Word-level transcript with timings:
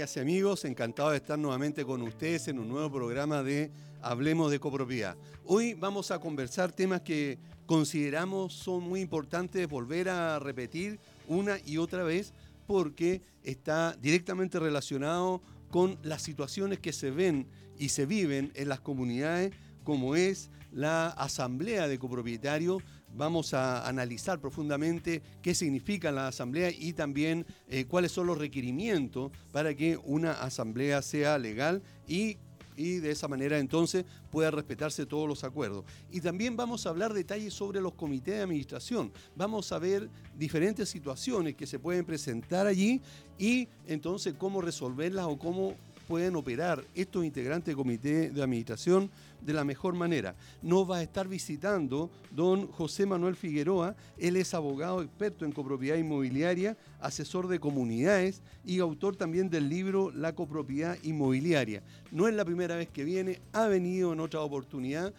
amigas 0.00 0.16
amigos, 0.16 0.64
encantado 0.64 1.10
de 1.10 1.18
estar 1.18 1.38
nuevamente 1.38 1.84
con 1.84 2.00
ustedes 2.00 2.48
en 2.48 2.58
un 2.58 2.70
nuevo 2.70 2.90
programa 2.90 3.42
de 3.42 3.70
Hablemos 4.00 4.50
de 4.50 4.58
copropiedad. 4.58 5.14
Hoy 5.44 5.74
vamos 5.74 6.10
a 6.10 6.18
conversar 6.18 6.72
temas 6.72 7.02
que 7.02 7.38
consideramos 7.66 8.54
son 8.54 8.82
muy 8.82 9.02
importantes 9.02 9.68
volver 9.68 10.08
a 10.08 10.38
repetir 10.38 10.98
una 11.28 11.58
y 11.66 11.76
otra 11.76 12.02
vez 12.02 12.32
porque 12.66 13.20
está 13.42 13.94
directamente 14.00 14.58
relacionado 14.58 15.42
con 15.70 15.98
las 16.02 16.22
situaciones 16.22 16.78
que 16.78 16.94
se 16.94 17.10
ven 17.10 17.46
y 17.78 17.90
se 17.90 18.06
viven 18.06 18.52
en 18.54 18.70
las 18.70 18.80
comunidades 18.80 19.52
como 19.84 20.16
es 20.16 20.50
la 20.72 21.08
asamblea 21.08 21.88
de 21.88 21.98
copropietarios 21.98 22.82
vamos 23.16 23.54
a 23.54 23.86
analizar 23.88 24.40
profundamente 24.40 25.22
qué 25.42 25.54
significa 25.54 26.12
la 26.12 26.28
asamblea 26.28 26.70
y 26.70 26.92
también 26.92 27.46
eh, 27.68 27.84
cuáles 27.86 28.12
son 28.12 28.26
los 28.26 28.38
requerimientos 28.38 29.32
para 29.52 29.74
que 29.74 29.96
una 29.96 30.32
asamblea 30.32 31.02
sea 31.02 31.38
legal 31.38 31.82
y 32.06 32.38
y 32.80 32.96
de 32.96 33.10
esa 33.10 33.28
manera 33.28 33.58
entonces 33.58 34.06
pueda 34.30 34.50
respetarse 34.50 35.04
todos 35.04 35.28
los 35.28 35.44
acuerdos. 35.44 35.84
Y 36.10 36.22
también 36.22 36.56
vamos 36.56 36.86
a 36.86 36.88
hablar 36.88 37.12
detalles 37.12 37.52
sobre 37.52 37.78
los 37.78 37.92
comités 37.92 38.36
de 38.36 38.42
administración. 38.42 39.12
Vamos 39.36 39.70
a 39.72 39.78
ver 39.78 40.08
diferentes 40.34 40.88
situaciones 40.88 41.56
que 41.56 41.66
se 41.66 41.78
pueden 41.78 42.06
presentar 42.06 42.66
allí 42.66 43.02
y 43.38 43.68
entonces 43.86 44.34
cómo 44.38 44.62
resolverlas 44.62 45.26
o 45.26 45.38
cómo 45.38 45.74
pueden 46.10 46.34
operar 46.34 46.84
estos 46.92 47.24
integrantes 47.24 47.66
del 47.66 47.76
comité 47.76 48.30
de 48.30 48.42
administración 48.42 49.08
de 49.40 49.52
la 49.52 49.62
mejor 49.62 49.94
manera. 49.94 50.34
Nos 50.60 50.90
va 50.90 50.96
a 50.96 51.02
estar 51.04 51.28
visitando 51.28 52.10
don 52.32 52.66
José 52.66 53.06
Manuel 53.06 53.36
Figueroa, 53.36 53.94
él 54.18 54.34
es 54.34 54.52
abogado 54.52 55.02
experto 55.02 55.44
en 55.44 55.52
copropiedad 55.52 55.96
inmobiliaria, 55.96 56.76
asesor 56.98 57.46
de 57.46 57.60
comunidades 57.60 58.42
y 58.64 58.80
autor 58.80 59.14
también 59.14 59.50
del 59.50 59.68
libro 59.68 60.10
La 60.10 60.34
copropiedad 60.34 60.98
inmobiliaria. 61.04 61.80
No 62.10 62.26
es 62.26 62.34
la 62.34 62.44
primera 62.44 62.74
vez 62.74 62.88
que 62.88 63.04
viene, 63.04 63.40
ha 63.52 63.68
venido 63.68 64.12
en 64.12 64.18
otra 64.18 64.40
oportunidad, 64.40 65.14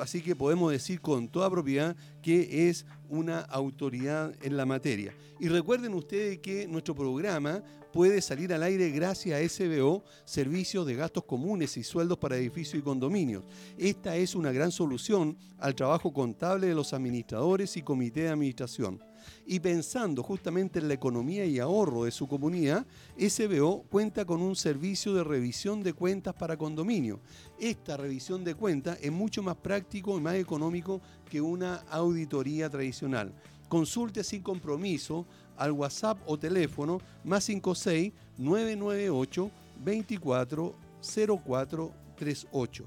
así 0.00 0.22
que 0.22 0.34
podemos 0.34 0.72
decir 0.72 1.02
con 1.02 1.28
toda 1.28 1.50
propiedad 1.50 1.94
que 2.22 2.70
es 2.70 2.86
una 3.10 3.40
autoridad 3.40 4.34
en 4.40 4.56
la 4.56 4.64
materia. 4.64 5.12
Y 5.38 5.48
recuerden 5.48 5.92
ustedes 5.92 6.38
que 6.38 6.66
nuestro 6.66 6.94
programa 6.94 7.62
puede 7.92 8.22
salir 8.22 8.52
al 8.52 8.62
aire 8.62 8.90
gracias 8.90 9.40
a 9.40 9.48
SBO, 9.48 10.04
Servicios 10.24 10.86
de 10.86 10.94
Gastos 10.94 11.24
Comunes 11.24 11.76
y 11.76 11.82
Sueldos 11.82 12.18
para 12.18 12.36
Edificios 12.36 12.80
y 12.80 12.82
Condominios. 12.82 13.44
Esta 13.76 14.16
es 14.16 14.34
una 14.34 14.52
gran 14.52 14.70
solución 14.70 15.36
al 15.58 15.74
trabajo 15.74 16.12
contable 16.12 16.68
de 16.68 16.74
los 16.74 16.92
administradores 16.92 17.76
y 17.76 17.82
comité 17.82 18.22
de 18.22 18.28
administración. 18.30 19.00
Y 19.46 19.60
pensando 19.60 20.22
justamente 20.22 20.78
en 20.78 20.88
la 20.88 20.94
economía 20.94 21.44
y 21.44 21.58
ahorro 21.58 22.04
de 22.04 22.10
su 22.10 22.26
comunidad, 22.26 22.86
SBO 23.18 23.82
cuenta 23.90 24.24
con 24.24 24.40
un 24.40 24.56
servicio 24.56 25.14
de 25.14 25.24
revisión 25.24 25.82
de 25.82 25.92
cuentas 25.92 26.34
para 26.34 26.56
condominio. 26.56 27.20
Esta 27.58 27.96
revisión 27.96 28.44
de 28.44 28.54
cuentas 28.54 28.98
es 29.02 29.12
mucho 29.12 29.42
más 29.42 29.56
práctico 29.56 30.16
y 30.16 30.20
más 30.20 30.36
económico 30.36 31.00
que 31.28 31.40
una 31.40 31.76
auditoría 31.90 32.70
tradicional. 32.70 33.34
Consulte 33.68 34.24
sin 34.24 34.42
compromiso 34.42 35.26
al 35.60 35.72
WhatsApp 35.72 36.18
o 36.26 36.36
teléfono 36.38 37.00
más 37.22 37.44
56 37.44 38.12
998 38.38 39.50
24 39.84 40.74
0438. 41.02 42.84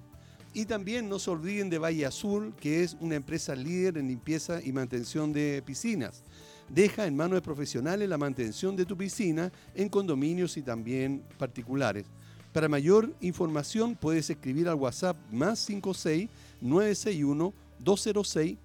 Y 0.56 0.66
también 0.66 1.08
no 1.08 1.18
se 1.18 1.32
olviden 1.32 1.70
de 1.70 1.78
Valle 1.78 2.06
Azul, 2.06 2.54
que 2.60 2.84
es 2.84 2.98
una 3.00 3.16
empresa 3.16 3.56
líder 3.56 3.98
en 3.98 4.08
limpieza 4.08 4.62
y 4.62 4.72
mantención 4.72 5.32
de 5.32 5.64
piscinas. 5.66 6.24
Deja 6.70 7.06
en 7.08 7.16
manos 7.16 7.36
de 7.36 7.42
profesionales 7.42 8.10
la 8.10 8.18
mantención 8.18 8.76
de 8.76 8.86
tu 8.86 8.98
piscina 8.98 9.52
en 9.76 9.90
condominios 9.90 10.58
y 10.58 10.62
también 10.62 11.24
particulares. 11.38 12.06
Para 12.52 12.70
mayor 12.70 13.14
información 13.22 13.96
puedes 13.96 14.30
escribir 14.30 14.68
al 14.68 14.76
WhatsApp 14.76 15.18
más 15.32 15.60
56 15.60 16.30
961 16.62 17.54
206 17.80 18.58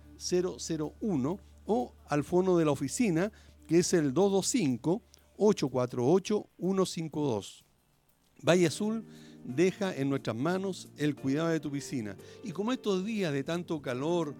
001 1.01 1.39
o 1.67 1.93
al 2.09 2.25
fono 2.25 2.57
de 2.57 2.65
la 2.65 2.71
oficina 2.71 3.31
que 3.69 3.79
es 3.79 3.93
el 3.93 4.13
225 4.13 5.03
848 5.37 6.47
152. 6.59 7.65
Valle 8.43 8.67
Azul 8.67 9.05
deja 9.45 9.95
en 9.95 10.11
nuestras 10.11 10.35
manos 10.35 10.89
el 10.97 11.15
cuidado 11.15 11.49
de 11.51 11.61
tu 11.61 11.71
piscina. 11.71 12.17
Y 12.43 12.51
como 12.51 12.73
estos 12.73 13.05
días 13.05 13.33
de 13.33 13.45
tanto 13.45 13.81
calor 13.81 14.35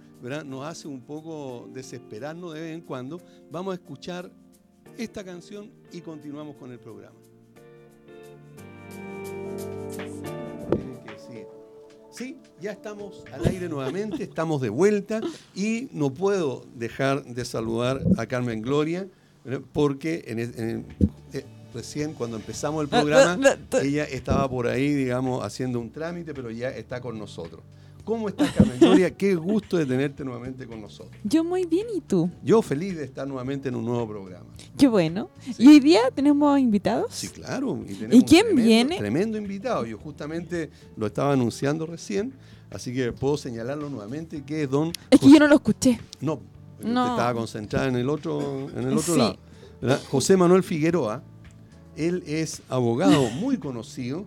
nos 0.45 0.67
hace 0.67 0.89
un 0.89 1.03
poco 1.03 1.69
desesperarnos 1.73 2.55
de 2.55 2.61
vez 2.61 2.75
en 2.75 2.81
cuando, 2.81 3.21
vamos 3.51 3.73
a 3.73 3.75
escuchar 3.75 4.33
esta 4.97 5.23
canción 5.23 5.71
y 5.93 6.01
continuamos 6.01 6.57
con 6.57 6.73
el 6.73 6.81
programa. 6.81 7.17
Sí, 12.11 12.37
ya 12.61 12.73
estamos 12.73 13.23
al 13.33 13.47
aire 13.47 13.69
nuevamente, 13.69 14.25
estamos 14.25 14.61
de 14.61 14.71
vuelta 14.71 15.21
y 15.55 15.89
no 15.93 16.13
puedo 16.13 16.65
dejar 16.75 17.23
de 17.25 17.45
saludar 17.45 18.03
a 18.17 18.27
Carmen 18.27 18.61
Gloria 18.61 19.09
porque 19.73 20.25
en, 20.27 20.39
en, 20.39 20.87
eh, 21.33 21.45
recién 21.75 22.15
cuando 22.15 22.37
empezamos 22.37 22.83
el 22.83 22.89
programa, 22.89 23.39
ella 23.83 24.05
estaba 24.05 24.49
por 24.49 24.67
ahí, 24.67 24.95
digamos, 24.95 25.45
haciendo 25.45 25.81
un 25.81 25.91
trámite, 25.91 26.35
pero 26.35 26.51
ya 26.51 26.71
está 26.71 27.01
con 27.01 27.19
nosotros. 27.19 27.63
¿Cómo 28.09 28.27
estás, 28.31 28.51
Carmen 28.53 28.79
Gloria? 28.81 29.11
Qué 29.19 29.35
gusto 29.35 29.77
de 29.77 29.85
tenerte 29.85 30.25
nuevamente 30.25 30.67
con 30.67 30.81
nosotros. 30.81 31.15
Yo 31.25 31.45
muy 31.45 31.67
bien, 31.67 31.89
¿y 31.95 32.01
tú? 32.01 32.31
Yo 32.43 32.63
feliz 32.63 32.97
de 32.97 33.05
estar 33.05 33.29
nuevamente 33.29 33.69
en 33.69 33.75
un 33.75 33.85
nuevo 33.85 34.09
programa. 34.09 34.47
Qué 34.79 34.89
bueno. 34.89 35.29
¿Y 35.59 35.69
hoy 35.69 35.79
día 35.79 36.01
tenemos 36.15 36.59
invitados? 36.59 37.15
Sí, 37.15 37.29
claro. 37.29 37.85
¿Y, 37.87 38.23
quién 38.23 38.57
viene? 38.57 38.97
Tremendo 38.97 39.37
invitado. 39.37 39.85
Yo 39.85 39.99
justamente 39.99 40.71
lo 40.97 41.07
estaba 41.07 41.35
anunciando 41.35 41.85
recién, 41.85 42.33
así 42.71 42.95
que 42.95 43.13
puedo 43.13 43.37
señalarlo 43.37 43.91
nuevamente, 43.91 44.43
que 44.43 44.63
es 44.63 44.71
don... 44.71 44.91
Es 45.11 45.21
que 45.21 45.31
yo 45.31 45.39
no 45.39 45.47
lo 45.47 45.57
escuché. 45.57 46.01
No, 46.23 46.41
no. 46.83 47.11
estaba 47.11 47.35
concentrada 47.35 47.89
en 47.89 47.97
el 47.97 48.09
otro, 48.09 48.69
en 48.75 48.89
el 48.89 48.97
otro 48.97 49.17
lado. 49.17 49.37
José 50.11 50.37
Manuel 50.37 50.63
Figueroa, 50.63 51.23
él 51.97 52.23
es 52.27 52.63
abogado 52.69 53.29
muy 53.31 53.59
conocido, 53.59 54.25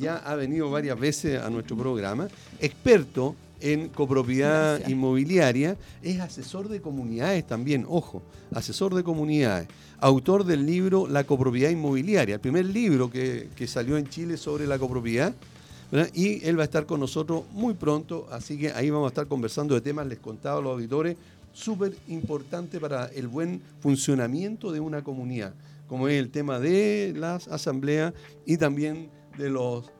ya 0.00 0.16
ha 0.16 0.34
venido 0.36 0.70
varias 0.70 0.98
veces 0.98 1.40
a 1.40 1.50
nuestro 1.50 1.76
programa, 1.76 2.28
experto 2.60 3.34
en 3.60 3.88
copropiedad 3.88 4.86
inmobiliaria, 4.88 5.76
es 6.02 6.20
asesor 6.20 6.68
de 6.68 6.80
comunidades 6.80 7.46
también, 7.46 7.86
ojo, 7.88 8.22
asesor 8.52 8.94
de 8.94 9.02
comunidades, 9.02 9.68
autor 10.00 10.44
del 10.44 10.66
libro 10.66 11.06
La 11.08 11.24
copropiedad 11.24 11.70
inmobiliaria, 11.70 12.34
el 12.34 12.40
primer 12.40 12.66
libro 12.66 13.10
que, 13.10 13.48
salió 13.66 13.96
en 13.96 14.06
Chile 14.08 14.36
sobre 14.36 14.66
la 14.66 14.78
copropiedad, 14.78 15.34
y 16.12 16.44
él 16.44 16.58
va 16.58 16.62
a 16.62 16.64
estar 16.64 16.86
con 16.86 17.00
nosotros 17.00 17.44
muy 17.52 17.74
pronto, 17.74 18.26
así 18.30 18.58
que 18.58 18.72
ahí 18.72 18.90
vamos 18.90 19.06
a 19.06 19.08
estar 19.08 19.26
conversando 19.28 19.74
de 19.74 19.80
temas, 19.80 20.06
les 20.06 20.18
contaba 20.18 20.58
a 20.58 20.62
los 20.62 20.72
auditores, 20.72 21.16
súper 21.54 21.96
importante 22.08 22.78
para 22.78 23.06
el 23.06 23.28
buen 23.28 23.62
funcionamiento 23.80 24.70
de 24.70 24.80
una 24.80 25.02
comunidad 25.02 25.54
como 25.86 26.08
es 26.08 26.18
el 26.18 26.30
tema 26.30 26.58
de 26.58 27.12
las 27.16 27.48
asambleas 27.48 28.12
y 28.46 28.56
también 28.56 29.10
de 29.38 29.50
los 29.50 29.90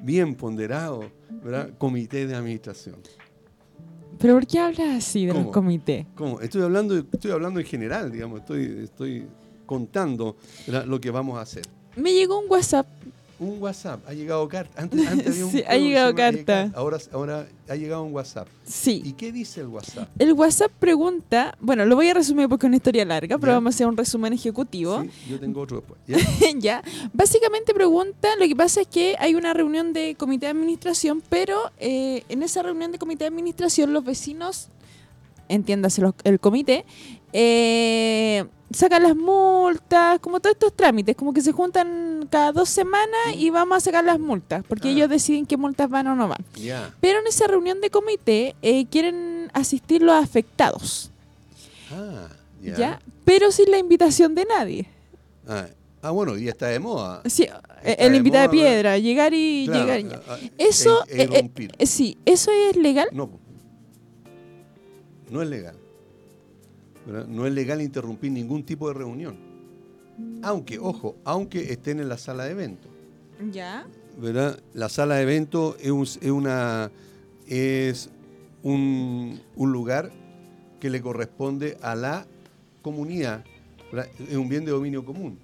bien 0.00 0.34
ponderados 0.34 1.06
comités 1.78 2.28
de 2.28 2.34
administración. 2.34 2.96
¿Pero 4.18 4.34
por 4.34 4.46
qué 4.46 4.60
hablas 4.60 4.96
así 4.96 5.26
de 5.26 5.34
los 5.34 5.48
comités? 5.48 6.06
¿Cómo? 6.14 6.40
Estoy 6.40 6.62
hablando, 6.62 6.96
estoy 6.96 7.30
hablando 7.30 7.60
en 7.60 7.66
general, 7.66 8.12
digamos, 8.12 8.40
estoy, 8.40 8.84
estoy 8.84 9.26
contando 9.66 10.36
lo 10.86 11.00
que 11.00 11.10
vamos 11.10 11.38
a 11.38 11.42
hacer. 11.42 11.64
Me 11.96 12.12
llegó 12.12 12.38
un 12.38 12.46
WhatsApp 12.48 12.86
un 13.38 13.60
WhatsApp, 13.60 14.00
ha 14.08 14.12
llegado 14.12 14.48
carta. 14.48 14.82
Antes, 14.82 15.06
había 15.06 15.24
un 15.44 15.50
sí, 15.50 15.62
ha 15.66 15.76
llegado 15.76 16.14
carta. 16.14 16.70
Ahora, 16.74 16.98
ahora 17.12 17.46
ha 17.68 17.74
llegado 17.74 18.02
un 18.04 18.14
WhatsApp. 18.14 18.46
Sí. 18.64 19.02
¿Y 19.04 19.12
qué 19.12 19.32
dice 19.32 19.60
el 19.60 19.68
WhatsApp? 19.68 20.08
El 20.18 20.32
WhatsApp 20.32 20.70
pregunta, 20.72 21.56
bueno, 21.60 21.84
lo 21.84 21.96
voy 21.96 22.08
a 22.08 22.14
resumir 22.14 22.48
porque 22.48 22.66
es 22.66 22.68
una 22.68 22.76
historia 22.76 23.04
larga, 23.04 23.38
pero 23.38 23.52
vamos 23.52 23.74
a 23.74 23.76
hacer 23.76 23.86
un 23.86 23.96
resumen 23.96 24.32
ejecutivo. 24.32 25.02
Sí, 25.02 25.10
yo 25.30 25.40
tengo 25.40 25.60
otro 25.60 25.78
después. 25.78 26.00
¿Ya? 26.58 26.82
Básicamente 27.12 27.74
pregunta, 27.74 28.28
lo 28.38 28.46
que 28.46 28.56
pasa 28.56 28.82
es 28.82 28.86
que 28.86 29.16
hay 29.18 29.34
una 29.34 29.52
reunión 29.52 29.92
de 29.92 30.14
comité 30.14 30.46
de 30.46 30.50
administración, 30.50 31.22
pero 31.28 31.58
eh, 31.78 32.24
en 32.28 32.42
esa 32.42 32.62
reunión 32.62 32.92
de 32.92 32.98
comité 32.98 33.24
de 33.24 33.28
administración 33.28 33.92
los 33.92 34.04
vecinos, 34.04 34.68
entiéndase 35.48 36.02
el 36.24 36.40
comité, 36.40 36.84
eh, 37.36 38.44
sacan 38.70 39.02
las 39.02 39.16
multas, 39.16 40.20
como 40.20 40.38
todos 40.38 40.54
estos 40.54 40.72
trámites, 40.72 41.16
como 41.16 41.34
que 41.34 41.40
se 41.40 41.50
juntan 41.50 42.28
cada 42.30 42.52
dos 42.52 42.68
semanas 42.68 43.34
y 43.36 43.50
vamos 43.50 43.78
a 43.78 43.80
sacar 43.80 44.04
las 44.04 44.20
multas, 44.20 44.64
porque 44.68 44.88
ah. 44.88 44.90
ellos 44.92 45.08
deciden 45.08 45.44
qué 45.44 45.56
multas 45.56 45.90
van 45.90 46.06
o 46.06 46.14
no 46.14 46.28
van. 46.28 46.44
Pero 47.00 47.18
en 47.18 47.26
esa 47.26 47.48
reunión 47.48 47.80
de 47.80 47.90
comité 47.90 48.54
eh, 48.62 48.86
quieren 48.86 49.50
asistir 49.52 50.00
los 50.00 50.14
afectados. 50.14 51.10
Ah, 51.90 52.28
ya. 52.62 53.00
Pero 53.24 53.50
sin 53.50 53.68
la 53.72 53.78
invitación 53.78 54.36
de 54.36 54.44
nadie. 54.44 54.86
Ah. 55.48 55.66
ah 56.02 56.10
bueno, 56.12 56.38
y 56.38 56.46
está 56.46 56.68
de 56.68 56.78
moda. 56.78 57.20
Sí, 57.26 57.48
eh, 57.82 57.96
el 57.98 58.14
invitado 58.14 58.44
de 58.44 58.48
piedra, 58.50 58.96
llegar 58.98 59.34
y 59.34 59.66
llegar. 59.66 60.22
Eso, 60.56 61.04
eh, 61.08 61.50
sí, 61.84 62.16
¿eso 62.24 62.52
es 62.52 62.76
legal? 62.76 63.08
No, 63.12 63.28
no 65.30 65.42
es 65.42 65.48
legal. 65.48 65.83
No 67.06 67.46
es 67.46 67.52
legal 67.52 67.82
interrumpir 67.82 68.32
ningún 68.32 68.64
tipo 68.64 68.88
de 68.88 68.94
reunión. 68.94 69.36
Aunque, 70.42 70.78
ojo, 70.78 71.16
aunque 71.24 71.72
estén 71.72 72.00
en 72.00 72.08
la 72.08 72.18
sala 72.18 72.44
de 72.44 72.52
eventos. 72.52 72.90
Ya. 73.52 73.86
¿verdad? 74.16 74.60
La 74.74 74.88
sala 74.88 75.16
de 75.16 75.22
eventos 75.22 75.76
es, 75.80 75.90
un, 75.90 76.02
es 76.02 76.30
una 76.30 76.90
es 77.46 78.10
un, 78.62 79.40
un 79.56 79.72
lugar 79.72 80.10
que 80.80 80.90
le 80.90 81.00
corresponde 81.00 81.76
a 81.82 81.94
la 81.94 82.26
comunidad, 82.82 83.44
¿verdad? 83.92 84.10
es 84.18 84.36
un 84.36 84.48
bien 84.48 84.64
de 84.64 84.70
dominio 84.70 85.04
común, 85.04 85.38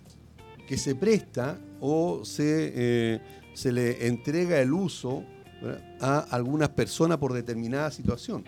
que 0.67 0.77
se 0.77 0.95
presta 0.95 1.59
o 1.81 2.25
se, 2.25 2.73
eh, 2.75 3.21
se 3.55 3.73
le 3.73 4.07
entrega 4.07 4.61
el 4.61 4.73
uso 4.73 5.25
¿verdad? 5.63 5.97
a 6.01 6.19
algunas 6.31 6.71
personas 6.71 7.19
por 7.19 7.33
determinada 7.33 7.91
situación. 7.91 8.45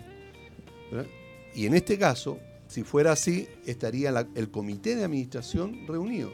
Y 1.55 1.67
en 1.67 1.75
este 1.75 1.99
caso, 1.99 2.39
si 2.73 2.85
fuera 2.85 3.13
así, 3.13 3.47
estaría 3.67 4.11
la- 4.11 4.27
el 4.35 4.51
comité 4.51 4.97
de 4.97 5.05
administración 5.05 5.87
reunido 5.87 6.31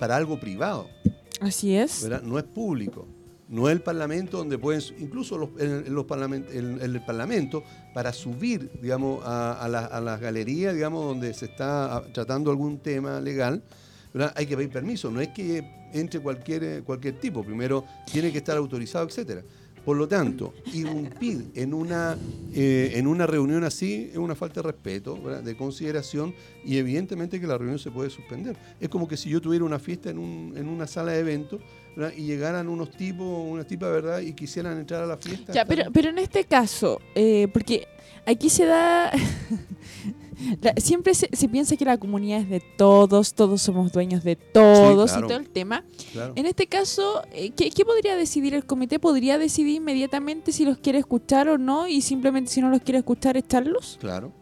para 0.00 0.16
algo 0.16 0.40
privado. 0.40 0.88
Así 1.40 1.76
es. 1.76 2.02
¿verdad? 2.02 2.22
No 2.22 2.38
es 2.38 2.44
público. 2.44 3.06
No 3.48 3.68
es 3.68 3.72
el 3.76 3.82
Parlamento 3.82 4.38
donde 4.38 4.58
pueden, 4.58 4.82
incluso 4.98 5.38
los- 5.38 5.50
en, 5.60 5.86
en 5.86 5.94
los 5.94 6.06
parlament- 6.06 6.50
en- 6.50 6.80
en 6.82 6.94
el 6.96 7.04
Parlamento, 7.04 7.62
para 7.92 8.12
subir, 8.12 8.68
digamos, 8.82 9.24
a, 9.24 9.52
a 9.52 9.68
la- 9.68 9.84
a 9.86 10.00
las 10.00 10.20
galerías, 10.20 10.74
digamos, 10.74 11.04
donde 11.04 11.32
se 11.34 11.44
está 11.44 12.02
tratando 12.12 12.50
algún 12.50 12.78
tema 12.78 13.20
legal, 13.20 13.62
¿verdad? 14.12 14.32
hay 14.34 14.46
que 14.46 14.56
pedir 14.56 14.70
permiso. 14.70 15.08
No 15.10 15.20
es 15.20 15.28
que 15.28 15.62
entre 15.92 16.18
cualquier, 16.20 16.64
eh, 16.64 16.82
cualquier 16.84 17.20
tipo. 17.20 17.44
Primero 17.44 17.84
tiene 18.10 18.32
que 18.32 18.38
estar 18.38 18.56
autorizado, 18.56 19.06
etcétera. 19.06 19.42
Por 19.84 19.96
lo 19.98 20.08
tanto, 20.08 20.54
irrumpir 20.72 21.50
en 21.54 21.74
una, 21.74 22.16
eh, 22.54 22.92
en 22.94 23.06
una 23.06 23.26
reunión 23.26 23.64
así 23.64 24.08
es 24.10 24.16
una 24.16 24.34
falta 24.34 24.62
de 24.62 24.68
respeto, 24.72 25.20
¿verdad? 25.22 25.42
de 25.42 25.56
consideración 25.56 26.34
y 26.64 26.78
evidentemente 26.78 27.38
que 27.38 27.46
la 27.46 27.58
reunión 27.58 27.78
se 27.78 27.90
puede 27.90 28.08
suspender. 28.08 28.56
Es 28.80 28.88
como 28.88 29.06
que 29.06 29.16
si 29.18 29.28
yo 29.28 29.40
tuviera 29.42 29.64
una 29.64 29.78
fiesta 29.78 30.08
en, 30.10 30.18
un- 30.18 30.54
en 30.56 30.68
una 30.68 30.86
sala 30.86 31.12
de 31.12 31.18
eventos 31.20 31.60
¿verdad? 31.96 32.14
y 32.16 32.22
llegaran 32.22 32.68
unos 32.68 32.90
tipos, 32.92 33.26
unas 33.46 33.66
tipas, 33.66 33.90
¿verdad? 33.90 34.20
Y 34.20 34.32
quisieran 34.32 34.78
entrar 34.78 35.02
a 35.02 35.06
la 35.06 35.18
fiesta. 35.18 35.52
Ya, 35.52 35.64
pero 35.66 36.08
en 36.08 36.18
este 36.18 36.44
caso, 36.44 37.00
eh, 37.14 37.48
porque 37.52 37.86
aquí 38.24 38.48
se 38.48 38.64
da... 38.64 39.10
la- 40.60 40.74
siempre 40.76 41.14
se, 41.14 41.28
se 41.32 41.48
piensa 41.48 41.76
que 41.76 41.84
la 41.84 41.98
comunidad 41.98 42.40
es 42.40 42.48
de 42.48 42.60
todos, 42.60 43.34
todos 43.34 43.62
somos 43.62 43.92
dueños 43.92 44.24
de 44.24 44.36
todos 44.36 45.10
claro. 45.10 45.26
y 45.26 45.28
todo 45.28 45.38
el 45.38 45.48
tema. 45.50 45.84
claro. 46.12 46.32
En 46.36 46.46
este 46.46 46.66
caso, 46.66 47.22
eh, 47.32 47.50
¿qué, 47.50 47.70
qué 47.70 47.84
podría 47.84 48.16
decidir 48.16 48.54
el 48.54 48.64
comité? 48.64 48.98
¿Podría 48.98 49.38
decidir 49.38 49.76
inmediatamente 49.76 50.52
si 50.52 50.64
los 50.64 50.78
quiere 50.78 50.98
escuchar 50.98 51.48
o 51.48 51.58
no? 51.58 51.86
Y 51.88 52.00
simplemente 52.02 52.50
si 52.50 52.60
no 52.60 52.70
los 52.70 52.82
quiere 52.82 52.98
escuchar, 52.98 53.36
echarlos. 53.36 53.98
Claro, 54.00 54.32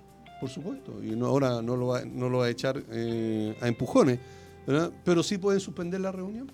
por 0.40 0.48
supuesto. 0.50 0.92
Y 1.02 1.10
no, 1.16 1.26
ahora 1.26 1.62
no 1.62 1.76
lo 1.76 1.88
va, 1.88 2.04
no 2.04 2.28
lo 2.28 2.38
va 2.38 2.46
a 2.46 2.50
echar 2.50 2.82
eh, 2.90 3.56
a 3.60 3.68
empujones, 3.68 4.18
¿verdad? 4.66 4.90
pero 5.04 5.22
sí 5.22 5.38
pueden 5.38 5.60
suspender 5.60 6.00
la 6.00 6.12
reunión 6.12 6.50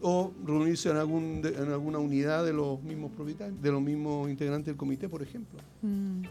o 0.00 0.30
reunirse 0.44 0.90
en, 0.90 0.96
algún, 0.96 1.42
en 1.44 1.72
alguna 1.72 1.98
unidad 1.98 2.44
de 2.44 2.52
los 2.52 2.80
mismos 2.82 3.10
propietarios, 3.10 3.60
de 3.60 3.72
los 3.72 3.82
mismos 3.82 4.30
integrantes 4.30 4.66
del 4.66 4.76
comité, 4.76 5.08
por 5.08 5.22
ejemplo. 5.22 5.58
Mm. 5.82 6.22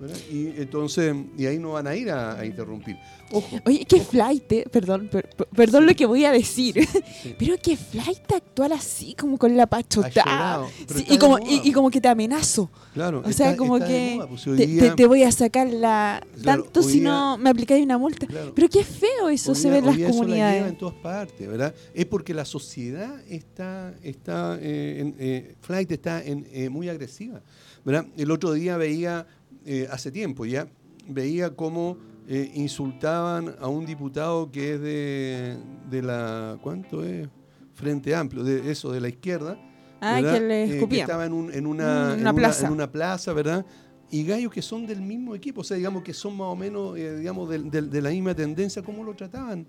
¿Verdad? 0.00 0.16
Y 0.30 0.46
entonces, 0.60 1.14
y 1.36 1.46
ahí 1.46 1.58
no 1.58 1.72
van 1.72 1.86
a 1.86 1.94
ir 1.94 2.10
a, 2.10 2.38
a 2.38 2.44
interrumpir. 2.46 2.96
Ojo, 3.32 3.58
Oye, 3.64 3.84
qué 3.88 4.00
flight, 4.00 4.50
eh, 4.50 4.64
perdón, 4.72 5.08
per- 5.08 5.28
per- 5.30 5.46
perdón 5.48 5.86
lo 5.86 5.94
que 5.94 6.04
voy 6.04 6.24
a 6.24 6.32
decir, 6.32 6.74
sí, 7.22 7.34
pero 7.38 7.54
qué 7.62 7.76
flight 7.76 8.32
actuar 8.34 8.72
así, 8.72 9.14
como 9.14 9.38
con 9.38 9.56
la 9.56 9.66
pachotada. 9.68 10.66
Sí, 10.92 11.04
y, 11.08 11.16
como, 11.18 11.38
y, 11.38 11.60
y 11.62 11.72
como 11.72 11.90
que 11.90 12.00
te 12.00 12.08
amenazo. 12.08 12.68
claro, 12.92 13.22
O 13.24 13.30
sea, 13.30 13.50
está- 13.50 13.56
como 13.56 13.76
está 13.76 13.88
de 13.88 13.94
que 14.10 14.14
moda, 14.16 14.28
pues, 14.28 14.42
te, 14.42 14.66
día- 14.66 14.82
te- 14.82 14.90
te 14.96 15.06
voy 15.06 15.22
a 15.22 15.30
sacar 15.30 15.68
la 15.68 16.26
Claro, 16.42 16.64
tanto 16.64 16.82
si 16.82 16.94
día- 17.00 17.08
no 17.08 17.38
me 17.38 17.50
aplicáis 17.50 17.84
una 17.84 17.98
multa. 17.98 18.26
claro, 18.26 18.52
Pero 18.52 18.68
qué 18.68 18.82
feo 18.82 19.28
eso 19.28 19.52
Hoy 19.52 19.56
se 19.56 19.62
día- 19.70 19.72
ve 19.72 19.78
en 19.78 19.86
las 19.86 19.94
eso 19.96 20.04
la 20.04 20.10
comunidades. 20.10 20.66
en 20.68 20.76
todas 20.78 20.94
partes, 20.96 21.46
¿verdad? 21.48 21.74
Es 21.94 22.06
porque 22.06 22.34
la 22.34 22.44
sociedad 22.44 23.20
está, 23.28 23.94
está 24.02 24.58
eh, 24.60 24.96
en, 25.00 25.14
eh, 25.20 25.54
Flight 25.60 25.92
está 25.92 26.20
en, 26.24 26.48
eh, 26.52 26.68
muy 26.68 26.88
agresiva, 26.88 27.42
¿verdad? 27.84 28.06
El 28.16 28.32
otro 28.32 28.52
día 28.54 28.76
veía, 28.76 29.26
eh, 29.66 29.88
hace 29.90 30.10
tiempo 30.10 30.44
ya, 30.46 30.66
veía 31.08 31.54
cómo 31.56 31.96
eh, 32.28 32.50
insultaban 32.54 33.54
a 33.60 33.66
un 33.68 33.84
diputado 33.86 34.50
que 34.50 34.74
es 34.74 34.80
de, 34.80 35.56
de 35.90 36.02
la, 36.02 36.58
¿cuánto 36.62 37.04
es? 37.04 37.28
Frente 37.74 38.14
Amplio, 38.14 38.44
de 38.44 38.70
eso, 38.70 38.92
de 38.92 39.00
la 39.00 39.08
izquierda. 39.08 39.58
Ah, 40.02 40.20
que 40.22 40.40
le 40.40 40.64
Eh, 40.64 40.86
que 40.88 41.00
estaba 41.00 41.24
en, 41.26 41.32
un- 41.32 41.52
en 41.52 41.66
una, 41.66 42.14
en 42.14 42.20
una 42.20 42.34
plaza. 42.34 42.66
en 42.66 42.72
una 42.72 42.90
plaza, 42.90 43.32
¿verdad? 43.32 43.64
Y 44.10 44.24
gallos 44.24 44.52
que 44.52 44.60
son 44.62 44.86
del 44.86 45.00
mismo 45.00 45.34
equipo, 45.34 45.60
o 45.60 45.64
sea, 45.64 45.76
digamos 45.76 46.02
que 46.02 46.12
son 46.12 46.36
más 46.36 46.48
o 46.48 46.56
menos, 46.56 46.96
eh, 46.98 47.16
digamos, 47.16 47.48
de, 47.48 48.02
la 48.02 48.10
misma 48.10 48.34
tendencia, 48.34 48.82
¿cómo 48.82 49.02
lo 49.04 49.14
trataban? 49.14 49.66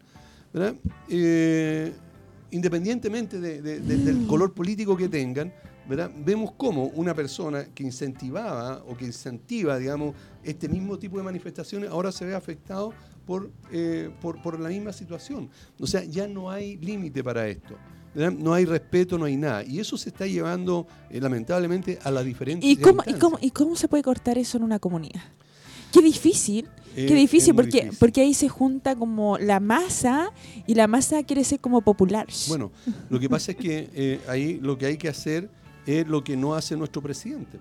¿verdad? 0.53 0.75
Eh, 1.09 1.93
independientemente 2.51 3.39
de- 3.39 3.61
de- 3.61 3.79
de- 3.79 3.97
del 3.97 4.27
color 4.27 4.53
político 4.53 4.97
que 4.97 5.07
tengan, 5.09 5.53
¿verdad? 5.87 6.11
vemos 6.25 6.51
cómo 6.57 6.85
una 6.95 7.13
persona 7.13 7.65
que 7.73 7.83
incentivaba 7.83 8.83
o 8.87 8.95
que 8.95 9.05
incentiva, 9.05 9.77
digamos, 9.77 10.15
este 10.43 10.69
mismo 10.69 10.97
tipo 10.97 11.17
de 11.17 11.23
manifestaciones 11.23 11.89
ahora 11.89 12.11
se 12.11 12.25
ve 12.25 12.35
afectado 12.35 12.93
por, 13.25 13.51
eh, 13.71 14.09
por, 14.21 14.41
por 14.41 14.59
la 14.59 14.69
misma 14.69 14.93
situación. 14.93 15.49
O 15.79 15.87
sea, 15.87 16.03
ya 16.03 16.27
no 16.27 16.49
hay 16.49 16.77
límite 16.77 17.23
para 17.23 17.47
esto. 17.47 17.75
¿verdad? 18.13 18.37
No 18.37 18.53
hay 18.53 18.65
respeto, 18.65 19.17
no 19.17 19.25
hay 19.25 19.37
nada. 19.37 19.63
Y 19.63 19.79
eso 19.79 19.97
se 19.97 20.09
está 20.09 20.27
llevando, 20.27 20.87
eh, 21.09 21.21
lamentablemente, 21.21 21.97
a 22.03 22.11
las 22.11 22.25
diferentes 22.25 22.69
¿Y 22.69 22.75
cómo, 22.77 23.03
y, 23.05 23.13
cómo, 23.13 23.37
¿Y 23.41 23.51
cómo 23.51 23.75
se 23.75 23.87
puede 23.87 24.03
cortar 24.03 24.37
eso 24.37 24.57
en 24.57 24.63
una 24.63 24.79
comunidad? 24.79 25.21
Qué 25.93 26.01
difícil, 26.01 26.67
Eh, 26.95 27.05
qué 27.07 27.15
difícil, 27.15 27.55
porque, 27.55 27.71
difícil. 27.83 27.97
porque 27.99 28.21
ahí 28.21 28.33
se 28.33 28.49
junta 28.49 28.95
como 28.97 29.37
la 29.37 29.61
masa 29.61 30.31
y 30.67 30.73
la 30.75 30.87
masa 30.87 31.23
quiere 31.23 31.43
ser 31.45 31.59
como 31.61 31.81
popular. 31.81 32.27
Bueno, 32.49 32.71
lo 33.09 33.17
que 33.17 33.29
pasa 33.29 33.51
es 33.51 33.57
que 33.57 33.89
eh, 33.93 34.19
ahí 34.27 34.59
lo 34.61 34.77
que 34.77 34.87
hay 34.87 34.97
que 34.97 35.07
hacer 35.07 35.49
es 35.85 36.07
lo 36.07 36.23
que 36.23 36.37
no 36.37 36.55
hace 36.55 36.75
nuestro 36.77 37.01
presidente, 37.01 37.59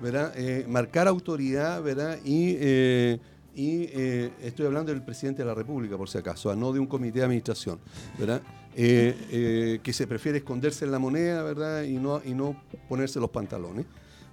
¿verdad? 0.00 0.32
Eh, 0.36 0.66
marcar 0.68 1.08
autoridad, 1.08 1.82
¿verdad? 1.82 2.18
Y, 2.24 2.56
eh, 2.58 3.18
y 3.54 3.84
eh, 3.92 4.32
estoy 4.42 4.66
hablando 4.66 4.92
del 4.92 5.02
presidente 5.02 5.42
de 5.42 5.48
la 5.48 5.54
República, 5.54 5.96
por 5.96 6.08
si 6.08 6.18
acaso, 6.18 6.50
ah, 6.50 6.56
no 6.56 6.72
de 6.72 6.80
un 6.80 6.86
comité 6.86 7.20
de 7.20 7.24
administración, 7.26 7.78
¿verdad? 8.18 8.42
Que 8.74 9.80
se 9.92 10.06
prefiere 10.06 10.38
esconderse 10.38 10.84
en 10.84 10.92
la 10.92 10.98
moneda, 10.98 11.42
¿verdad? 11.42 11.82
Y 11.82 11.98
no, 11.98 12.22
y 12.24 12.34
no 12.34 12.56
ponerse 12.88 13.20
los 13.20 13.30
pantalones, 13.30 13.84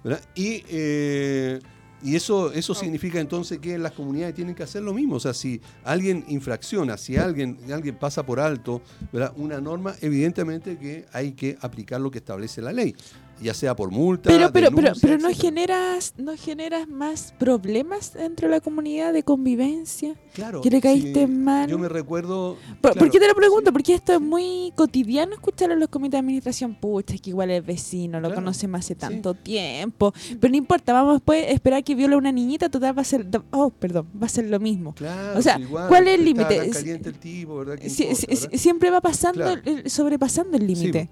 ¿verdad? 0.02 0.22
Y, 0.34 0.62
y 2.02 2.16
eso, 2.16 2.52
eso 2.52 2.74
significa 2.74 3.20
entonces 3.20 3.58
que 3.58 3.76
las 3.78 3.92
comunidades 3.92 4.34
tienen 4.34 4.54
que 4.54 4.62
hacer 4.62 4.82
lo 4.82 4.94
mismo. 4.94 5.16
O 5.16 5.20
sea, 5.20 5.34
si 5.34 5.60
alguien 5.84 6.24
infracciona, 6.28 6.96
si 6.96 7.16
alguien, 7.16 7.58
alguien 7.72 7.96
pasa 7.96 8.24
por 8.24 8.40
alto 8.40 8.80
¿verdad? 9.12 9.32
una 9.36 9.60
norma, 9.60 9.94
evidentemente 10.00 10.78
que 10.78 11.06
hay 11.12 11.32
que 11.32 11.58
aplicar 11.60 12.00
lo 12.00 12.10
que 12.10 12.18
establece 12.18 12.62
la 12.62 12.72
ley, 12.72 12.94
ya 13.42 13.54
sea 13.54 13.74
por 13.76 13.90
multa. 13.90 14.28
Pero, 14.30 14.52
pero, 14.52 14.70
pero, 14.70 14.82
denuncia, 14.82 15.00
pero 15.08 15.18
no 15.22 15.28
etcétera. 15.28 15.48
generas, 15.50 16.14
no 16.18 16.36
generas 16.36 16.88
más 16.88 17.34
problemas 17.38 18.12
dentro 18.12 18.48
de 18.48 18.54
la 18.54 18.60
comunidad 18.60 19.12
de 19.12 19.22
convivencia. 19.22 20.14
Claro, 20.34 20.60
que 20.60 20.70
le 20.70 20.80
caíste 20.80 21.26
sí, 21.26 21.32
mal. 21.32 21.68
Yo 21.68 21.78
me 21.78 21.88
recuerdo. 21.88 22.56
¿Por, 22.80 23.10
qué 23.10 23.18
te 23.18 23.26
lo 23.28 23.34
pregunto? 23.34 23.70
sí. 23.70 23.72
Porque 23.72 23.94
esto 23.94 24.12
es 24.14 24.20
muy 24.20 24.72
cotidiano 24.76 25.34
escuchar 25.34 25.70
en 25.70 25.80
los 25.80 25.88
comités 25.88 26.12
de 26.12 26.18
administración. 26.18 26.74
Pucha, 26.74 27.14
es 27.14 27.20
que 27.20 27.30
igual 27.30 27.50
es 27.50 27.64
vecino, 27.64 28.20
lo 28.20 28.28
Claro, 28.28 28.42
conocemos 28.42 28.80
hace 28.80 28.94
tanto 28.94 29.34
tiempo. 29.34 30.12
Pero 30.40 30.50
no 30.50 30.56
importa, 30.56 30.92
vamos 30.92 31.14
después 31.14 31.44
a 31.46 31.50
esperar 31.50 31.82
que 31.82 31.94
viole 31.94 32.14
a 32.14 32.18
una 32.18 32.32
niñita, 32.32 32.68
total 32.68 32.96
va 32.96 33.02
a 33.02 33.04
ser. 33.04 33.26
Oh, 33.50 33.70
perdón, 33.70 34.06
va 34.20 34.26
a 34.26 34.28
ser 34.28 34.46
lo 34.46 34.60
mismo. 34.60 34.94
Claro, 34.94 35.38
O 35.38 35.42
sea, 35.42 35.58
igual, 35.58 35.88
¿cuál 35.88 36.08
es 36.08 36.18
el 36.18 36.24
límite? 36.24 36.70
siempre 38.58 38.90
va 38.90 39.00
pasando, 39.00 39.50
el- 39.64 39.90
sobrepasando 39.90 40.56
el 40.56 40.66
límite. 40.66 41.08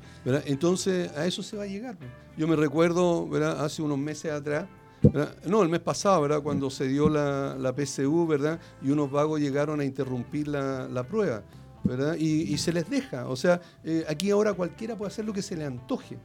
Entonces, 0.46 1.10
a 1.16 1.26
eso 1.26 1.42
se 1.42 1.56
va 1.56 1.64
a 1.64 1.66
llegar. 1.66 1.96
Yo 2.36 2.46
me 2.46 2.56
recuerdo, 2.56 3.28
¿verdad? 3.28 3.64
Hace 3.64 3.82
unos 3.82 3.98
meses 3.98 4.30
atrás, 4.32 4.68
¿verdad? 5.02 5.34
no, 5.46 5.62
el 5.62 5.68
mes 5.68 5.80
pasado, 5.80 6.22
¿verdad? 6.22 6.40
Cuando 6.40 6.70
se 6.70 6.86
dio 6.86 7.08
la, 7.08 7.56
la 7.58 7.74
PSU, 7.74 8.26
¿verdad? 8.26 8.60
Y 8.82 8.90
unos 8.90 9.10
vagos 9.10 9.40
llegaron 9.40 9.80
a 9.80 9.84
interrumpir 9.84 10.48
la, 10.48 10.88
la 10.88 11.04
prueba, 11.04 11.42
¿verdad? 11.84 12.16
Y, 12.18 12.42
y 12.42 12.58
se 12.58 12.72
les 12.72 12.88
deja. 12.88 13.28
O 13.28 13.36
sea, 13.36 13.60
eh, 13.84 14.04
aquí 14.08 14.30
ahora 14.30 14.52
cualquiera 14.54 14.96
puede 14.96 15.08
hacer 15.10 15.24
lo 15.24 15.32
que 15.32 15.42
se 15.42 15.56
le 15.56 15.64
antoje. 15.64 16.18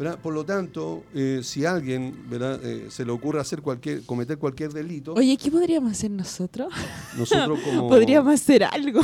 ¿verdad? 0.00 0.18
Por 0.18 0.32
lo 0.32 0.46
tanto, 0.46 1.04
eh, 1.14 1.40
si 1.42 1.66
a 1.66 1.72
alguien 1.72 2.24
¿verdad? 2.30 2.58
Eh, 2.64 2.86
se 2.88 3.04
le 3.04 3.12
ocurre 3.12 3.38
hacer 3.38 3.60
cualquier, 3.60 4.02
cometer 4.06 4.38
cualquier 4.38 4.72
delito, 4.72 5.12
Oye, 5.12 5.36
¿qué 5.36 5.50
podríamos 5.50 5.92
hacer 5.92 6.10
nosotros? 6.10 6.72
nosotros 7.18 7.60
como... 7.64 7.86
Podríamos 7.86 8.32
hacer 8.32 8.64
algo. 8.64 9.02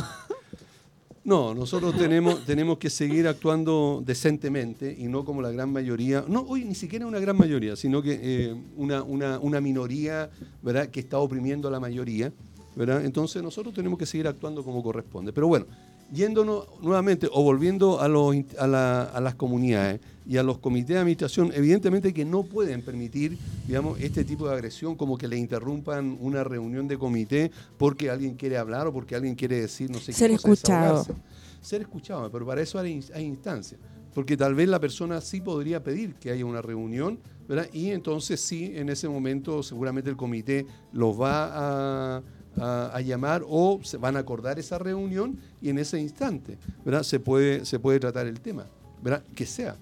No, 1.27 1.55
nosotros 1.55 1.97
tenemos, 1.99 2.45
tenemos 2.47 2.79
que 2.79 2.89
seguir 2.89 3.27
actuando 3.27 4.01
decentemente 4.07 4.95
y 4.97 5.09
no 5.09 5.25
como 5.25 5.43
la 5.43 5.51
gran 5.51 5.73
mayoría, 5.73 6.25
no, 6.29 6.43
hoy 6.43 6.65
ni 6.65 6.77
siquiera 6.77 7.05
una 7.05 7.19
gran 7.19 7.37
mayoría, 7.37 7.75
sino 7.75 8.01
que 8.01 8.17
eh, 8.23 8.55
una, 8.77 9.03
una, 9.03 9.41
una 9.41 9.61
minoría 9.61 10.31
¿verdad? 10.63 10.87
que 10.89 11.01
está 11.01 11.19
oprimiendo 11.19 11.67
a 11.67 11.73
la 11.73 11.81
mayoría. 11.81 12.33
¿verdad? 12.77 13.05
Entonces 13.05 13.43
nosotros 13.43 13.75
tenemos 13.75 13.99
que 13.99 14.07
seguir 14.07 14.29
actuando 14.29 14.63
como 14.63 14.85
corresponde. 14.85 15.33
Pero 15.33 15.49
bueno, 15.49 15.67
yéndonos 16.13 16.67
nuevamente 16.81 17.27
o 17.33 17.43
volviendo 17.43 18.01
a, 18.01 18.07
los, 18.07 18.37
a, 18.59 18.67
la- 18.69 19.03
a 19.05 19.21
las 19.21 19.35
comunidades 19.35 19.99
y 20.29 20.37
a 20.39 20.43
los 20.43 20.59
comités 20.59 20.95
de 20.95 20.99
administración, 20.99 21.53
evidentemente 21.55 22.13
que 22.13 22.25
no 22.25 22.43
pueden 22.43 22.83
permitir, 22.83 23.39
digamos, 23.67 24.01
este 24.01 24.25
tipo 24.25 24.49
de 24.49 24.55
agresión, 24.55 24.97
como 24.97 25.17
que 25.17 25.29
le 25.29 25.37
interrumpan 25.37 26.17
una 26.21 26.43
reunión 26.45 26.89
de 26.89 26.99
comité 26.99 27.51
porque 27.79 28.11
alguien 28.11 28.35
quiere 28.35 28.57
hablar 28.59 28.87
o 28.87 28.93
porque 28.93 29.15
alguien 29.15 29.35
quiere 29.35 29.61
decir, 29.61 29.91
no 29.91 29.99
sé 29.99 30.13
Ser 30.13 30.31
qué 30.31 30.37
cosa, 30.39 30.51
escuchado. 30.53 31.07
Ser 31.61 31.81
escuchado, 31.83 32.31
pero 32.31 32.45
para 32.47 32.61
eso 32.61 32.79
hay, 32.79 33.01
hay 33.15 33.25
instancias. 33.25 33.81
Porque 34.15 34.37
tal 34.37 34.55
vez 34.55 34.69
la 34.69 34.81
persona 34.81 35.21
sí 35.21 35.41
podría 35.41 35.83
pedir 35.85 36.15
que 36.15 36.31
haya 36.31 36.45
una 36.47 36.63
reunión, 36.63 37.19
¿verdad? 37.49 37.69
Y 37.73 37.91
entonces 37.91 38.41
sí, 38.41 38.73
en 38.75 38.89
ese 38.89 39.09
momento 39.09 39.63
seguramente 39.63 40.09
el 40.11 40.17
comité 40.17 40.67
los 40.93 41.21
va 41.21 42.17
a, 42.17 42.23
a- 42.57 42.91
a 42.95 43.01
llamar 43.03 43.43
o 43.47 43.79
se 43.83 43.99
van 43.99 44.17
a 44.17 44.21
acordar 44.21 44.59
esa 44.59 44.79
reunión 44.79 45.39
y 45.61 45.69
en 45.69 45.79
ese 45.79 46.01
instante, 46.01 46.57
¿verdad? 46.85 47.03
Se 47.03 47.21
puede, 47.21 47.65
se 47.67 47.79
puede 47.79 48.01
tratar 48.01 48.27
el 48.27 48.41
tema, 48.41 48.65
¿verdad? 49.03 49.23
Que 49.35 49.45
sea. 49.45 49.77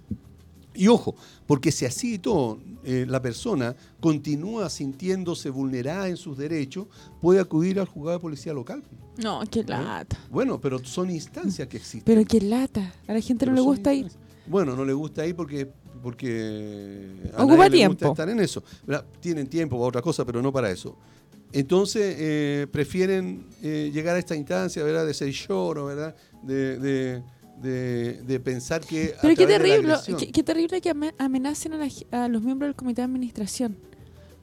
Y 0.75 0.89
ojo, 0.89 1.15
porque 1.47 1.71
si 1.71 1.85
así 1.85 2.15
y 2.15 2.19
todo 2.19 2.59
eh, 2.83 3.07
la 3.09 3.23
persona 3.23 3.77
continúa 4.01 4.69
sintiéndose 4.69 5.49
vulnerada 5.51 6.09
en 6.09 6.17
sus 6.17 6.37
derechos, 6.37 6.87
puede 7.21 7.39
acudir 7.41 7.79
al 7.79 7.87
juzgado 7.87 8.19
de 8.19 8.23
policía 8.23 8.53
local. 8.53 8.83
No, 9.17 9.41
qué 9.51 9.63
lata. 9.63 10.19
Bueno, 10.31 10.61
pero 10.61 10.85
son 10.85 11.11
instancias 11.11 11.69
que 11.69 11.77
existen. 11.77 12.03
Pero 12.05 12.25
qué 12.27 12.41
lata. 12.41 12.93
A 13.07 13.13
la 13.13 13.21
gente 13.21 13.47
no 13.47 13.53
le 13.53 13.61
gusta 13.61 13.95
ir. 13.95 14.11
Bueno, 14.47 14.75
no 14.75 14.85
le 14.85 14.93
gusta 14.93 15.25
ir 15.27 15.35
porque 15.37 15.71
porque 16.03 17.09
a 17.35 17.43
Ocupa 17.45 17.57
nadie 17.57 17.71
le 17.71 17.77
tiempo. 17.77 17.95
gusta 17.95 18.09
estar 18.23 18.29
en 18.29 18.41
eso. 18.41 18.63
¿verdad? 18.87 19.07
Tienen 19.21 19.47
tiempo 19.47 19.77
para 19.77 19.89
otra 19.89 20.03
cosa, 20.03 20.25
pero 20.25 20.43
no 20.43 20.53
para 20.53 20.71
eso. 20.71 20.97
Entonces 21.53 22.17
eh, 22.19 22.67
prefieren 22.71 23.47
eh, 23.63 23.91
llegar 23.95 24.17
a 24.17 24.19
esta 24.19 24.35
instancia, 24.35 24.83
¿verdad? 24.83 25.07
De 25.07 25.15
ser 25.15 25.31
lloro, 25.31 25.87
¿verdad? 25.87 26.15
De, 26.43 26.79
de- 26.79 27.23
de- 27.61 28.23
de 28.23 28.41
pensar 28.41 28.81
que. 28.83 29.15
Pero 29.23 29.35
qué 29.37 29.47
terrible, 29.47 29.95
qué, 30.19 30.33
qué 30.33 30.43
terrible 30.43 30.81
que 30.81 30.91
ame- 30.91 31.15
amenacen 31.19 31.73
a, 31.75 31.79
la 31.79 31.89
a 32.25 32.29
los 32.29 32.43
miembros 32.43 32.69
del 32.69 32.77
comité 32.77 33.01
de 33.03 33.07
administración 33.07 33.77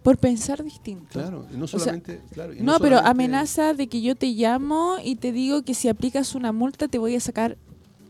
por 0.03 0.17
pensar 0.17 0.63
distinto. 0.63 1.05
Claro, 1.11 1.45
y 1.53 1.57
no 1.57 1.67
sea, 1.67 1.79
solamente. 1.79 2.21
claro, 2.33 2.53
y 2.53 2.61
No, 2.61 2.79
pero 2.79 2.97
solamente- 2.97 3.09
amenaza 3.09 3.73
de 3.73 3.87
que 3.87 4.01
yo 4.01 4.15
te 4.15 4.27
llamo 4.27 4.95
y 5.03 5.15
te 5.15 5.31
digo 5.31 5.61
que 5.63 5.73
si 5.75 5.87
aplicas 5.89 6.33
una 6.35 6.51
multa 6.51 6.87
te 6.87 6.97
voy 6.97 7.15
a 7.15 7.19
sacar 7.19 7.57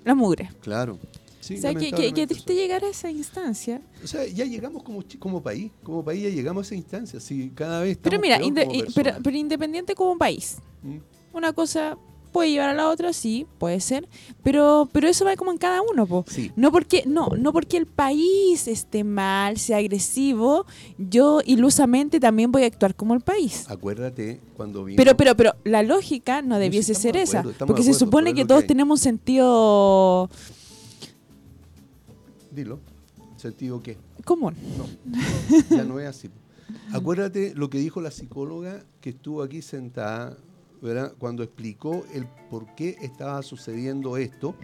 la 0.06 0.16
mugre. 0.16 0.50
Claro. 0.62 0.98
Sí, 1.42 1.56
o 1.56 1.58
sea, 1.58 1.74
que, 1.74 1.92
que, 1.92 2.28
triste 2.28 2.54
llegar 2.54 2.84
a 2.84 2.88
esa 2.90 3.10
instancia. 3.10 3.82
O 4.04 4.08
sea, 4.08 4.26
ya 4.28 4.46
llegamos 4.46 4.84
como, 4.84 5.04
como 5.18 5.42
país, 5.42 5.72
como 5.84 6.06
país 6.06 6.22
ya 6.24 6.30
llegamos 6.30 6.62
a 6.62 6.68
esa 6.68 6.76
instancia. 6.76 7.20
Si 7.20 7.50
cada 7.50 7.82
vez 7.82 7.98
Pero 7.98 8.18
estamos 8.18 8.22
mira, 8.46 8.64
peor 8.64 8.68
como 8.78 8.94
pero, 8.94 9.12
pero 9.24 9.38
independiente 9.38 9.96
como 9.96 10.18
país. 10.20 10.58
¿Mm? 10.84 10.98
Una 11.34 11.52
cosa 11.52 11.98
puede 12.32 12.52
llevar 12.52 12.70
a 12.70 12.74
la 12.74 12.90
otra, 12.90 13.14
sí, 13.14 13.46
puede 13.58 13.80
ser. 13.80 14.08
Pero, 14.44 14.90
pero 14.92 15.08
eso 15.08 15.26
va 15.26 15.36
como 15.36 15.52
en 15.52 15.58
cada 15.58 15.82
uno, 15.82 16.06
po. 16.06 16.26
Sí, 16.28 16.52
No 16.56 16.72
porque, 16.72 17.04
no, 17.06 17.30
no 17.38 17.54
porque 17.54 17.78
el 17.78 17.86
país 17.86 18.68
esté 18.68 19.04
mal, 19.04 19.58
sea 19.58 19.78
agresivo, 19.78 20.66
yo 20.98 21.42
ilusamente 21.46 22.20
también 22.20 22.52
voy 22.52 22.64
a 22.64 22.68
actuar 22.68 22.96
como 22.96 23.14
el 23.14 23.22
país. 23.22 23.66
acuérdate 23.70 24.40
cuando 24.56 24.84
vino. 24.84 24.98
Pero, 24.98 25.16
pero, 25.18 25.36
pero 25.36 25.56
la 25.64 25.84
lógica 25.84 26.42
no 26.42 26.58
debiese 26.60 26.94
ser 26.94 27.14
de 27.14 27.24
esa. 27.24 27.40
acuerdo, 27.40 27.66
Porque 27.68 27.84
se 27.84 27.94
supone 27.94 28.34
que 28.34 28.46
todos 28.46 28.62
que 28.62 28.68
tenemos 28.68 29.00
un 29.00 29.04
sentido 29.04 30.30
Dilo. 32.52 32.80
¿Sentido 33.38 33.82
qué? 33.82 33.98
común. 34.26 34.56
No, 34.78 34.86
ya 35.76 35.84
no 35.84 36.00
es 36.00 36.08
así. 36.08 36.30
Acuérdate 36.94 37.54
lo 37.56 37.70
que 37.72 37.80
dijo 37.80 38.00
la 38.02 38.12
psicóloga 38.12 38.84
que 39.02 39.10
estuvo 39.12 39.42
aquí 39.42 39.62
sentada, 39.64 40.38
¿verdad? 40.82 41.14
Cuando 41.18 41.44
explicó 41.44 42.06
el 42.14 42.26
por 42.50 42.74
qué 42.76 42.98
estaba 43.02 43.42
sucediendo 43.44 44.18
esto, 44.18 44.56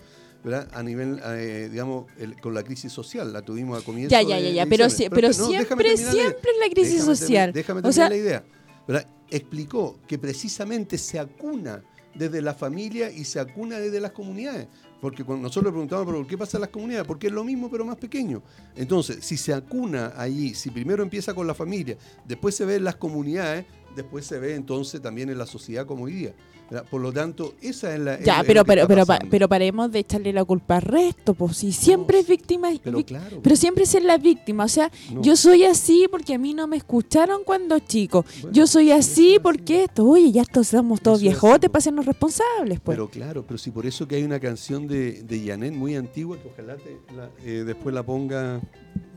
¿verdad? 0.44 0.68
A 0.74 0.84
nivel, 0.84 1.20
eh, 1.26 1.68
digamos, 1.72 2.06
el- 2.18 2.40
con 2.42 2.54
la 2.54 2.64
crisis 2.64 2.92
social. 2.92 3.32
La 3.34 3.42
tuvimos 3.44 3.82
a 3.82 3.86
comienzo 3.86 4.12
Ya, 4.12 4.22
ya, 4.22 4.40
ya, 4.40 4.48
de 4.50 4.54
ya. 4.54 4.66
Pero, 4.66 4.90
sí- 4.90 5.08
pero 5.10 5.28
no, 5.30 5.34
siempre, 5.34 5.98
siempre 5.98 6.52
es 6.52 6.60
la 6.60 6.70
crisis 6.74 6.94
Déjame 7.00 7.16
social. 7.16 7.54
Déjame 7.54 7.80
o 7.80 7.84
terminar 7.84 7.94
sea, 7.94 8.10
la 8.10 8.16
idea. 8.18 8.44
¿verdad? 8.88 9.08
Explicó 9.30 10.00
que 10.08 10.18
precisamente 10.18 10.98
se 10.98 11.20
acuna 11.20 11.84
desde 12.16 12.42
la 12.42 12.54
familia 12.54 13.12
y 13.12 13.26
se 13.26 13.40
acuna 13.40 13.78
desde 13.80 14.00
las 14.00 14.12
comunidades. 14.12 14.68
Porque 15.02 15.24
cuando 15.24 15.44
nosotros 15.44 15.66
le 15.66 15.72
preguntamos, 15.72 16.06
¿pero 16.08 16.18
por 16.20 16.28
qué 16.28 16.38
pasa 16.38 16.58
en 16.58 16.62
las 16.62 16.70
comunidades? 16.72 17.06
Porque 17.06 17.28
es 17.28 17.34
lo 17.34 17.44
mismo, 17.44 17.70
pero 17.70 17.86
más 17.86 17.98
pequeño. 17.98 18.42
Entonces, 18.76 19.18
si 19.24 19.38
se 19.38 19.54
acuna 19.54 20.14
allí, 20.18 20.56
si 20.56 20.72
primero 20.72 21.04
empieza 21.04 21.36
con 21.36 21.46
la 21.46 21.54
familia, 21.54 21.98
después 22.26 22.56
se 22.56 22.66
ve 22.66 22.76
en 22.78 22.86
las 22.86 22.96
comunidades, 22.96 23.66
después 23.98 24.26
se 24.26 24.40
ve 24.40 24.56
entonces 24.56 25.02
también 25.02 25.30
en 25.30 25.38
la 25.38 25.46
sociedad 25.46 25.86
como 25.86 26.06
hoy 26.06 26.14
día. 26.14 26.34
¿verdad? 26.70 26.86
Por 26.92 27.00
lo 27.02 27.14
tanto, 27.14 27.54
esa 27.62 27.94
es 27.94 28.00
la. 28.02 28.20
ya, 28.22 28.42
es 28.42 28.46
pero, 28.46 28.66
pero, 28.66 28.86
pero, 28.90 29.06
pa- 29.06 29.20
pero 29.32 29.48
paremos 29.48 29.90
de 29.90 30.00
echarle 30.00 30.34
la 30.34 30.44
culpa 30.44 30.76
al 30.76 30.82
resto, 30.82 31.34
pues 31.34 31.56
si 31.56 31.72
siempre 31.72 32.20
es 32.20 32.28
víctima. 32.28 32.70
Pero 32.84 32.98
vic- 33.00 33.06
claro. 33.08 33.40
pero 33.42 33.56
siempre 33.56 33.86
ser 33.86 34.04
la 34.04 34.18
víctima, 34.18 34.66
o 34.66 34.68
sea, 34.68 34.92
no. 35.14 35.22
yo 35.22 35.38
soy 35.38 35.64
así 35.64 36.08
porque 36.12 36.34
a 36.34 36.38
mí 36.38 36.54
no 36.54 36.68
me 36.68 36.76
escucharon 36.76 37.44
cuando 37.46 37.80
chico. 37.80 38.26
Bueno, 38.42 38.52
yo 38.54 38.68
soy 38.68 38.92
así 38.92 39.36
es 39.36 39.40
porque 39.40 39.86
esto, 39.86 40.06
oye, 40.06 40.30
ya 40.34 40.44
todos 40.44 40.68
somos 40.68 41.00
todos 41.02 41.22
viejotes 41.22 41.70
para 41.70 41.80
hacernos 41.80 42.06
responsables, 42.06 42.82
pues. 42.82 42.98
Pero 42.98 43.10
claro, 43.10 43.46
pero 43.48 43.58
si 43.58 43.72
por 43.72 43.86
eso 43.86 44.06
que 44.06 44.16
hay 44.18 44.24
una 44.24 44.42
canción 44.42 44.88
de, 44.88 45.24
de 45.24 45.46
Janet 45.48 45.74
muy 45.74 45.96
antigua, 45.96 46.38
que 46.38 46.50
ojalá 46.50 46.76
te 46.76 46.98
la- 47.16 47.30
eh, 47.46 47.64
después 47.66 47.96
la 47.96 48.04
ponga 48.04 48.60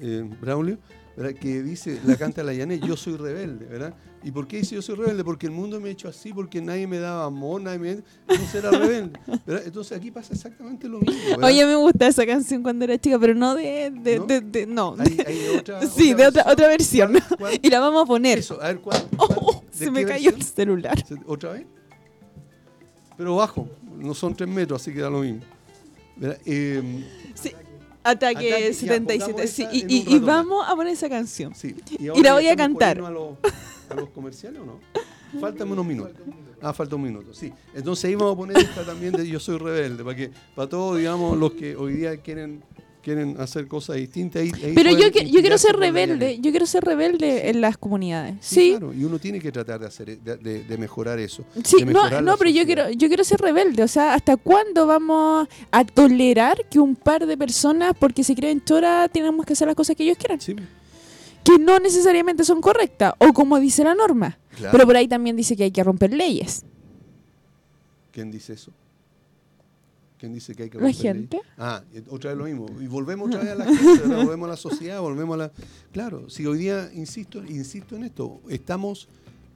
eh, 0.01 0.23
Braulio, 0.41 0.79
¿verdad? 1.17 1.38
que 1.38 1.62
dice, 1.62 2.00
la 2.05 2.17
canta 2.17 2.43
la 2.43 2.55
Janet, 2.55 2.83
yo 2.85 2.97
soy 2.97 3.17
rebelde, 3.17 3.67
¿verdad? 3.67 3.95
¿Y 4.23 4.31
por 4.31 4.47
qué 4.47 4.59
dice 4.59 4.75
yo 4.75 4.83
soy 4.83 4.97
rebelde? 4.97 5.25
Porque 5.25 5.47
el 5.47 5.52
mundo 5.52 5.81
me 5.81 5.88
ha 5.88 5.93
hecho 5.93 6.07
así, 6.09 6.33
porque 6.33 6.61
nadie 6.61 6.87
me 6.87 6.99
daba 6.99 7.25
amor, 7.25 7.61
nadie 7.62 7.79
me... 7.79 7.90
Entonces 8.29 8.55
era 8.55 8.71
rebelde. 8.71 9.19
¿verdad? 9.47 9.62
Entonces 9.64 9.97
aquí 9.97 10.11
pasa 10.11 10.35
exactamente 10.35 10.88
lo 10.88 11.00
mismo. 11.00 11.14
¿verdad? 11.31 11.45
Oye, 11.49 11.64
me 11.67 11.76
gusta 11.76 12.07
esa 12.07 12.26
canción 12.26 12.62
cuando 12.62 12.85
era 12.85 12.99
chica, 12.99 13.19
pero 13.19 13.35
no 13.35 13.55
de. 13.55 13.90
de, 13.90 14.19
¿No? 14.19 14.26
de- 14.26 14.40
de- 14.43 14.67
no. 14.67 14.95
Hay, 14.99 15.19
hay 15.26 15.57
otra, 15.59 15.87
sí, 15.87 16.12
de 16.14 16.26
otra, 16.26 16.45
otra 16.50 16.69
versión. 16.69 17.12
¿Cuál? 17.12 17.38
¿Cuál? 17.38 17.61
Y 17.62 17.71
la 17.71 17.81
vamos 17.81 18.02
a 18.02 18.07
poner. 18.07 18.38
Eso, 18.38 18.61
a 18.62 18.67
ver, 18.69 18.81
¿cuál? 18.81 19.02
Oh, 19.17 19.64
se 19.71 19.90
me 19.90 20.05
cayó 20.05 20.31
el 20.31 20.43
celular. 20.43 21.02
¿Otra 21.26 21.52
vez? 21.52 21.64
Pero 23.17 23.37
bajo, 23.37 23.69
no 23.99 24.14
son 24.14 24.35
tres 24.35 24.49
metros, 24.49 24.81
así 24.81 24.93
que 24.93 25.00
da 25.00 25.11
lo 25.11 25.21
mismo. 25.21 25.40
¿verdad? 26.17 26.38
Eh, 26.45 27.05
Sí. 27.35 27.52
Ataque, 28.02 28.49
Ataque, 28.52 28.69
ya, 28.69 28.75
77. 28.75 29.33
pongamos 29.33 29.50
Sí, 29.50 29.66
y, 29.73 29.95
y- 29.97 30.14
y 30.16 30.19
vamos 30.21 30.64
a 30.69 30.75
poner 30.75 30.92
esa 30.95 31.09
canción. 31.09 31.54
Sí. 31.54 31.75
Y 31.99 32.23
la 32.23 32.35
voy 32.35 32.49
a 32.49 32.57
cantar. 32.57 32.97
irnos 32.97 33.11
A 33.11 33.12
los, 33.12 33.38
a 33.90 33.95
los 33.95 34.09
comerciales 34.11 34.61
o 34.61 34.64
no? 34.64 34.80
Faltan 35.40 35.71
unos 35.71 35.85
minutos. 35.87 36.12
Ah, 36.62 36.73
falta 36.73 36.97
un 36.97 37.02
minuto, 37.02 37.33
sí. 37.33 37.52
Entonces 37.75 38.04
ahí 38.07 38.14
vamos 38.14 38.35
a 38.35 38.37
poner 38.37 38.59
esta 38.59 38.85
también 38.85 39.12
de 39.12 39.26
Yo 39.26 39.38
Soy 39.40 39.57
Rebelde, 39.59 40.02
para 40.04 40.16
que 40.16 40.30
para 40.54 40.69
todos, 40.69 40.99
digamos, 40.99 41.37
los 41.38 41.52
que 41.52 41.75
hoy 41.76 41.95
día 41.95 42.16
quieren 42.19 42.62
quieren 43.02 43.37
hacer 43.40 43.66
cosas 43.66 43.97
distintas. 43.97 44.42
Ahí, 44.42 44.52
ahí 44.62 44.73
Pero 44.75 44.90
yo, 44.90 45.11
que- 45.11 45.30
yo 45.30 45.40
quiero 45.40 45.57
ser 45.59 45.76
rebelde, 45.76 46.38
yo 46.40 46.50
quiero 46.50 46.66
ser 46.66 46.85
rebelde 46.85 47.49
en 47.50 47.61
las 47.61 47.76
comunidades. 47.78 48.37
Sí, 48.40 48.71
claro, 48.71 48.92
y 48.95 49.04
uno 49.04 49.19
tiene 49.19 49.40
que 49.40 49.50
tratar 49.50 49.80
de 49.80 49.87
hacer 49.87 50.19
de, 50.21 50.37
de- 50.37 50.64
de 50.64 50.78
mejorar 50.78 51.19
eso. 51.19 51.45
sí, 51.64 51.78
de 51.78 51.87
no, 51.87 52.02
mejorar 52.04 52.23
no, 52.23 52.37
pero 52.37 52.50
yo 52.50 52.64
quiero, 52.66 52.90
yo 52.90 53.09
quiero 53.09 53.25
ser 53.25 53.40
rebelde. 53.40 53.83
O 53.83 53.88
sea, 53.88 54.14
¿hasta 54.14 54.37
cuándo 54.37 54.87
vamos 54.87 55.49
a 55.71 55.85
tolerar 55.85 56.66
que 56.71 56.78
un 56.78 56.95
par 56.97 57.26
de 57.26 57.37
personas, 57.37 57.95
porque 57.99 58.23
se 58.25 58.35
creen 58.35 58.62
chora, 58.64 59.09
tenemos 59.09 59.45
que 59.47 59.52
hacer 59.54 59.66
las 59.66 59.76
cosas 59.76 59.97
que 59.97 60.04
ellos 60.04 60.19
quieran? 60.19 60.40
Sí, 60.40 60.54
Que 61.42 61.59
no 61.59 61.78
necesariamente 61.80 62.45
son 62.45 62.61
correctas, 62.61 63.14
o 63.19 63.33
como 63.33 63.59
dice 63.59 63.83
la 63.83 63.95
norma. 63.95 64.38
claro. 64.57 64.73
Pero 64.73 64.87
por 64.87 64.97
ahí 64.97 65.09
también 65.09 65.37
dice 65.37 65.57
que 65.57 65.64
hay 65.64 65.71
que 65.71 65.83
romper 65.83 66.12
leyes. 66.12 66.64
¿Quién 68.12 68.30
dice 68.30 68.52
eso? 68.54 68.73
¿Quién 70.21 70.35
dice 70.35 70.55
que 70.55 70.65
hay 70.65 70.71
que 70.71 70.79
La 70.79 70.93
gente. 70.93 71.41
Ah, 71.57 71.83
otra 72.11 72.31
vez 72.35 72.39
lo 72.39 72.45
mismo. 72.45 72.67
Y 72.83 72.87
volvemos 72.87 73.29
otra 73.29 73.41
vez 73.41 73.50
a 73.53 73.55
la 73.55 73.65
gente, 73.65 74.07
volvemos 74.07 74.47
a 74.47 74.50
la 74.50 74.57
sociedad, 74.59 75.00
volvemos 75.00 75.35
a 75.35 75.39
la... 75.39 75.53
Claro, 75.93 76.29
si 76.29 76.45
hoy 76.45 76.59
día, 76.59 76.91
insisto, 76.95 77.43
insisto 77.43 77.97
en 77.97 78.05
esto, 78.05 78.41
estamos... 78.50 79.09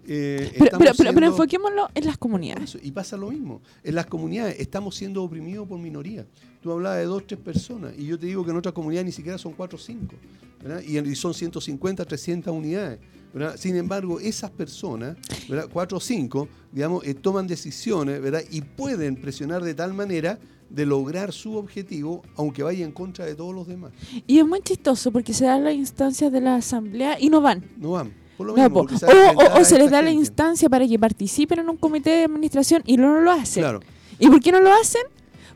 eh, 0.06 0.50
Pero, 0.58 0.78
pero, 0.96 1.12
pero, 1.14 1.26
enfoquémoslo 1.26 1.88
en 1.94 2.06
las 2.06 2.16
comunidades. 2.16 2.78
Y 2.82 2.90
pasa 2.92 3.18
lo 3.18 3.30
mismo. 3.30 3.60
En 3.82 3.94
las 3.94 4.06
comunidades 4.06 4.56
estamos 4.58 4.96
siendo 4.96 5.22
oprimidos 5.22 5.68
por 5.68 5.78
minorías. 5.78 6.24
Tú 6.62 6.72
hablabas 6.72 6.98
de 6.98 7.04
dos, 7.04 7.26
tres 7.26 7.40
personas. 7.40 7.92
Y 7.98 8.06
yo 8.06 8.18
te 8.18 8.24
digo 8.24 8.42
que 8.42 8.50
en 8.50 8.56
otras 8.56 8.72
comunidades 8.72 9.04
ni 9.04 9.12
siquiera 9.12 9.36
son 9.36 9.52
cuatro 9.52 9.76
o 9.76 9.80
cinco. 9.80 10.16
¿verdad? 10.62 10.82
Y, 10.82 10.96
en- 10.96 11.04
y 11.10 11.14
son 11.14 11.34
150, 11.34 12.06
300 12.06 12.50
unidades. 12.54 12.98
¿verdad? 13.34 13.56
Sin 13.58 13.76
embargo, 13.76 14.18
esas 14.20 14.50
personas, 14.50 15.16
¿verdad? 15.48 15.68
cuatro 15.70 15.98
o 15.98 16.00
cinco, 16.00 16.48
digamos, 16.72 17.04
eh, 17.04 17.12
toman 17.14 17.46
decisiones 17.48 18.22
¿verdad? 18.22 18.42
y 18.50 18.60
pueden 18.62 19.16
presionar 19.16 19.62
de 19.62 19.74
tal 19.74 19.92
manera 19.92 20.38
de 20.70 20.86
lograr 20.86 21.32
su 21.32 21.56
objetivo, 21.56 22.22
aunque 22.36 22.62
vaya 22.62 22.84
en 22.84 22.92
contra 22.92 23.24
de 23.26 23.34
todos 23.34 23.54
los 23.54 23.66
demás. 23.66 23.92
Y 24.26 24.38
es 24.38 24.46
muy 24.46 24.60
chistoso 24.60 25.10
porque 25.12 25.32
se 25.32 25.44
dan 25.44 25.64
las 25.64 25.74
instancias 25.74 26.32
de 26.32 26.40
la 26.40 26.56
asamblea 26.56 27.16
y 27.20 27.28
no 27.30 27.40
van. 27.40 27.64
No 27.76 27.92
van. 27.92 28.12
Por 28.36 28.48
lo 28.48 28.56
No, 28.56 28.62
mismo, 28.64 28.74
po. 28.74 28.80
porque 28.88 28.98
se 28.98 29.06
o, 29.06 29.64
se 29.64 29.78
les 29.78 29.90
da 29.90 30.02
la 30.02 30.10
instancia 30.10 30.68
para 30.68 30.88
que 30.88 30.98
participen 30.98 31.60
en 31.60 31.68
un 31.68 31.76
comité 31.76 32.10
de 32.10 32.24
administración 32.24 32.82
y 32.84 32.96
no 32.96 33.20
lo 33.20 33.30
hacen. 33.30 33.62
Claro, 33.62 33.80
¿Y 34.18 34.28
por 34.28 34.40
qué 34.40 34.50
no 34.50 34.60
lo 34.60 34.72
hacen? 34.72 35.02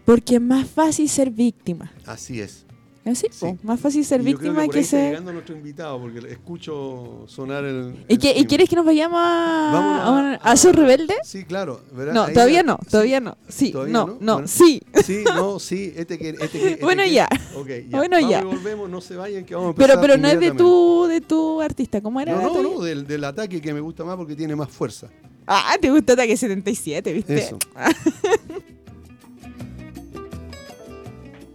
Porque 0.05 0.37
es 0.37 0.41
más 0.41 0.69
fácil 0.69 1.09
ser 1.09 1.31
víctima. 1.31 1.93
así 2.07 2.41
es. 2.41 2.65
¿Así? 3.09 3.27
Sí. 3.31 3.39
po, 3.41 3.57
Más 3.63 3.81
fácil 3.81 4.05
ser 4.05 4.21
Y 4.21 4.25
yo 4.33 4.39
creo 4.39 4.51
víctima 4.53 4.65
por 4.67 4.75
que, 4.75 4.81
está 4.81 4.97
ser... 4.99 5.09
llegando 5.11 5.33
nuestro 5.33 5.57
invitado, 5.57 6.01
porque 6.01 6.19
escucho 6.31 7.25
sonar 7.27 7.65
el... 7.65 7.95
¿Y, 8.09 8.13
el 8.15 8.19
qué- 8.19 8.35
y 8.37 8.45
quieres 8.47 8.69
que 8.69 8.77
nos 8.77 8.85
vayamos 8.85 9.19
a, 9.21 9.71
a, 9.73 10.33
a- 10.35 10.35
a 10.37 10.57
ser 10.57 10.77
rebelde? 10.77 11.15
Sí, 11.25 11.45
claro. 11.45 11.81
¿verdad? 11.93 12.13
No, 12.15 12.25
Ahí 12.25 12.35
todavía 12.35 12.57
ya- 12.61 12.63
no, 12.65 12.79
sí, 12.83 12.91
todavía 12.91 13.21
no. 13.21 13.37
Sí, 13.49 13.71
¿Todavía 13.73 13.93
no, 13.93 14.07
no? 14.07 14.17
no, 14.21 14.33
Bueno. 14.35 14.49
sí. 14.49 14.83
Sí, 15.05 15.25
no, 15.25 15.59
sí, 15.59 15.93
este 15.97 16.19
que... 16.19 16.31
Este 16.31 16.49
que 16.59 16.69
este 16.73 16.85
Bueno, 16.85 17.03
que- 17.03 17.13
ya. 17.13 17.29
Ok, 17.57 17.69
Bueno, 17.91 18.17
Vamos 18.17 18.31
ya. 18.31 18.41
y 18.41 18.45
volvemos, 18.45 18.91
no 18.91 19.01
se 19.01 19.17
vayan, 19.17 19.45
que 19.45 19.55
vamos 19.55 19.69
a 19.69 19.71
empezar 19.71 19.91
Pero, 19.91 20.01
pero 20.01 20.17
no 20.19 20.29
es 20.29 20.41
de 20.41 20.51
tu, 20.53 21.07
de 21.07 21.21
tu 21.21 21.61
artista. 21.61 22.01
¿Cómo 22.01 22.21
era? 22.21 22.35
No, 22.35 22.55
no, 22.55 22.63
no, 22.75 22.81
del, 22.83 23.07
del 23.07 23.25
ataque 23.25 23.61
que 23.61 23.73
me 23.73 23.81
gusta 23.81 24.05
más 24.05 24.17
porque 24.17 24.35
tiene 24.37 24.55
más 24.57 24.69
fuerza. 24.69 25.09
Ah, 25.51 25.77
te 25.81 25.91
gusta 25.91 26.13
Ataque 26.13 26.37
77, 26.37 27.11
¿viste? 27.13 27.39
Eso. 27.39 27.59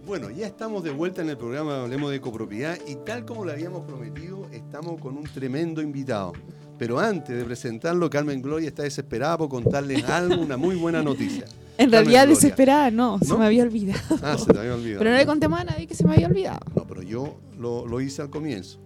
Bueno, 0.06 0.30
ya 0.30 0.46
estamos 0.46 0.84
de 0.84 0.90
vuelta 0.90 1.22
en 1.22 1.30
el 1.30 1.38
programa 1.38 1.82
Hablemos 1.82 2.10
de 2.10 2.20
Copropiedad 2.20 2.76
y 2.86 2.96
tal 2.96 3.24
como 3.24 3.42
lo 3.44 3.52
habíamos 3.52 3.86
prometido, 3.86 4.46
estamos 4.52 5.00
con 5.00 5.16
un 5.16 5.24
tremendo 5.24 5.80
invitado. 5.80 6.34
Pero 6.78 6.98
antes 6.98 7.34
de 7.34 7.42
presentarlo, 7.42 8.10
Carmen 8.10 8.42
Gloria 8.42 8.68
está 8.68 8.82
desesperada 8.82 9.38
por 9.38 9.48
contarles 9.48 10.04
algo, 10.10 10.42
una 10.42 10.58
muy 10.58 10.76
buena 10.76 11.02
noticia. 11.02 11.46
En 11.78 11.90
realidad 11.90 12.28
desesperada 12.28 12.90
no, 12.90 13.18
se 13.18 13.34
me 13.34 13.46
había 13.46 13.62
olvidado. 13.62 14.18
Ah, 14.22 14.36
se 14.36 14.52
te 14.52 14.58
había 14.58 14.74
olvidado. 14.74 14.98
Pero 14.98 15.10
no 15.10 15.16
le 15.16 15.26
conté 15.26 15.48
más 15.48 15.62
a 15.62 15.64
nadie 15.64 15.86
que 15.86 15.94
se 15.94 16.04
me 16.04 16.12
había 16.12 16.26
olvidado. 16.26 16.60
No, 16.76 16.86
pero 16.86 17.00
yo 17.02 17.38
lo, 17.58 17.86
lo 17.86 18.00
hice 18.00 18.20
al 18.20 18.28
comienzo. 18.28 18.78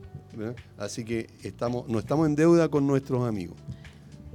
Así 0.77 1.05
que 1.05 1.27
estamos, 1.43 1.89
no 1.89 1.99
estamos 1.99 2.29
en 2.29 2.37
deuda 2.37 2.69
con 2.69 2.87
nuestros 2.87 3.27
amigos. 3.27 3.57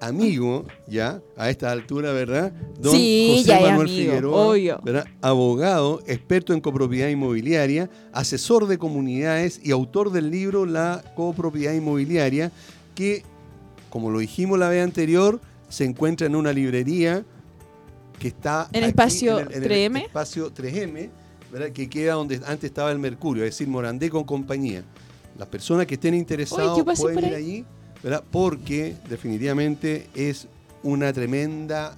amigo, 0.00 0.66
ya, 0.86 1.20
a 1.36 1.50
esta 1.50 1.70
altura, 1.70 2.12
¿verdad? 2.12 2.52
Don 2.80 2.94
sí, 2.94 3.36
José 3.38 3.60
Manuel 3.60 3.88
Figueroa, 3.88 4.80
¿verdad? 4.82 5.06
abogado, 5.20 6.00
experto 6.06 6.52
en 6.52 6.60
copropiedad 6.60 7.08
inmobiliaria, 7.08 7.90
asesor 8.12 8.66
de 8.66 8.78
comunidades 8.78 9.60
y 9.62 9.70
autor 9.70 10.10
del 10.10 10.30
libro 10.30 10.66
La 10.66 11.04
copropiedad 11.14 11.72
inmobiliaria, 11.72 12.52
que, 12.94 13.22
como 13.90 14.10
lo 14.10 14.18
dijimos 14.18 14.58
la 14.58 14.68
vez 14.68 14.82
anterior, 14.82 15.40
se 15.68 15.84
encuentra 15.84 16.26
en 16.26 16.36
una 16.36 16.52
librería 16.52 17.24
que 18.18 18.28
está 18.28 18.68
en 18.72 18.84
espacio 18.84 19.38
3M. 19.38 20.06
espacio 20.06 20.52
3M, 20.52 21.10
¿verdad? 21.52 21.70
que 21.70 21.88
queda 21.88 22.14
donde 22.14 22.36
antes 22.46 22.64
estaba 22.64 22.90
el 22.90 22.98
Mercurio, 22.98 23.44
es 23.44 23.50
decir, 23.50 23.68
Morandé 23.68 24.10
con 24.10 24.24
compañía. 24.24 24.82
Las 25.38 25.46
personas 25.48 25.86
que 25.86 25.94
estén 25.94 26.14
interesadas 26.14 26.82
pueden 26.98 27.24
ir 27.24 27.34
allí 27.34 27.64
porque 28.30 28.96
definitivamente 29.08 30.08
es 30.14 30.48
una 30.82 31.12
tremenda 31.12 31.96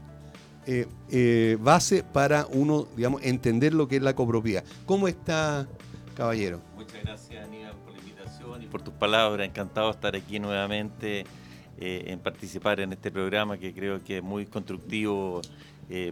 eh, 0.66 0.86
eh, 1.10 1.56
base 1.60 2.02
para 2.02 2.46
uno, 2.46 2.86
digamos, 2.96 3.22
entender 3.22 3.74
lo 3.74 3.88
que 3.88 3.96
es 3.96 4.02
la 4.02 4.14
copropiedad. 4.14 4.64
¿Cómo 4.86 5.08
está, 5.08 5.66
caballero? 6.14 6.60
Muchas 6.76 7.02
gracias, 7.02 7.44
Aníbal, 7.44 7.74
por 7.84 7.92
la 7.92 7.98
invitación 7.98 8.62
y 8.62 8.66
por 8.66 8.82
tus 8.82 8.94
palabras. 8.94 9.46
Encantado 9.46 9.88
de 9.88 9.92
estar 9.92 10.16
aquí 10.16 10.38
nuevamente 10.38 11.24
eh, 11.78 12.04
en 12.06 12.18
participar 12.18 12.80
en 12.80 12.92
este 12.92 13.10
programa 13.10 13.58
que 13.58 13.72
creo 13.74 14.02
que 14.02 14.18
es 14.18 14.22
muy 14.22 14.46
constructivo 14.46 15.40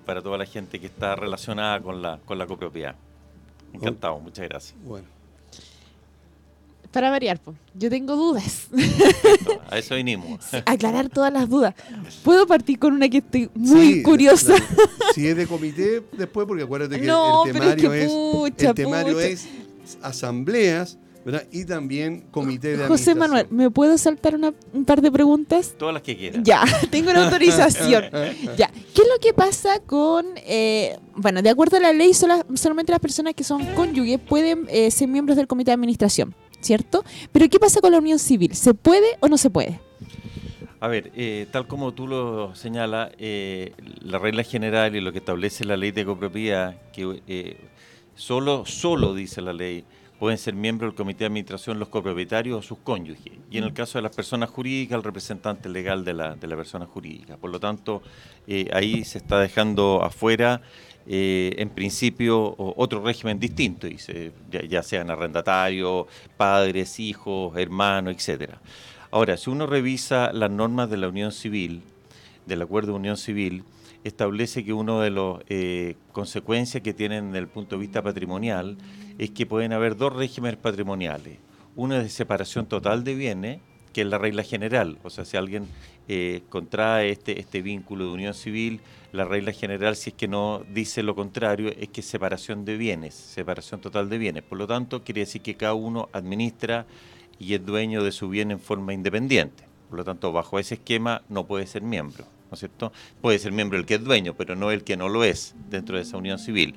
para 0.05 0.20
toda 0.20 0.37
la 0.37 0.44
gente 0.44 0.81
que 0.81 0.87
está 0.87 1.14
relacionada 1.14 1.81
con 1.81 2.03
la, 2.03 2.18
con 2.24 2.37
la 2.37 2.48
copropiedad. 2.48 2.96
Encantado, 3.72 4.18
muchas 4.18 4.48
gracias. 4.48 4.74
Bueno 4.83 5.17
para 6.98 7.11
variar, 7.11 7.38
yo 7.74 7.90
tengo 7.90 8.16
dudas. 8.16 8.66
A 9.70 9.78
eso 9.78 9.94
vinimos. 9.94 10.40
aclarar 10.66 11.08
todas 11.08 11.32
las 11.32 11.48
dudas. 11.48 11.72
Puedo 12.24 12.44
partir 12.44 12.76
con 12.80 12.92
una 12.92 13.08
que 13.08 13.18
estoy 13.18 13.48
muy 13.54 14.02
curiosa. 14.02 14.56
si 15.14 15.28
es 15.28 15.37
de 15.37 15.46
comité, 15.46 16.02
después, 16.11 16.44
porque 16.48 16.64
acuérdate 16.64 17.00
que 17.00 17.06
el 17.06 17.52
temario, 17.52 17.92
es, 17.92 18.11
el 18.64 18.74
temario 18.74 19.20
es 19.20 19.46
asambleas. 20.02 20.98
¿verdad? 21.24 21.46
Y 21.52 21.66
también 21.66 22.24
comité 22.30 22.76
de 22.76 22.87
José 22.87 23.14
Manuel, 23.14 23.46
¿me 23.50 23.70
puedo 23.70 23.98
saltar 23.98 24.34
un 24.72 24.84
par 24.84 25.02
de 25.02 25.12
preguntas? 25.12 25.74
Todas 25.76 25.92
las 25.92 26.02
que 26.02 26.16
quieras. 26.16 26.42
Ya, 26.42 26.64
tengo 26.90 27.11
una 27.11 27.26
autorización. 27.26 28.04
ya. 28.56 28.70
¿Qué 28.94 29.02
es 29.02 29.08
lo 29.08 29.20
que 29.20 29.34
pasa 29.34 29.78
con, 29.80 30.24
eh, 30.37 30.98
bueno, 31.14 31.42
de 31.42 31.50
acuerdo 31.50 31.76
a 31.76 31.80
la 31.80 31.92
ley, 31.92 32.12
solamente 32.14 32.92
las 32.92 33.00
personas 33.00 33.34
que 33.34 33.44
son 33.44 33.64
cónyuges 33.74 34.18
pueden 34.18 34.66
eh, 34.70 34.90
ser 34.90 35.08
miembros 35.08 35.37
del 35.37 35.46
comité 35.46 35.70
de 35.70 35.74
administración? 35.74 36.34
¿Cierto? 36.61 37.05
Pero 37.33 37.49
¿qué 37.49 37.59
pasa 37.59 37.81
con 37.81 37.92
la 37.92 37.99
unión 37.99 38.18
civil? 38.18 38.55
¿Se 38.55 38.75
puede 38.75 39.07
o 39.21 39.29
no 39.29 39.38
se 39.38 39.51
puede? 39.51 39.81
A 40.81 40.87
ver, 40.87 41.11
eh, 41.16 41.47
tal 41.51 41.66
como 41.66 41.92
tú 41.92 42.07
lo 42.07 42.55
señalas, 42.55 43.11
eh, 43.18 43.73
la 44.01 44.18
regla 44.18 44.44
general 44.44 44.94
y 44.94 45.01
lo 45.01 45.11
que 45.11 45.18
establece 45.18 45.64
la 45.64 45.77
ley 45.77 45.90
de 45.90 46.05
copropiedad, 46.05 46.77
que 46.92 47.21
eh, 47.27 47.57
solo, 48.14 48.64
solo 48.64 49.12
dice 49.12 49.40
la 49.40 49.53
ley, 49.53 49.85
pueden 50.21 50.38
ser 50.38 50.55
miembros 50.55 50.92
del 50.92 50.97
comité 50.97 51.21
de 51.21 51.27
administración 51.27 51.81
los 51.81 51.88
copropietarios 51.88 52.59
o 52.59 52.62
sus 52.62 52.79
cónyuges. 52.79 53.33
Y 53.51 53.59
en 53.59 53.64
el 53.64 53.73
caso 53.73 53.99
de 53.99 54.03
las 54.03 54.14
personas 54.14 54.51
jurídicas, 54.51 54.99
el 54.99 55.05
representante 55.05 55.68
legal 55.68 56.05
de 56.05 56.14
la, 56.14 56.37
de 56.37 56.47
la 56.47 56.57
persona 56.57 56.87
jurídica. 56.87 57.37
Por 57.37 57.51
lo 57.51 57.59
tanto, 57.59 58.03
ahí 58.73 59.05
se 59.05 59.18
está 59.18 59.40
dejando 59.40 60.03
afuera 60.03 60.61
eh, 61.11 61.55
en 61.57 61.71
principio 61.71 62.55
otro 62.59 63.03
régimen 63.03 63.40
distinto, 63.40 63.87
dice, 63.87 64.33
ya, 64.68 64.83
sean 64.83 65.11
arrendatarios, 65.11 66.07
padres, 66.37 67.01
hijos, 67.01 67.57
hermanos, 67.57 68.14
etcétera. 68.14 68.61
Ahora, 69.11 69.38
si 69.38 69.49
uno 69.49 69.66
revisa 69.66 70.35
las 70.35 70.51
normas 70.51 70.90
de 70.90 70.99
la 70.99 71.09
Unión 71.09 71.33
Civil, 71.33 71.81
del 72.44 72.61
Acuerdo 72.61 72.92
de 72.92 72.99
Unión 72.99 73.16
Civil, 73.16 73.64
establece 74.05 74.66
que 74.66 74.75
una 74.75 75.01
de 75.01 75.11
las 75.11 75.37
eh, 75.49 75.97
consecuencias 76.12 76.83
que 76.83 76.92
tienen 76.92 77.29
desde 77.29 77.38
el 77.38 77.49
punto 77.49 77.77
de 77.77 77.81
vista 77.81 78.03
patrimonial 78.03 78.77
es 79.16 79.31
que 79.31 79.47
pueden 79.47 79.73
haber 79.73 79.97
dos 79.97 80.14
regímenes 80.14 80.59
patrimoniales. 80.59 81.38
Uno 81.75 81.97
es 81.97 82.03
de 82.03 82.11
separación 82.11 82.66
total 82.66 83.03
de 83.03 83.14
bienes, 83.14 83.61
que 83.88 84.03
es 84.03 84.07
la 84.07 84.18
regla 84.18 84.42
general. 84.42 84.98
O 85.03 85.11
sea, 85.11 85.24
si 85.24 85.37
alguien 85.37 85.66
eh, 86.09 86.42
contrae 86.48 87.11
este, 87.11 87.40
este 87.40 87.62
vínculo 87.62 88.05
de 88.07 88.11
unión 88.12 88.35
civil, 88.35 88.81
la 89.12 89.24
regla 89.24 89.53
general, 89.53 89.96
si 89.96 90.11
es 90.11 90.16
que 90.16 90.29
no 90.29 90.62
dice 90.72 91.03
lo 91.03 91.14
contrario, 91.14 91.72
es 91.79 91.88
que 91.88 92.01
es 92.01 92.07
separación 92.07 92.64
de 92.64 92.77
bienes, 92.77 93.14
separación 93.14 93.81
total 93.81 94.09
de 94.09 94.18
bienes. 94.18 94.42
Por 94.42 94.59
lo 94.59 94.66
tanto, 94.66 95.03
quiere 95.03 95.20
decir 95.20 95.42
que 95.42 95.57
cada 95.57 95.74
uno 95.74 96.09
administra 96.12 96.87
y 97.38 97.55
es 97.55 97.64
dueño 97.64 98.03
de 98.03 98.12
su 98.12 98.29
bien 98.29 98.51
en 98.51 98.61
forma 98.61 98.92
independiente. 98.92 99.64
Por 99.88 99.98
lo 99.98 100.05
tanto, 100.05 100.33
bajo 100.33 100.59
ese 100.59 100.74
esquema 100.74 101.22
no 101.29 101.46
puede 101.46 101.66
ser 101.66 101.83
miembro, 101.83 102.24
¿no 102.51 102.55
es 102.55 102.59
cierto? 102.59 102.92
Puede 103.22 103.38
ser 103.38 103.53
miembro 103.53 103.79
el 103.79 103.87
que 103.87 103.94
es 103.94 104.05
dueño, 104.05 104.35
pero 104.35 104.57
no 104.57 104.70
el 104.70 104.85
que 104.85 104.96
no 104.96 105.09
lo 105.09 105.24
es 105.24 105.55
dentro 105.70 105.96
de 105.96 106.03
esa 106.03 106.18
unión 106.18 106.38
civil. 106.38 106.74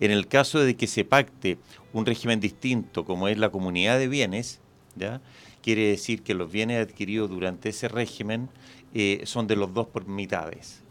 En 0.00 0.10
el 0.10 0.26
caso 0.28 0.60
de 0.60 0.76
que 0.76 0.86
se 0.86 1.04
pacte 1.04 1.58
un 1.92 2.06
régimen 2.06 2.40
distinto, 2.40 3.04
como 3.04 3.28
es 3.28 3.38
la 3.38 3.50
comunidad 3.50 3.98
de 3.98 4.08
bienes, 4.08 4.60
¿ya? 4.96 5.20
Quiere 5.64 5.88
decir 5.88 6.22
que 6.22 6.34
los 6.34 6.52
bienes 6.52 6.86
adquiridos 6.86 7.30
durante 7.30 7.70
ese 7.70 7.88
régimen 7.88 8.50
eh, 8.92 9.22
son 9.24 9.46
de 9.46 9.56
los 9.56 9.72
dos 9.72 9.86
por 9.86 10.06
mitades. 10.06 10.82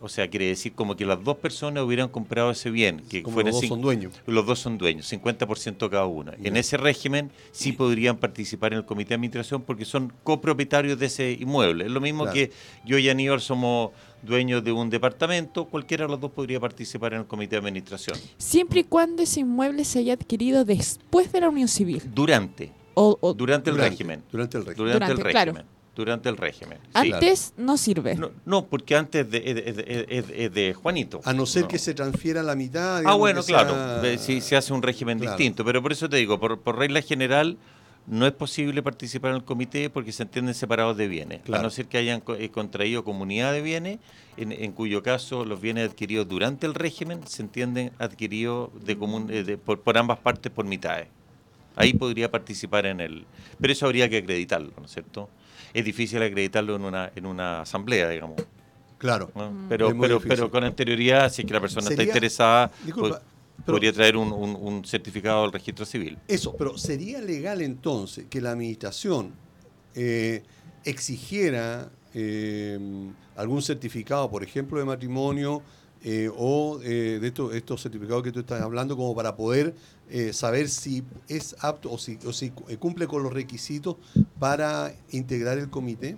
O 0.00 0.08
sea, 0.08 0.30
quiere 0.30 0.46
decir 0.46 0.72
como 0.72 0.94
que 0.96 1.04
las 1.04 1.22
dos 1.22 1.36
personas 1.36 1.82
hubieran 1.82 2.08
comprado 2.08 2.52
ese 2.52 2.70
bien. 2.70 3.02
Que 3.10 3.24
como 3.24 3.42
los 3.42 3.60
dos 3.60 3.66
son 3.66 3.82
dueños. 3.82 4.14
Los 4.26 4.46
dos 4.46 4.60
son 4.60 4.78
dueños, 4.78 5.12
50% 5.12 5.90
cada 5.90 6.06
uno. 6.06 6.32
En 6.42 6.56
ese 6.56 6.76
régimen 6.76 7.32
sí 7.50 7.72
podrían 7.72 8.18
participar 8.18 8.72
en 8.72 8.78
el 8.78 8.84
comité 8.86 9.08
de 9.10 9.14
administración 9.16 9.62
porque 9.62 9.84
son 9.84 10.12
copropietarios 10.22 10.96
de 10.96 11.06
ese 11.06 11.32
inmueble. 11.32 11.86
Es 11.86 11.90
lo 11.90 12.00
mismo 12.00 12.30
que 12.30 12.52
yo 12.86 12.98
y 12.98 13.10
Aníbal 13.10 13.40
somos 13.40 13.90
dueños 14.22 14.62
de 14.62 14.70
un 14.70 14.90
departamento, 14.90 15.66
cualquiera 15.66 16.04
de 16.04 16.12
los 16.12 16.20
dos 16.20 16.30
podría 16.30 16.60
participar 16.60 17.14
en 17.14 17.20
el 17.20 17.26
comité 17.26 17.56
de 17.56 17.58
administración. 17.58 18.16
Siempre 18.38 18.80
y 18.80 18.84
cuando 18.84 19.24
ese 19.24 19.40
inmueble 19.40 19.84
se 19.84 19.98
haya 19.98 20.12
adquirido 20.12 20.64
después 20.64 21.32
de 21.32 21.40
la 21.40 21.48
unión 21.48 21.68
civil. 21.68 22.00
Durante. 22.14 22.79
O, 22.94 23.34
durante 23.34 23.70
el 23.70 23.76
régimen. 23.76 24.22
Durante 24.30 24.58
el 24.58 24.66
régimen. 24.66 24.92
Durante, 24.92 25.12
el 25.12 25.18
régimen 25.18 25.66
durante 26.00 26.28
el 26.28 26.36
régimen. 26.36 26.78
Antes 26.92 27.52
no 27.56 27.76
sirve. 27.76 28.18
No, 28.44 28.66
porque 28.66 28.96
antes 28.96 29.26
es 29.30 30.54
de, 30.54 30.74
Juanito. 30.74 31.20
A 31.24 31.32
no 31.32 31.46
ser 31.46 31.66
que 31.66 31.78
se 31.78 31.94
transfiera 31.94 32.42
la 32.42 32.54
mitad. 32.54 33.02
Ah, 33.04 33.14
bueno, 33.14 33.42
claro, 33.42 34.02
si 34.18 34.40
se 34.40 34.56
hace 34.56 34.72
un 34.72 34.82
régimen 34.82 35.18
distinto. 35.18 35.64
Pero 35.64 35.82
por 35.82 35.92
eso 35.92 36.08
te 36.08 36.16
digo, 36.16 36.38
por, 36.38 36.78
regla 36.78 37.02
general, 37.02 37.58
no 38.06 38.26
es 38.26 38.32
posible 38.32 38.82
participar 38.82 39.32
en 39.32 39.36
el 39.36 39.44
comité 39.44 39.90
porque 39.90 40.12
se 40.12 40.22
entienden 40.22 40.54
separados 40.54 40.96
de 40.96 41.06
bienes. 41.06 41.40
A 41.52 41.62
no 41.62 41.70
ser 41.70 41.86
que 41.86 41.98
hayan 41.98 42.22
eh, 42.38 42.48
contraído 42.48 43.04
comunidad 43.04 43.52
de 43.52 43.62
bienes, 43.62 43.98
en, 44.36 44.72
cuyo 44.72 45.02
caso 45.02 45.44
los 45.44 45.60
bienes 45.60 45.90
adquiridos 45.90 46.26
durante 46.26 46.66
el 46.66 46.74
régimen 46.74 47.20
se 47.26 47.42
entienden 47.42 47.92
adquiridos 47.98 48.70
de 48.84 48.96
común, 48.96 49.26
eh, 49.30 49.58
por, 49.62 49.80
por 49.80 49.98
ambas 49.98 50.18
partes 50.18 50.50
por 50.50 50.64
mitades. 50.64 51.08
Ahí 51.76 51.92
podría 51.94 52.30
participar 52.30 52.86
en 52.86 53.00
el... 53.00 53.24
Pero 53.60 53.72
eso 53.72 53.86
habría 53.86 54.08
que 54.08 54.18
acreditarlo, 54.18 54.72
¿no 54.78 54.84
es 54.86 54.92
cierto? 54.92 55.28
es 55.72 55.84
difícil 55.84 56.20
acreditarlo 56.20 56.74
en 56.74 56.82
una, 56.82 57.12
en 57.14 57.26
una 57.26 57.60
asamblea, 57.60 58.08
digamos. 58.08 58.42
Claro. 58.98 59.30
¿no? 59.36 59.52
Mm. 59.52 59.68
Pero, 59.68 59.96
pero, 60.00 60.20
pero 60.20 60.50
con 60.50 60.64
anterioridad, 60.64 61.30
si 61.32 61.42
es 61.42 61.46
que 61.46 61.54
la 61.54 61.60
persona 61.60 61.88
está 61.88 62.02
interesada, 62.02 62.72
Disculpa, 62.84 63.18
po- 63.20 63.24
pero- 63.64 63.76
podría 63.76 63.92
traer 63.92 64.16
un, 64.16 64.32
un- 64.32 64.56
un 64.56 64.84
certificado 64.84 65.42
del 65.42 65.52
registro 65.52 65.84
civil. 65.86 66.18
Eso, 66.26 66.56
pero 66.56 66.76
¿sería 66.76 67.20
legal 67.20 67.60
entonces 67.62 68.26
que 68.28 68.40
la 68.40 68.50
administración 68.50 69.32
eh, 69.94 70.42
exigiera 70.84 71.88
eh, 72.14 72.78
algún 73.36 73.62
certificado, 73.62 74.28
por 74.28 74.42
ejemplo, 74.42 74.78
de 74.78 74.84
matrimonio 74.84 75.62
eh, 76.02 76.30
o 76.36 76.80
eh, 76.82 77.18
de 77.20 77.26
estos, 77.28 77.54
estos 77.54 77.82
certificados 77.82 78.22
que 78.22 78.32
tú 78.32 78.40
estás 78.40 78.62
hablando, 78.62 78.96
como 78.96 79.14
para 79.14 79.36
poder 79.36 79.74
eh, 80.08 80.32
saber 80.32 80.68
si 80.68 81.02
es 81.28 81.56
apto 81.60 81.90
o 81.92 81.98
si, 81.98 82.18
o 82.26 82.32
si 82.32 82.50
cu- 82.50 82.64
cumple 82.78 83.06
con 83.06 83.22
los 83.22 83.32
requisitos 83.32 83.96
para 84.38 84.92
integrar 85.10 85.58
el 85.58 85.68
comité? 85.70 86.16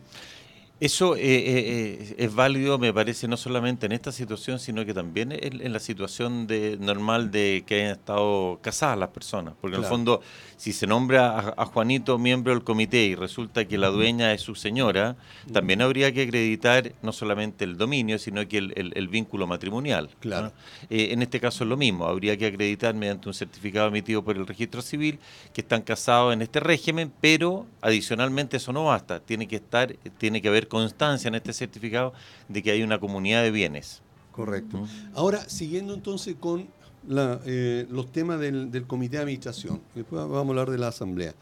Eso 0.81 1.15
es 1.17 2.35
válido, 2.35 2.77
me 2.77 2.93
parece, 2.93 3.29
no 3.29 3.37
solamente 3.37 3.87
en 3.87 3.93
esta 3.93 4.11
situación, 4.11 4.59
sino 4.59 4.85
que 4.85 4.93
también 4.93 5.31
en, 5.31 5.61
en 5.65 5.73
la 5.73 5.79
situación 5.79 6.49
de, 6.49 6.77
normal 6.81 7.31
de 7.31 7.63
que 7.65 7.77
hayan 7.77 7.93
estado 7.93 8.59
casadas 8.63 8.99
las 8.99 9.11
personas. 9.11 9.55
Porque 9.61 9.77
en 9.77 9.83
el 9.83 9.89
fondo, 9.89 10.23
si 10.63 10.73
se 10.73 10.87
nombra 10.87 11.55
a, 11.57 11.67
Juanito 11.67 12.19
miembro 12.19 12.53
del 12.55 12.63
comité 12.63 13.07
y 13.07 13.17
resulta 13.17 13.65
que 13.65 13.77
la 13.79 13.89
dueña 13.89 14.33
es 14.33 14.43
su 14.43 14.55
señora, 14.55 15.17
también 15.53 15.83
habría 15.83 16.13
que 16.13 16.23
acreditar 16.23 16.93
no 17.03 17.11
solamente 17.11 17.65
el 17.65 17.77
dominio, 17.77 18.17
sino 18.17 18.47
que 18.47 18.59
el, 18.59 18.73
el- 18.77 18.93
el 18.95 19.09
vínculo 19.09 19.49
matrimonial. 19.49 20.11
¿no? 20.13 20.21
Claro. 20.21 20.53
Eh, 20.89 21.09
en 21.11 21.21
este 21.21 21.41
caso 21.41 21.65
es 21.65 21.69
lo 21.69 21.77
mismo, 21.77 22.07
habría 22.07 22.37
que 22.37 22.47
acreditar 22.47 22.95
mediante 22.95 23.27
un 23.29 23.35
certificado 23.35 23.89
emitido 23.89 24.23
por 24.23 24.37
el 24.37 24.47
registro 24.47 24.83
civil 24.83 25.19
que 25.53 25.63
están 25.63 25.83
casados 25.83 26.33
en 26.33 26.43
este 26.43 26.61
régimen, 26.61 27.13
pero 27.21 27.67
adicionalmente 27.81 28.59
eso 28.59 28.73
no 28.73 28.85
basta, 28.85 29.19
tiene 29.19 29.49
que 29.49 29.57
estar, 29.57 29.93
tiene 30.19 30.41
que 30.41 30.47
haber 30.47 30.69
constancia 30.69 31.27
en 31.27 31.35
este 31.35 31.53
certificado 31.53 32.13
de 32.49 32.63
que 32.63 32.71
hay 32.71 32.85
una 32.85 33.01
comunidad 33.01 33.43
de 33.43 33.51
bienes. 33.51 34.01
Correcto. 34.31 34.87
Ahora, 35.13 35.41
siguiendo 35.49 35.93
entonces 35.93 36.37
con 36.39 36.69
la, 37.09 37.41
eh, 37.45 37.87
los 37.91 38.11
temas 38.13 38.39
del, 38.41 38.71
del 38.71 38.87
comité 38.87 39.17
de 39.17 39.23
administración, 39.23 39.81
después 39.95 40.23
vamos 40.23 40.47
a 40.47 40.51
hablar 40.51 40.71
de 40.71 40.79
la 40.79 40.89
asamblea. 40.89 41.35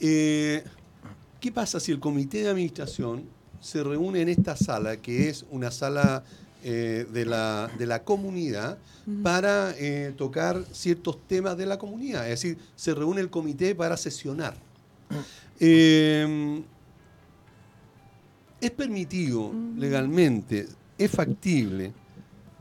Eh, 0.00 0.62
¿Qué 1.40 1.52
pasa 1.52 1.80
si 1.80 1.92
el 1.92 2.00
comité 2.00 2.42
de 2.42 2.48
administración 2.50 3.24
se 3.60 3.82
reúne 3.84 4.22
en 4.22 4.28
esta 4.28 4.56
sala, 4.56 4.96
que 4.96 5.28
es 5.28 5.44
una 5.50 5.70
sala 5.70 6.24
eh, 6.64 7.06
de, 7.12 7.24
la, 7.24 7.70
de 7.78 7.86
la 7.86 8.02
comunidad, 8.04 8.78
Mm. 9.06 9.22
para 9.22 9.74
tocar 10.18 10.62
ciertos 10.72 11.26
temas 11.26 11.56
de 11.56 11.64
la 11.64 11.78
comunidad? 11.78 12.24
Es 12.28 12.42
decir, 12.42 12.58
se 12.76 12.92
reúne 12.94 13.22
el 13.22 13.30
comité 13.30 13.74
para 13.74 13.96
sesionar. 13.96 14.54
Es 18.60 18.70
permitido 18.76 19.52
legalmente, 19.76 20.68
es 20.98 21.10
factible 21.10 21.92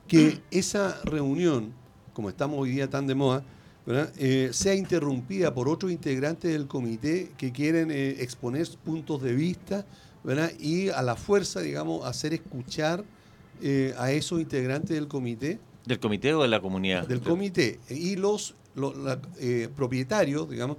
que 0.07 0.39
esa 0.51 1.01
reunión, 1.03 1.73
como 2.17 2.29
estamos 2.29 2.57
hoy 2.59 2.71
día 2.71 2.89
tan 2.89 3.05
de 3.05 3.13
moda. 3.13 3.43
Eh, 4.17 4.49
sea 4.51 4.73
interrumpida 4.73 5.53
por 5.53 5.69
otros 5.69 5.91
integrantes 5.91 6.51
del 6.51 6.65
comité 6.65 7.31
que 7.37 7.51
quieren 7.51 7.91
eh, 7.91 8.15
exponer 8.21 8.67
puntos 8.83 9.21
de 9.21 9.33
vista 9.33 9.85
¿verdad? 10.23 10.51
y 10.59 10.89
a 10.89 11.03
la 11.03 11.15
fuerza, 11.15 11.61
digamos, 11.61 12.03
hacer 12.07 12.33
escuchar 12.33 13.03
eh, 13.61 13.93
a 13.99 14.11
esos 14.11 14.41
integrantes 14.41 14.89
del 14.89 15.07
comité, 15.07 15.59
¿Del 15.85 15.99
comité 15.99 16.33
o 16.33 16.41
de 16.41 16.47
la 16.47 16.59
comunidad? 16.59 17.07
del 17.07 17.21
comité. 17.21 17.79
Y 17.89 18.15
los, 18.15 18.55
los 18.73 18.97
la- 18.97 19.21
eh, 19.39 19.69
propietarios, 19.75 20.49
digamos, 20.49 20.77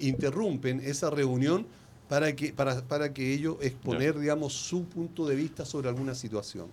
interrumpen 0.00 0.80
esa 0.84 1.10
reunión 1.10 1.64
para 2.08 2.34
que, 2.34 2.52
para, 2.52 2.82
para 2.82 3.14
que 3.14 3.32
ellos 3.34 3.56
exponer, 3.60 4.18
digamos, 4.18 4.52
su 4.52 4.84
punto 4.84 5.26
de 5.28 5.36
vista 5.36 5.64
sobre 5.64 5.88
alguna 5.88 6.14
situación. 6.16 6.66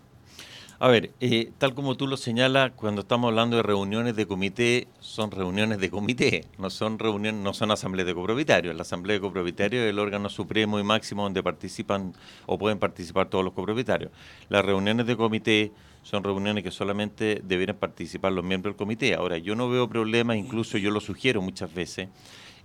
A 0.77 0.89
ver, 0.89 1.11
eh, 1.21 1.51
tal 1.57 1.73
como 1.73 1.95
tú 1.95 2.05
lo 2.05 2.17
señalas, 2.17 2.73
cuando 2.75 3.01
estamos 3.01 3.29
hablando 3.29 3.55
de 3.55 3.63
reuniones 3.63 4.17
de 4.17 4.27
comité, 4.27 4.89
son 4.99 5.31
reuniones 5.31 5.79
de 5.79 5.89
comité, 5.89 6.43
no 6.57 6.69
son 6.69 6.99
reuniones, 6.99 7.41
no 7.41 7.53
son 7.53 7.71
asambleas 7.71 8.05
de 8.05 8.13
copropietarios. 8.13 8.75
La 8.75 8.81
asamblea 8.81 9.13
de 9.13 9.21
copropietarios 9.21 9.83
es 9.83 9.91
el 9.91 9.99
órgano 9.99 10.27
supremo 10.27 10.77
y 10.77 10.83
máximo 10.83 11.23
donde 11.23 11.41
participan 11.41 12.13
o 12.45 12.57
pueden 12.57 12.77
participar 12.77 13.29
todos 13.29 13.45
los 13.45 13.53
copropietarios. 13.53 14.11
Las 14.49 14.65
reuniones 14.65 15.07
de 15.07 15.15
comité 15.15 15.71
son 16.03 16.25
reuniones 16.25 16.61
que 16.61 16.71
solamente 16.71 17.41
deberían 17.41 17.77
participar 17.77 18.33
los 18.33 18.43
miembros 18.43 18.73
del 18.73 18.77
comité. 18.77 19.15
Ahora, 19.15 19.37
yo 19.37 19.55
no 19.55 19.69
veo 19.69 19.87
problema, 19.87 20.35
incluso 20.35 20.77
yo 20.77 20.91
lo 20.91 20.99
sugiero 20.99 21.41
muchas 21.41 21.73
veces, 21.73 22.09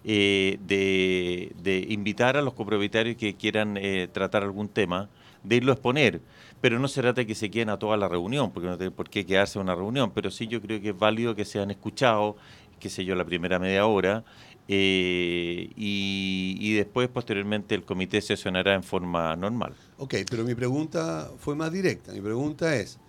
eh, 0.03 0.59
de, 0.67 1.53
de 1.63 1.87
invitar 1.91 2.37
a 2.37 2.43
los 2.43 2.55
copropietarios 2.55 3.17
que 3.17 3.35
quieran 3.35 3.77
eh, 3.77 4.09
tratar 4.13 4.43
algún 4.43 4.69
tema, 4.69 5.09
de 5.45 5.57
irlo 5.57 5.71
a 5.71 5.75
exponer. 5.75 6.21
Pero 6.61 6.79
no 6.79 6.89
se 6.89 7.01
trata 7.01 7.23
de 7.23 7.27
que 7.27 7.35
se 7.35 7.51
queden 7.51 7.71
a 7.71 7.79
toda 7.79 7.97
la 7.97 8.09
reunión, 8.09 8.53
porque 8.53 8.69
no 8.69 8.77
tiene 8.77 8.91
por 8.91 9.09
qué 9.09 9.25
quedarse 9.25 9.59
en 9.59 9.65
una 9.65 9.75
reunión, 9.75 10.13
pero 10.15 10.31
sí 10.31 10.47
yo 10.47 10.61
creo 10.61 10.81
que 10.81 10.91
es 10.91 10.99
válido 10.99 11.35
que 11.35 11.45
sean 11.45 11.71
escuchados, 11.71 12.37
qué 12.79 12.91
sé 12.91 13.05
yo, 13.05 13.15
la 13.15 13.25
primera 13.25 13.59
media 13.59 13.87
hora, 13.87 14.25
eh, 14.73 15.69
y, 15.75 16.75
después, 16.75 17.09
posteriormente, 17.09 17.75
el 17.75 17.85
comité 17.85 18.21
sesionará 18.21 18.75
en 18.75 18.85
forma 18.85 19.35
normal. 19.35 19.75
Ok, 19.99 20.15
pero 20.31 20.45
mi 20.45 20.55
pregunta 20.55 21.29
fue 21.39 21.57
más 21.57 21.73
directa. 21.73 22.13
Mi 22.13 22.21
pregunta 22.21 22.77
es, 22.77 23.01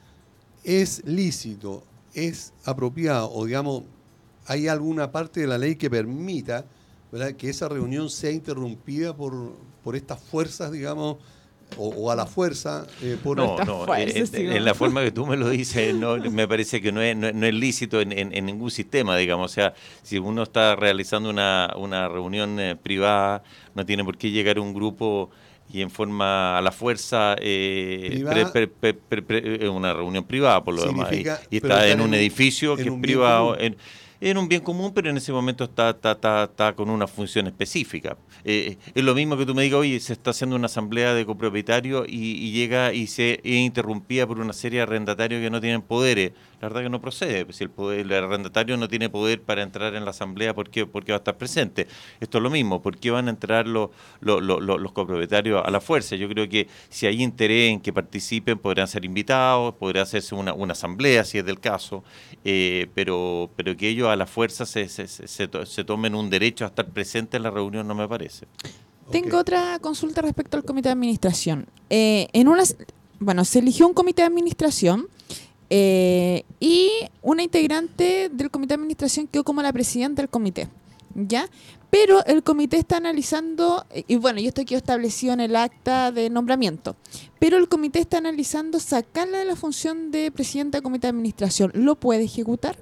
¿es 0.63 1.05
lícito, 1.05 1.83
es 2.15 2.51
apropiado 2.65 3.31
o 3.31 3.45
digamos, 3.45 3.83
hay 4.47 4.67
alguna 4.67 5.11
parte 5.11 5.41
de 5.41 5.47
la 5.47 5.59
ley 5.59 5.75
que 5.75 5.87
permita 5.87 6.65
que 7.37 7.49
esa 7.49 7.69
reunión 7.69 8.09
sea 8.09 8.31
interrumpida 8.31 9.15
por, 9.15 9.53
por 9.83 9.95
estas 9.95 10.19
fuerzas, 10.19 10.71
digamos, 10.71 11.17
o, 11.77 11.89
o 11.89 12.11
a 12.11 12.15
la 12.15 12.25
fuerza? 12.25 12.85
eh, 13.01 13.17
por 13.23 13.37
No, 13.37 13.57
no, 13.65 13.95
eh, 13.95 14.25
sí, 14.25 14.37
en, 14.41 14.45
¿no? 14.49 14.55
en 14.55 14.65
la 14.65 14.73
forma 14.73 15.01
que 15.03 15.11
tú 15.11 15.25
me 15.25 15.37
lo 15.37 15.49
dices, 15.49 15.93
no, 15.95 16.17
me 16.17 16.47
parece 16.47 16.81
que 16.81 16.91
no 16.91 17.01
es, 17.01 17.15
no, 17.15 17.27
es- 17.27 17.35
no 17.35 17.45
es 17.45 17.53
lícito 17.53 18.01
en, 18.01 18.11
en- 18.11 18.33
en 18.35 18.45
ningún 18.45 18.71
sistema, 18.71 19.15
digamos. 19.17 19.51
O 19.51 19.53
sea, 19.53 19.73
si 20.03 20.17
uno 20.17 20.43
está 20.43 20.75
realizando 20.75 21.29
una, 21.29 21.73
una 21.77 22.07
reunión 22.07 22.59
eh, 22.59 22.75
privada, 22.75 23.43
no 23.75 23.85
tiene 23.85 24.03
por 24.03 24.17
qué 24.17 24.31
llegar 24.31 24.59
un 24.59 24.73
grupo 24.73 25.29
y 25.73 25.81
en 25.81 25.89
forma 25.89 26.57
a 26.57 26.61
la 26.61 26.71
fuerza, 26.73 27.35
eh, 27.39 28.07
Privada. 28.11 28.51
pre- 28.51 28.67
pre- 28.67 28.93
pre- 28.93 29.21
pre- 29.21 29.65
eh, 29.65 29.69
una 29.69 29.93
reunión 29.93 30.25
privada, 30.25 30.61
por 30.63 30.73
lo 30.75 30.83
demás. 30.85 31.07
Y, 31.13 31.15
Significa- 31.15 31.41
y 31.49 31.55
está 31.57 31.85
en 31.87 31.93
en 31.93 32.01
un 32.01 32.13
edificio 32.13 32.71
en 32.71 32.77
que 32.83 32.89
es 32.89 32.99
privado. 33.01 33.57
En 34.21 34.37
un 34.37 34.47
bien 34.47 34.61
común, 34.61 34.93
pero 34.93 35.09
en 35.09 35.17
ese 35.17 35.33
momento 35.33 35.63
está, 35.63 35.89
está, 35.89 36.11
está, 36.11 36.43
está 36.43 36.73
con 36.73 36.89
una 36.89 37.07
función 37.07 37.47
específica. 37.47 38.17
Eh, 38.43 38.77
es 38.93 39.03
lo 39.03 39.15
mismo 39.15 39.35
que 39.35 39.45
tú 39.45 39.55
me 39.55 39.63
digas, 39.63 39.79
oye, 39.79 39.99
se 39.99 40.13
está 40.13 40.29
haciendo 40.29 40.55
una 40.55 40.67
asamblea 40.67 41.13
de 41.15 41.25
copropietarios 41.25 42.07
y, 42.07 42.33
y 42.33 42.51
llega 42.51 42.93
y 42.93 43.07
se 43.07 43.41
es 43.43 44.27
por 44.27 44.39
una 44.39 44.53
serie 44.53 44.77
de 44.77 44.83
arrendatarios 44.83 45.41
que 45.41 45.49
no 45.49 45.59
tienen 45.59 45.81
poderes. 45.81 46.31
La 46.61 46.67
verdad 46.67 46.83
que 46.83 46.89
no 46.89 47.01
procede. 47.01 47.43
pues, 47.43 47.57
Si 47.57 47.63
el, 47.63 47.71
poder, 47.71 48.01
el 48.01 48.11
arrendatario 48.13 48.77
no 48.77 48.87
tiene 48.87 49.09
poder 49.09 49.41
para 49.41 49.63
entrar 49.63 49.95
en 49.95 50.05
la 50.05 50.11
asamblea, 50.11 50.53
¿por 50.53 50.69
qué, 50.69 50.85
por 50.85 51.03
qué 51.03 51.11
va 51.11 51.15
a 51.15 51.17
estar 51.17 51.35
presente? 51.35 51.87
Esto 52.19 52.37
es 52.37 52.43
lo 52.43 52.51
mismo. 52.51 52.83
¿Por 52.83 52.97
qué 52.99 53.09
van 53.09 53.27
a 53.27 53.31
entrar 53.31 53.67
los, 53.67 53.89
los, 54.19 54.41
los- 54.43 54.91
copropietarios 54.91 55.59
a 55.65 55.71
la 55.71 55.81
fuerza? 55.81 56.15
Yo 56.15 56.29
creo 56.29 56.47
que 56.47 56.67
si 56.89 57.07
hay 57.07 57.23
interés 57.23 57.71
en 57.71 57.79
que 57.81 57.91
participen, 57.91 58.59
podrán 58.59 58.87
ser 58.87 59.05
invitados, 59.05 59.73
podrá 59.75 60.03
hacerse 60.03 60.35
una, 60.35 60.53
una 60.53 60.73
asamblea, 60.73 61.23
si 61.23 61.39
es 61.39 61.45
del 61.45 61.59
caso, 61.59 62.03
eh, 62.45 62.87
pero, 62.93 63.49
pero 63.55 63.75
que 63.75 63.89
ellos 63.89 64.07
a 64.09 64.15
la 64.15 64.27
fuerza 64.27 64.67
se, 64.67 64.87
se, 64.87 65.07
se- 65.07 65.27
se 65.27 65.47
to- 65.47 65.65
se 65.65 65.83
tomen 65.83 66.13
un 66.13 66.29
derecho 66.29 66.65
a 66.65 66.67
estar 66.67 66.87
presentes 66.87 67.37
en 67.39 67.43
la 67.43 67.49
reunión 67.49 67.87
no 67.87 67.95
me 67.95 68.07
parece. 68.07 68.45
Tengo 69.11 69.39
otra 69.39 69.79
consulta 69.79 70.21
respecto 70.21 70.57
al 70.57 70.63
comité 70.63 70.89
de 70.89 70.93
administración. 70.93 71.65
Eh, 71.89 72.27
en 72.33 72.47
una, 72.47 72.63
bueno, 73.19 73.43
se 73.45 73.59
eligió 73.59 73.87
un 73.87 73.93
comité 73.93 74.21
de 74.21 74.27
administración 74.27 75.07
eh, 75.73 76.43
y 76.59 76.91
una 77.21 77.43
integrante 77.43 78.27
del 78.29 78.51
comité 78.51 78.73
de 78.73 78.81
administración 78.81 79.25
quedó 79.25 79.45
como 79.45 79.61
la 79.61 79.71
presidenta 79.71 80.21
del 80.21 80.27
comité, 80.27 80.67
¿ya? 81.15 81.49
Pero 81.89 82.25
el 82.25 82.43
comité 82.43 82.77
está 82.77 82.97
analizando, 82.97 83.85
y 84.05 84.17
bueno, 84.17 84.41
y 84.41 84.47
esto 84.47 84.65
quedó 84.65 84.77
establecido 84.77 85.31
en 85.31 85.39
el 85.39 85.55
acta 85.55 86.11
de 86.11 86.29
nombramiento, 86.29 86.97
pero 87.39 87.55
el 87.55 87.69
comité 87.69 87.99
está 87.99 88.17
analizando 88.17 88.81
sacarla 88.81 89.39
de 89.39 89.45
la 89.45 89.55
función 89.55 90.11
de 90.11 90.29
presidenta 90.29 90.77
del 90.77 90.83
comité 90.83 91.07
de 91.07 91.11
administración. 91.11 91.71
¿Lo 91.73 91.95
puede 91.95 92.25
ejecutar? 92.25 92.77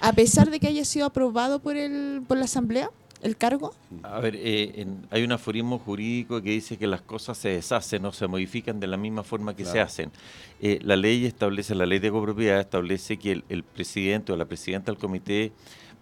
A 0.00 0.12
pesar 0.12 0.50
de 0.50 0.58
que 0.58 0.66
haya 0.66 0.84
sido 0.84 1.06
aprobado 1.06 1.60
por, 1.60 1.76
el, 1.76 2.22
por 2.26 2.36
la 2.36 2.46
asamblea, 2.46 2.90
el 3.24 3.36
cargo. 3.36 3.74
A 4.04 4.20
ver, 4.20 4.36
eh, 4.36 4.72
en- 4.76 5.06
hay 5.10 5.24
un 5.24 5.32
aforismo 5.32 5.78
jurídico 5.78 6.40
que 6.42 6.50
dice 6.50 6.76
que 6.76 6.86
las 6.86 7.02
cosas 7.02 7.36
se 7.38 7.48
deshacen 7.48 8.04
o 8.04 8.12
se 8.12 8.26
modifican 8.28 8.78
de 8.78 8.86
la 8.86 8.96
misma 8.96 9.22
forma 9.24 9.56
que 9.56 9.64
se 9.64 9.80
hacen. 9.80 10.12
Eh, 10.60 10.78
la 10.82 10.94
ley 10.96 11.24
establece, 11.26 11.74
la 11.74 11.86
ley 11.86 11.98
de 11.98 12.10
copropiedad 12.10 12.60
establece 12.60 13.16
que 13.18 13.32
el, 13.32 13.44
el 13.48 13.62
presidente 13.64 14.32
o 14.32 14.36
la 14.36 14.44
presidenta 14.44 14.92
del 14.92 15.00
comité 15.00 15.52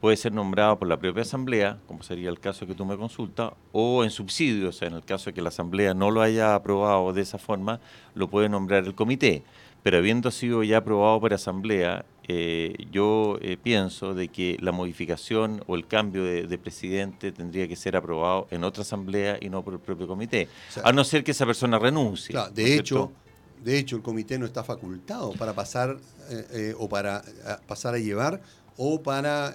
puede 0.01 0.17
ser 0.17 0.33
nombrado 0.33 0.81
por 0.81 0.89
la 0.89 0.97
propia 0.99 1.23
asamblea, 1.23 1.79
como 1.87 2.03
sería 2.03 2.29
el 2.29 2.41
caso 2.41 2.67
que 2.67 2.75
tú 2.75 2.85
me 2.85 2.97
consultas, 2.97 3.53
o 3.71 4.03
en 4.03 4.11
subsidio, 4.11 4.71
o 4.71 4.73
sea, 4.73 4.89
en 4.89 4.95
el 4.95 5.05
caso 5.05 5.27
de 5.31 5.35
que 5.35 5.43
la 5.43 5.51
asamblea 5.51 5.95
no 5.95 6.11
lo 6.11 6.23
haya 6.23 6.57
aprobado 6.57 7.13
de 7.13 7.23
esa 7.23 7.39
forma, 7.39 7.79
lo 8.17 8.29
puede 8.29 8.49
nombrar 8.49 8.85
el 8.85 8.97
comité. 8.97 9.45
Pero 9.85 9.99
habiendo 9.99 10.31
sido 10.33 10.65
ya 10.65 10.79
aprobado 10.79 11.21
por 11.21 11.33
asamblea, 11.35 12.05
eh, 12.29 12.75
yo 12.93 13.37
eh, 13.41 13.57
pienso 13.61 14.15
de 14.15 14.29
que 14.29 14.57
la 14.61 14.71
modificación 14.71 15.65
o 15.67 15.75
el 15.75 15.89
cambio 15.89 16.23
de, 16.23 16.59
presidente 16.59 17.33
tendría 17.33 17.67
que 17.67 17.75
ser 17.75 17.97
aprobado 17.97 18.47
en 18.53 18.63
otra 18.63 18.83
asamblea 18.83 19.39
y 19.41 19.49
no 19.49 19.65
por 19.65 19.75
el 19.75 19.81
propio 19.81 20.07
comité, 20.07 20.49
a 20.85 20.93
no 20.93 21.03
ser 21.03 21.25
que 21.25 21.33
esa 21.33 21.45
persona 21.47 21.81
renuncie. 21.81 22.39
de 22.55 22.77
hecho, 22.77 23.11
de 23.65 23.77
hecho 23.77 23.97
el 23.97 24.03
comité 24.03 24.39
no 24.39 24.47
está 24.47 24.63
facultado 24.63 25.33
para 25.33 25.53
pasar 25.53 25.99
eh, 26.31 26.75
o 26.79 26.89
para 26.89 27.23
pasar 27.67 27.95
a 27.95 27.99
llevar 27.99 28.41
o 28.77 29.03
para 29.03 29.55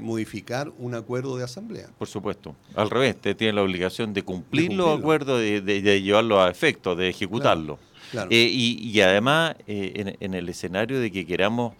modificar 0.00 0.72
un 0.78 0.94
acuerdo 0.94 1.36
de 1.36 1.44
asamblea. 1.44 1.88
Por 1.98 2.08
supuesto. 2.08 2.54
Al 2.74 2.88
revés, 2.88 3.16
usted 3.16 3.36
tiene 3.36 3.52
la 3.52 3.62
obligación 3.62 4.14
de 4.14 4.22
cumplir 4.22 4.72
los 4.72 4.98
acuerdos, 4.98 5.40
de, 5.40 5.60
de, 5.60 6.02
llevarlo 6.02 6.40
a 6.40 6.50
efecto, 6.50 6.94
de 6.94 7.08
ejecutarlo. 7.08 7.78
y, 8.30 9.00
además, 9.00 9.56
en, 9.66 10.34
el 10.34 10.48
escenario 10.48 11.00
de 11.00 11.10
que 11.10 11.26
queramos 11.26 11.74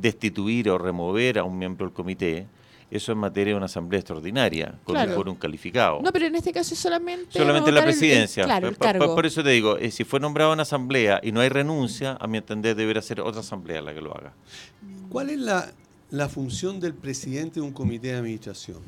destituir 0.00 0.70
o 0.70 0.78
remover 0.78 1.38
a 1.38 1.44
un 1.44 1.58
miembro 1.58 1.86
del 1.86 1.94
comité, 1.94 2.46
eso 2.90 3.12
es 3.12 3.18
materia 3.18 3.52
de 3.52 3.56
una 3.56 3.66
asamblea 3.66 4.00
extraordinaria, 4.00 4.74
con 4.84 5.28
un 5.28 5.34
calificado. 5.34 6.00
No, 6.02 6.10
pero 6.10 6.26
en 6.26 6.34
este 6.36 6.52
caso 6.52 6.72
es 6.72 6.80
solamente... 6.80 7.38
Solamente 7.38 7.70
la 7.70 7.82
presidencia. 7.82 8.44
claro, 8.44 9.14
Por, 9.14 9.26
eso 9.26 9.42
te 9.42 9.50
digo, 9.50 9.76
eh, 9.76 9.90
si 9.90 10.04
fue 10.04 10.20
nombrado 10.20 10.54
una 10.54 10.62
asamblea 10.62 11.20
y 11.22 11.32
no 11.32 11.40
hay 11.40 11.50
renuncia, 11.50 12.16
a 12.18 12.26
mi 12.26 12.38
entender 12.38 12.74
deberá 12.74 13.02
ser 13.02 13.20
otra 13.20 13.40
asamblea 13.40 13.82
la 13.82 13.92
que 13.92 14.00
lo 14.00 14.16
haga. 14.16 14.32
¿Cuál 15.10 15.30
es 15.30 15.38
la, 15.38 15.70
la 16.10 16.30
función 16.30 16.80
del 16.80 16.94
presidente 16.94 17.60
de 17.60 17.66
un 17.66 17.72
comité 17.72 18.08
de 18.08 18.14
administración? 18.14 18.78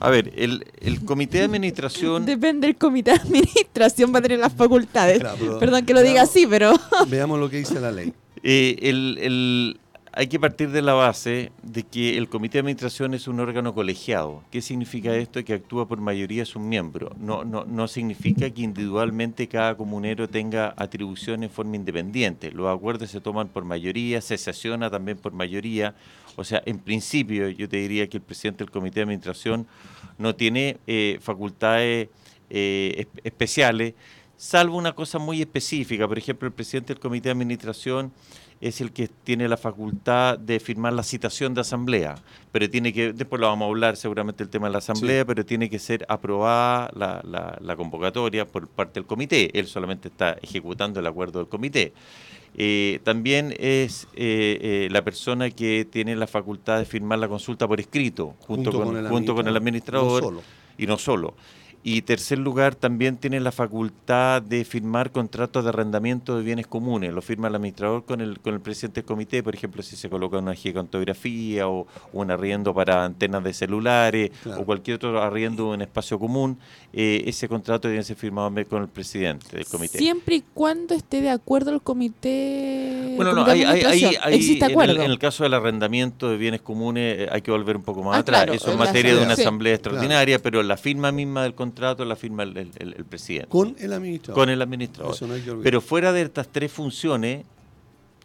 A 0.00 0.10
ver, 0.10 0.32
el, 0.36 0.66
el, 0.80 1.02
comité 1.04 1.38
de 1.38 1.44
administración... 1.44 2.26
Depende 2.26 2.66
del 2.66 2.76
comité 2.76 3.12
de 3.12 3.16
administración, 3.16 4.14
va 4.14 4.18
a 4.18 4.22
tener 4.22 4.38
las 4.38 4.52
facultades. 4.52 5.22
Perdón 5.58 5.86
que 5.86 5.94
lo 5.94 6.02
diga 6.02 6.22
así, 6.22 6.46
pero... 6.46 6.74
Veamos 7.08 7.40
lo 7.40 7.48
que 7.48 7.56
dice 7.56 7.80
la 7.80 7.90
ley. 7.90 8.12
Eh, 8.42 8.76
el, 8.82 9.18
el, 9.20 9.80
hay 10.12 10.26
que 10.26 10.40
partir 10.40 10.70
de 10.70 10.82
la 10.82 10.94
base 10.94 11.52
de 11.62 11.82
que 11.82 12.16
el 12.16 12.28
comité 12.28 12.54
de 12.54 12.60
administración 12.60 13.14
es 13.14 13.28
un 13.28 13.40
órgano 13.40 13.74
colegiado. 13.74 14.42
¿Qué 14.50 14.60
significa 14.60 15.14
esto? 15.14 15.44
Que 15.44 15.54
actúa 15.54 15.86
por 15.86 16.00
mayoría 16.00 16.42
de 16.42 16.46
sus 16.46 16.62
miembros. 16.62 17.16
No, 17.18 17.44
no, 17.44 17.64
no 17.64 17.88
significa 17.88 18.50
que 18.50 18.62
individualmente 18.62 19.48
cada 19.48 19.76
comunero 19.76 20.28
tenga 20.28 20.74
atribución 20.76 21.42
en 21.42 21.50
forma 21.50 21.76
independiente. 21.76 22.50
Los 22.50 22.74
acuerdos 22.74 23.10
se 23.10 23.20
toman 23.20 23.48
por 23.48 23.64
mayoría, 23.64 24.20
se 24.20 24.38
sesiona 24.38 24.90
también 24.90 25.18
por 25.18 25.32
mayoría. 25.32 25.94
O 26.36 26.44
sea, 26.44 26.62
en 26.66 26.78
principio 26.78 27.48
yo 27.48 27.68
te 27.68 27.78
diría 27.78 28.08
que 28.08 28.16
el 28.18 28.22
presidente 28.22 28.64
del 28.64 28.70
comité 28.70 28.96
de 28.96 29.02
administración 29.02 29.66
no 30.18 30.34
tiene 30.34 30.78
eh, 30.86 31.18
facultades 31.20 32.08
eh, 32.50 33.06
especiales, 33.24 33.94
salvo 34.36 34.76
una 34.76 34.92
cosa 34.92 35.18
muy 35.18 35.40
específica. 35.40 36.08
Por 36.08 36.16
ejemplo, 36.16 36.48
el 36.48 36.54
presidente 36.54 36.94
del 36.94 37.00
comité 37.00 37.28
de 37.28 37.32
administración 37.32 38.12
es 38.60 38.80
el 38.80 38.92
que 38.92 39.08
tiene 39.08 39.48
la 39.48 39.56
facultad 39.56 40.38
de 40.38 40.58
firmar 40.58 40.92
la 40.92 41.02
citación 41.02 41.54
de 41.54 41.60
asamblea, 41.60 42.16
pero 42.50 42.68
tiene 42.68 42.92
que, 42.92 43.12
después 43.12 43.40
lo 43.40 43.46
vamos 43.46 43.66
a 43.66 43.68
hablar 43.68 43.96
seguramente 43.96 44.42
el 44.42 44.48
tema 44.48 44.66
de 44.66 44.72
la 44.72 44.78
asamblea, 44.78 45.24
pero 45.24 45.44
tiene 45.44 45.70
que 45.70 45.78
ser 45.78 46.04
aprobada 46.08 46.90
la, 46.94 47.76
convocatoria 47.76 48.46
por 48.46 48.66
parte 48.68 48.94
del 48.94 49.06
comité, 49.06 49.56
él 49.58 49.66
solamente 49.66 50.08
está 50.08 50.36
ejecutando 50.42 50.98
el 50.98 51.06
acuerdo 51.06 51.38
del 51.38 51.48
comité. 51.48 51.92
Eh, 52.56 52.98
también 53.04 53.54
es 53.58 54.08
eh, 54.14 54.58
eh, 54.60 54.88
la 54.90 55.04
persona 55.04 55.50
que 55.50 55.86
tiene 55.88 56.16
la 56.16 56.26
facultad 56.26 56.78
de 56.78 56.86
firmar 56.86 57.18
la 57.20 57.28
consulta 57.28 57.68
por 57.68 57.78
escrito, 57.78 58.34
junto, 58.40 58.72
con, 58.72 58.96
el 58.96 59.06
junto 59.06 59.34
con 59.34 59.46
el 59.46 59.56
administrador, 59.56 60.40
y 60.76 60.86
no 60.86 60.98
solo. 60.98 61.34
Y 61.90 62.02
tercer 62.02 62.38
lugar, 62.38 62.74
también 62.74 63.16
tiene 63.16 63.40
la 63.40 63.50
facultad 63.50 64.42
de 64.42 64.66
firmar 64.66 65.10
contratos 65.10 65.64
de 65.64 65.70
arrendamiento 65.70 66.36
de 66.36 66.42
bienes 66.42 66.66
comunes. 66.66 67.14
Lo 67.14 67.22
firma 67.22 67.48
el 67.48 67.54
administrador 67.54 68.04
con 68.04 68.20
el, 68.20 68.40
con 68.40 68.52
el 68.52 68.60
presidente 68.60 69.00
del 69.00 69.06
comité, 69.06 69.42
por 69.42 69.54
ejemplo, 69.54 69.82
si 69.82 69.96
se 69.96 70.10
coloca 70.10 70.36
una 70.36 70.54
gigantografía 70.54 71.66
o, 71.66 71.86
un 72.12 72.30
arriendo 72.30 72.74
para 72.74 73.06
antenas 73.06 73.42
de 73.42 73.54
celulares 73.54 74.32
o 74.58 74.66
cualquier 74.66 74.96
otro 74.96 75.22
arriendo 75.22 75.72
en 75.72 75.80
espacio 75.80 76.18
común, 76.18 76.58
eh, 76.92 77.22
ese 77.24 77.48
contrato 77.48 77.88
tiene 77.88 78.00
que 78.00 78.04
ser 78.04 78.16
firmado 78.16 78.52
con 78.68 78.82
el 78.82 78.88
presidente 78.88 79.56
del 79.56 79.64
comité. 79.64 79.96
Siempre 79.96 80.34
y 80.36 80.44
cuando 80.52 80.94
esté 80.94 81.22
de 81.22 81.30
acuerdo 81.30 81.70
el 81.70 81.80
comité. 81.80 83.14
Bueno, 83.16 83.32
no, 83.32 83.46
hay, 83.46 83.62
¿Existe 84.26 84.66
acuerdo? 84.66 85.02
En 85.02 85.10
el, 85.10 85.18
caso 85.18 85.42
del 85.42 85.54
arrendamiento 85.54 86.28
de 86.28 86.36
bienes 86.36 86.60
comunes 86.60 87.20
eh, 87.20 87.28
hay 87.32 87.40
que 87.40 87.50
volver 87.50 87.78
un 87.78 87.82
poco 87.82 88.02
más 88.02 88.16
ah, 88.16 88.20
atrás. 88.20 88.46
Eso 88.52 88.72
es 88.72 88.76
materia 88.76 89.16
de 89.16 89.22
una 89.22 89.32
asamblea 89.32 89.72
extraordinaria, 89.72 90.38
pero 90.38 90.62
la 90.62 90.76
firma 90.76 91.12
misma 91.12 91.44
del 91.44 91.54
contrato 91.54 91.77
contrato 91.78 92.04
la 92.04 92.16
firma 92.16 92.42
el, 92.42 93.04
presidente. 93.08 93.48
Con 93.48 93.76
el 93.78 93.92
administrador. 93.92 94.40
Con 94.40 94.50
el 94.50 94.60
administrador. 94.60 95.62
Pero 95.62 95.80
fuera 95.80 96.12
de 96.12 96.22
estas 96.22 96.48
tres 96.48 96.72
funciones, 96.72 97.44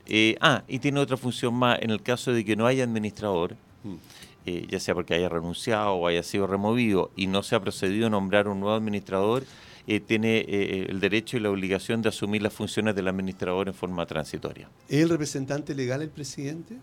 eh, 0.08 0.36
ah, 0.42 0.63
y 0.68 0.80
tiene 0.80 1.00
otra 1.00 1.18
función 1.18 1.54
más, 1.54 1.80
en 1.82 1.92
el 1.92 2.02
caso 2.02 2.34
de 2.34 2.44
que 2.44 2.56
no 2.56 2.66
haya 2.66 2.84
administrador, 2.84 3.56
mm. 3.84 3.94
eh, 4.48 4.66
ya 4.70 4.80
sea 4.80 4.96
porque 4.96 5.13
haya 5.13 5.30
renunciado 5.30 5.92
o 5.94 6.08
haya 6.08 6.24
sido 6.24 6.48
removido 6.48 7.12
y 7.16 7.28
no 7.28 7.44
se 7.44 7.56
ha 7.56 7.60
procedido 7.60 8.08
a 8.08 8.10
nombrar 8.10 8.48
un 8.48 8.60
nuevo 8.60 8.76
administrador, 8.76 9.44
eh, 9.86 10.00
tiene 10.00 10.39
el 10.89 11.00
derecho 11.00 11.38
y 11.38 11.42
la 11.42 11.52
obligación 11.52 12.02
de 12.02 12.10
asumir 12.10 12.42
las 12.42 12.54
funciones 12.54 12.96
del 12.96 13.08
administrador 13.08 13.68
en 13.68 13.76
forma 13.76 14.06
transitoria. 14.08 14.68
¿Es 14.89 15.04
el 15.04 15.10
representante 15.10 15.76
legal 15.76 16.02
el 16.02 16.10
presidente? 16.10 16.78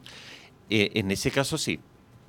en 0.73 1.11
ese 1.11 1.33
caso 1.33 1.59
sí. 1.59 1.81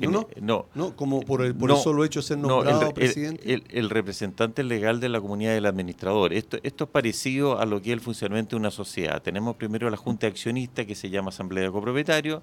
No, 0.10 0.28
no, 0.40 0.66
no, 0.74 0.96
como 0.96 1.22
por 1.22 1.42
el, 1.42 1.56
por 1.56 1.76
solo 1.78 2.04
hecho 2.06 2.22
de 2.22 2.28
ser 2.28 2.38
nombrado 2.38 2.88
el, 2.88 2.94
presidente. 2.94 3.62
El, 3.70 3.90
representante 3.90 4.64
legal 4.64 5.00
de 5.00 5.10
la 5.10 5.22
comunidad 5.22 5.54
del 5.54 5.66
administrador. 5.66 6.34
Esto, 6.34 6.58
esto 6.64 6.86
es 6.86 6.90
parecido 6.90 7.60
a 7.60 7.66
lo 7.66 7.82
que 7.82 7.90
es 7.90 7.94
el 7.94 8.02
funcionamiento 8.02 8.56
de 8.56 8.62
una 8.62 8.72
sociedad. 8.72 9.22
Tenemos 9.22 9.56
primero 9.56 9.90
la 9.90 9.98
Junta 9.98 10.28
Accionista, 10.28 10.86
que 10.86 10.96
se 10.96 11.10
llama 11.10 11.30
Asamblea 11.30 11.66
de 11.66 11.72
Copropietarios, 11.72 12.42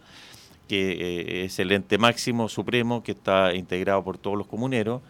que 0.69 0.93
eh, 0.93 1.45
es 1.47 1.59
el 1.59 1.73
ente 1.73 1.99
máximo 1.99 2.49
supremo 2.49 3.03
que 3.03 3.13
está 3.13 3.55
integrado 3.55 4.05
por 4.05 4.19
todos 4.19 4.37
los 4.37 4.47
comuneros. 4.47 5.01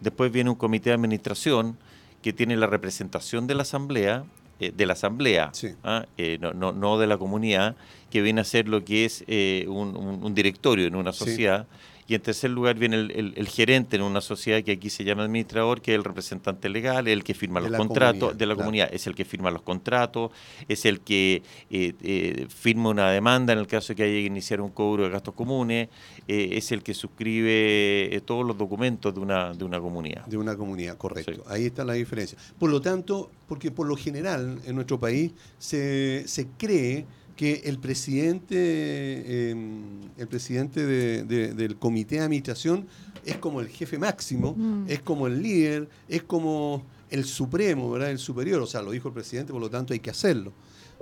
Después 0.00 0.32
viene 0.32 0.48
un 0.48 0.56
comité 0.56 0.90
de 0.90 0.94
administración 0.94 1.76
que 2.22 2.32
tiene 2.32 2.56
la 2.56 2.66
representación 2.66 3.46
de 3.46 3.54
la 3.56 3.62
asamblea, 3.62 4.24
eh, 4.60 4.72
de 4.74 4.86
la 4.86 4.92
asamblea, 4.92 5.52
¿ah? 5.84 6.06
eh, 6.16 6.38
no, 6.40 6.52
no, 6.52 6.72
no, 6.72 6.98
de 6.98 7.06
la 7.08 7.18
comunidad, 7.18 7.76
que 8.10 8.22
viene 8.22 8.40
a 8.40 8.44
ser 8.44 8.68
lo 8.68 8.84
que 8.84 9.04
es 9.04 9.24
un, 9.68 9.96
un, 10.22 10.34
directorio 10.34 10.86
en 10.86 10.94
una 10.94 11.12
sociedad. 11.12 11.66
Y 12.08 12.14
en 12.14 12.22
tercer 12.22 12.50
lugar 12.50 12.78
viene 12.78 12.96
el, 12.96 13.48
gerente 13.48 13.96
en 13.96 14.02
una 14.02 14.22
sociedad 14.22 14.62
que 14.64 14.72
aquí 14.72 14.88
se 14.88 15.04
llama 15.04 15.24
administrador, 15.24 15.82
que 15.82 15.92
es 15.92 15.98
el 15.98 16.04
representante 16.04 16.70
legal, 16.70 17.06
el 17.06 17.22
que 17.22 17.34
firma 17.34 17.60
los 17.60 17.70
contratos 17.72 18.36
de 18.36 18.46
la 18.46 18.56
comunidad, 18.56 18.88
es 18.90 19.06
el 19.06 19.14
que 19.14 19.26
firma 19.26 19.50
los 19.50 19.60
contratos, 19.60 20.30
es 20.68 20.86
el 20.86 21.00
que 21.00 21.42
eh, 21.70 21.92
eh, 22.00 22.46
firma 22.48 22.88
una 22.88 23.10
demanda 23.10 23.52
en 23.52 23.58
el 23.58 23.66
caso 23.66 23.88
de 23.88 23.96
que 23.96 24.02
haya 24.04 24.12
que 24.14 24.24
iniciar 24.24 24.62
un 24.62 24.70
cobro 24.70 25.04
de 25.04 25.10
gastos 25.10 25.34
comunes, 25.34 25.90
eh, 26.26 26.48
es 26.52 26.72
el 26.72 26.82
que 26.82 26.94
suscribe 26.94 28.22
todos 28.24 28.46
los 28.46 28.56
documentos 28.56 29.14
de 29.14 29.20
una, 29.20 29.52
de 29.52 29.64
una 29.66 29.78
comunidad. 29.78 30.24
De 30.24 30.38
una 30.38 30.56
comunidad, 30.56 30.96
correcto. 30.96 31.44
Ahí 31.46 31.66
está 31.66 31.84
la 31.84 31.92
diferencia. 31.92 32.38
Por 32.58 32.70
lo 32.70 32.80
tanto, 32.80 33.30
porque 33.46 33.70
por 33.70 33.86
lo 33.86 33.96
general 33.96 34.62
en 34.64 34.74
nuestro 34.74 34.98
país 34.98 35.32
se, 35.58 36.26
se 36.26 36.46
cree 36.56 37.04
que 37.38 37.62
el 37.66 37.78
presidente, 37.78 39.50
em, 39.50 40.00
el 40.16 40.26
presidente 40.26 40.84
del 40.84 41.76
comité 41.76 42.16
de 42.16 42.22
administración 42.22 42.88
es 43.24 43.36
como 43.36 43.60
el 43.60 43.68
jefe 43.68 43.96
máximo, 43.96 44.56
mm. 44.56 44.86
es 44.88 45.00
como 45.02 45.28
el 45.28 45.40
líder, 45.40 45.88
es 46.08 46.24
como 46.24 46.82
el 47.10 47.24
supremo, 47.24 47.92
¿verdad? 47.92 48.10
El 48.10 48.18
superior, 48.18 48.60
o 48.60 48.66
sea, 48.66 48.82
lo 48.82 48.90
dijo 48.90 49.06
el 49.06 49.14
presidente, 49.14 49.52
por 49.52 49.60
lo 49.60 49.70
tanto 49.70 49.92
hay 49.92 50.00
que 50.00 50.10
hacerlo. 50.10 50.52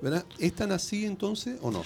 ¿verdad? 0.03 0.27
¿Es 0.39 0.53
tan 0.53 0.73
así 0.73 1.07
entonces 1.07 1.59
o 1.63 1.71
no? 1.71 1.83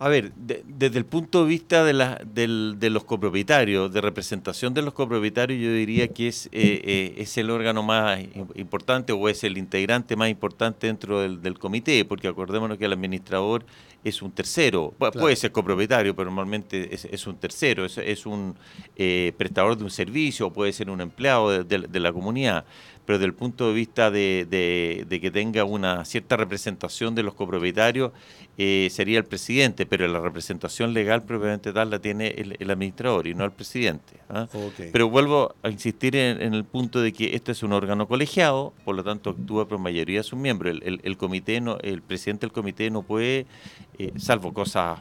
A 0.00 0.08
ver, 0.08 0.32
desde 0.36 0.96
el 0.96 1.04
punto 1.04 1.42
de 1.42 1.48
vista 1.48 1.82
de, 1.82 1.92
la, 1.92 2.20
de 2.24 2.90
los 2.90 3.02
copropietarios, 3.02 3.92
de 3.92 4.00
representación 4.00 4.72
de 4.72 4.82
los 4.82 4.94
copropietarios, 4.94 5.60
yo 5.60 5.72
diría 5.72 6.06
que 6.06 6.28
es, 6.28 6.46
eh, 6.46 6.80
eh, 6.84 7.14
es 7.16 7.36
el 7.36 7.50
órgano 7.50 7.82
más 7.82 8.20
importante 8.54 9.12
o 9.12 9.28
es 9.28 9.42
el 9.42 9.58
integrante 9.58 10.14
más 10.14 10.30
importante 10.30 10.86
dentro 10.86 11.20
del, 11.20 11.58
comité, 11.58 12.04
porque 12.04 12.28
acordémonos 12.28 12.78
que 12.78 12.84
el 12.84 12.92
administrador 12.92 13.66
es 14.04 14.22
un 14.22 14.30
tercero, 14.30 14.94
puede 14.98 15.36
ser 15.36 15.52
copropietario, 15.52 16.14
pero 16.14 16.26
normalmente 16.26 16.94
es, 16.94 17.26
un 17.26 17.36
tercero, 17.36 17.84
es, 17.84 18.26
un 18.26 18.56
eh, 18.96 19.32
prestador 19.36 19.76
de 19.76 19.84
un 19.84 19.90
servicio, 19.90 20.52
puede 20.52 20.72
ser 20.72 20.90
un 20.90 21.00
empleado 21.00 21.64
de 21.64 22.00
la 22.00 22.12
comunidad 22.12 22.64
pero 23.08 23.16
desde 23.18 23.28
el 23.28 23.34
punto 23.34 23.68
de 23.68 23.72
vista 23.72 24.10
de, 24.10 25.06
que 25.08 25.30
tenga 25.30 25.64
una 25.64 26.04
cierta 26.04 26.36
representación 26.36 27.14
de 27.14 27.22
los 27.22 27.32
copropietarios, 27.32 28.12
eh, 28.58 28.88
sería 28.90 29.16
el 29.16 29.24
presidente, 29.24 29.86
pero 29.86 30.06
la 30.08 30.20
representación 30.20 30.92
legal 30.92 31.22
propiamente 31.22 31.72
tal 31.72 31.88
la 31.88 32.00
tiene 32.00 32.34
el, 32.36 32.70
administrador 32.70 33.26
y 33.26 33.34
no 33.34 33.46
el 33.46 33.52
presidente. 33.52 34.18
¿ah? 34.28 34.46
Pero 34.92 35.08
vuelvo 35.08 35.54
a 35.62 35.70
insistir 35.70 36.16
en, 36.16 36.52
el 36.52 36.64
punto 36.64 37.00
de 37.00 37.14
que 37.14 37.34
esto 37.34 37.50
es 37.50 37.62
un 37.62 37.72
órgano 37.72 38.06
colegiado, 38.06 38.74
por 38.84 38.94
lo 38.94 39.02
tanto 39.02 39.30
actúa 39.30 39.66
por 39.66 39.78
mayoría 39.78 40.18
de 40.18 40.24
sus 40.24 40.38
miembros. 40.38 40.78
El, 40.82 41.16
comité, 41.16 41.62
no, 41.62 41.78
el 41.78 42.02
presidente 42.02 42.44
del 42.44 42.52
comité 42.52 42.90
no 42.90 43.04
puede, 43.04 43.46
eh, 43.98 44.12
salvo 44.16 44.52
cosas 44.52 45.00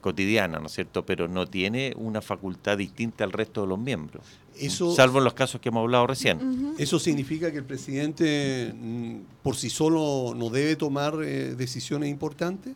cotidiana, 0.00 0.58
¿no 0.60 0.66
es 0.66 0.72
cierto? 0.72 1.04
Pero 1.04 1.26
no 1.26 1.46
tiene 1.46 1.92
una 1.96 2.20
facultad 2.22 2.78
distinta 2.78 3.24
al 3.24 3.32
resto 3.32 3.62
de 3.62 3.66
los 3.68 3.78
miembros. 3.78 4.24
Eso, 4.56 4.94
salvo 4.94 5.18
en 5.18 5.24
los 5.24 5.34
casos 5.34 5.60
que 5.60 5.68
hemos 5.70 5.80
hablado 5.82 6.06
recién. 6.06 6.74
¿Eso 6.78 6.98
significa 6.98 7.50
que 7.50 7.58
el 7.58 7.64
presidente 7.64 8.72
mm, 8.74 9.16
por 9.42 9.56
sí 9.56 9.68
solo 9.68 10.32
no 10.36 10.48
debe 10.50 10.76
tomar 10.76 11.14
eh, 11.24 11.54
decisiones 11.56 12.08
importantes? 12.08 12.74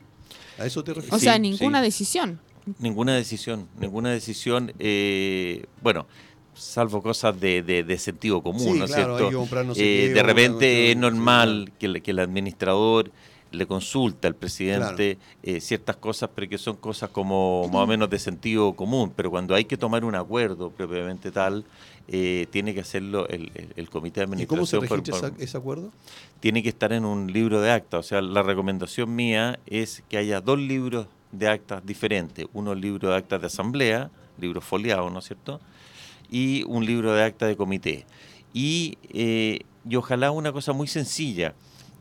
¿A 0.59 0.66
eso 0.66 0.83
te 0.83 0.92
refieres? 0.92 1.14
O 1.16 1.20
sea, 1.20 1.38
ninguna 1.38 1.81
decisión. 1.81 2.40
Ninguna 2.79 3.14
decisión, 3.14 3.68
ninguna 3.79 4.11
decisión, 4.11 4.73
eh, 4.79 5.64
bueno, 5.83 6.07
salvo 6.55 7.03
cosas 7.03 7.40
de, 7.40 7.62
de- 7.62 7.85
de 7.85 7.99
sentido 7.99 8.42
común, 8.42 8.61
Sí, 8.75 8.79
¿no 8.79 8.85
es 8.85 8.90
claro, 8.90 9.12
hay 9.14 9.18
cierto? 9.18 9.31
que 9.31 9.37
comprar 9.37 9.64
no 9.64 9.75
sé 9.75 9.81
Eh, 9.81 10.09
qué, 10.09 10.14
de 10.14 10.23
repente 10.23 10.90
es 10.90 10.96
normal 10.96 11.73
que 11.79 11.87
el 12.11 12.18
administrador 12.18 13.11
le 13.53 13.67
consulta 13.67 14.29
al 14.29 14.35
presidente 14.35 15.19
eh, 15.43 15.61
ciertas 15.61 15.97
cosas, 15.97 16.31
pero 16.35 16.49
que 16.49 16.59
son 16.59 16.77
cosas 16.77 17.11
como 17.11 17.69
más 17.73 17.83
o 17.83 17.87
menos 17.87 18.09
de 18.11 18.19
sentido 18.19 18.73
común, 18.75 19.13
pero 19.15 19.31
cuando 19.31 19.55
hay 19.55 19.65
que 19.65 19.77
tomar 19.77 20.05
un 20.05 20.15
acuerdo 20.15 20.71
propiamente 20.71 21.31
tal, 21.31 21.65
eh, 22.09 22.47
tiene 22.51 22.75
que 22.75 22.81
hacerlo 22.81 23.29
el, 23.29 23.51
el- 23.55 23.73
el 23.77 23.91
comité 23.91 24.25
de 24.27 24.43
¿Y 24.43 24.47
cómo 24.47 24.67
se 24.67 24.77
administración. 24.77 25.23
registra 25.31 25.45
ese 25.45 25.57
acuerdo? 25.59 25.91
tiene 26.41 26.63
que 26.63 26.69
estar 26.71 26.93
en 26.93 27.05
un 27.05 27.33
libro 27.33 27.61
de 27.61 27.71
actas. 27.71 28.01
O 28.01 28.03
sea, 28.09 28.23
la 28.23 28.43
recomendación 28.43 29.15
mía 29.15 29.59
es 29.67 30.03
que 30.09 30.17
haya 30.17 30.41
dos 30.41 30.59
libros 30.59 31.07
de 31.33 31.49
actas 31.49 31.85
diferentes. 31.85 32.47
Uno 32.53 32.75
libro 32.75 33.11
de 33.11 33.17
actas 33.17 33.41
de 33.41 33.47
asamblea, 33.49 34.11
libro 34.41 34.61
foliado, 34.61 35.11
¿no 35.11 35.19
es 35.19 35.27
cierto? 35.27 35.61
Y 36.31 36.63
un 36.65 36.87
libro 36.87 37.13
de 37.15 37.23
actas 37.25 37.49
de 37.49 37.57
comité. 37.57 38.07
Y, 38.55 38.97
eh, 39.13 39.61
y 39.89 39.97
ojalá 39.97 40.31
una 40.31 40.53
cosa 40.53 40.73
muy 40.73 40.87
sencilla. 40.89 41.55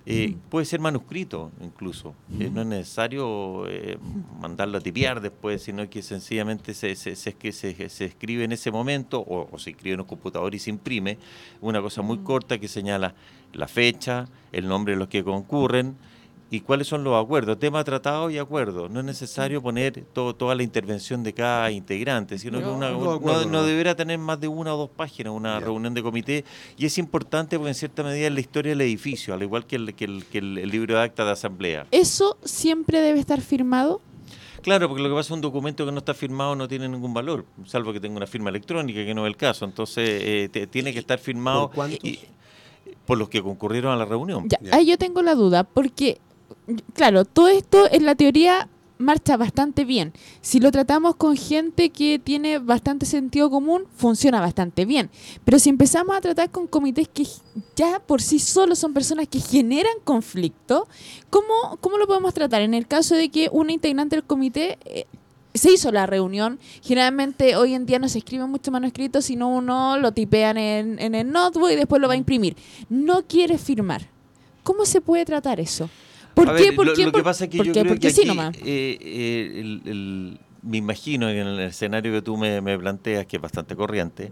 Eh, 0.06 0.36
puede 0.50 0.66
ser 0.66 0.80
manuscrito 0.80 1.52
incluso. 1.62 2.16
Eh, 2.40 2.50
no 2.54 2.62
es 2.62 2.68
necesario 2.68 3.68
eh, 3.68 3.98
mandarlo 4.40 4.78
a 4.78 4.82
tipear 4.82 5.22
después, 5.22 5.62
sino 5.62 5.88
que 5.90 6.02
sencillamente 6.02 6.74
se, 6.74 6.96
se, 6.96 7.16
se, 7.16 7.34
que 7.34 7.52
se- 7.52 7.90
se 7.90 8.06
escribe 8.06 8.44
en 8.44 8.52
ese 8.52 8.72
momento 8.72 9.20
o, 9.20 9.48
o 9.52 9.60
se 9.60 9.72
escribe 9.72 9.96
en 9.96 10.00
un 10.02 10.08
computador 10.08 10.56
y 10.56 10.60
se 10.60 10.70
imprime. 10.70 11.18
Una 11.62 11.82
cosa 11.82 12.02
muy 12.02 12.20
corta 12.20 12.58
que 12.58 12.68
señala 12.68 13.14
la 13.54 13.68
fecha, 13.68 14.28
el 14.52 14.68
nombre 14.68 14.94
de 14.94 15.00
los 15.00 15.08
que 15.10 15.24
concurren 15.24 15.96
y 16.52 16.62
cuáles 16.62 16.88
son 16.88 17.04
los 17.04 17.22
acuerdos, 17.24 17.60
tema 17.60 17.84
tratado 17.84 18.30
y 18.30 18.38
acuerdo. 18.40 18.90
No 18.90 19.00
es 19.02 19.06
necesario 19.06 19.62
poner 19.62 20.04
todo, 20.14 20.34
toda 20.36 20.56
la 20.56 20.64
intervención 20.64 21.22
de 21.24 21.34
cada 21.34 21.70
integrante, 21.72 22.40
sino 22.40 22.58
que 22.60 22.66
No, 22.66 22.74
una- 22.76 22.90
no, 23.46 23.64
deberá 23.64 23.96
tener 23.96 24.18
más 24.18 24.40
de 24.40 24.48
una 24.48 24.74
o 24.74 24.78
dos 24.78 24.90
páginas 24.90 25.34
una 25.34 25.60
reunión 25.60 25.94
de 25.94 26.02
comité 26.02 26.44
y 26.78 26.86
es 26.86 26.98
importante 26.98 27.58
porque 27.58 27.70
en 27.70 27.76
cierta 27.76 28.02
medida 28.04 28.28
es 28.28 28.34
la 28.34 28.40
historia 28.40 28.72
del 28.72 28.82
edificio, 28.82 29.34
al 29.34 29.44
igual 29.44 29.66
que 29.68 29.76
el, 29.76 29.94
que 29.94 30.06
el, 30.06 30.26
que 30.26 30.40
el- 30.40 30.58
el 30.58 30.70
libro 30.70 30.96
de 30.96 31.02
acta 31.04 31.24
de 31.24 31.32
asamblea. 31.32 31.86
¿Eso 31.92 32.38
siempre 32.44 33.00
debe 33.00 33.20
estar 33.20 33.42
firmado? 33.42 34.02
Claro, 34.62 34.88
porque 34.90 35.04
lo 35.04 35.10
que 35.10 35.16
pasa 35.16 35.28
es 35.28 35.32
un 35.32 35.42
documento 35.42 35.86
que 35.86 35.92
no 35.92 36.00
está 36.00 36.14
firmado 36.14 36.56
no 36.56 36.68
tiene 36.68 36.90
ningún 36.90 37.14
valor, 37.14 37.46
salvo 37.66 37.94
que 37.94 38.00
tenga 38.00 38.18
una 38.18 38.28
firma 38.28 38.50
electrónica, 38.50 39.06
que 39.06 39.14
no 39.14 39.26
es 39.26 39.30
el 39.30 39.38
caso. 39.38 39.64
Entonces, 39.66 40.06
eh, 40.24 40.50
te- 40.52 40.68
tiene 40.68 40.92
que 40.94 41.00
estar 41.00 41.18
firmado 41.20 41.68
¿Por 41.68 41.76
cuántos? 41.76 42.04
y- 42.04 42.20
por 43.06 43.18
los 43.18 43.30
que 43.30 43.42
concurrieron 43.42 43.92
a 43.94 43.96
la 43.96 44.06
reunión. 44.06 44.48
Ya, 44.50 44.58
Ya. 44.62 44.76
ahí 44.76 44.86
yo 44.88 44.98
tengo 44.98 45.22
la 45.22 45.34
duda, 45.34 45.64
porque, 45.64 46.20
claro, 46.94 47.26
todo 47.26 47.48
esto 47.48 47.88
en 47.92 48.06
la 48.06 48.16
teoría 48.16 48.70
marcha 49.00 49.38
bastante 49.38 49.86
bien. 49.86 50.14
Si 50.42 50.60
lo 50.60 50.72
tratamos 50.72 51.16
con 51.16 51.38
gente 51.38 51.90
que 51.90 52.20
tiene 52.20 52.60
bastante 52.60 53.06
sentido 53.06 53.50
común, 53.50 53.86
funciona 53.96 54.42
bastante 54.42 54.86
bien. 54.86 55.10
Pero 55.46 55.58
si 55.58 55.70
empezamos 55.70 56.16
a 56.16 56.22
tratar 56.22 56.52
con 56.52 56.68
comités 56.68 57.08
que 57.08 57.26
ya 57.76 58.00
por 58.00 58.22
sí 58.22 58.40
solos 58.40 58.78
son 58.78 58.94
personas 58.94 59.28
que 59.28 59.40
generan 59.40 59.94
conflicto, 60.04 60.88
¿cómo, 61.30 61.78
cómo 61.80 61.98
lo 61.98 62.08
podemos 62.08 62.34
tratar? 62.34 62.62
En 62.62 62.74
el 62.74 62.88
caso 62.88 63.16
de 63.16 63.30
que 63.30 63.50
una 63.52 63.72
integrante 63.72 64.18
del 64.18 64.26
comité... 64.26 64.78
eh, 64.86 65.06
se 65.52 65.72
hizo 65.74 65.92
la 65.92 66.06
reunión. 66.06 66.60
Generalmente 66.84 67.56
hoy 67.56 67.74
en 67.74 67.88
día 67.88 67.98
no 67.98 68.08
se 68.08 68.20
escribe 68.20 68.46
mucho 68.46 68.70
manuscrito, 68.72 69.20
sino 69.20 69.50
uno 69.50 69.98
lo 69.98 70.12
tipean 70.12 70.58
en, 70.58 71.00
en 71.00 71.16
el 71.16 71.32
notebook 71.32 71.72
y 71.72 71.76
después 71.76 72.00
lo 72.00 72.08
va 72.08 72.14
a 72.14 72.18
imprimir. 72.18 72.56
No 72.88 73.24
quiere 73.24 73.58
firmar. 73.58 74.08
¿Cómo 74.64 74.86
se 74.86 75.02
puede 75.02 75.26
tratar 75.26 75.60
eso? 75.60 75.90
¿Por 76.40 76.50
A 76.50 76.56
qué? 76.58 76.64
ver, 76.68 76.76
¿Por 76.76 76.86
lo, 76.88 76.94
qué? 76.94 77.06
lo 77.06 77.12
que 77.12 77.18
¿Por- 77.18 77.24
pasa 77.24 77.44
es 77.46 77.50
que 77.50 77.58
por 77.58 77.66
yo 77.66 77.74
qué? 77.74 77.82
creo 77.82 77.92
Porque 77.94 78.08
que 78.08 78.14
sí 78.14 78.22
aquí, 78.22 78.28
nomás. 78.28 78.56
eh, 78.58 78.98
eh, 79.02 79.52
el- 79.60 79.82
el- 79.86 80.40
me 80.62 80.76
imagino 80.76 81.28
que 81.28 81.40
en 81.40 81.48
el 81.48 81.60
escenario 81.62 82.12
que 82.12 82.22
tú 82.22 82.36
me, 82.36 82.60
me 82.60 82.78
planteas, 82.78 83.26
que 83.26 83.38
es 83.38 83.42
bastante 83.42 83.78
corriente, 83.78 84.30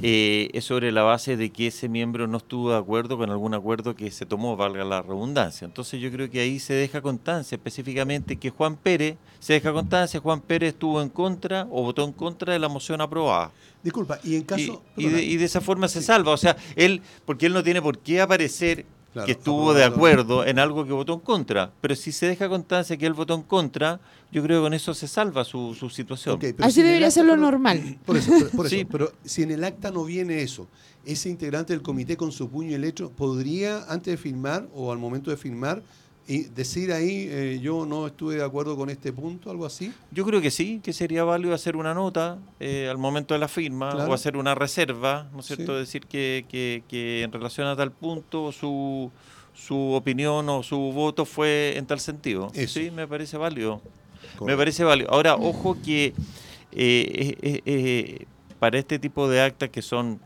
eh, 0.00 0.48
es 0.52 0.64
sobre 0.64 0.92
la 0.92 1.02
base 1.02 1.36
de 1.36 1.50
que 1.50 1.66
ese 1.66 1.88
miembro 1.88 2.28
no 2.28 2.36
estuvo 2.38 2.70
de 2.70 2.76
acuerdo 2.78 3.18
con 3.18 3.30
algún 3.30 3.52
acuerdo 3.52 3.96
que 3.96 4.12
se 4.12 4.26
tomó, 4.26 4.56
valga 4.56 4.84
la 4.84 5.02
redundancia. 5.02 5.64
Entonces 5.64 6.00
yo 6.00 6.12
creo 6.12 6.30
que 6.30 6.38
ahí 6.38 6.60
se 6.60 6.72
deja 6.72 7.00
constancia 7.02 7.56
específicamente 7.56 8.36
que 8.36 8.50
Juan 8.50 8.76
Pérez, 8.76 9.16
se 9.40 9.54
deja 9.54 9.72
constancia, 9.72 10.20
Juan 10.20 10.40
Pérez 10.40 10.74
estuvo 10.74 11.02
en 11.02 11.08
contra 11.08 11.66
o 11.70 11.82
votó 11.82 12.04
en 12.04 12.12
contra 12.12 12.52
de 12.52 12.60
la 12.60 12.68
moción 12.68 13.00
aprobada. 13.00 13.50
Disculpa, 13.82 14.20
y 14.22 14.36
en 14.36 14.42
caso... 14.44 14.82
y 14.96 15.02
de, 15.04 15.10
perdona, 15.10 15.22
y 15.22 15.36
de 15.36 15.44
esa 15.44 15.60
forma 15.60 15.88
se 15.88 16.00
salva. 16.00 16.30
O 16.32 16.36
sea, 16.36 16.56
él, 16.76 17.02
porque 17.24 17.46
él 17.46 17.52
no 17.52 17.64
tiene 17.64 17.82
por 17.82 17.98
qué 17.98 18.20
aparecer 18.20 18.86
Claro, 19.16 19.26
que 19.26 19.32
estuvo 19.32 19.72
de 19.72 19.82
acuerdo 19.82 20.44
en 20.44 20.58
algo 20.58 20.84
que 20.84 20.92
votó 20.92 21.14
en 21.14 21.20
contra. 21.20 21.72
Pero 21.80 21.96
si 21.96 22.12
se 22.12 22.26
deja 22.26 22.50
constancia 22.50 22.96
que 22.98 23.06
él 23.06 23.14
votó 23.14 23.34
en 23.34 23.42
contra, 23.42 23.98
yo 24.30 24.42
creo 24.42 24.60
que 24.60 24.64
con 24.66 24.74
eso 24.74 24.92
se 24.92 25.08
salva 25.08 25.42
su, 25.44 25.74
su 25.74 25.88
situación. 25.88 26.38
Así 26.58 26.72
si 26.74 26.80
en 26.80 26.86
el 26.86 26.90
debería 26.92 27.06
acta- 27.08 27.10
ser 27.14 27.24
lo 27.24 27.36
normal. 27.38 27.98
Por 28.04 28.18
eso, 28.18 28.30
por, 28.32 28.50
por 28.50 28.66
eso, 28.66 28.76
Sí. 28.76 28.84
pero 28.84 29.10
si 29.24 29.42
en 29.42 29.52
el 29.52 29.64
acta 29.64 29.90
no 29.90 30.04
viene 30.04 30.42
eso, 30.42 30.66
ese 31.06 31.30
integrante 31.30 31.72
del 31.72 31.80
comité 31.82 32.16
con 32.18 32.30
su 32.30 32.50
puño 32.50 32.76
y 32.76 32.78
lecho 32.78 33.10
podría, 33.10 33.84
antes 33.88 34.12
de 34.12 34.16
firmar 34.18 34.68
o 34.74 34.92
al 34.92 34.98
momento 34.98 35.30
de 35.30 35.36
firmar, 35.38 35.82
y 36.28 36.44
decir 36.44 36.92
ahí, 36.92 37.28
eh, 37.30 37.60
yo 37.62 37.86
no 37.86 38.06
estuve 38.08 38.34
de 38.36 38.44
acuerdo 38.44 38.76
con 38.76 38.90
este 38.90 39.12
punto, 39.12 39.50
algo 39.50 39.64
así. 39.66 39.92
Yo 40.10 40.24
creo 40.24 40.40
que 40.40 40.50
sí, 40.50 40.80
que 40.82 40.92
sería 40.92 41.22
válido 41.24 41.54
hacer 41.54 41.76
una 41.76 41.94
nota 41.94 42.38
eh, 42.58 42.88
al 42.90 42.98
momento 42.98 43.34
de 43.34 43.40
la 43.40 43.48
firma 43.48 43.92
Claro. 43.92 44.10
o 44.10 44.14
hacer 44.14 44.36
una 44.36 44.54
reserva, 44.54 45.28
¿no 45.32 45.40
es 45.40 45.46
cierto? 45.46 45.74
Sí. 45.74 45.78
Decir 45.78 46.06
que, 46.06 46.44
que, 46.48 46.82
que 46.88 47.22
en 47.22 47.30
relación 47.32 47.66
a 47.68 47.76
tal 47.76 47.92
punto 47.92 48.50
su, 48.52 49.10
su 49.54 49.92
opinión 49.92 50.48
o 50.48 50.62
su 50.62 50.76
voto 50.92 51.24
fue 51.24 51.74
en 51.76 51.86
tal 51.86 52.00
sentido. 52.00 52.50
Eso. 52.54 52.80
Sí, 52.80 52.90
me 52.90 53.06
parece 53.06 53.36
válido. 53.36 53.80
Me 54.44 54.56
parece 54.56 54.82
válido. 54.84 55.10
Ahora, 55.12 55.36
ojo 55.36 55.76
que 55.84 56.12
eh, 56.72 58.26
para 58.58 58.78
este 58.78 58.98
tipo 58.98 59.28
de 59.28 59.40
actas 59.42 59.70
que 59.70 59.82
son 59.82 60.20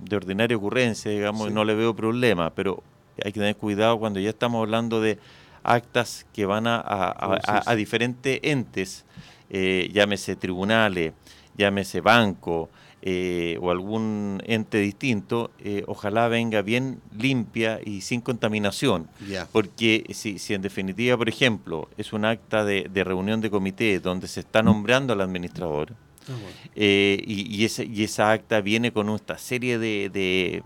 de 0.00 0.16
ordinaria 0.16 0.56
ocurrencia, 0.56 1.10
digamos, 1.10 1.48
Sí. 1.48 1.54
no 1.54 1.64
le 1.64 1.74
veo 1.74 1.94
problema, 1.94 2.50
pero 2.54 2.82
hay 3.24 3.32
que 3.32 3.38
tener 3.40 3.56
cuidado 3.56 3.98
cuando 3.98 4.18
ya 4.20 4.30
estamos 4.30 4.60
hablando 4.62 5.00
de 5.00 5.18
actas 5.62 6.26
que 6.32 6.46
van 6.46 6.66
a, 6.66 6.76
a- 6.76 7.10
a- 7.10 7.28
Oh, 7.28 7.70
a- 7.70 7.74
diferentes 7.76 8.40
entes, 8.42 9.04
eh, 9.50 9.90
llámese 9.92 10.36
tribunales, 10.36 11.12
llámese 11.56 12.00
banco 12.00 12.70
eh, 13.04 13.58
o 13.60 13.70
algún 13.72 14.40
ente 14.46 14.78
distinto, 14.78 15.50
eh, 15.58 15.82
ojalá 15.88 16.28
venga 16.28 16.62
bien 16.62 17.00
limpia 17.18 17.80
y 17.84 18.00
sin 18.02 18.20
contaminación. 18.20 19.08
Porque 19.50 20.04
si, 20.14 20.38
si 20.38 20.54
en 20.54 20.62
definitiva, 20.62 21.16
por 21.16 21.28
ejemplo, 21.28 21.88
es 21.98 22.12
un 22.12 22.24
acta 22.24 22.64
de, 22.64 22.86
de 22.88 23.02
reunión 23.04 23.40
de 23.40 23.50
comité 23.50 23.98
donde 23.98 24.28
se 24.28 24.40
está 24.40 24.62
nombrando 24.62 25.12
al 25.14 25.20
administrador 25.20 25.94
Ah, 26.28 26.36
bueno. 26.40 26.56
y, 26.76 27.56
y 27.56 27.64
ese- 27.64 27.84
y 27.84 28.04
esa 28.04 28.30
acta 28.30 28.60
viene 28.60 28.92
con 28.92 29.08
esta 29.10 29.36
serie 29.36 29.78
de, 29.78 30.08
de, 30.08 30.62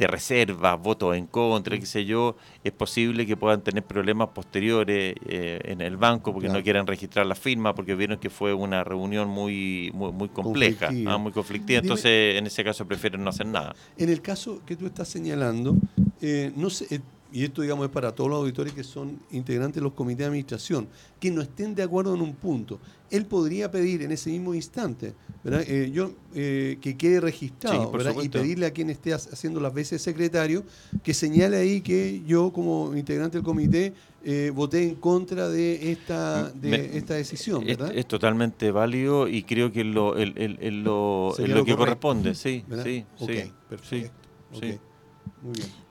de 0.00 0.06
reservas, 0.06 0.80
votos 0.80 1.14
en 1.14 1.26
contra, 1.26 1.78
qué 1.78 1.84
sé 1.84 2.06
yo, 2.06 2.34
es 2.64 2.72
posible 2.72 3.26
que 3.26 3.36
puedan 3.36 3.60
tener 3.62 3.84
problemas 3.84 4.30
posteriores 4.30 5.14
eh, 5.26 5.60
en 5.64 5.82
el 5.82 5.98
banco 5.98 6.32
porque 6.32 6.46
Claro. 6.48 6.58
no 6.60 6.64
quieran 6.64 6.86
registrar 6.86 7.26
la 7.26 7.34
firma 7.34 7.74
porque 7.74 7.94
vieron 7.94 8.18
que 8.18 8.30
fue 8.30 8.54
una 8.54 8.82
reunión 8.82 9.28
muy 9.28 9.90
muy, 9.92 10.10
muy 10.10 10.28
compleja, 10.30 10.86
Conflictiva. 10.86 11.14
ah, 11.14 11.18
muy 11.18 11.32
conflictiva, 11.32 11.80
Dime- 11.82 11.86
entonces 11.88 12.36
en 12.36 12.46
ese 12.46 12.64
caso 12.64 12.86
prefieren 12.86 13.22
no 13.22 13.28
hacer 13.28 13.46
nada. 13.46 13.74
En 13.98 14.08
el 14.08 14.22
caso 14.22 14.62
que 14.64 14.74
tú 14.74 14.86
estás 14.86 15.06
señalando, 15.08 15.76
eh, 16.22 16.50
no 16.56 16.70
sé, 16.70 16.86
eh, 16.94 17.00
y 17.32 17.44
esto 17.44 17.60
digamos 17.60 17.84
es 17.84 17.92
para 17.92 18.12
todos 18.14 18.30
los 18.30 18.38
auditores 18.40 18.72
que 18.72 18.82
son 18.82 19.18
integrantes 19.32 19.76
de 19.76 19.82
los 19.82 19.92
comités 19.92 20.20
de 20.20 20.24
administración, 20.26 20.88
que 21.20 21.30
no 21.30 21.42
estén 21.42 21.74
de 21.74 21.82
acuerdo 21.82 22.14
en 22.14 22.22
un 22.22 22.34
punto, 22.34 22.80
él 23.10 23.26
podría 23.26 23.70
pedir 23.70 24.00
en 24.02 24.12
ese 24.12 24.30
mismo 24.30 24.54
instante, 24.54 25.12
¿verdad? 25.42 25.64
Eh, 25.66 25.90
yo 25.92 26.10
eh, 26.34 26.78
que 26.80 26.96
quede 26.96 27.20
registrado, 27.20 27.80
Sí, 27.84 27.86
por 27.90 28.04
¿verdad? 28.04 28.22
y 28.22 28.28
pedirle 28.28 28.66
a 28.66 28.72
quien 28.72 28.90
esté 28.90 29.12
ha- 29.12 29.16
haciendo 29.16 29.60
las 29.60 29.72
veces 29.72 30.02
secretario 30.02 30.62
que 31.02 31.14
señale 31.14 31.56
ahí 31.56 31.80
que 31.80 32.22
yo 32.26 32.52
como 32.52 32.94
integrante 32.94 33.38
del 33.38 33.44
comité 33.44 33.94
eh, 34.22 34.52
voté 34.54 34.82
en 34.82 34.96
contra 34.96 35.48
de 35.48 35.92
esta 35.92 36.50
de 36.50 36.68
Me- 36.68 36.96
esta 36.98 37.14
decisión, 37.14 37.62
Es, 37.68 37.78
¿verdad? 37.78 37.96
es 37.96 38.06
totalmente 38.06 38.70
válido 38.70 39.28
y 39.28 39.42
creo 39.44 39.72
que 39.72 39.80
es 39.80 39.86
lo, 39.86 40.16
el- 40.16 40.34
el- 40.36 40.58
el 40.60 40.84
lo, 40.84 41.32
es 41.38 41.48
lo 41.48 41.56
lo 41.56 41.64
que 41.64 41.74
corresponde, 41.74 42.34
sí, 42.34 42.62
¿verdad? 42.68 42.84
sí, 42.84 43.04
sí, 43.18 43.26
perfecto. 43.68 44.10
Muy 44.52 44.60
bien. 44.60 44.80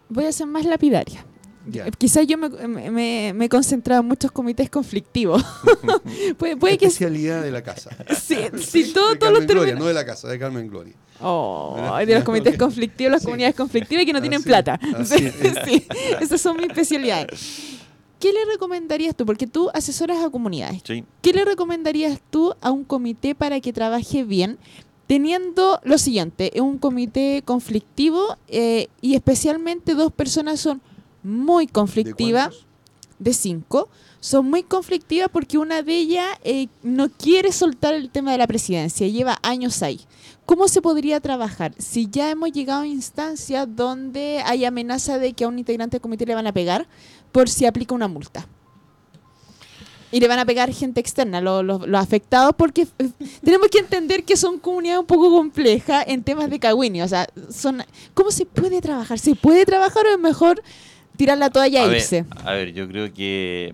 Voy 0.09 0.25
a 0.25 0.31
ser 0.31 0.47
más 0.47 0.65
lapidaria. 0.65 1.25
Ya. 1.67 1.87
Eh, 1.87 1.91
Quizás 1.97 2.25
yo 2.25 2.37
me, 2.37 2.49
me- 2.49 3.33
me- 3.33 3.45
he 3.45 3.49
concentrado 3.49 4.01
en 4.01 4.07
muchos 4.07 4.31
comités 4.31 4.69
conflictivos. 4.69 5.43
puede, 6.37 6.55
puede 6.57 6.77
que 6.77 6.85
Especialidad 6.85 7.41
de 7.43 7.51
la 7.51 7.61
casa. 7.61 7.89
sí, 8.21 8.37
sí, 8.59 8.93
todo- 8.93 9.09
de 9.11 9.15
todos 9.17 9.33
los 9.33 9.41
Gloria, 9.45 9.61
términos. 9.63 9.79
no 9.79 9.85
de 9.87 9.93
la 9.93 10.05
casa, 10.05 10.27
de 10.27 10.39
Carmen 10.39 10.67
Gloria. 10.69 10.93
Oh, 11.21 11.73
¿Verdad? 11.75 12.07
de 12.07 12.15
los 12.15 12.23
comités 12.23 12.57
conflictivos, 12.57 13.11
las 13.11 13.21
Sí. 13.21 13.25
comunidades 13.25 13.55
conflictivas 13.55 14.03
y 14.03 14.05
que 14.05 14.13
no 14.13 14.21
tienen 14.21 14.39
Así- 14.39 14.47
plata. 14.47 14.79
así 14.97 15.17
Sí, 15.17 15.25
es. 15.41 15.57
sí, 15.65 15.87
esas 16.21 16.39
son 16.41 16.55
mis 16.57 16.67
especialidades. 16.67 17.77
¿Qué 18.19 18.31
le 18.33 18.45
recomendarías 18.51 19.15
tú? 19.15 19.25
Porque 19.25 19.47
tú 19.47 19.69
asesoras 19.73 20.23
a 20.23 20.29
comunidades. 20.29 20.81
Sí. 20.85 21.03
¿Qué 21.21 21.33
le 21.33 21.45
recomendarías 21.45 22.19
tú 22.29 22.53
a 22.61 22.71
un 22.71 22.83
comité 22.85 23.35
para 23.35 23.59
que 23.61 23.71
trabaje 23.73 24.23
bien? 24.23 24.57
Teniendo 25.07 25.79
lo 25.83 25.97
siguiente, 25.97 26.51
es 26.53 26.61
un 26.61 26.77
comité 26.77 27.41
conflictivo 27.43 28.37
eh, 28.47 28.87
y 29.01 29.15
especialmente 29.15 29.95
dos 29.95 30.11
personas 30.13 30.59
son 30.59 30.81
muy 31.23 31.65
¿De 31.65 31.71
conflictivas. 31.71 32.49
cuántos? 32.49 32.69
de 33.19 33.33
cinco, 33.33 33.89
son 34.21 34.49
muy 34.49 34.63
conflictivas 34.63 35.29
porque 35.31 35.57
una 35.57 35.81
de 35.83 35.95
ellas 35.95 36.27
eh, 36.43 36.67
no 36.83 37.09
quiere 37.09 37.51
soltar 37.51 37.93
el 37.93 38.09
tema 38.09 38.31
de 38.31 38.37
la 38.37 38.47
presidencia, 38.47 39.07
lleva 39.07 39.37
años 39.43 39.83
ahí. 39.83 40.01
¿Cómo 40.45 40.67
se 40.67 40.81
podría 40.81 41.19
trabajar 41.19 41.73
si 41.77 42.09
ya 42.09 42.31
hemos 42.31 42.51
llegado 42.51 42.81
a 42.81 42.87
instancias 42.87 43.67
donde 43.69 44.41
hay 44.45 44.65
amenaza 44.65 45.19
de 45.19 45.33
que 45.33 45.43
a 45.43 45.47
un 45.47 45.59
integrante 45.59 45.97
del 45.97 46.01
comité 46.01 46.25
le 46.25 46.35
van 46.35 46.47
a 46.47 46.53
pegar 46.53 46.87
por 47.31 47.47
si 47.49 47.65
aplica 47.65 47.93
una 47.93 48.07
multa? 48.07 48.47
Y 50.11 50.19
le 50.19 50.27
van 50.27 50.39
a 50.39 50.45
pegar 50.45 50.73
gente 50.73 50.99
externa, 50.99 51.39
los, 51.39 51.63
los 51.63 52.01
afectados, 52.01 52.55
porque 52.57 52.87
eh, 52.97 53.11
tenemos 53.43 53.67
que 53.67 53.77
entender 53.77 54.23
que 54.23 54.35
son 54.35 54.57
comunidades 54.57 55.01
un 55.01 55.05
poco 55.05 55.29
complejas 55.29 56.03
en 56.07 56.23
temas 56.23 56.49
de 56.49 56.59
cagüini. 56.59 57.03
O 57.03 57.07
sea, 57.07 57.27
son, 57.51 57.83
¿cómo 58.15 58.31
se 58.31 58.47
puede 58.47 58.81
trabajar? 58.81 59.19
¿Se 59.19 59.35
puede 59.35 59.67
trabajar 59.67 60.07
o 60.07 60.09
es 60.09 60.19
mejor 60.19 60.63
tirar 61.19 61.37
la 61.37 61.49
toalla 61.49 61.81
a 61.81 61.85
e 61.85 61.87
ver, 61.89 61.97
irse? 61.97 62.25
a 62.45 62.51
ver, 62.53 62.71
yo 62.73 62.87
creo 62.87 63.13
que 63.13 63.73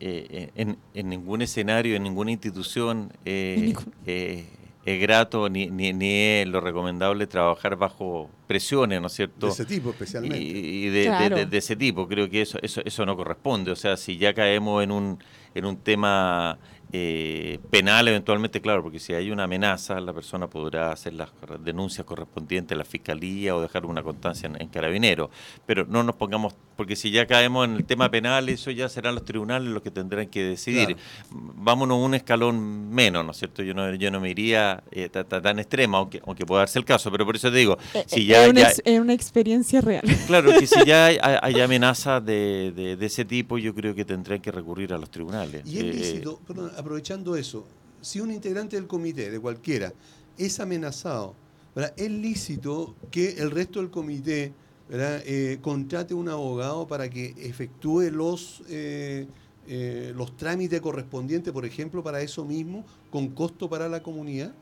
eh, 0.00 0.50
en, 0.54 0.78
en 0.94 1.08
ningún 1.10 1.42
escenario, 1.42 1.94
en 1.94 2.02
ninguna 2.02 2.30
institución 2.30 3.12
eh, 3.26 3.74
eh, 4.06 4.46
es 4.86 5.00
grato 5.00 5.50
ni, 5.50 5.66
ni, 5.68 5.92
ni 5.92 6.10
es 6.40 6.48
lo 6.48 6.60
recomendable 6.62 7.26
trabajar 7.26 7.76
bajo 7.76 8.30
presiones, 8.46 8.98
¿no 8.98 9.08
es 9.08 9.12
cierto? 9.12 9.46
De 9.48 9.52
ese 9.52 9.66
tipo 9.66 9.90
especialmente. 9.90 10.38
y 10.42 10.86
de, 10.88 11.00
de- 11.00 11.04
Claro. 11.04 11.36
de- 11.36 11.46
de 11.46 11.58
ese 11.58 11.76
tipo. 11.76 12.08
Creo 12.08 12.30
que 12.30 12.40
eso, 12.40 12.58
eso, 12.62 12.80
eso 12.84 13.04
no 13.04 13.14
corresponde. 13.14 13.70
O 13.72 13.76
sea, 13.76 13.98
si 13.98 14.16
ya 14.16 14.32
caemos 14.32 14.82
en 14.82 14.90
un, 14.90 15.18
en 15.54 15.64
un 15.66 15.76
tema 15.76 16.58
eh, 16.92 17.58
penal, 17.70 18.08
eventualmente, 18.08 18.60
claro, 18.60 18.82
porque 18.82 18.98
si 18.98 19.12
hay 19.14 19.30
una 19.30 19.44
amenaza, 19.44 20.00
la 20.00 20.12
persona 20.12 20.48
podrá 20.48 20.92
hacer 20.92 21.12
las 21.14 21.30
denuncias 21.64 22.04
correspondientes 22.06 22.74
a 22.74 22.78
la 22.78 22.84
fiscalía 22.84 23.54
o 23.54 23.60
dejar 23.62 23.86
una 23.86 24.02
constancia 24.02 24.48
en, 24.48 24.60
en 24.60 24.68
carabinero. 24.68 25.30
Pero 25.66 25.84
no 25.86 26.02
nos 26.02 26.16
pongamos, 26.16 26.54
porque 26.76 26.96
si 26.96 27.10
ya 27.10 27.26
caemos 27.26 27.66
en 27.68 27.76
el 27.76 27.84
tema 27.84 28.10
penal, 28.10 28.48
eso 28.48 28.70
ya 28.70 28.88
serán 28.88 29.14
los 29.14 29.24
tribunales 29.24 29.68
los 29.68 29.82
que 29.82 29.90
tendrán 29.90 30.26
que 30.28 30.42
decidir. 30.42 30.96
Vámonos 31.30 31.98
un 31.98 32.14
escalón 32.14 32.90
menos, 32.90 33.24
¿no 33.24 33.30
es 33.32 33.36
cierto? 33.38 33.62
Yo 33.62 33.74
no, 33.74 33.94
yo 33.94 34.10
no 34.10 34.20
me 34.20 34.30
iría 34.30 34.82
eh, 34.90 35.08
ta- 35.08 35.24
ta- 35.24 35.40
tan 35.40 35.58
extrema, 35.58 35.98
aunque, 35.98 36.20
aunque 36.26 36.44
pueda 36.46 36.60
darse 36.62 36.78
el 36.78 36.84
caso, 36.84 37.10
pero 37.12 37.24
por 37.24 37.36
eso 37.36 37.50
te 37.50 37.58
digo, 37.58 37.78
si 38.06 38.26
ya, 38.26 38.44
es, 38.44 38.50
una, 38.50 38.60
ya- 38.62 38.72
es 38.84 39.00
una 39.00 39.12
experiencia 39.12 39.80
real. 39.80 40.02
Claro, 40.26 40.52
que 40.58 40.66
si 40.66 40.84
ya 40.84 41.06
hay, 41.06 41.18
hay- 41.20 41.60
amenazas 41.60 42.24
de, 42.24 42.72
de- 42.74 42.96
de 42.96 43.06
ese 43.06 43.24
tipo, 43.24 43.58
yo 43.58 43.74
creo 43.74 43.94
que 43.94 44.04
tendrán 44.04 44.40
que 44.40 44.50
recurrir 44.50 44.92
a 44.92 44.98
los 44.98 45.10
tribunales. 45.10 45.62
Y 45.66 45.78
es 45.78 45.84
Eh, 45.84 45.92
lícito, 45.92 46.40
perdón, 46.46 46.70
aprovechando 46.80 47.36
eso, 47.36 47.66
si 48.00 48.20
un 48.20 48.30
integrante 48.32 48.76
del 48.76 48.86
comité, 48.86 49.30
de 49.30 49.38
cualquiera, 49.38 49.92
es 50.38 50.58
amenazado, 50.60 51.34
¿verdad? 51.74 51.92
es 51.96 52.10
lícito 52.10 52.94
que 53.10 53.34
el 53.38 53.50
resto 53.50 53.80
del 53.80 53.90
comité. 53.90 54.52
Eh, 54.92 55.58
contrate 55.62 56.14
un 56.14 56.28
abogado 56.28 56.84
para 56.88 57.08
que 57.08 57.32
efectúe 57.38 58.10
los, 58.10 58.60
eh, 58.68 59.24
eh, 59.68 60.12
los 60.16 60.36
trámites 60.36 60.80
correspondientes, 60.80 61.52
por 61.52 61.64
ejemplo, 61.64 62.02
para 62.02 62.20
eso 62.22 62.44
mismo, 62.44 62.84
con 63.08 63.28
costo 63.28 63.68
para 63.70 63.88
la 63.88 64.02
comunidad. 64.02 64.52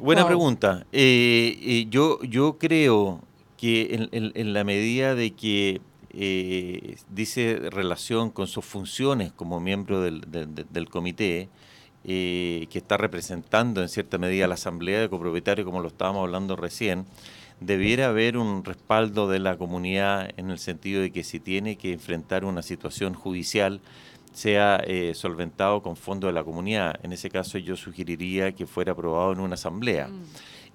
Buena 0.00 0.22
Wow. 0.22 0.28
pregunta. 0.28 0.84
Eh, 0.90 1.56
eh, 1.62 1.86
yo, 1.88 2.20
yo 2.24 2.58
creo 2.58 3.20
que 3.56 3.94
en, 3.94 4.08
en- 4.10 4.32
en 4.34 4.52
la 4.52 4.64
medida 4.64 5.14
de 5.14 5.30
que 5.30 5.80
eh, 6.18 6.96
dice 7.10 7.58
relación 7.70 8.30
con 8.30 8.46
sus 8.46 8.64
funciones 8.64 9.32
como 9.32 9.60
miembro 9.60 10.00
del, 10.00 10.22
del- 10.22 10.54
del- 10.54 10.66
del 10.70 10.88
comité, 10.88 11.48
eh, 12.04 12.66
que 12.70 12.78
está 12.78 12.96
representando 12.96 13.82
en 13.82 13.88
cierta 13.88 14.16
medida 14.16 14.46
a 14.46 14.48
la 14.48 14.54
asamblea 14.54 15.00
de 15.00 15.08
copropietarios, 15.08 15.64
como 15.66 15.80
lo 15.80 15.88
estábamos 15.88 16.22
hablando 16.24 16.56
recién, 16.56 17.04
debiera 17.60 18.06
haber 18.08 18.36
un 18.36 18.64
respaldo 18.64 19.28
de 19.28 19.38
la 19.40 19.56
comunidad 19.56 20.30
en 20.36 20.50
el 20.50 20.58
sentido 20.58 21.00
de 21.02 21.10
que 21.10 21.24
si 21.24 21.40
tiene 21.40 21.76
que 21.76 21.92
enfrentar 21.92 22.44
una 22.44 22.62
situación 22.62 23.14
judicial, 23.14 23.80
sea 24.32 24.80
eh, 24.86 25.12
solventado 25.14 25.82
con 25.82 25.96
fondos 25.96 26.28
de 26.28 26.34
la 26.34 26.44
comunidad. 26.44 27.00
En 27.02 27.12
ese 27.12 27.30
caso 27.30 27.56
yo 27.58 27.74
sugeriría 27.76 28.52
que 28.52 28.66
fuera 28.66 28.92
aprobado 28.92 29.32
en 29.32 29.40
una 29.40 29.54
asamblea. 29.54 30.08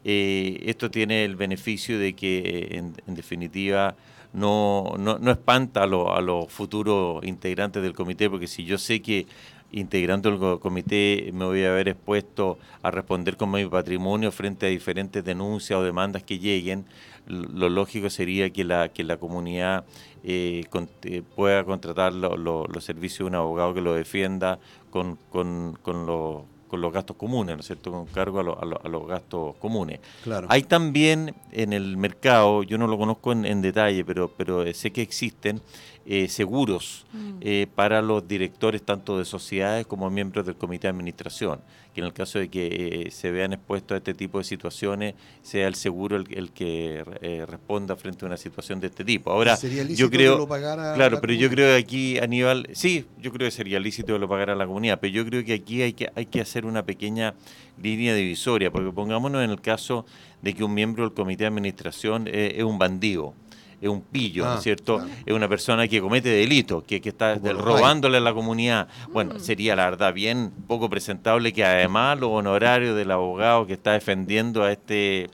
Eh, 0.03 0.63
esto 0.65 0.89
tiene 0.89 1.23
el 1.25 1.35
beneficio 1.35 1.99
de 1.99 2.13
que, 2.13 2.69
en, 2.71 2.93
en 3.07 3.13
definitiva, 3.15 3.95
no, 4.33 4.93
no, 4.97 5.17
no 5.19 5.31
espanta 5.31 5.83
a, 5.83 5.87
lo- 5.87 6.13
a 6.15 6.21
los 6.21 6.51
futuros 6.51 7.23
integrantes 7.25 7.81
del 7.83 7.93
comité, 7.93 8.29
porque 8.29 8.47
si 8.47 8.63
yo 8.65 8.77
sé 8.77 9.01
que 9.01 9.27
integrando 9.71 10.29
el 10.29 10.37
co- 10.39 10.59
comité 10.59 11.29
me 11.33 11.45
voy 11.45 11.63
a 11.63 11.71
ver 11.71 11.87
expuesto 11.89 12.57
a 12.83 12.91
responder 12.91 13.37
con 13.37 13.51
mi 13.51 13.65
patrimonio 13.65 14.31
frente 14.31 14.65
a 14.65 14.69
diferentes 14.69 15.23
denuncias 15.23 15.79
o 15.79 15.83
demandas 15.83 16.23
que 16.23 16.39
lleguen, 16.39 16.85
lo 17.27 17.69
lógico 17.69 18.09
sería 18.09 18.49
que 18.49 18.63
la, 18.63 18.89
que 18.89 19.03
la 19.03 19.17
comunidad 19.17 19.85
eh, 20.23 20.65
con- 20.69 20.89
eh, 21.03 21.21
pueda 21.35 21.63
contratar 21.63 22.13
lo- 22.13 22.35
lo- 22.37 22.65
los 22.67 22.83
servicios 22.83 23.19
de 23.19 23.25
un 23.25 23.35
abogado 23.35 23.73
que 23.73 23.81
lo 23.81 23.93
defienda 23.93 24.59
con, 24.89 25.17
con, 25.31 25.77
con 25.81 26.05
los 26.05 26.43
con 26.71 26.81
los 26.81 26.91
gastos 26.91 27.17
comunes, 27.17 27.55
¿no 27.55 27.59
es 27.59 27.67
cierto?, 27.67 27.91
con 27.91 28.05
cargo 28.07 28.39
a, 28.39 28.43
lo- 28.43 28.59
a 28.59 28.65
lo- 28.65 28.81
a 28.83 28.87
los 28.89 29.05
gastos 29.05 29.55
comunes. 29.57 29.99
Claro. 30.23 30.47
Hay 30.49 30.63
también 30.63 31.35
en 31.51 31.73
el 31.73 31.97
mercado, 31.97 32.63
yo 32.63 32.77
no 32.79 32.87
lo 32.87 32.97
conozco 32.97 33.31
en, 33.33 33.45
en 33.45 33.61
detalle, 33.61 34.03
pero, 34.05 34.31
pero 34.35 34.63
eh, 34.63 34.73
sé 34.73 34.91
que 34.91 35.01
existen 35.01 35.61
eh, 36.05 36.27
seguros 36.27 37.05
eh, 37.41 37.67
para 37.75 38.01
los 38.01 38.27
directores 38.27 38.81
tanto 38.81 39.17
de 39.17 39.25
sociedades 39.25 39.85
como 39.85 40.09
miembros 40.09 40.45
del 40.45 40.55
comité 40.55 40.87
de 40.87 40.91
administración, 40.91 41.61
que 41.93 42.01
en 42.01 42.07
el 42.07 42.13
caso 42.13 42.39
de 42.39 42.49
que 42.49 43.05
eh, 43.05 43.11
se 43.11 43.31
vean 43.31 43.53
expuestos 43.53 43.95
a 43.95 43.97
este 43.97 44.13
tipo 44.13 44.37
de 44.37 44.43
situaciones, 44.43 45.13
sea 45.41 45.67
el 45.67 45.75
seguro 45.75 46.17
el, 46.17 46.25
el 46.35 46.51
que 46.51 47.03
eh, 47.21 47.45
responda 47.47 47.95
frente 47.95 48.25
a 48.25 48.27
una 48.27 48.37
situación 48.37 48.79
de 48.79 48.87
este 48.87 49.03
tipo. 49.03 49.31
Ahora, 49.31 49.55
¿Sería 49.57 49.83
lícito 49.83 49.99
yo 49.99 50.09
creo... 50.09 50.33
que 50.33 50.39
lo 50.39 50.47
pagara 50.47 50.93
Claro, 50.95 51.15
la 51.15 51.21
pero 51.21 51.33
yo 51.33 51.49
creo 51.49 51.75
que 51.75 51.83
aquí, 51.83 52.17
Aníbal, 52.17 52.67
sí, 52.73 53.05
yo 53.19 53.31
creo 53.31 53.47
que 53.47 53.51
sería 53.51 53.79
lícito 53.79 54.13
que 54.13 54.19
lo 54.19 54.27
pagara 54.27 54.55
la 54.55 54.65
comunidad, 54.65 54.99
pero 54.99 55.13
yo 55.13 55.25
creo 55.25 55.43
que 55.43 55.53
aquí 55.53 55.81
hay 55.81 55.93
que, 55.93 56.09
hay 56.15 56.25
que 56.25 56.41
hacer 56.41 56.65
una 56.65 56.85
pequeña 56.85 57.35
línea 57.81 58.15
divisoria, 58.15 58.71
porque 58.71 58.91
pongámonos 58.91 59.43
en 59.43 59.49
el 59.49 59.61
caso 59.61 60.05
de 60.41 60.53
que 60.53 60.63
un 60.63 60.73
miembro 60.73 61.03
del 61.03 61.13
comité 61.13 61.43
de 61.43 61.47
administración 61.49 62.27
eh, 62.27 62.55
es 62.57 62.63
un 62.63 62.79
bandido, 62.79 63.33
es 63.81 63.89
un 63.89 64.01
pillo, 64.01 64.45
¿no 64.45 64.51
Ah, 64.51 64.55
es 64.57 64.63
cierto? 64.63 64.97
claro. 64.99 65.11
Es 65.25 65.33
una 65.33 65.47
persona 65.49 65.87
que 65.87 65.99
comete 65.99 66.29
delitos, 66.29 66.83
que, 66.83 67.01
que 67.01 67.09
está 67.09 67.35
del- 67.35 67.57
robándole 67.57 68.17
a 68.17 68.19
la 68.21 68.33
comunidad. 68.33 68.87
Mm. 69.09 69.11
Bueno, 69.13 69.39
sería 69.39 69.75
la 69.75 69.85
verdad 69.85 70.13
bien 70.13 70.51
poco 70.67 70.89
presentable 70.89 71.51
que 71.51 71.65
además 71.65 72.19
los 72.19 72.29
honorarios 72.29 72.95
del 72.95 73.09
abogado 73.11 73.65
que 73.65 73.73
está 73.73 73.93
defendiendo 73.93 74.63
a 74.63 74.71
este 74.71 75.29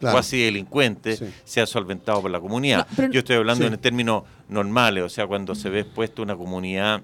Claro. 0.00 0.14
cuasi 0.16 0.42
delincuente 0.42 1.16
Sí. 1.16 1.24
sea 1.44 1.64
solventado 1.64 2.20
por 2.20 2.30
la 2.30 2.40
comunidad. 2.40 2.78
No, 2.90 2.96
pero- 2.96 3.12
Yo 3.12 3.20
estoy 3.20 3.36
hablando 3.36 3.66
Sí. 3.66 3.72
en 3.72 3.80
términos 3.80 4.24
normales, 4.48 5.04
o 5.04 5.08
sea, 5.08 5.26
cuando 5.26 5.54
se 5.54 5.70
ve 5.70 5.80
expuesto 5.80 6.22
una 6.22 6.36
comunidad 6.36 7.00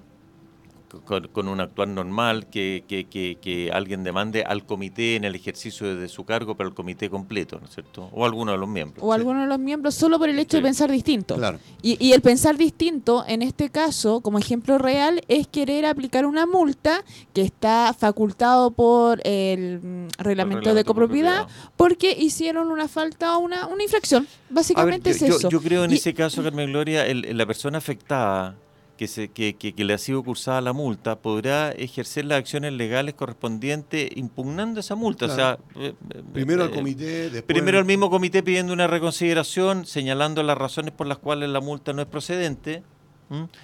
con, 1.05 1.27
con 1.29 1.47
un 1.47 1.59
actuar 1.59 1.87
normal, 1.87 2.47
que, 2.47 2.83
que, 2.87 3.05
que, 3.05 3.37
que 3.41 3.71
alguien 3.71 4.03
demande 4.03 4.43
al 4.43 4.65
comité 4.65 5.15
en 5.15 5.23
el 5.23 5.35
ejercicio 5.35 5.95
de 5.95 6.07
su 6.07 6.23
cargo, 6.25 6.55
pero 6.55 6.69
al 6.69 6.75
comité 6.75 7.09
completo, 7.09 7.59
¿no 7.59 7.67
es 7.67 7.73
cierto? 7.73 8.09
O 8.11 8.25
alguno 8.25 8.51
de 8.51 8.57
los 8.57 8.69
miembros. 8.69 9.03
O 9.03 9.11
alguno 9.13 9.41
de 9.41 9.47
los 9.47 9.59
miembros 9.59 9.95
solo 9.95 10.19
por 10.19 10.29
el 10.29 10.37
hecho 10.39 10.57
Sí. 10.57 10.61
de 10.61 10.63
pensar 10.63 10.91
distinto. 10.91 11.35
Claro. 11.35 11.59
Y, 11.81 11.97
y 12.05 12.13
el 12.13 12.21
pensar 12.21 12.57
distinto, 12.57 13.23
en 13.27 13.41
este 13.41 13.69
caso, 13.69 14.21
como 14.21 14.37
ejemplo 14.39 14.77
real, 14.77 15.21
es 15.27 15.47
querer 15.47 15.85
aplicar 15.85 16.25
una 16.25 16.45
multa 16.45 17.03
que 17.33 17.41
está 17.41 17.93
facultado 17.97 18.71
por 18.71 19.19
el 19.25 19.79
mm, 19.81 20.07
reglamento, 20.19 20.73
de 20.73 20.83
copropiedad 20.83 21.47
porque 21.75 22.15
hicieron 22.17 22.69
una 22.71 22.87
falta 22.87 23.37
o 23.37 23.39
una, 23.39 23.67
una 23.67 23.83
infracción. 23.83 24.23
Ver, 24.23 24.55
Básicamente 24.55 25.09
yo, 25.09 25.15
es 25.15 25.31
yo- 25.31 25.37
eso. 25.37 25.49
yo 25.49 25.61
creo 25.61 25.83
en 25.83 25.91
Y- 25.91 25.95
ese 25.95 26.13
caso, 26.13 26.43
Carmen 26.43 26.69
Gloria, 26.71 27.05
el- 27.05 27.35
la 27.37 27.45
persona 27.45 27.79
afectada 27.79 28.55
que, 28.97 29.07
se, 29.07 29.27
que, 29.29 29.55
que- 29.55 29.73
que 29.73 29.83
le 29.83 29.93
ha 29.93 29.97
sido 29.97 30.23
cursada 30.23 30.61
la 30.61 30.73
multa 30.73 31.17
podrá 31.19 31.71
ejercer 31.71 32.25
las 32.25 32.37
acciones 32.39 32.73
legales 32.73 33.15
correspondientes 33.15 34.09
impugnando 34.15 34.79
esa 34.79 34.95
multa. 34.95 35.25
Claro. 35.25 35.59
O 35.73 35.73
sea, 35.73 35.83
eh, 35.83 35.93
eh, 36.13 36.23
Primero 36.33 36.63
al 36.63 36.69
eh, 36.69 36.73
comité, 36.73 37.05
después... 37.29 37.43
Primero 37.45 37.79
al 37.79 37.85
mismo 37.85 38.09
comité 38.09 38.43
pidiendo 38.43 38.71
una 38.73 38.87
reconsideración, 38.87 39.85
señalando 39.85 40.43
las 40.43 40.57
razones 40.57 40.93
por 40.93 41.07
las 41.07 41.17
cuales 41.17 41.49
la 41.49 41.59
multa 41.61 41.93
no 41.93 42.01
es 42.01 42.07
procedente, 42.07 42.83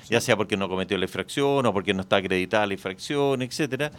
ya 0.09 0.21
sea 0.21 0.35
porque 0.35 0.57
no 0.57 0.69
cometió 0.69 0.97
la 0.97 1.05
infracción 1.05 1.65
o 1.65 1.73
porque 1.73 1.93
no 1.93 2.01
está 2.01 2.17
acreditada 2.17 2.65
la 2.67 2.73
infracción, 2.73 3.41
etcétera. 3.41 3.91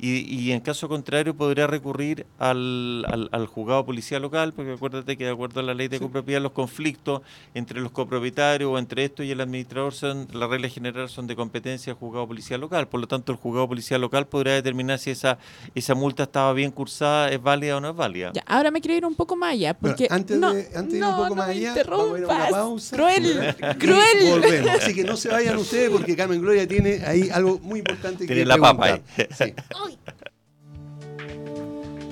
Y, 0.00 0.18
y 0.32 0.52
en 0.52 0.60
caso 0.60 0.88
contrario 0.88 1.34
podrá 1.34 1.66
recurrir 1.66 2.24
al, 2.38 3.04
al, 3.08 3.28
al 3.32 3.46
juzgado 3.46 3.84
policía 3.84 4.20
local, 4.20 4.52
porque 4.52 4.72
acuérdate 4.72 5.16
que 5.16 5.24
de 5.24 5.30
acuerdo 5.30 5.60
a 5.60 5.62
la 5.64 5.74
ley 5.74 5.88
de 5.88 5.98
copropiedad 5.98 6.40
los 6.40 6.52
conflictos 6.52 7.22
entre 7.54 7.80
los 7.80 7.90
copropietarios 7.90 8.70
o 8.70 8.78
entre 8.78 9.04
estos 9.04 9.26
y 9.26 9.32
el 9.32 9.40
administrador 9.40 9.92
son, 9.92 10.28
la 10.32 10.46
regla 10.46 10.68
general 10.68 11.08
son 11.08 11.26
de 11.26 11.34
competencia 11.34 11.92
del 11.92 11.98
juzgado 11.98 12.28
policía 12.28 12.56
local. 12.58 12.88
Por 12.88 13.00
lo 13.00 13.08
tanto, 13.08 13.32
el 13.32 13.38
juzgado 13.38 13.66
policía 13.68 13.98
local 13.98 14.26
podrá 14.26 14.52
determinar 14.52 14.98
si 14.98 15.10
esa, 15.10 15.38
esa 15.74 15.94
multa 15.94 16.22
estaba 16.24 16.52
bien 16.52 16.70
cursada, 16.70 17.30
es 17.30 17.42
válida 17.42 17.76
o 17.76 17.80
no 17.80 17.90
es 17.90 17.96
válida. 17.96 18.32
Ya, 18.34 18.42
ahora 18.46 18.70
me 18.70 18.80
quiero 18.80 18.96
ir 18.96 19.04
un 19.04 19.14
poco 19.14 19.36
más 19.36 19.52
allá. 19.52 19.76
Bueno, 19.80 19.96
Porque 19.96 20.12
antes, 20.12 20.38
no, 20.38 20.54
de, 20.54 20.68
antes 20.74 20.92
de 20.92 20.98
ir 20.98 21.02
no, 21.02 21.10
un 21.10 21.16
poco 21.16 21.28
no 21.30 21.34
más 21.36 21.48
allá, 21.48 21.74
vamos 21.88 22.14
a 22.14 22.18
ir 22.18 22.24
a 22.24 22.26
una 22.28 22.48
pausa. 22.50 22.96
Cruel, 22.96 23.56
cruel. 23.78 24.30
Volvemos. 24.30 24.70
Así 24.70 24.94
que 24.94 25.04
no 25.04 25.16
se 25.18 25.28
vayan 25.28 25.56
ustedes 25.58 25.90
porque 25.90 26.16
Carmen 26.16 26.40
Gloria 26.40 26.66
tiene 26.66 27.02
ahí 27.04 27.28
algo 27.30 27.58
muy 27.60 27.80
importante 27.80 28.26
Tiene 28.26 28.42
que 28.42 28.46
la 28.46 28.56
papa 28.56 29.00
preguntar. 29.16 29.28
Sí. 29.36 29.54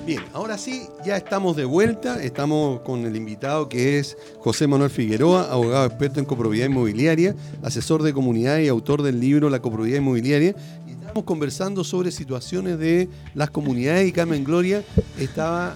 Bien, 0.07 0.23
ahora 0.31 0.57
sí, 0.57 0.83
ya 1.05 1.17
estamos 1.17 1.57
de 1.57 1.65
vuelta. 1.65 2.23
Estamos 2.23 2.79
con 2.79 3.05
el 3.05 3.13
invitado 3.17 3.67
que 3.67 3.99
es 3.99 4.15
José 4.39 4.65
Manuel 4.65 4.89
Figueroa, 4.89 5.51
abogado 5.51 5.85
experto 5.85 6.21
en 6.21 6.25
copropiedad 6.25 6.67
inmobiliaria, 6.67 7.35
asesor 7.61 8.03
de 8.03 8.13
comunidad 8.13 8.59
y 8.59 8.69
autor 8.69 9.01
del 9.03 9.19
libro 9.19 9.49
La 9.49 9.61
copropiedad 9.61 9.97
inmobiliaria. 9.97 10.55
Y 10.87 10.91
estamos 10.91 11.25
conversando 11.25 11.83
sobre 11.83 12.11
situaciones 12.11 12.79
de 12.79 13.09
las 13.35 13.49
comunidades 13.49 14.07
y 14.07 14.13
Carmen 14.13 14.45
Gloria 14.45 14.81
estaba 15.19 15.75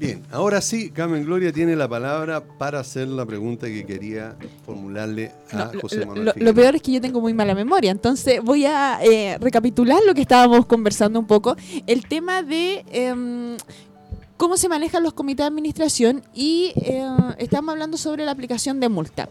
Bien, 0.04 0.22
ahora 0.30 0.60
sí, 0.60 0.90
Carmen 0.90 1.24
Gloria 1.24 1.52
tiene 1.52 1.74
la 1.76 1.88
palabra 1.88 2.42
para 2.44 2.80
hacer 2.80 3.08
la 3.08 3.24
pregunta 3.24 3.66
que 3.66 3.86
quería 3.86 4.36
formularle 4.66 5.32
a 5.50 5.70
No, 5.72 5.80
José 5.80 6.04
Manuel 6.04 6.26
lo- 6.26 6.32
lo 6.36 6.54
peor 6.54 6.76
es 6.76 6.82
que 6.82 6.92
yo 6.92 7.00
tengo 7.00 7.20
muy 7.20 7.32
mala 7.32 7.54
memoria, 7.54 7.90
entonces 7.90 8.42
voy 8.42 8.66
a 8.66 8.98
eh, 9.02 9.38
recapitular 9.40 9.98
lo 10.06 10.14
que 10.14 10.20
estábamos 10.20 10.66
conversando 10.66 11.18
un 11.18 11.26
poco. 11.26 11.56
El 11.86 12.06
tema 12.06 12.42
de 12.42 12.84
em, 12.92 13.56
cómo 14.36 14.56
se 14.58 14.68
manejan 14.68 15.02
los 15.02 15.14
comités 15.14 15.44
de 15.44 15.48
administración 15.48 16.22
y 16.34 16.72
eh, 16.76 17.06
estamos 17.38 17.72
hablando 17.72 17.96
sobre 17.96 18.24
la 18.26 18.32
aplicación 18.32 18.80
de 18.80 18.88
multa. 18.90 19.28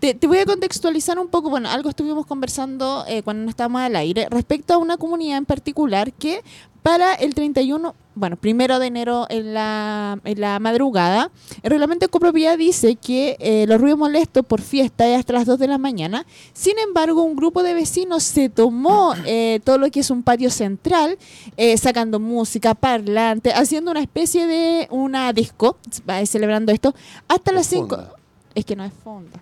Te, 0.00 0.14
te 0.14 0.28
voy 0.28 0.38
a 0.38 0.44
contextualizar 0.46 1.18
un 1.18 1.26
poco, 1.26 1.50
bueno, 1.50 1.68
algo 1.68 1.90
estuvimos 1.90 2.24
conversando 2.24 3.04
eh, 3.08 3.24
cuando 3.24 3.42
no 3.42 3.50
estábamos 3.50 3.80
al 3.82 3.96
aire, 3.96 4.28
respecto 4.30 4.72
a 4.74 4.78
una 4.78 4.96
comunidad 4.96 5.38
en 5.38 5.44
particular 5.44 6.12
que 6.12 6.40
para 6.82 7.14
el 7.14 7.34
31, 7.34 7.94
bueno, 8.14 8.36
primero 8.36 8.78
de 8.78 8.86
enero 8.86 9.26
en 9.28 9.54
la, 9.54 10.18
en 10.24 10.40
la 10.40 10.58
madrugada, 10.58 11.30
el 11.62 11.70
reglamento 11.70 12.06
de 12.06 12.10
copropiedad 12.10 12.56
dice 12.56 12.96
que 12.96 13.36
eh, 13.40 13.66
los 13.68 13.80
ruidos 13.80 13.98
molestos 13.98 14.44
por 14.46 14.60
fiesta 14.60 15.06
es 15.06 15.18
hasta 15.18 15.32
las 15.32 15.46
2 15.46 15.58
de 15.58 15.68
la 15.68 15.78
mañana. 15.78 16.26
Sin 16.52 16.78
embargo, 16.78 17.22
un 17.22 17.36
grupo 17.36 17.62
de 17.62 17.74
vecinos 17.74 18.22
se 18.22 18.48
tomó 18.48 19.14
eh, 19.26 19.60
todo 19.64 19.78
lo 19.78 19.90
que 19.90 20.00
es 20.00 20.10
un 20.10 20.22
patio 20.22 20.50
central, 20.50 21.18
eh, 21.56 21.76
sacando 21.76 22.20
música, 22.20 22.74
parlante, 22.74 23.52
haciendo 23.52 23.90
una 23.90 24.00
especie 24.00 24.46
de 24.46 24.88
una 24.90 25.32
disco, 25.32 25.76
va, 26.08 26.24
celebrando 26.26 26.72
esto, 26.72 26.94
hasta 27.28 27.52
las 27.52 27.66
5. 27.66 27.88
Fonda. 27.88 28.12
Es 28.54 28.64
que 28.64 28.76
no 28.76 28.84
es 28.84 28.92
fonda. 29.04 29.40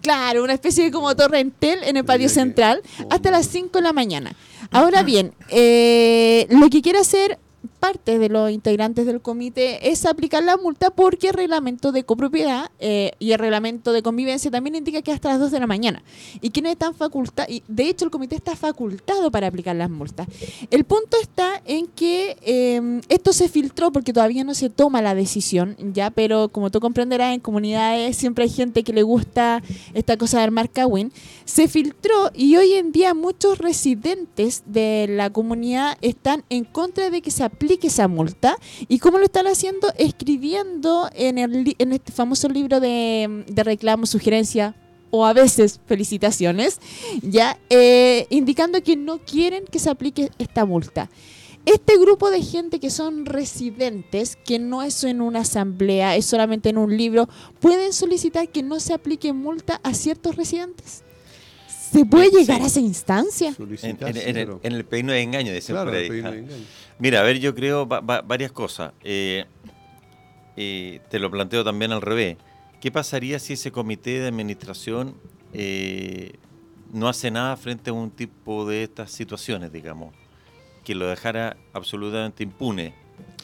Claro, 0.00 0.42
una 0.42 0.54
especie 0.54 0.84
de 0.84 0.90
como 0.90 1.14
torrentel 1.14 1.80
en 1.82 1.96
el 1.96 2.04
patio 2.04 2.28
central 2.28 2.80
hasta 3.10 3.30
las 3.30 3.46
5 3.46 3.78
de 3.78 3.82
la 3.82 3.92
mañana. 3.92 4.32
Ahora 4.72 5.02
bien, 5.02 5.34
eh, 5.48 6.46
lo 6.50 6.70
que 6.70 6.80
quiere 6.80 7.00
hacer 7.00 7.38
parte 7.80 8.18
de 8.18 8.28
los 8.28 8.50
integrantes 8.50 9.06
del 9.06 9.20
comité 9.20 9.90
es 9.90 10.04
aplicar 10.04 10.44
la 10.44 10.56
multa 10.56 10.90
porque 10.90 11.28
el 11.28 11.34
reglamento 11.34 11.92
de 11.92 12.04
copropiedad 12.04 12.70
eh, 12.78 13.12
y 13.18 13.32
el 13.32 13.38
reglamento 13.38 13.92
de 13.92 14.02
convivencia 14.02 14.50
también 14.50 14.76
indica 14.76 15.02
que 15.02 15.12
hasta 15.12 15.30
las 15.30 15.40
2 15.40 15.50
de 15.50 15.60
la 15.60 15.66
mañana. 15.66 16.02
Y 16.40 16.50
quienes 16.50 16.72
están 16.72 16.94
facultados, 16.94 17.50
y 17.50 17.62
de 17.66 17.88
hecho 17.88 18.04
el 18.04 18.10
comité 18.10 18.36
está 18.36 18.54
facultado 18.54 19.30
para 19.30 19.46
aplicar 19.46 19.74
las 19.74 19.90
multas. 19.90 20.28
El 20.70 20.84
punto 20.84 21.16
está 21.20 21.62
en 21.64 21.86
que 21.86 22.36
eh, 22.42 23.00
esto 23.08 23.32
se 23.32 23.48
filtró 23.48 23.90
porque 23.90 24.12
todavía 24.12 24.44
no 24.44 24.54
se 24.54 24.70
toma 24.70 25.02
la 25.02 25.14
decisión, 25.14 25.76
ya, 25.92 26.10
pero 26.10 26.50
como 26.50 26.70
tú 26.70 26.80
comprenderás, 26.80 27.34
en 27.34 27.40
comunidades 27.40 28.16
siempre 28.16 28.44
hay 28.44 28.50
gente 28.50 28.84
que 28.84 28.92
le 28.92 29.02
gusta 29.02 29.62
esta 29.94 30.16
cosa 30.16 30.38
de 30.38 30.44
armar 30.44 30.70
cagüín. 30.70 31.12
Se 31.46 31.66
filtró 31.66 32.30
y 32.34 32.56
hoy 32.56 32.74
en 32.74 32.92
día 32.92 33.14
muchos 33.14 33.58
residentes 33.58 34.62
de 34.66 35.06
la 35.08 35.30
comunidad 35.30 35.96
están 36.00 36.44
en 36.50 36.64
contra 36.64 37.10
de 37.10 37.22
que 37.22 37.30
se 37.30 37.42
aplique 37.42 37.69
esa 37.82 38.08
multa. 38.08 38.56
¿Y 38.88 38.98
cómo 38.98 39.18
lo 39.18 39.24
están 39.24 39.46
haciendo? 39.46 39.92
Escribiendo 39.96 41.10
en, 41.14 41.38
el, 41.38 41.74
en 41.78 41.92
este 41.92 42.12
famoso 42.12 42.48
libro 42.48 42.80
de, 42.80 43.44
de 43.46 43.64
reclamo, 43.64 44.06
sugerencia 44.06 44.74
o 45.10 45.26
a 45.26 45.32
veces 45.32 45.80
felicitaciones, 45.86 46.78
ya 47.22 47.58
eh, 47.68 48.26
indicando 48.30 48.80
que 48.82 48.96
no 48.96 49.18
quieren 49.18 49.64
que 49.64 49.78
se 49.80 49.90
aplique 49.90 50.30
esta 50.38 50.64
multa. 50.64 51.10
Este 51.66 51.98
grupo 51.98 52.30
de 52.30 52.42
gente 52.42 52.80
que 52.80 52.90
son 52.90 53.26
residentes, 53.26 54.36
que 54.36 54.58
no 54.58 54.82
es 54.82 55.02
en 55.04 55.20
una 55.20 55.40
asamblea, 55.40 56.16
es 56.16 56.24
solamente 56.26 56.68
en 56.70 56.78
un 56.78 56.96
libro, 56.96 57.28
¿pueden 57.60 57.92
solicitar 57.92 58.48
que 58.48 58.62
no 58.62 58.80
se 58.80 58.94
aplique 58.94 59.32
multa 59.32 59.80
a 59.82 59.92
ciertos 59.94 60.36
residentes? 60.36 61.02
¿Se 61.92 62.06
puede 62.06 62.30
Sí. 62.30 62.36
llegar 62.38 62.62
a 62.62 62.66
esa 62.66 62.78
instancia? 62.80 63.54
En, 63.58 63.98
en- 64.00 64.16
en 64.16 64.36
el, 64.36 64.56
en 64.62 64.72
el 64.72 64.84
peino 64.84 65.12
de 65.12 65.22
engaño, 65.22 65.52
dicen 65.52 65.74
claro, 65.74 65.90
por 65.90 65.98
ahí. 65.98 66.04
el 66.04 66.10
peino 66.10 66.28
Ah. 66.28 66.32
de 66.32 66.38
engaño. 66.38 66.64
Mira, 67.00 67.20
a 67.20 67.22
ver, 67.24 67.38
yo 67.40 67.54
creo 67.54 67.88
va- 67.88 68.00
va- 68.00 68.20
varias 68.22 68.52
cosas. 68.52 68.92
Eh, 69.02 69.46
eh, 70.56 71.00
te 71.10 71.18
lo 71.18 71.30
planteo 71.30 71.64
también 71.64 71.92
al 71.92 72.02
revés. 72.02 72.36
¿Qué 72.80 72.90
pasaría 72.90 73.38
si 73.38 73.54
ese 73.54 73.72
comité 73.72 74.20
de 74.20 74.28
administración 74.28 75.14
eh, 75.52 76.32
no 76.92 77.08
hace 77.08 77.30
nada 77.30 77.56
frente 77.56 77.90
a 77.90 77.92
un 77.92 78.10
tipo 78.10 78.66
de 78.66 78.84
estas 78.84 79.10
situaciones, 79.10 79.72
digamos? 79.72 80.14
Que 80.84 80.94
lo 80.94 81.06
dejara 81.08 81.56
absolutamente 81.72 82.42
impune. 82.42 82.94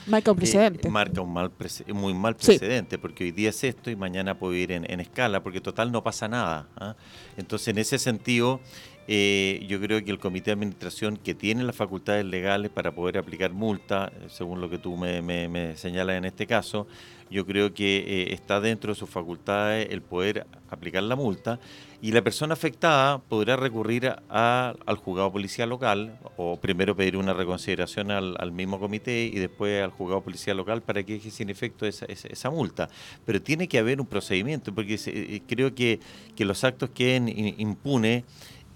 Marca 0.07 0.31
un 0.31 0.37
Eh, 0.37 0.41
precedente. 0.41 0.89
marca 0.89 1.21
un 1.21 1.33
mal 1.33 1.51
muy 1.93 2.15
mal 2.15 2.37
Sí. 2.39 2.47
precedente, 2.47 2.99
porque 2.99 3.25
hoy 3.25 3.33
día 3.33 3.51
es 3.51 3.65
esto 3.65 3.91
y 3.91 3.97
mañana 3.97 4.39
puede 4.39 4.59
ir 4.59 4.73
en, 4.73 4.89
en 4.91 5.01
escala, 5.01 5.43
porque 5.43 5.61
total 5.61 5.91
no 5.91 6.03
pasa 6.03 6.29
nada. 6.29 6.69
¿ah? 6.77 6.95
Entonces, 7.37 7.69
en 7.69 7.79
ese 7.79 7.99
sentido, 7.99 8.61
eh, 9.09 9.65
yo 9.69 9.81
creo 9.81 10.05
que 10.05 10.11
el 10.11 10.19
comité 10.19 10.47
de 10.51 10.55
administración 10.55 11.17
que 11.17 11.35
tiene 11.35 11.63
las 11.65 11.77
facultades 11.77 12.25
legales 12.25 12.71
para 12.71 12.93
poder 12.93 13.19
aplicar 13.19 13.53
multa, 13.53 14.11
eh, 14.15 14.27
según 14.29 14.61
lo 14.61 14.69
que 14.69 14.79
tú 14.79 14.97
me, 14.97 15.23
me- 15.23 15.77
señalas 15.77 16.17
en 16.17 16.25
este 16.25 16.47
caso, 16.47 16.87
yo 17.31 17.45
creo 17.45 17.75
que 17.75 17.99
eh, 18.07 18.35
está 18.35 18.61
dentro 18.61 18.93
de 18.93 18.99
sus 18.99 19.11
facultades 19.11 19.89
el 19.91 20.01
poder 20.01 20.47
aplicar 20.71 21.03
la 21.03 21.17
multa 21.17 21.59
y 22.01 22.13
la 22.13 22.23
persona 22.23 22.53
afectada 22.53 23.19
podrá 23.19 23.57
recurrir 23.57 24.09
a- 24.29 24.75
al 24.87 24.97
juzgado 24.97 25.33
policial 25.33 25.69
local 25.69 26.19
o 26.37 26.57
primero 26.61 26.95
pedir 26.95 27.17
una 27.17 27.33
reconsideración 27.35 28.11
al, 28.13 28.37
mismo 28.53 28.79
comité 28.79 29.25
y 29.25 29.39
después 29.39 29.83
al 29.83 29.91
juzgado 29.91 30.21
policial 30.23 30.57
local 30.57 30.83
para 30.83 31.03
que 31.03 31.15
deje 31.15 31.31
sin 31.31 31.51
efecto 31.51 31.85
esa, 31.87 32.07
esa- 32.07 32.29
multa. 32.51 32.89
Pero 33.25 33.43
tiene 33.43 33.67
que 33.67 33.79
haber 33.79 34.01
un 34.01 34.07
procedimiento 34.07 34.73
porque 34.75 34.97
se- 34.99 35.43
creo 35.49 35.75
que, 35.75 35.99
los 36.45 36.63
actos 36.63 36.91
queden 36.91 37.29
impunes 37.59 38.23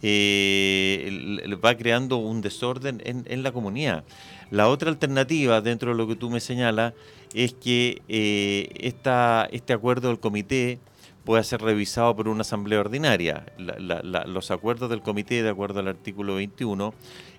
eh, 0.02 1.56
va 1.62 1.76
creando 1.76 2.16
un 2.16 2.40
desorden 2.40 3.02
en, 3.04 3.42
la 3.42 3.52
comunidad. 3.52 4.04
La 4.50 4.68
otra 4.68 4.90
alternativa, 4.90 5.60
dentro 5.60 5.90
de 5.90 5.96
lo 5.96 6.06
que 6.06 6.16
tú 6.16 6.30
me 6.30 6.40
señalas, 6.40 6.94
es 7.34 7.54
que 7.54 8.02
eh, 8.08 8.68
este 8.82 9.72
acuerdo 9.72 10.08
del 10.08 10.18
comité 10.18 10.78
pueda 11.24 11.42
ser 11.44 11.60
revisado 11.60 12.16
por 12.16 12.28
una 12.28 12.40
asamblea 12.40 12.80
ordinaria. 12.80 13.46
Los 13.58 14.50
acuerdos 14.50 14.90
del 14.90 15.02
comité, 15.02 15.42
de 15.42 15.50
acuerdo 15.50 15.80
al 15.80 15.88
artículo 15.88 16.36
21, 16.36 16.94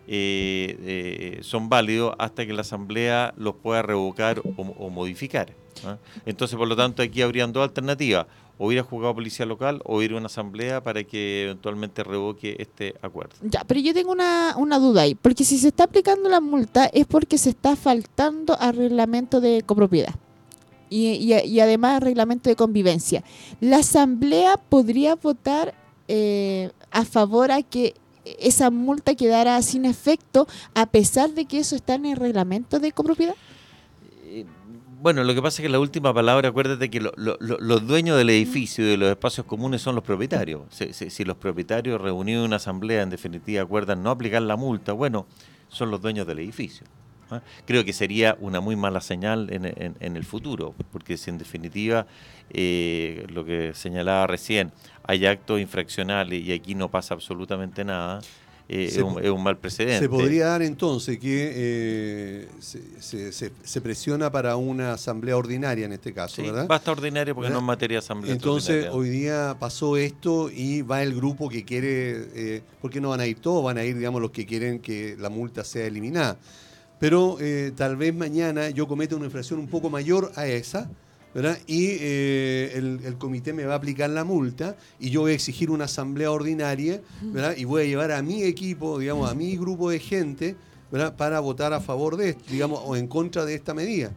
eh, 0.07 1.39
son 1.41 1.67
válidos 1.69 2.15
hasta 2.17 2.45
que 2.45 2.53
la 2.53 2.61
asamblea 2.61 3.33
los 3.37 3.55
pueda 3.55 3.81
revocar 3.81 4.39
o, 4.39 4.61
o 4.61 4.89
modificar. 4.89 5.53
¿ah? 5.85 5.97
Entonces, 6.25 6.57
por 6.57 6.67
lo 6.67 6.75
tanto, 6.75 7.01
aquí 7.01 7.21
habrían 7.21 7.51
dos 7.53 7.63
alternativas, 7.63 8.27
o 8.57 8.71
ir 8.71 8.79
a 8.79 8.83
juzgado 8.83 9.15
policía 9.15 9.45
local 9.45 9.81
o 9.85 10.01
ir 10.01 10.13
a 10.13 10.17
una 10.17 10.27
asamblea 10.27 10.81
para 10.83 11.03
que 11.03 11.45
eventualmente 11.45 12.03
revoque 12.03 12.55
este 12.59 12.95
acuerdo. 13.01 13.35
Ya, 13.41 13.63
pero 13.65 13.79
yo 13.79 13.93
tengo 13.93 14.11
una, 14.11 14.55
una 14.57 14.77
duda 14.79 15.01
ahí, 15.01 15.15
porque 15.15 15.43
si 15.43 15.57
se 15.57 15.69
está 15.69 15.85
aplicando 15.85 16.29
la 16.29 16.41
multa 16.41 16.85
es 16.85 17.05
porque 17.07 17.37
se 17.37 17.49
está 17.49 17.75
faltando 17.75 18.57
al 18.59 18.75
reglamento 18.75 19.41
de 19.41 19.63
copropiedad 19.65 20.13
y, 20.89 21.07
y- 21.13 21.33
y 21.47 21.59
además 21.59 22.03
reglamento 22.03 22.49
de 22.49 22.55
convivencia. 22.55 23.23
¿La 23.59 23.77
asamblea 23.77 24.57
podría 24.57 25.15
votar 25.15 25.73
eh, 26.07 26.71
a 26.91 27.05
favor 27.05 27.51
a 27.51 27.63
que 27.63 27.95
esa 28.39 28.69
multa 28.69 29.15
quedara 29.15 29.59
sin 29.63 29.85
efecto 29.85 30.47
a 30.75 30.85
pesar 30.85 31.31
de 31.31 31.45
que 31.45 31.57
eso 31.59 31.75
está 31.75 31.95
en 31.95 32.05
el 32.05 32.17
reglamento 32.17 32.79
de 32.79 32.91
copropiedad? 32.91 33.35
Eh, 35.01 35.03
bueno, 35.03 35.23
lo 35.23 35.33
que 35.33 35.41
pasa 35.41 35.61
es 35.61 35.65
que 35.65 35.71
la 35.71 35.79
última 35.79 36.13
palabra, 36.13 36.49
acuérdate 36.49 36.89
que 36.89 36.99
los 36.99 37.87
dueños 37.87 38.17
del 38.17 38.29
edificio 38.29 38.85
y 38.85 38.89
de 38.89 38.97
los 38.97 39.09
espacios 39.09 39.45
comunes 39.45 39.81
son 39.81 39.95
los 39.95 40.03
propietarios. 40.03 40.61
Si, 40.69 41.25
los 41.25 41.37
propietarios 41.37 41.99
reunidos 41.99 42.41
en 42.41 42.45
una 42.47 42.55
asamblea 42.57 43.01
en 43.01 43.09
definitiva 43.09 43.63
acuerdan 43.63 44.03
no 44.03 44.11
aplicar 44.11 44.41
la 44.43 44.55
multa, 44.55 44.93
bueno, 44.93 45.25
son 45.69 45.91
los 45.91 46.01
dueños 46.01 46.27
del 46.27 46.39
edificio. 46.39 46.85
¿ah? 47.31 47.41
Creo 47.65 47.83
que 47.83 47.93
sería 47.93 48.37
una 48.39 48.61
muy 48.61 48.75
mala 48.75 49.01
señal 49.01 49.49
en, 49.51 50.15
el 50.15 50.23
futuro, 50.23 50.75
porque 50.91 51.17
si 51.17 51.29
en 51.29 51.37
definitiva, 51.37 52.05
eh, 52.51 53.25
lo 53.29 53.43
que 53.43 53.73
señalaba 53.73 54.27
recién, 54.27 54.71
hay 55.03 55.25
actos 55.25 55.59
infraccionales 55.59 56.43
y 56.43 56.51
aquí 56.51 56.75
no 56.75 56.89
pasa 56.89 57.15
absolutamente 57.15 57.83
nada, 57.83 58.21
eh, 58.73 58.85
es, 58.85 58.97
un, 58.97 59.43
mal 59.43 59.57
precedente. 59.57 59.99
Se 59.99 60.07
podría 60.07 60.47
dar 60.47 60.61
entonces 60.61 61.19
que 61.19 61.51
eh, 61.53 62.47
se, 62.61 63.81
presiona 63.81 64.31
para 64.31 64.55
una 64.55 64.93
asamblea 64.93 65.35
ordinaria 65.35 65.85
en 65.85 65.91
este 65.91 66.13
caso, 66.13 66.41
¿verdad? 66.41 66.67
Basta 66.67 66.93
ordinaria 66.93 67.35
porque 67.35 67.49
no 67.49 67.57
es 67.57 67.63
materia 67.63 67.95
de 67.95 67.99
asamblea. 67.99 68.31
Entonces 68.33 68.87
hoy 68.89 69.09
día 69.09 69.57
pasó 69.59 69.97
esto 69.97 70.49
y 70.49 70.83
va 70.83 71.03
el 71.03 71.13
grupo 71.13 71.49
que 71.49 71.65
quiere, 71.65 72.29
eh, 72.33 72.61
porque 72.81 73.01
no 73.01 73.09
van 73.09 73.19
a 73.19 73.27
ir 73.27 73.39
todos, 73.39 73.61
van 73.61 73.77
a 73.77 73.83
ir 73.83 73.97
digamos 73.97 74.21
los 74.21 74.31
que 74.31 74.45
quieren 74.45 74.79
que 74.79 75.17
la 75.19 75.29
multa 75.29 75.65
sea 75.65 75.85
eliminada. 75.85 76.37
Pero 76.97 77.39
tal 77.75 77.97
vez 77.97 78.13
mañana 78.13 78.69
yo 78.69 78.87
cometa 78.87 79.15
una 79.15 79.25
infracción 79.25 79.59
un 79.59 79.67
poco 79.67 79.89
mayor 79.89 80.31
a 80.35 80.45
esa 80.45 80.87
y 81.65 81.87
eh, 81.99 82.73
el, 82.75 83.15
comité 83.17 83.53
me 83.53 83.63
va 83.63 83.73
a 83.73 83.77
aplicar 83.77 84.09
la 84.09 84.23
multa 84.23 84.75
y 84.99 85.11
yo 85.11 85.21
voy 85.21 85.31
a 85.31 85.35
exigir 85.35 85.69
una 85.71 85.85
asamblea 85.85 86.29
ordinaria 86.31 87.01
y 87.55 87.63
voy 87.63 87.83
a 87.83 87.85
llevar 87.85 88.11
a 88.11 88.21
mi 88.21 88.43
equipo, 88.43 88.99
digamos, 88.99 89.29
a 89.29 89.33
mi 89.33 89.55
grupo 89.55 89.89
de 89.89 89.99
gente 89.99 90.55
para 91.17 91.39
votar 91.39 91.71
a 91.71 91.79
favor 91.79 92.17
de 92.17 92.29
esto, 92.29 92.43
digamos, 92.49 92.81
o 92.83 92.95
en 92.95 93.07
contra 93.07 93.45
de 93.45 93.55
esta 93.55 93.73
medida. 93.73 94.11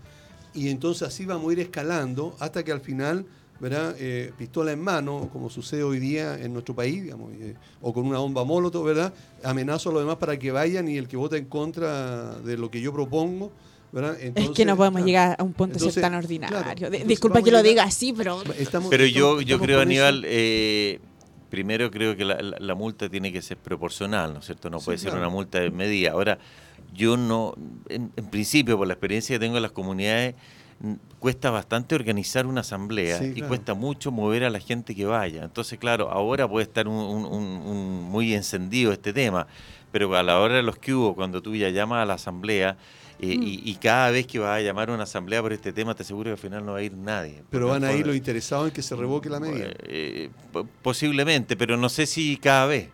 Y 0.55 0.69
entonces 0.69 1.07
así 1.07 1.25
vamos 1.25 1.51
a 1.51 1.53
ir 1.53 1.61
escalando 1.61 2.35
hasta 2.41 2.65
que 2.65 2.73
al 2.73 2.81
final, 2.81 3.27
¿verdad? 3.61 3.95
Eh, 3.99 4.33
pistola 4.37 4.73
en 4.73 4.81
mano, 4.81 5.29
como 5.33 5.51
sucede 5.51 5.85
hoy 5.85 6.01
día 6.01 6.41
en 6.41 6.53
nuestro 6.53 6.75
país, 6.75 7.03
digamos, 7.03 7.33
eh, 7.35 7.55
o 7.81 7.93
con 7.93 8.07
una 8.07 8.19
bomba 8.19 8.45
molotov, 8.45 8.85
¿verdad? 8.85 9.13
amenazo 9.45 9.91
a 9.91 9.93
los 9.93 10.03
demás 10.03 10.17
para 10.17 10.37
que 10.39 10.51
vayan 10.51 10.89
y 10.89 10.97
el 10.97 11.07
que 11.07 11.17
vota 11.17 11.37
en 11.37 11.47
contra 11.47 12.41
de 12.41 12.57
lo 12.57 12.71
que 12.71 12.81
yo 12.81 12.93
propongo, 12.93 13.53
es 14.35 14.51
que 14.51 14.65
no 14.65 14.77
podemos 14.77 15.05
llegar 15.05 15.37
a 15.39 15.43
un 15.43 15.53
punto 15.53 15.79
de 15.79 15.91
ser 15.91 16.03
tan 16.03 16.15
ordinario. 16.15 16.91
disculpa 17.07 17.43
que 17.43 17.51
lo 17.51 17.63
diga 17.63 17.85
así, 17.85 18.13
pero... 18.13 18.43
pero 18.91 19.07
yo, 19.07 19.41
yo 19.41 19.59
creo, 19.59 19.81
Aníbal, 19.81 20.25
eh, 20.27 21.01
primero 21.51 21.91
creo 21.91 22.17
que 22.17 22.25
la, 22.25 22.75
multa 22.75 23.09
tiene 23.09 23.33
que 23.33 23.41
ser 23.41 23.57
proporcional, 23.57 24.33
¿no 24.33 24.41
es 24.41 24.47
cierto? 24.47 24.71
No 24.71 24.81
puede 24.81 24.99
ser 24.99 25.15
una 25.15 25.29
multa 25.29 25.61
de 25.61 25.71
medida. 25.71 26.11
Ahora, 26.11 26.39
yo 26.93 27.17
no, 27.17 27.55
en, 27.89 28.11
principio, 28.31 28.77
por 28.77 28.89
la 28.89 28.95
experiencia 28.95 29.37
que 29.37 29.39
tengo 29.39 29.57
en 29.57 29.63
las 29.63 29.73
comunidades, 29.73 30.35
cuesta 31.21 31.51
bastante 31.51 31.95
organizar 31.95 32.47
una 32.47 32.63
asamblea 32.63 33.23
y 33.25 33.41
cuesta 33.43 33.75
mucho 33.75 34.11
mover 34.11 34.43
a 34.43 34.51
la 34.51 34.59
gente 34.59 34.97
que 34.97 35.05
vaya. 35.05 35.45
Entonces, 35.45 35.79
claro, 35.79 36.11
ahora 36.11 36.49
puede 36.49 36.65
estar 36.65 36.87
muy 36.87 38.35
encendido 38.35 38.93
este 38.93 39.13
tema, 39.13 39.47
pero 39.93 40.13
a 40.17 40.25
la 40.25 40.41
hora 40.41 40.57
de 40.57 40.63
los 40.65 40.77
que 40.77 40.93
hubo, 40.93 41.15
cuando 41.15 41.41
tú 41.41 41.55
ya 41.55 41.69
llamas 41.69 42.03
a 42.03 42.07
la 42.07 42.15
asamblea, 42.15 42.77
eh, 43.33 43.39
mm. 43.39 43.43
y, 43.43 43.75
cada 43.77 44.11
vez 44.11 44.27
que 44.27 44.39
vas 44.39 44.59
a 44.59 44.61
llamar 44.61 44.91
a 44.91 44.95
una 44.95 45.05
asamblea 45.05 45.41
por 45.43 45.53
este 45.53 45.73
tema, 45.73 45.95
te 45.95 46.03
aseguro 46.03 46.29
que 46.29 46.33
al 46.33 46.39
final 46.39 46.65
no 46.65 46.73
va 46.73 46.79
a 46.79 46.83
ir 46.83 46.95
nadie. 46.95 47.43
Pero 47.51 47.69
van 47.69 47.85
a 47.85 47.93
ir 47.93 48.07
los 48.07 48.17
interesados 48.17 48.69
en 48.69 48.73
que 48.73 48.83
se 48.83 48.95
revoque 48.95 49.29
la 49.29 49.41
medida. 49.41 49.69
Eh, 49.85 50.31
posiblemente, 50.83 51.57
pero 51.57 51.77
no 51.77 51.89
sé 51.89 52.07
si 52.07 52.37
cada 52.37 52.67
vez. 52.67 52.89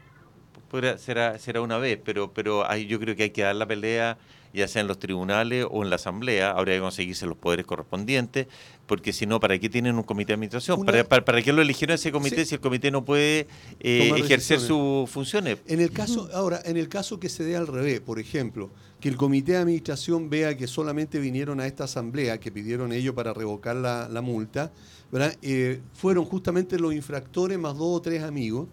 será, 0.99 1.39
será 1.39 1.61
una 1.61 1.79
vez, 1.79 1.99
pero, 2.05 2.33
pero 2.33 2.65
yo 2.77 3.01
creo 3.01 3.17
que 3.17 3.25
hay 3.25 3.31
que 3.31 3.43
dar 3.43 3.57
la 3.57 3.67
pelea 3.67 4.19
ya 4.53 4.69
sea 4.69 4.83
en 4.83 4.89
los 4.89 4.99
tribunales 4.99 5.67
o 5.71 5.83
en 5.83 5.91
la 5.91 5.97
asamblea, 5.97 6.51
habría 6.51 6.77
que 6.77 6.81
conseguirse 6.81 7.27
los 7.27 7.37
poderes 7.37 7.67
correspondientes, 7.67 8.47
porque 8.87 9.13
si 9.13 9.27
no, 9.27 9.39
¿para 9.39 9.59
qué 9.59 9.69
tienen 9.69 9.97
un 9.97 10.03
comité 10.03 10.29
de 10.29 10.35
administración? 10.35 10.85
¿Para, 10.85 11.05
para, 11.05 11.43
qué 11.43 11.53
lo 11.53 11.63
eligieron 11.63 11.95
ese 11.95 12.11
comité 12.11 12.45
si 12.45 12.57
el 12.57 12.61
comité 12.61 12.91
no 12.91 13.05
puede 13.05 13.47
eh, 13.79 14.13
ejercer 14.17 14.59
sus 14.59 15.09
funciones? 15.09 15.59
En 15.67 15.81
el 15.81 15.93
caso, 15.93 16.29
ahora, 16.35 16.61
en 16.65 16.77
el 16.77 16.89
caso 16.89 17.21
que 17.21 17.29
se 17.29 17.45
dé 17.45 17.57
al 17.57 17.69
revés, 17.69 18.01
por 18.01 18.19
ejemplo, 18.19 18.71
que 19.01 19.09
el 19.09 19.17
comité 19.17 19.53
de 19.53 19.59
administración 19.59 20.29
vea 20.29 20.57
que 20.57 20.67
solamente 20.67 21.19
vinieron 21.21 21.61
a 21.61 21.67
esta 21.67 21.85
asamblea 21.85 22.39
que 22.39 22.51
pidieron 22.51 22.93
ellos 22.93 23.15
para 23.15 23.33
revocar 23.33 23.77
la, 23.77 24.21
multa, 24.21 24.73
¿verdad? 25.13 25.37
Eh, 25.43 25.81
fueron 25.95 26.25
justamente 26.25 26.79
los 26.79 26.93
infractores 26.93 27.59
más 27.59 27.77
dos 27.77 27.99
o 27.99 28.03
tres 28.03 28.23
amigos, 28.23 28.69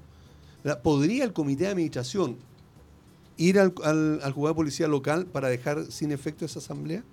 ¿podría 0.83 1.23
el 1.23 1.31
comité 1.31 1.65
de 1.65 1.69
administración 1.69 2.37
ir 3.37 3.59
al, 3.59 3.73
al, 3.83 4.19
al 4.23 4.31
juzgado 4.33 4.53
de 4.53 4.55
policía 4.55 4.87
local 4.87 5.25
para 5.25 5.47
dejar 5.47 5.85
sin 5.91 6.11
efecto 6.11 6.45
esa 6.45 6.59
asamblea? 6.59 7.03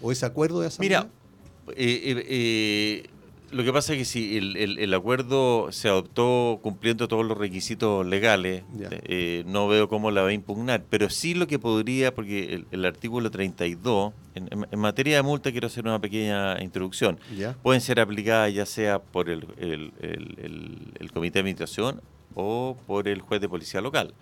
¿O 0.00 0.12
ese 0.12 0.26
acuerdo 0.26 0.60
de 0.60 0.66
asamblea? 0.66 1.00
Mira, 1.00 1.10
eh, 1.76 2.00
eh, 2.04 2.26
eh, 2.28 3.10
lo 3.50 3.62
que 3.62 3.72
pasa 3.72 3.92
es 3.92 4.00
que 4.00 4.04
si 4.04 4.36
el, 4.36 4.94
acuerdo 4.94 5.70
se 5.70 5.88
adoptó 5.88 6.58
cumpliendo 6.60 7.06
todos 7.06 7.24
los 7.24 7.38
requisitos 7.38 8.04
legales, 8.04 8.64
no 9.46 9.68
veo 9.68 9.88
cómo 9.88 10.10
la 10.10 10.22
va 10.22 10.28
a 10.28 10.32
impugnar, 10.32 10.84
pero 10.90 11.08
sí 11.08 11.34
lo 11.34 11.46
que 11.46 11.60
podría, 11.60 12.12
porque 12.12 12.64
el, 12.68 12.84
artículo 12.84 13.30
32, 13.30 14.12
en, 14.34 14.48
en, 14.70 14.78
materia 14.80 15.16
de 15.16 15.22
multa 15.22 15.52
quiero 15.52 15.68
hacer 15.68 15.84
una 15.84 16.00
pequeña 16.00 16.60
introducción, 16.62 17.20
pueden 17.62 17.80
ser 17.80 18.00
aplicadas 18.00 18.52
ya 18.52 18.66
sea 18.66 18.98
por 19.00 19.30
el, 19.30 19.46
el 19.60 21.12
comité 21.12 21.34
de 21.34 21.40
administración 21.40 22.00
o 22.34 22.76
por 22.88 23.06
el 23.06 23.20
juez 23.20 23.40
de 23.40 23.48
policía 23.48 23.80
local 23.80 24.14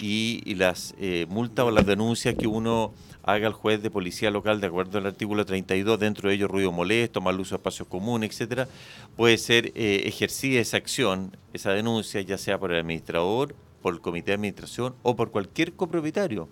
y, 0.00 0.54
las 0.54 0.94
eh, 0.98 1.26
multas 1.28 1.66
o 1.66 1.70
las 1.70 1.86
denuncias 1.86 2.34
que 2.34 2.46
uno 2.46 2.92
haga 3.22 3.48
al 3.48 3.52
juez 3.52 3.82
de 3.82 3.90
policía 3.90 4.30
local 4.30 4.60
de 4.60 4.68
acuerdo 4.68 4.98
al 4.98 5.06
artículo 5.06 5.44
32, 5.44 5.98
dentro 5.98 6.28
de 6.28 6.36
ello 6.36 6.48
ruido 6.48 6.70
molesto, 6.72 7.20
mal 7.20 7.38
uso 7.38 7.56
de 7.56 7.58
espacios 7.58 7.88
comunes, 7.88 8.30
etcétera, 8.30 8.68
puede 9.16 9.36
ser 9.36 9.72
eh, 9.74 10.02
ejercida 10.04 10.60
esa 10.60 10.76
acción, 10.76 11.36
esa 11.52 11.72
denuncia, 11.72 12.20
ya 12.20 12.38
sea 12.38 12.58
por 12.58 12.72
el 12.72 12.80
administrador, 12.80 13.54
por 13.82 13.94
el 13.94 14.00
comité 14.00 14.30
de 14.30 14.34
administración 14.34 14.94
o 15.02 15.16
por 15.16 15.30
cualquier 15.30 15.72
copropietario 15.72 16.48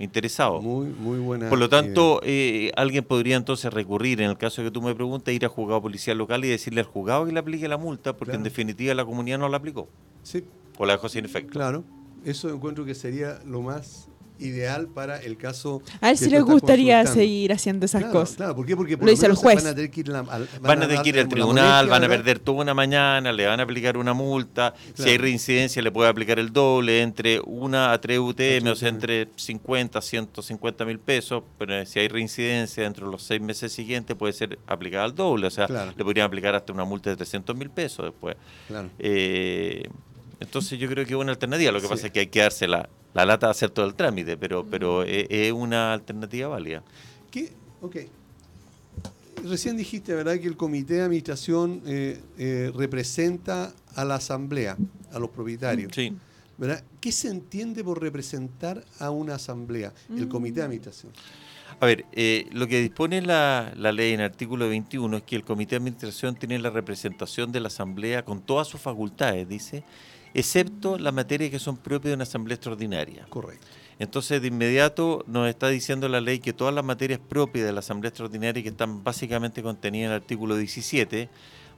interesado. 0.00 0.60
Muy, 0.60 0.86
muy 0.86 1.18
buena. 1.18 1.48
Por 1.48 1.58
lo 1.58 1.68
tanto, 1.68 2.20
eh, 2.22 2.70
alguien 2.76 3.04
podría 3.04 3.36
entonces 3.36 3.72
recurrir, 3.72 4.20
en 4.20 4.30
el 4.30 4.38
caso 4.38 4.62
que 4.62 4.70
tú 4.70 4.80
me 4.80 4.94
preguntas, 4.94 5.34
ir 5.34 5.44
a 5.44 5.48
juzgado 5.48 5.82
policial 5.82 6.18
local 6.18 6.44
y 6.44 6.48
decirle 6.48 6.80
al 6.80 6.86
juzgado 6.86 7.26
que 7.26 7.32
le 7.32 7.40
aplique 7.40 7.66
la 7.68 7.78
multa, 7.78 8.16
porque 8.16 8.36
en 8.36 8.44
definitiva 8.44 8.94
la 8.94 9.04
comunidad 9.04 9.38
no 9.38 9.48
la 9.48 9.56
aplicó. 9.56 9.88
Sí. 10.22 10.44
O 10.78 10.86
la 10.86 10.92
dejó 10.94 11.08
sin 11.08 11.24
efecto. 11.24 11.50
Claro 11.50 11.84
eso 12.24 12.50
encuentro 12.50 12.84
que 12.84 12.94
sería 12.94 13.40
lo 13.44 13.62
más 13.62 14.08
ideal 14.38 14.88
para 14.88 15.20
el 15.20 15.36
caso. 15.36 15.82
A 16.00 16.08
ver 16.08 16.16
si 16.16 16.30
les 16.30 16.42
gustaría 16.42 17.04
seguir 17.06 17.52
haciendo 17.52 17.86
esas 17.86 18.04
cosas. 18.04 18.36
Claro, 18.36 18.56
¿por 18.56 18.66
qué? 18.66 18.76
Porque 18.76 18.96
por 18.96 19.06
lo, 19.06 19.10
dice 19.10 19.26
el 19.26 19.34
juez. 19.34 19.62
van 19.62 19.72
a 19.72 19.74
tener 19.74 19.90
que 19.90 20.00
ir, 20.00 20.12
al, 20.12 20.24
van, 20.24 20.82
a 20.82 20.88
tener 20.88 21.02
que 21.02 21.08
ir 21.08 21.18
al 21.18 21.28
tribunal, 21.28 21.88
van 21.88 22.04
a 22.04 22.08
perder 22.08 22.38
toda 22.38 22.62
una 22.62 22.74
mañana, 22.74 23.32
le 23.32 23.46
van 23.46 23.60
a 23.60 23.62
aplicar 23.62 23.96
una 23.96 24.14
multa. 24.14 24.74
Si 24.94 25.08
hay 25.08 25.18
reincidencia, 25.18 25.82
le 25.82 25.90
puede 25.90 26.08
aplicar 26.08 26.38
el 26.38 26.52
doble, 26.52 27.02
entre 27.02 27.40
una 27.44 27.92
a 27.92 28.00
tres 28.00 28.18
UTM, 28.18 28.68
o 28.68 28.74
sea, 28.74 28.88
entre 28.88 29.28
50 29.36 29.98
a 29.98 30.02
150 30.02 30.84
mil 30.84 30.98
pesos. 30.98 31.42
Pero 31.58 31.84
si 31.86 31.98
hay 31.98 32.08
reincidencia 32.08 32.84
dentro 32.84 33.06
de 33.06 33.12
los 33.12 33.22
seis 33.22 33.40
meses 33.40 33.72
siguientes, 33.72 34.16
puede 34.16 34.32
ser 34.32 34.58
aplicada 34.66 35.04
al 35.04 35.14
doble. 35.14 35.46
O 35.46 35.50
sea, 35.50 35.66
le 35.68 36.04
podrían 36.04 36.26
aplicar 36.26 36.54
hasta 36.54 36.72
una 36.72 36.84
multa 36.84 37.10
de 37.10 37.16
300 37.16 37.56
mil 37.56 37.70
pesos 37.70 38.06
después. 38.06 38.36
Claro. 38.68 38.90
Eh, 38.98 39.88
entonces 40.40 40.78
yo 40.78 40.88
creo 40.88 41.04
que 41.04 41.12
es 41.12 41.18
una 41.18 41.32
alternativa. 41.32 41.72
Lo 41.72 41.80
que 41.80 41.88
pasa 41.88 42.06
es 42.06 42.12
que 42.12 42.20
hay 42.20 42.26
que 42.28 42.40
darse 42.40 42.68
la, 42.68 42.88
lata 43.14 43.46
de 43.46 43.50
hacer 43.50 43.70
todo 43.70 43.86
el 43.86 43.94
trámite, 43.94 44.36
pero, 44.36 44.64
pero 44.64 45.02
es, 45.02 45.52
una 45.52 45.92
alternativa 45.92 46.48
válida. 46.48 46.82
¿Qué? 47.30 47.52
Ok. 47.80 47.96
Recién 49.44 49.76
dijiste, 49.76 50.14
¿verdad?, 50.14 50.38
que 50.38 50.48
el 50.48 50.56
comité 50.56 50.94
de 50.94 51.02
administración 51.02 51.82
eh, 51.86 52.20
eh, 52.38 52.72
representa 52.74 53.72
a 53.94 54.04
la 54.04 54.16
asamblea, 54.16 54.76
a 55.12 55.18
los 55.18 55.30
propietarios. 55.30 55.92
Sí. 55.94 56.16
¿verdad? 56.58 56.82
¿Qué 57.00 57.12
se 57.12 57.28
entiende 57.28 57.84
por 57.84 58.02
representar 58.02 58.84
a 58.98 59.10
una 59.10 59.36
asamblea, 59.36 59.94
el 60.10 60.26
mm. 60.26 60.28
comité 60.28 60.56
de 60.56 60.64
administración? 60.64 61.12
A 61.80 61.86
ver, 61.86 62.04
eh, 62.12 62.48
lo 62.50 62.66
que 62.66 62.80
dispone 62.80 63.22
la, 63.22 63.72
la, 63.76 63.92
ley 63.92 64.12
en 64.12 64.20
el 64.20 64.26
artículo 64.26 64.68
21 64.68 65.18
es 65.18 65.22
que 65.22 65.36
el 65.36 65.44
comité 65.44 65.70
de 65.70 65.76
administración 65.76 66.34
tiene 66.34 66.58
la 66.58 66.70
representación 66.70 67.52
de 67.52 67.60
la 67.60 67.68
asamblea 67.68 68.24
con 68.24 68.42
todas 68.42 68.66
sus 68.66 68.80
facultades, 68.80 69.48
dice, 69.48 69.84
excepto 70.34 70.98
las 70.98 71.12
materias 71.12 71.50
que 71.50 71.58
son 71.58 71.76
propias 71.76 72.10
de 72.10 72.14
una 72.14 72.22
asamblea 72.24 72.56
extraordinaria. 72.56 73.26
Correcto. 73.28 73.66
Entonces, 73.98 74.40
de 74.40 74.48
inmediato 74.48 75.24
nos 75.26 75.48
está 75.48 75.68
diciendo 75.68 76.08
la 76.08 76.20
ley 76.20 76.38
que 76.38 76.52
todas 76.52 76.72
las 76.72 76.84
materias 76.84 77.18
propias 77.18 77.66
de 77.66 77.72
la 77.72 77.80
asamblea 77.80 78.10
extraordinaria 78.10 78.62
que 78.62 78.68
están 78.68 79.02
básicamente 79.02 79.62
contenidas 79.62 80.06
en 80.06 80.12
el 80.12 80.22
artículo 80.22 80.56
17, 80.56 81.28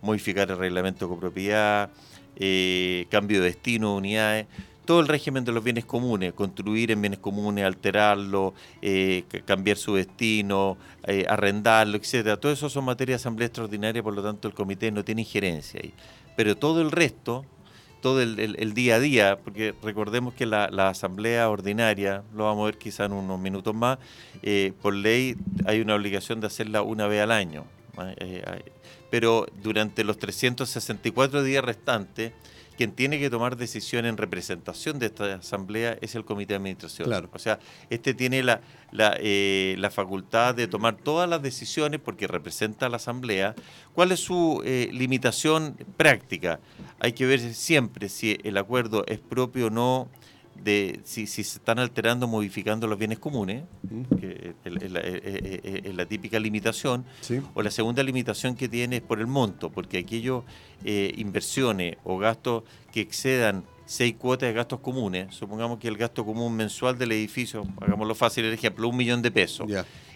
modificar 0.03 0.51
el 0.51 0.59
reglamento 0.59 1.07
de 1.07 1.15
copropiedad, 1.15 1.91
eh, 2.37 3.07
cambio 3.11 3.41
de 3.41 3.47
destino, 3.47 3.97
unidades, 3.97 4.47
todo 4.85 5.01
el 5.01 5.09
régimen 5.09 5.45
de 5.45 5.53
los 5.53 5.63
bienes 5.63 5.85
comunes, 5.85 6.33
construir 6.33 6.91
en 6.91 7.01
bienes 7.01 7.21
comunes, 7.21 7.65
alterarlo, 7.65 8.55
eh, 8.83 9.25
cambiar 9.45 9.77
su 9.77 9.95
destino, 9.95 10.77
eh, 11.07 11.25
arrendarlo, 11.29 11.97
etcétera. 11.97 12.37
Todo 12.39 12.53
eso 12.53 12.69
son 12.69 12.85
materias 12.85 13.21
de 13.21 13.23
asamblea 13.23 13.47
extraordinaria, 13.47 14.03
por 14.03 14.15
lo 14.15 14.23
tanto 14.23 14.49
el 14.49 14.55
comité 14.55 14.91
no 14.91 15.05
tiene 15.05 15.23
injerencia 15.23 15.81
ahí. 15.83 15.95
Pero 16.37 16.57
todo 16.57 16.81
el 16.81 16.91
resto, 16.91 17.45
todo 18.01 18.23
el, 18.23 18.75
día 18.75 18.97
a 18.97 19.01
día, 19.01 19.39
porque 19.43 19.75
recordemos 19.83 20.35
que 20.35 20.47
la, 20.47 20.67
asamblea 20.89 21.49
ordinaria, 21.49 22.23
lo 22.35 22.45
vamos 22.45 22.63
a 22.63 22.67
ver 22.67 22.79
quizá 22.79 23.05
en 23.05 23.13
unos 23.13 23.39
minutos 23.39 23.75
más, 23.75 23.99
eh, 24.43 24.73
por 24.81 24.95
ley 24.95 25.37
hay 25.67 25.81
una 25.81 25.95
obligación 25.95 26.41
de 26.41 26.47
hacerla 26.47 26.83
una 26.83 27.07
vez 27.07 27.23
al 27.23 27.31
año. 27.31 27.65
Eh, 28.17 28.63
pero 29.11 29.47
durante 29.63 30.05
los 30.05 30.19
364 30.19 31.43
días 31.43 31.65
restantes, 31.65 32.33
quien 32.81 32.93
tiene 32.93 33.19
que 33.19 33.29
tomar 33.29 33.59
decisión 33.59 34.07
en 34.07 34.17
representación 34.17 34.99
de 34.99 35.05
esta 35.05 35.35
asamblea 35.35 35.99
es 36.01 36.15
el 36.15 36.25
comité 36.25 36.55
de 36.55 36.57
administración. 36.57 37.29
O 37.31 37.39
sea, 37.39 37.59
este 37.91 38.15
tiene 38.15 38.43
la, 38.43 38.63
eh, 39.19 39.75
la, 39.77 39.91
facultad 39.91 40.55
de 40.55 40.67
tomar 40.67 40.97
todas 40.97 41.29
las 41.29 41.43
decisiones 41.43 42.01
porque 42.03 42.27
representa 42.27 42.87
a 42.87 42.89
la 42.89 42.97
asamblea. 42.97 43.55
¿Cuál 43.93 44.13
es 44.13 44.21
su 44.21 44.63
eh, 44.65 44.89
limitación 44.95 45.77
práctica? 45.99 46.59
Hay 47.01 47.13
que 47.13 47.27
ver 47.27 47.41
siempre 47.55 48.09
si 48.09 48.39
el 48.45 48.57
acuerdo 48.59 49.05
es 49.07 49.19
propio 49.19 49.67
o 49.67 49.71
no 49.71 50.09
de 50.63 51.01
si, 51.05 51.27
se 51.27 51.41
están 51.41 51.79
alterando, 51.79 52.29
modificando 52.29 52.87
los 52.87 52.99
bienes 52.99 53.19
comunes, 53.19 53.65
que 54.19 54.55
es 54.65 55.95
la, 55.95 56.05
típica 56.07 56.39
limitación, 56.39 57.05
o 57.55 57.63
la 57.63 57.71
segunda 57.71 58.03
limitación 58.03 58.55
que 58.55 58.69
tiene 58.69 58.97
es 58.97 59.03
por 59.03 59.21
el 59.21 59.27
monto, 59.27 59.71
porque 59.71 59.99
aquellos 59.99 60.45
eh, 60.85 61.15
inversiones 61.17 61.97
o 62.05 62.19
gastos 62.19 62.65
que 62.93 63.01
excedan 63.01 63.65
seis 63.87 64.15
cuotas 64.17 64.49
de 64.49 64.53
gastos 64.53 64.81
comunes, 64.81 65.35
supongamos 65.35 65.79
que 65.79 65.89
el 65.89 65.97
gasto 65.97 66.25
común 66.25 66.55
mensual 66.55 66.99
del 66.99 67.13
edificio, 67.13 67.67
hagámoslo 67.81 68.15
fácil 68.15 68.45
el 68.45 68.53
ejemplo, 68.53 68.89
un 68.89 68.97
millón 68.97 69.23
de 69.23 69.31
pesos, 69.31 69.67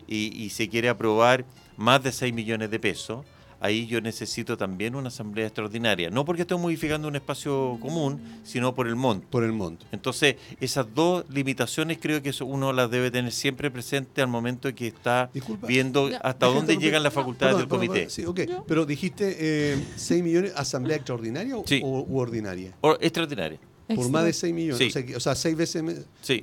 y, 0.06 0.44
y 0.44 0.50
se 0.50 0.68
quiere 0.68 0.90
aprobar 0.90 1.46
más 1.76 2.02
de 2.02 2.12
6 2.12 2.32
millones 2.34 2.70
de 2.70 2.78
pesos, 2.78 3.24
ahí 3.64 3.86
yo 3.86 4.02
necesito 4.02 4.58
también 4.58 4.94
una 4.94 5.08
asamblea 5.08 5.46
extraordinaria. 5.46 6.10
No 6.10 6.26
porque 6.26 6.42
estoy 6.42 6.58
modificando 6.58 7.08
un 7.08 7.16
espacio 7.16 7.78
común, 7.80 8.20
sino 8.44 8.74
por 8.74 8.86
el 8.86 8.94
monto. 8.94 9.26
Por 9.30 9.42
el 9.42 9.52
monto. 9.52 9.86
Entonces, 9.90 10.36
esas 10.60 10.86
dos 10.94 11.24
limitaciones 11.30 11.96
creo 11.98 12.22
que 12.22 12.32
uno 12.42 12.74
las 12.74 12.90
debe 12.90 13.10
tener 13.10 13.32
siempre 13.32 13.70
presente 13.70 14.20
al 14.20 14.28
momento 14.28 14.68
en 14.68 14.74
que 14.74 14.88
está 14.88 15.30
viendo 15.66 16.10
hasta 16.22 16.46
dónde 16.46 16.76
llegan 16.76 17.02
las 17.02 17.14
facultades 17.14 17.56
del 17.56 17.68
comité. 17.68 18.10
sí, 18.10 18.26
okay. 18.26 18.46
Pero 18.66 18.84
dijiste 18.84 19.36
eh, 19.38 19.82
6 19.96 20.22
millones, 20.22 20.52
asamblea 20.54 20.98
extraordinaria 20.98 21.56
o, 21.56 21.62
u 21.62 22.18
ordinaria? 22.18 22.74
extraordinaria. 23.00 23.58
Por 23.94 24.10
más 24.10 24.24
de 24.24 24.34
6 24.34 24.54
millones. 24.54 25.16
O, 25.16 25.20
sea, 25.20 25.34
6 25.34 25.56
veces. 25.56 25.82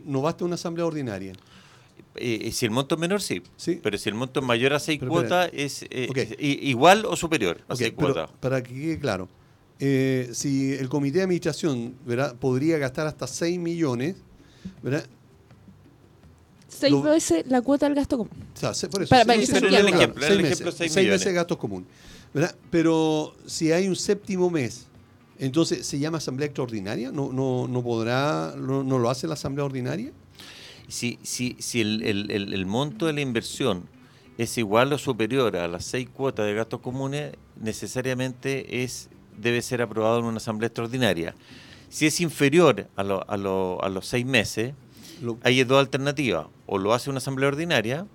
No 0.06 0.24
basta 0.24 0.44
una 0.44 0.56
asamblea 0.56 0.88
ordinaria. 0.88 1.34
Eh, 2.16 2.52
si 2.52 2.66
el 2.66 2.72
monto 2.72 2.96
es 2.96 3.02
menor, 3.02 3.22
sí. 3.22 3.42
Pero 3.82 3.98
si 3.98 4.10
el 4.10 4.16
monto 4.16 4.42
es 4.42 4.46
mayor 4.46 4.74
a 4.74 4.80
6 4.80 5.00
cuotas, 5.08 5.50
es 5.54 5.86
eh, 5.90 6.10
igual 6.40 7.06
o 7.06 7.16
superior 7.16 7.62
a 7.68 7.76
6 7.76 7.94
cuotas. 7.94 8.30
Para 8.40 8.62
que 8.62 8.74
quede 8.74 9.00
claro, 9.00 9.30
eh, 9.80 10.30
si 10.34 10.74
el 10.74 10.90
comité 10.90 11.20
de 11.20 11.24
administración 11.24 11.96
podría 12.40 12.78
gastar 12.78 13.08
hasta 13.08 13.28
6 13.28 13.60
millones, 13.60 14.16
¿verdad? 14.82 15.06
6 16.68 17.04
veces 17.04 17.46
la 17.48 17.62
cuota 17.62 17.86
del 17.86 17.96
gasto 17.96 18.18
común. 18.18 18.34
O 18.62 18.74
sea, 18.74 18.90
por 18.90 19.04
eso, 19.04 19.10
para, 19.10 19.34
el 19.34 19.42
ejemplo, 19.42 20.72
6 20.72 20.96
meses 20.96 21.34
gastos 21.34 21.58
comunes. 21.58 21.88
Pero 22.70 23.36
si 23.46 23.72
hay 23.72 23.88
un 23.88 23.96
séptimo 23.96 24.50
mes, 24.50 24.88
entonces 25.40 25.86
se 25.86 25.98
llama 25.98 26.18
asamblea 26.18 26.48
extraordinaria, 26.48 27.12
no, 27.12 27.32
no, 27.32 27.68
no 27.68 27.82
podrá, 27.82 28.54
no, 28.58 28.84
no 28.84 29.00
lo 29.00 29.10
hace 29.10 29.28
la 29.28 29.34
asamblea 29.34 29.66
ordinaria 29.66 30.12
si, 30.88 31.20
si, 31.24 31.56
si 31.60 31.82
el, 31.82 32.04
el, 32.04 32.54
el, 32.54 32.66
monto 32.66 33.06
de 33.06 33.14
la 33.14 33.22
inversión 33.22 33.88
es 34.38 34.58
igual 34.58 34.92
o 34.94 34.98
superior 34.98 35.56
a 35.58 35.68
las 35.68 35.86
seis 35.86 36.10
cuotas 36.10 36.46
de 36.46 36.54
gastos 36.54 36.82
comunes, 36.82 37.34
necesariamente 37.60 38.84
es, 38.84 39.10
debe 39.38 39.62
ser 39.62 39.82
aprobado 39.82 40.20
en 40.20 40.26
una 40.26 40.38
asamblea 40.38 40.68
extraordinaria. 40.68 41.36
Si 41.90 42.06
es 42.06 42.22
inferior 42.22 42.88
a, 42.96 43.04
lo, 43.04 43.30
a, 43.30 43.38
lo, 43.38 43.84
a 43.84 43.90
los 43.90 44.08
seis 44.08 44.26
meses, 44.26 44.74
hay 45.44 45.64
dos 45.64 45.80
alternativas. 45.80 46.48
O 46.66 46.78
lo 46.78 46.94
hace 46.94 47.10
una 47.10 47.18
asamblea 47.18 47.50
ordinaria 47.50 48.08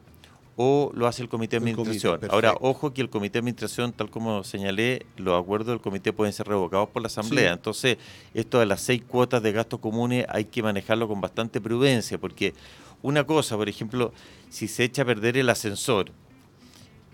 o 0.56 0.90
lo 0.94 1.06
hace 1.06 1.22
el 1.22 1.28
comité 1.28 1.60
de 1.60 1.70
administración. 1.70 2.18
Ahora, 2.30 2.54
ojo 2.60 2.94
que 2.94 3.02
el 3.02 3.10
comité 3.10 3.34
de 3.34 3.38
administración, 3.40 3.92
tal 3.92 4.10
como 4.10 4.42
señalé, 4.42 5.04
los 5.18 5.38
acuerdos 5.40 5.68
del 5.68 5.80
comité 5.80 6.14
pueden 6.14 6.32
ser 6.32 6.48
revocados 6.48 6.88
por 6.88 7.02
la 7.02 7.06
asamblea. 7.06 7.52
Entonces, 7.52 7.98
esto 8.32 8.58
de 8.58 8.66
las 8.66 8.80
seis 8.80 9.02
cuotas 9.06 9.42
de 9.42 9.52
gastos 9.52 9.80
comunes 9.80 10.24
hay 10.30 10.46
que 10.46 10.62
manejarlo 10.62 11.08
con 11.08 11.20
bastante 11.20 11.60
prudencia, 11.60 12.18
porque 12.18 12.54
una 13.02 13.24
cosa, 13.24 13.56
por 13.56 13.68
ejemplo, 13.68 14.12
si 14.48 14.66
se 14.66 14.84
echa 14.84 15.02
a 15.02 15.04
perder 15.04 15.36
el 15.36 15.50
ascensor, 15.50 16.10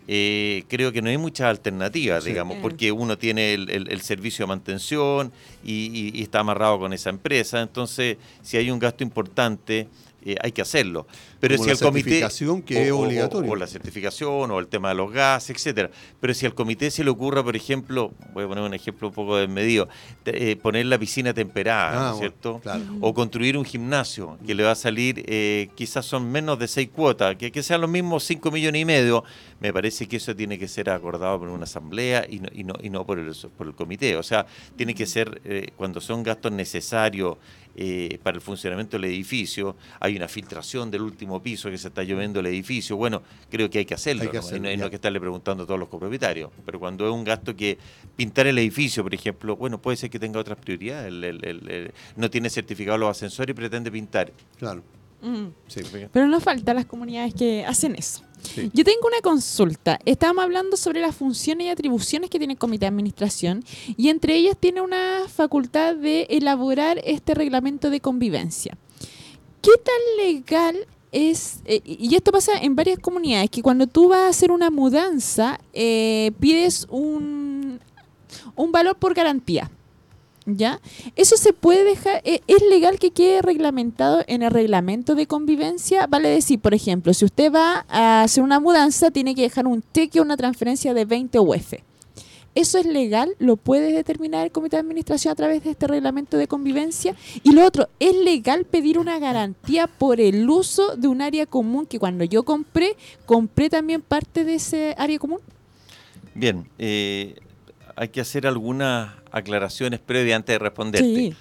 eh, 0.06 0.64
creo 0.68 0.92
que 0.92 1.02
no 1.02 1.10
hay 1.10 1.18
muchas 1.18 1.48
alternativas, 1.48 2.24
digamos, 2.24 2.58
porque 2.58 2.92
uno 2.92 3.18
tiene 3.18 3.54
el, 3.54 4.00
servicio 4.02 4.44
de 4.44 4.48
mantención 4.48 5.32
y, 5.64 6.12
y, 6.14 6.22
está 6.22 6.40
amarrado 6.40 6.78
con 6.78 6.92
esa 6.92 7.10
empresa. 7.10 7.60
Entonces, 7.60 8.18
si 8.42 8.56
hay 8.56 8.70
un 8.70 8.78
gasto 8.78 9.04
importante, 9.04 9.88
eh, 10.24 10.36
hay 10.40 10.52
que 10.52 10.62
hacerlo. 10.62 11.06
Pero 11.40 11.58
si 11.58 11.66
la 11.66 11.72
el 11.72 11.78
comité 11.78 12.10
certificación 12.10 12.62
que 12.62 12.86
es 12.86 12.92
obligatorio. 12.92 13.50
O, 13.50 13.56
la 13.56 13.66
certificación 13.66 14.50
o 14.50 14.58
el 14.58 14.68
tema 14.68 14.90
de 14.90 14.94
los 14.94 15.12
gases, 15.12 15.56
etcétera. 15.56 15.90
Pero 16.20 16.34
si 16.34 16.46
al 16.46 16.54
comité 16.54 16.90
se 16.90 17.04
le 17.04 17.10
ocurra, 17.10 17.42
por 17.42 17.56
ejemplo, 17.56 18.12
voy 18.32 18.44
a 18.44 18.48
poner 18.48 18.64
un 18.64 18.74
ejemplo 18.74 19.08
un 19.08 19.14
poco 19.14 19.36
desmedido, 19.36 19.88
eh, 20.24 20.56
poner 20.56 20.86
la 20.86 20.98
piscina 20.98 21.34
temperada, 21.34 22.10
ah, 22.10 22.14
¿cierto? 22.18 22.60
O 23.00 23.14
construir 23.14 23.56
un 23.58 23.64
gimnasio 23.64 24.38
que 24.46 24.54
le 24.54 24.62
va 24.62 24.72
a 24.72 24.76
salir, 24.76 25.24
eh, 25.26 25.68
quizás 25.74 26.06
son 26.06 26.30
menos 26.30 26.58
de 26.58 26.68
seis 26.68 26.88
cuotas, 26.92 27.36
que, 27.36 27.50
que 27.50 27.62
sean 27.62 27.80
los 27.80 27.90
mismos 27.90 28.24
cinco 28.24 28.50
millones 28.50 28.82
y 28.82 28.84
medio, 28.84 29.24
me 29.60 29.72
parece 29.72 30.06
que 30.06 30.16
eso 30.16 30.34
tiene 30.34 30.58
que 30.58 30.68
ser 30.68 30.90
acordado 30.90 31.38
por 31.38 31.48
una 31.48 31.64
asamblea 31.64 32.26
y 32.28 32.40
no, 32.40 32.48
y 32.52 32.64
no, 32.64 32.74
y 32.82 32.90
no 32.90 33.04
por, 33.06 33.18
el, 33.18 33.32
por 33.56 33.66
el 33.66 33.74
comité. 33.74 34.16
O 34.16 34.22
sea, 34.22 34.46
tiene 34.76 34.94
que 34.94 35.06
ser 35.06 35.40
cuando 35.76 36.00
son 36.00 36.22
gastos 36.22 36.52
necesarios 36.52 37.36
eh, 37.76 38.18
para 38.22 38.36
el 38.36 38.40
funcionamiento 38.40 38.98
del 38.98 39.06
edificio, 39.06 39.76
hay 40.00 40.16
una 40.16 40.28
filtración 40.28 40.90
del 40.90 41.02
último 41.02 41.42
piso 41.42 41.70
que 41.70 41.78
se 41.78 41.88
está 41.88 42.02
lloviendo 42.02 42.40
el 42.40 42.46
edificio, 42.46 42.96
bueno, 42.96 43.22
creo 43.50 43.70
que 43.70 43.78
hay 43.78 43.84
que 43.84 43.94
hacerlo, 43.94 44.24
¿no? 44.24 44.56
y 44.56 44.60
no, 44.76 44.84
hay 44.84 44.90
que 44.90 44.96
estarle 44.96 45.20
preguntando 45.20 45.64
a 45.64 45.66
todos 45.66 45.80
los 45.80 45.88
copropietarios, 45.88 46.50
pero 46.64 46.78
cuando 46.78 47.06
es 47.06 47.12
un 47.12 47.24
gasto 47.24 47.56
que 47.56 47.78
pintar 48.16 48.46
el 48.46 48.58
edificio, 48.58 49.02
por 49.02 49.14
ejemplo, 49.14 49.56
bueno, 49.56 49.80
puede 49.80 49.96
ser 49.96 50.10
que 50.10 50.18
tenga 50.18 50.38
otras 50.38 50.58
prioridades, 50.58 51.12
no 52.16 52.30
tiene 52.30 52.50
certificado 52.50 52.98
los 52.98 53.10
ascensores 53.10 53.52
y 53.52 53.54
pretende 53.54 53.90
pintar. 53.90 54.32
Claro. 54.58 54.82
Mm. 55.22 55.46
Pero 56.12 56.26
no 56.26 56.40
falta 56.40 56.74
las 56.74 56.84
comunidades 56.84 57.32
que 57.34 57.64
hacen 57.64 57.94
eso. 57.94 58.22
Yo 58.72 58.84
tengo 58.84 59.06
una 59.06 59.20
consulta. 59.22 60.00
Estábamos 60.04 60.42
hablando 60.44 60.76
sobre 60.76 61.00
las 61.00 61.14
funciones 61.14 61.68
y 61.68 61.70
atribuciones 61.70 62.28
que 62.28 62.38
tiene 62.38 62.54
el 62.54 62.58
comité 62.58 62.80
de 62.80 62.88
administración 62.88 63.64
y 63.96 64.08
entre 64.08 64.34
ellas 64.34 64.56
tiene 64.58 64.80
una 64.80 65.22
facultad 65.28 65.94
de 65.94 66.26
elaborar 66.28 67.00
este 67.04 67.34
reglamento 67.34 67.88
de 67.88 68.00
convivencia. 68.00 68.76
¿Qué 69.62 69.70
tan 69.82 70.26
legal 70.26 70.86
es, 71.12 71.60
eh, 71.66 71.82
y 71.84 72.14
esto 72.16 72.32
pasa 72.32 72.52
en 72.60 72.74
varias 72.74 72.98
comunidades, 72.98 73.50
que 73.50 73.62
cuando 73.62 73.86
tú 73.86 74.08
vas 74.08 74.20
a 74.20 74.28
hacer 74.28 74.50
una 74.50 74.70
mudanza, 74.70 75.60
eh, 75.72 76.32
pides 76.40 76.86
un, 76.90 77.78
un 78.56 78.72
valor 78.72 78.96
por 78.96 79.14
garantía. 79.14 79.70
¿Ya? 80.44 80.80
Eso 81.14 81.36
se 81.36 81.52
puede 81.52 81.84
dejar, 81.84 82.20
eh, 82.24 82.40
es 82.48 82.62
legal 82.68 82.98
que 82.98 83.12
quede 83.12 83.42
reglamentado 83.42 84.24
en 84.26 84.42
el 84.42 84.50
reglamento 84.50 85.14
de 85.14 85.26
convivencia, 85.26 86.08
vale 86.08 86.28
decir, 86.28 86.58
por 86.58 86.74
ejemplo, 86.74 87.14
si 87.14 87.24
usted 87.24 87.52
va 87.52 87.86
a 87.88 88.22
hacer 88.22 88.42
una 88.42 88.58
mudanza, 88.58 89.12
tiene 89.12 89.36
que 89.36 89.42
dejar 89.42 89.68
un 89.68 89.84
cheque 89.94 90.18
o 90.18 90.24
una 90.24 90.36
transferencia 90.36 90.94
de 90.94 91.04
20 91.04 91.38
UF. 91.38 91.74
¿Eso 92.54 92.76
es 92.78 92.84
legal? 92.84 93.34
¿Lo 93.38 93.56
puede 93.56 93.92
determinar 93.92 94.44
el 94.44 94.52
comité 94.52 94.76
de 94.76 94.80
administración 94.80 95.32
a 95.32 95.34
través 95.34 95.64
de 95.64 95.70
este 95.70 95.86
reglamento 95.86 96.36
de 96.36 96.46
convivencia? 96.46 97.16
Y 97.42 97.52
lo 97.52 97.64
otro, 97.64 97.88
¿es 97.98 98.14
legal 98.14 98.66
pedir 98.66 98.98
una 98.98 99.18
garantía 99.18 99.86
por 99.86 100.20
el 100.20 100.48
uso 100.50 100.96
de 100.96 101.08
un 101.08 101.22
área 101.22 101.46
común 101.46 101.86
que 101.86 101.98
cuando 101.98 102.24
yo 102.24 102.42
compré, 102.42 102.96
compré 103.24 103.70
también 103.70 104.02
parte 104.02 104.44
de 104.44 104.56
ese 104.56 104.94
área 104.98 105.18
común? 105.18 105.38
Bien, 106.34 106.68
eh, 106.78 107.36
hay 107.96 108.08
que 108.08 108.20
hacer 108.20 108.46
algunas 108.46 109.14
aclaraciones 109.30 110.00
previas 110.00 110.36
antes 110.36 110.54
de 110.54 110.58
responderte. 110.58 111.36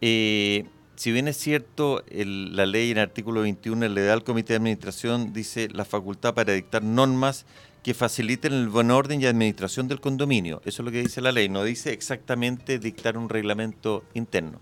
Eh, 0.00 0.64
si 0.96 1.12
bien 1.12 1.28
es 1.28 1.36
cierto, 1.36 2.02
la 2.10 2.66
ley 2.66 2.90
en 2.90 2.98
el 2.98 3.02
artículo 3.04 3.42
21, 3.42 3.88
le 3.88 4.02
da 4.02 4.14
al 4.14 4.24
Comité 4.24 4.54
de 4.54 4.58
Administración, 4.58 5.32
dice 5.32 5.68
la 5.68 5.84
facultad 5.84 6.34
para 6.34 6.54
dictar 6.54 6.82
normas 6.82 7.44
que 7.82 7.94
faciliten 7.94 8.52
el 8.52 8.68
buen 8.68 8.90
orden 8.90 9.20
y 9.20 9.26
administración 9.26 9.88
del 9.88 10.00
condominio. 10.00 10.60
Eso 10.64 10.82
es 10.82 10.86
lo 10.86 10.90
que 10.90 11.02
dice 11.02 11.20
la 11.20 11.32
ley, 11.32 11.48
no 11.48 11.62
dice 11.62 11.92
exactamente 11.92 12.78
dictar 12.78 13.16
un 13.16 13.28
reglamento 13.28 14.04
interno. 14.14 14.58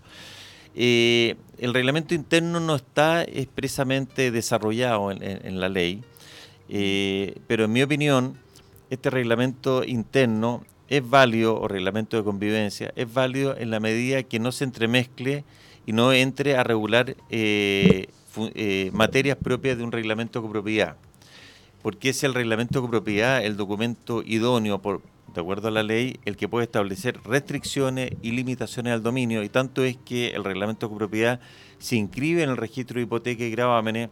Eh, 0.75 1.35
el 1.57 1.73
reglamento 1.73 2.13
interno 2.13 2.59
no 2.59 2.75
está 2.75 3.23
expresamente 3.23 4.29
desarrollado 4.29 5.09
en, 5.09 5.59
la 5.59 5.69
ley, 5.69 6.03
eh, 6.67 7.35
pero 7.47 7.65
en 7.65 7.71
mi 7.71 7.81
opinión, 7.81 8.37
este 8.89 9.09
reglamento 9.09 9.83
interno 9.85 10.65
es 10.89 11.07
válido, 11.07 11.59
o 11.59 11.67
reglamento 11.67 12.17
de 12.17 12.23
convivencia, 12.23 12.93
es 12.95 13.11
válido 13.11 13.55
en 13.57 13.71
la 13.71 13.79
medida 13.79 14.23
que 14.23 14.39
no 14.39 14.51
se 14.51 14.63
entremezcle 14.63 15.43
y 15.85 15.93
no 15.93 16.13
entre 16.13 16.57
a 16.57 16.63
regular 16.63 17.15
eh, 17.29 18.07
eh, 18.55 18.89
materias 18.93 19.37
propias 19.37 19.77
de 19.77 19.83
un 19.83 19.91
reglamento 19.91 20.39
de 20.39 20.47
copropiedad. 20.47 20.97
Porque 21.81 22.09
es 22.09 22.23
el 22.23 22.33
reglamento 22.33 22.79
de 22.79 22.85
copropiedad 22.85 23.45
el 23.45 23.57
documento 23.57 24.23
idóneo 24.25 24.81
de 25.35 25.41
acuerdo 25.41 25.67
a 25.67 25.71
la 25.71 25.83
ley, 25.83 26.19
el 26.25 26.37
que 26.37 26.47
puede 26.47 26.63
establecer 26.65 27.19
restricciones 27.25 28.11
y 28.21 28.31
limitaciones 28.31 28.93
al 28.93 29.03
dominio, 29.03 29.43
y 29.43 29.49
tanto 29.49 29.83
es 29.83 29.97
que 29.97 30.29
el 30.29 30.43
reglamento 30.43 30.87
de 30.87 30.91
copropiedad 30.91 31.39
se 31.77 31.97
inscribe 31.97 32.41
en 32.41 32.49
el 32.49 32.57
registro 32.57 32.95
de 32.95 33.03
hipoteca 33.03 33.43
y 33.43 33.51
gravámenes, 33.51 34.09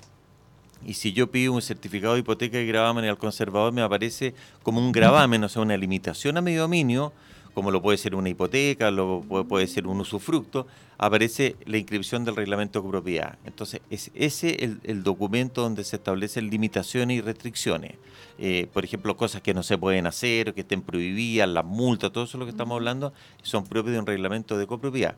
y 0.86 0.94
si 0.94 1.14
yo 1.14 1.32
pido 1.32 1.54
un 1.54 1.62
certificado 1.62 2.14
de 2.14 2.22
hipoteca 2.22 2.60
y 2.60 2.68
gravámenes 2.68 3.10
al 3.10 3.18
conservador, 3.18 3.74
me 3.74 3.82
aparece 3.82 4.34
como 4.64 4.80
un 4.80 4.92
gravamen, 4.92 5.44
o 5.44 5.50
sea, 5.50 5.62
una 5.62 5.78
limitación 5.78 6.38
a 6.38 6.42
mi 6.42 6.54
dominio, 6.56 7.14
como 7.54 7.72
lo 7.72 7.82
puede 7.82 7.98
ser 7.98 8.16
una 8.16 8.30
hipoteca, 8.30 8.90
lo 8.90 9.22
puede, 9.22 9.68
ser 9.68 9.86
un 9.88 10.00
usufructo, 10.02 10.66
aparece 10.98 11.56
la 11.66 11.78
inscripción 11.78 12.26
del 12.26 12.36
reglamento 12.36 12.82
de 12.82 12.90
propiedad. 12.90 13.38
Entonces, 13.46 13.82
es 13.90 14.10
ese 14.16 14.64
el, 14.64 14.80
el 14.84 15.04
documento 15.04 15.62
donde 15.62 15.84
se 15.84 15.98
establecen 15.98 16.50
limitaciones 16.50 17.18
y 17.18 17.22
restricciones. 17.22 17.96
Eh, 18.40 18.68
por 18.74 18.84
ejemplo, 18.84 19.16
cosas 19.16 19.42
que 19.42 19.54
no 19.54 19.62
se 19.62 19.78
pueden 19.78 20.08
hacer, 20.08 20.54
que 20.54 20.62
estén 20.62 20.82
prohibidas, 20.82 21.48
las 21.48 21.66
multas, 21.66 22.12
todo 22.12 22.24
eso 22.24 22.38
lo 22.38 22.46
que 22.46 22.52
estamos 22.52 22.76
hablando, 22.76 23.14
son 23.44 23.66
propios 23.66 23.94
de 23.94 24.00
un 24.00 24.08
reglamento 24.08 24.58
de 24.58 24.66
copropiedad. 24.66 25.16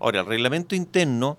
Ahora, 0.00 0.20
el 0.20 0.26
reglamento 0.26 0.74
interno, 0.74 1.38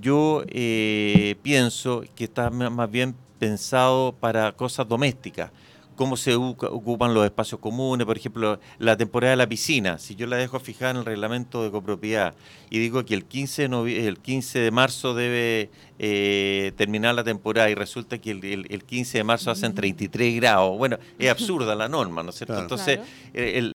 yo 0.00 0.44
eh, 0.48 1.36
pienso 1.42 2.02
que 2.14 2.24
está 2.24 2.50
más 2.50 2.90
bien 2.90 3.14
pensado 3.38 4.14
para 4.18 4.52
cosas 4.52 4.88
domésticas 4.88 5.50
cómo 5.96 6.16
se 6.16 6.34
ocupan 6.34 7.14
los 7.14 7.24
espacios 7.24 7.60
comunes, 7.60 8.06
por 8.06 8.16
ejemplo, 8.16 8.58
la 8.78 8.96
temporada 8.96 9.32
de 9.32 9.36
la 9.36 9.48
piscina, 9.48 9.98
si 9.98 10.14
yo 10.14 10.26
la 10.26 10.36
dejo 10.36 10.58
fijada 10.58 10.92
en 10.92 10.96
el 10.98 11.04
reglamento 11.04 11.62
de 11.62 11.70
copropiedad 11.70 12.34
y 12.70 12.78
digo 12.78 13.04
que 13.04 13.14
el 13.14 13.24
15 13.24 13.68
de, 13.68 14.08
el 14.08 14.18
15 14.18 14.58
de 14.58 14.70
marzo 14.70 15.14
debe 15.14 15.70
eh, 15.98 16.72
terminar 16.76 17.14
la 17.14 17.24
temporada 17.24 17.70
y 17.70 17.74
resulta 17.74 18.18
que 18.18 18.30
el, 18.30 18.84
15 18.84 19.18
de 19.18 19.24
marzo 19.24 19.50
hacen 19.50 19.74
33 19.74 20.36
grados, 20.36 20.76
bueno, 20.76 20.98
es 21.18 21.30
absurda 21.30 21.74
la 21.74 21.88
norma, 21.88 22.22
¿no 22.22 22.30
es 22.30 22.36
cierto? 22.36 22.58
Entonces, 22.58 22.98
el, 23.34 23.71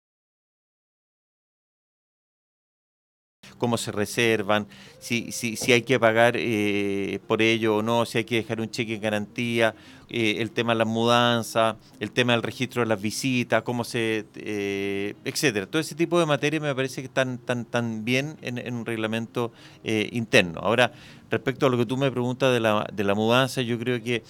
cómo 3.62 3.78
se 3.78 3.92
reservan, 3.92 4.66
si, 4.98 5.30
si, 5.30 5.54
si 5.54 5.72
hay 5.72 5.82
que 5.82 6.00
pagar 6.00 6.34
eh, 6.36 7.20
por 7.28 7.40
ello 7.40 7.76
o 7.76 7.82
no, 7.84 8.04
si 8.04 8.18
hay 8.18 8.24
que 8.24 8.34
dejar 8.34 8.60
un 8.60 8.68
cheque 8.68 8.96
en 8.96 9.00
garantía, 9.00 9.76
eh, 10.10 10.38
el 10.38 10.50
tema 10.50 10.72
de 10.72 10.78
las 10.78 10.88
mudanzas, 10.88 11.76
el 12.00 12.10
tema 12.10 12.32
del 12.32 12.42
registro 12.42 12.82
de 12.82 12.88
las 12.88 13.00
visitas, 13.00 13.62
cómo 13.62 13.84
se, 13.84 14.26
eh, 14.34 15.14
etcétera. 15.24 15.66
Todo 15.66 15.78
ese 15.78 15.94
tipo 15.94 16.18
de 16.18 16.26
materias 16.26 16.60
me 16.60 16.74
parece 16.74 17.02
que 17.02 17.06
están 17.06 17.38
tan, 17.38 17.64
tan 17.64 18.04
bien 18.04 18.36
en, 18.42 18.74
un 18.74 18.84
reglamento 18.84 19.52
interno. 19.84 20.58
Ahora, 20.58 20.90
respecto 21.30 21.66
a 21.66 21.70
lo 21.70 21.78
que 21.78 21.86
tú 21.86 21.96
me 21.96 22.10
preguntas 22.10 22.52
de 22.52 22.58
la, 22.58 22.84
de 22.92 23.04
la 23.04 23.14
mudanza, 23.14 23.62
yo 23.62 23.78
creo 23.78 24.02
que 24.02 24.24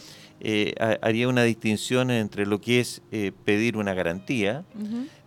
haría 1.01 1.27
una 1.27 1.45
distinción 1.45 2.11
entre 2.11 2.45
lo 2.45 2.61
que 2.61 2.81
es 2.81 3.01
pedir 3.47 3.79
una 3.79 3.95
garantía, 3.95 4.67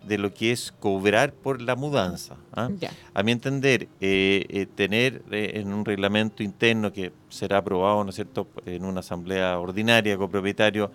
de 0.08 0.18
lo 0.18 0.34
que 0.34 0.52
es 0.52 0.74
cobrar 0.80 1.34
por 1.34 1.62
la 1.62 1.76
mudanza. 1.76 2.36
¿ah? 2.54 2.70
A 3.14 3.24
mi 3.24 3.32
entender, 3.32 3.88
eh, 4.00 4.46
eh, 4.50 4.68
tener 4.74 5.24
eh, 5.32 5.54
en 5.56 5.74
un 5.74 5.86
reglamento 5.86 6.44
interno 6.44 6.92
que 6.92 7.12
será 7.30 7.58
aprobado, 7.58 8.04
¿no 8.04 8.10
es 8.10 8.16
cierto?, 8.16 8.48
en 8.66 8.86
una 8.86 9.00
asamblea 9.00 9.60
ordinaria 9.60 10.18
copropietario, 10.18 10.92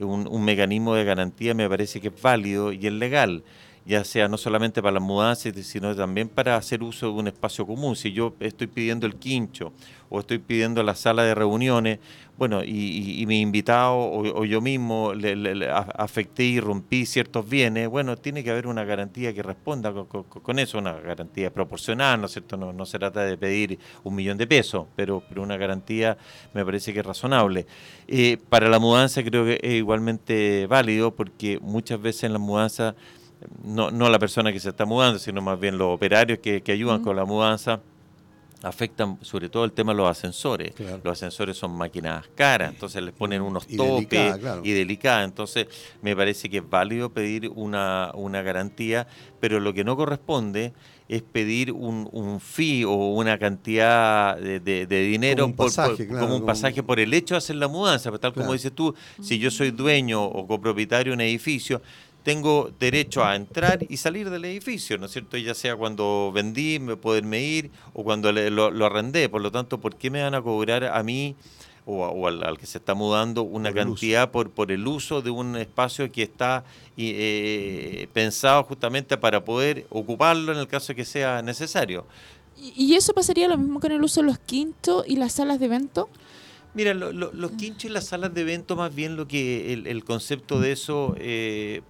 un, 0.00 0.26
un 0.26 0.44
mecanismo 0.44 0.94
de 0.94 1.04
garantía 1.04 1.54
me 1.54 1.68
parece 1.68 2.00
que 2.00 2.08
es 2.08 2.22
válido 2.22 2.72
y 2.72 2.86
es 2.86 2.92
legal 2.92 3.44
ya 3.86 4.04
sea 4.04 4.28
no 4.28 4.38
solamente 4.38 4.80
para 4.82 4.94
las 4.94 5.02
mudanzas, 5.02 5.54
sino 5.66 5.94
también 5.94 6.28
para 6.28 6.56
hacer 6.56 6.82
uso 6.82 7.06
de 7.06 7.12
un 7.12 7.28
espacio 7.28 7.66
común. 7.66 7.96
Si 7.96 8.12
yo 8.12 8.34
estoy 8.40 8.66
pidiendo 8.66 9.06
el 9.06 9.16
quincho 9.16 9.72
o 10.08 10.20
estoy 10.20 10.38
pidiendo 10.38 10.82
la 10.82 10.94
sala 10.94 11.24
de 11.24 11.34
reuniones, 11.34 11.98
bueno, 12.36 12.64
y, 12.64 13.24
mi 13.28 13.40
invitado 13.40 13.96
o, 13.96 14.44
yo 14.44 14.60
mismo 14.60 15.14
le, 15.14 15.68
afecté 15.70 16.42
y 16.44 16.58
rompí 16.58 17.06
ciertos 17.06 17.48
bienes, 17.48 17.88
bueno, 17.88 18.16
tiene 18.16 18.42
que 18.42 18.50
haber 18.50 18.66
una 18.66 18.84
garantía 18.84 19.32
que 19.32 19.42
responda 19.42 19.92
con, 19.92 20.58
eso, 20.58 20.78
una 20.78 20.94
garantía 20.94 21.52
proporcional, 21.52 22.20
¿no 22.20 22.26
es 22.26 22.32
cierto? 22.32 22.56
No, 22.56 22.86
se 22.86 22.98
trata 22.98 23.22
de 23.22 23.36
pedir 23.36 23.78
un 24.02 24.16
millón 24.16 24.36
de 24.36 24.48
pesos, 24.48 24.86
pero, 24.96 25.22
pero 25.28 25.42
una 25.42 25.56
garantía 25.56 26.16
me 26.54 26.64
parece 26.64 26.92
que 26.92 27.00
es 27.00 27.06
razonable. 27.06 27.66
Eh, 28.08 28.38
para 28.48 28.68
la 28.68 28.80
mudanza 28.80 29.22
creo 29.22 29.44
que 29.44 29.60
es 29.62 29.74
igualmente 29.74 30.66
válido 30.66 31.14
porque 31.14 31.60
muchas 31.60 32.02
veces 32.02 32.24
en 32.24 32.32
la 32.32 32.40
mudanza, 32.40 32.96
no, 33.62 33.90
no 33.90 34.08
la 34.08 34.18
persona 34.18 34.52
que 34.52 34.60
se 34.60 34.70
está 34.70 34.84
mudando, 34.84 35.18
sino 35.18 35.42
más 35.42 35.58
bien 35.58 35.78
los 35.78 35.94
operarios 35.94 36.38
que, 36.38 36.62
ayudan 36.68 37.02
con 37.02 37.16
la 37.16 37.24
mudanza, 37.24 37.80
afectan 38.62 39.18
sobre 39.20 39.48
todo 39.48 39.64
el 39.64 39.72
tema 39.72 39.92
de 39.92 39.98
los 39.98 40.08
ascensores. 40.08 40.74
Los 41.02 41.12
ascensores 41.12 41.56
son 41.56 41.76
máquinas 41.76 42.26
caras, 42.34 42.72
entonces 42.72 43.02
les 43.02 43.14
ponen 43.14 43.42
unos 43.42 43.66
topes 43.66 44.36
y 44.62 44.72
delicadas. 44.72 45.26
Entonces 45.26 45.66
me 46.02 46.16
parece 46.16 46.48
que 46.48 46.58
es 46.58 46.68
válido 46.68 47.10
pedir 47.12 47.50
una, 47.54 48.10
una 48.14 48.42
garantía, 48.42 49.06
pero 49.40 49.60
lo 49.60 49.74
que 49.74 49.84
no 49.84 49.96
corresponde 49.96 50.72
es 51.08 51.22
pedir 51.22 51.70
un, 51.70 52.08
un 52.12 52.40
fee 52.40 52.84
o 52.84 52.94
una 52.94 53.38
cantidad 53.38 54.38
de, 54.38 54.86
dinero 54.86 55.52
como 55.54 55.68
un, 55.68 56.06
como 56.18 56.36
un 56.36 56.46
pasaje 56.46 56.82
por 56.82 56.98
el 56.98 57.12
hecho 57.12 57.34
de 57.34 57.38
hacer 57.38 57.56
la 57.56 57.68
mudanza. 57.68 58.10
Pero 58.10 58.20
tal 58.20 58.32
como 58.32 58.52
dices 58.52 58.72
tú, 58.72 58.94
si 59.20 59.38
yo 59.38 59.50
soy 59.50 59.70
dueño 59.70 60.24
o 60.24 60.46
copropietario 60.46 61.12
de 61.12 61.14
un 61.14 61.20
edificio, 61.20 61.82
tengo 62.24 62.72
derecho 62.80 63.22
a 63.22 63.36
entrar 63.36 63.84
y 63.88 63.98
salir 63.98 64.30
del 64.30 64.46
edificio, 64.46 64.96
¿no 64.98 65.06
es 65.06 65.12
cierto? 65.12 65.36
Ya 65.36 65.54
sea 65.54 65.76
cuando 65.76 66.32
vendí, 66.34 66.78
me 66.78 66.96
poderme 66.96 67.42
ir 67.42 67.70
o 67.92 68.02
cuando 68.02 68.32
lo, 68.32 68.86
arrendé. 68.86 69.28
Por 69.28 69.42
lo 69.42 69.52
tanto, 69.52 69.78
¿por 69.78 69.96
qué 69.96 70.10
me 70.10 70.22
van 70.22 70.34
a 70.34 70.42
cobrar 70.42 70.84
a 70.84 71.02
mí 71.02 71.36
o, 71.84 72.26
al, 72.26 72.56
que 72.58 72.64
se 72.64 72.78
está 72.78 72.94
mudando 72.94 73.42
una 73.42 73.74
cantidad 73.74 74.30
por, 74.30 74.50
por 74.50 74.72
el 74.72 74.86
uso 74.86 75.20
de 75.20 75.28
un 75.28 75.54
espacio 75.56 76.10
que 76.10 76.22
está 76.22 76.64
eh, 76.96 78.08
pensado 78.14 78.64
justamente 78.64 79.18
para 79.18 79.44
poder 79.44 79.86
ocuparlo 79.90 80.50
en 80.50 80.58
el 80.58 80.66
caso 80.66 80.88
de 80.88 80.96
que 80.96 81.04
sea 81.04 81.42
necesario? 81.42 82.06
¿Y 82.56 82.94
eso 82.94 83.12
pasaría 83.12 83.48
lo 83.48 83.58
mismo 83.58 83.80
con 83.80 83.92
el 83.92 84.02
uso 84.02 84.22
de 84.22 84.28
los 84.28 84.38
quintos 84.38 85.04
y 85.06 85.16
las 85.16 85.32
salas 85.32 85.60
de 85.60 85.66
evento? 85.66 86.08
Mira, 86.72 86.94
los 86.94 87.50
quinchos 87.52 87.84
y 87.84 87.88
las 87.88 88.06
salas 88.06 88.34
de 88.34 88.40
evento, 88.40 88.74
más 88.74 88.92
bien 88.92 89.14
lo 89.14 89.28
que 89.28 89.72
el, 89.72 90.04
concepto 90.04 90.58
de 90.58 90.72
eso, 90.72 91.14
eh, 91.18 91.82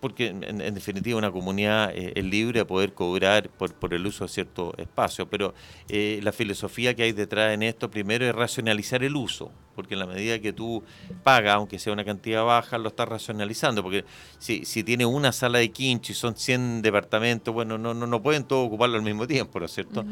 porque 0.00 0.28
en, 0.28 0.74
definitiva 0.74 1.18
una 1.18 1.32
comunidad 1.32 1.90
eh, 1.94 2.12
es 2.14 2.24
libre 2.24 2.60
de 2.60 2.64
poder 2.64 2.92
cobrar 2.94 3.48
por, 3.50 3.74
por 3.74 3.94
el 3.94 4.06
uso 4.06 4.24
de 4.24 4.30
cierto 4.30 4.72
espacio, 4.78 5.28
pero 5.28 5.54
eh, 5.88 6.20
la 6.22 6.32
filosofía 6.32 6.94
que 6.94 7.02
hay 7.02 7.12
detrás 7.12 7.52
en 7.52 7.62
esto 7.62 7.90
primero 7.90 8.24
es 8.24 8.34
racionalizar 8.34 9.02
el 9.02 9.16
uso, 9.16 9.50
porque 9.74 9.94
en 9.94 10.00
la 10.00 10.06
medida 10.06 10.38
que 10.38 10.52
tú 10.52 10.82
pagas, 11.24 11.56
aunque 11.56 11.78
sea 11.78 11.92
una 11.92 12.04
cantidad 12.04 12.44
baja, 12.44 12.78
lo 12.78 12.88
estás 12.88 13.08
racionalizando, 13.08 13.82
porque 13.82 14.04
si, 14.38 14.64
si 14.64 14.84
tienes 14.84 15.06
una 15.06 15.32
sala 15.32 15.58
de 15.58 15.70
quincho 15.70 16.12
y 16.12 16.14
son 16.14 16.36
100 16.36 16.82
departamentos, 16.82 17.52
bueno, 17.52 17.78
no, 17.78 17.94
no, 17.94 18.06
no 18.06 18.22
pueden 18.22 18.44
todos 18.44 18.66
ocuparlo 18.66 18.96
al 18.96 19.02
mismo 19.02 19.26
tiempo, 19.26 19.58
¿no 19.58 19.66
es 19.66 19.72
cierto? 19.72 20.04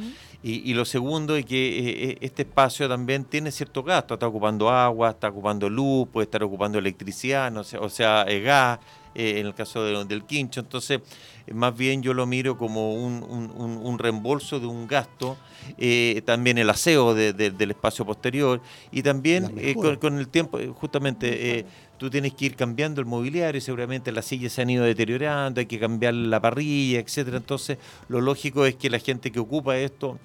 y, 0.42 0.68
y, 0.70 0.74
lo 0.74 0.84
segundo 0.84 1.36
es 1.36 1.44
que 1.44 2.18
este 2.20 2.42
espacio 2.42 2.88
también 2.88 3.24
tiene 3.24 3.50
cierto 3.50 3.82
gasto 3.82 4.16
está 4.16 4.26
ocupando 4.26 4.70
agua, 4.70 5.10
está 5.10 5.28
ocupando 5.28 5.68
luz, 5.68 6.08
puede 6.08 6.24
estar 6.24 6.42
ocupando 6.42 6.78
electricidad, 6.78 7.50
no 7.50 7.64
sé, 7.64 7.78
o 7.78 7.88
sea, 7.88 8.24
eh, 8.28 8.40
gas, 8.40 8.78
eh, 9.16 9.40
en 9.40 9.46
el 9.46 9.54
caso 9.54 9.82
del 10.04 10.24
quincho. 10.24 10.60
Entonces, 10.60 11.00
más 11.52 11.76
bien 11.76 12.02
yo 12.02 12.12
lo 12.12 12.26
miro 12.26 12.58
como 12.58 12.94
un, 12.94 13.98
reembolso 13.98 14.60
de 14.60 14.66
un 14.66 14.86
gasto, 14.86 15.36
eh, 15.78 16.22
también 16.26 16.58
el 16.58 16.68
aseo 16.68 17.14
del 17.14 17.70
espacio 17.70 18.04
posterior 18.04 18.60
y 18.92 19.02
también 19.02 19.54
con, 20.00 20.18
el 20.18 20.28
tiempo, 20.28 20.58
justamente, 20.74 21.64
tú 21.98 22.10
tienes 22.10 22.34
que 22.34 22.46
ir 22.46 22.56
cambiando 22.56 23.00
el 23.00 23.06
mobiliario, 23.06 23.60
seguramente 23.60 24.12
las 24.12 24.26
sillas 24.26 24.52
se 24.52 24.62
han 24.62 24.70
ido 24.70 24.84
deteriorando, 24.84 25.60
hay 25.60 25.66
que 25.66 25.78
cambiar 25.78 26.14
la 26.14 26.40
parrilla, 26.40 27.00
etcétera. 27.00 27.38
Entonces, 27.38 27.78
lo 28.08 28.20
lógico 28.20 28.66
es 28.66 28.76
que 28.76 28.90
la 28.90 28.98
gente 28.98 29.32
que 29.32 29.40
ocupa 29.40 29.78
esto 29.78 30.18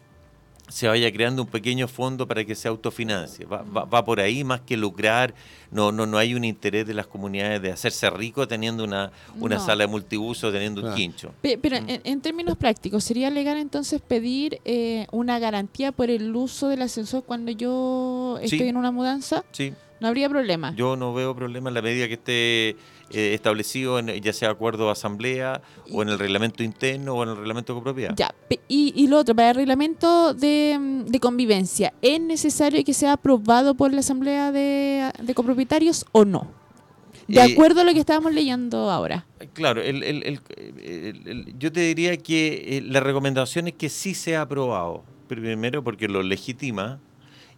se 0.72 0.88
vaya 0.88 1.12
creando 1.12 1.42
un 1.42 1.50
pequeño 1.50 1.88
fondo 1.88 2.28
para 2.28 2.46
que 2.46 2.56
se 2.56 2.68
autofinancie. 2.68 3.46
Va, 3.46 3.62
va, 3.62 4.06
por 4.06 4.20
ahí 4.20 4.44
más 4.44 4.62
que 4.62 4.78
lucrar. 4.78 5.34
No, 5.70 5.92
no, 5.92 6.06
no 6.06 6.18
hay 6.18 6.34
un 6.34 6.44
interés 6.44 6.88
de 6.88 6.94
las 6.94 7.08
comunidades 7.08 7.62
de 7.62 7.72
hacerse 7.72 8.10
rico 8.10 8.48
teniendo 8.48 8.84
una, 8.84 9.12
una 9.40 9.60
sala 9.60 9.84
de 9.84 9.88
multiuso, 9.88 10.52
teniendo 10.52 10.82
un 10.82 10.96
quincho. 10.96 11.34
Pero, 11.42 11.82
mm. 11.82 12.02
en, 12.04 12.22
términos 12.22 12.58
prácticos, 12.58 13.04
¿sería 13.04 13.30
legal 13.30 13.58
entonces 13.58 14.02
pedir 14.02 14.60
eh, 14.66 15.08
una 15.12 15.40
garantía 15.40 15.92
por 15.92 16.10
el 16.10 16.36
uso 16.36 16.70
del 16.70 16.82
ascensor 16.82 17.24
cuando 17.24 17.52
yo 17.52 18.40
estoy 18.42 18.70
en 18.70 18.78
una 18.78 18.92
mudanza? 18.92 19.44
Sí. 19.52 19.74
No 20.00 20.08
habría 20.08 20.30
problema. 20.30 20.74
Yo 20.76 20.96
no 20.96 21.14
veo 21.14 21.36
problema 21.36 21.70
en 21.70 21.76
la 21.76 21.82
medida 21.82 22.08
que 22.08 22.16
esté 22.16 22.76
eh, 23.14 23.34
establecido 23.34 24.00
en 24.00 24.08
ya 24.22 24.34
sea 24.34 24.50
acuerdo 24.50 24.86
de 24.86 24.92
asamblea 24.92 25.62
o 25.92 26.02
en 26.02 26.10
el 26.10 26.20
reglamento 26.20 26.64
interno 26.64 27.16
o 27.16 27.24
en 27.24 27.30
el 27.30 27.38
reglamento 27.38 27.74
de 27.74 27.80
copropiedad. 27.80 28.14
Ya, 28.16 28.34
y, 28.68 28.94
y 28.96 29.08
lo 29.08 29.20
otro, 29.20 29.36
para 29.36 29.50
el 29.50 29.56
reglamento 29.56 30.34
de, 30.34 31.06
convivencia, 31.22 31.94
¿es 32.02 32.20
necesario 32.20 32.84
que 32.84 32.94
sea 32.94 33.14
aprobado 33.14 33.76
por 33.76 33.94
la 33.94 34.00
asamblea 34.00 34.52
de, 34.52 35.12
copropietarios 35.36 36.06
o 36.12 36.26
no? 36.26 36.52
De 37.28 37.40
eh, 37.40 37.54
acuerdo 37.54 37.82
a 37.82 37.84
lo 37.84 37.94
que 37.94 38.00
estábamos 38.00 38.34
leyendo 38.34 38.90
ahora. 38.90 39.26
Claro, 39.54 39.82
yo 39.84 41.72
te 41.72 41.80
diría 41.82 42.18
que 42.18 42.78
eh, 42.78 42.82
la 42.82 43.00
recomendación 43.00 43.68
es 43.68 43.74
que 43.74 43.90
sí 43.90 44.14
sea 44.14 44.42
aprobado. 44.42 45.04
Primero 45.28 45.84
porque 45.84 46.08
lo 46.08 46.24
legitima 46.24 47.00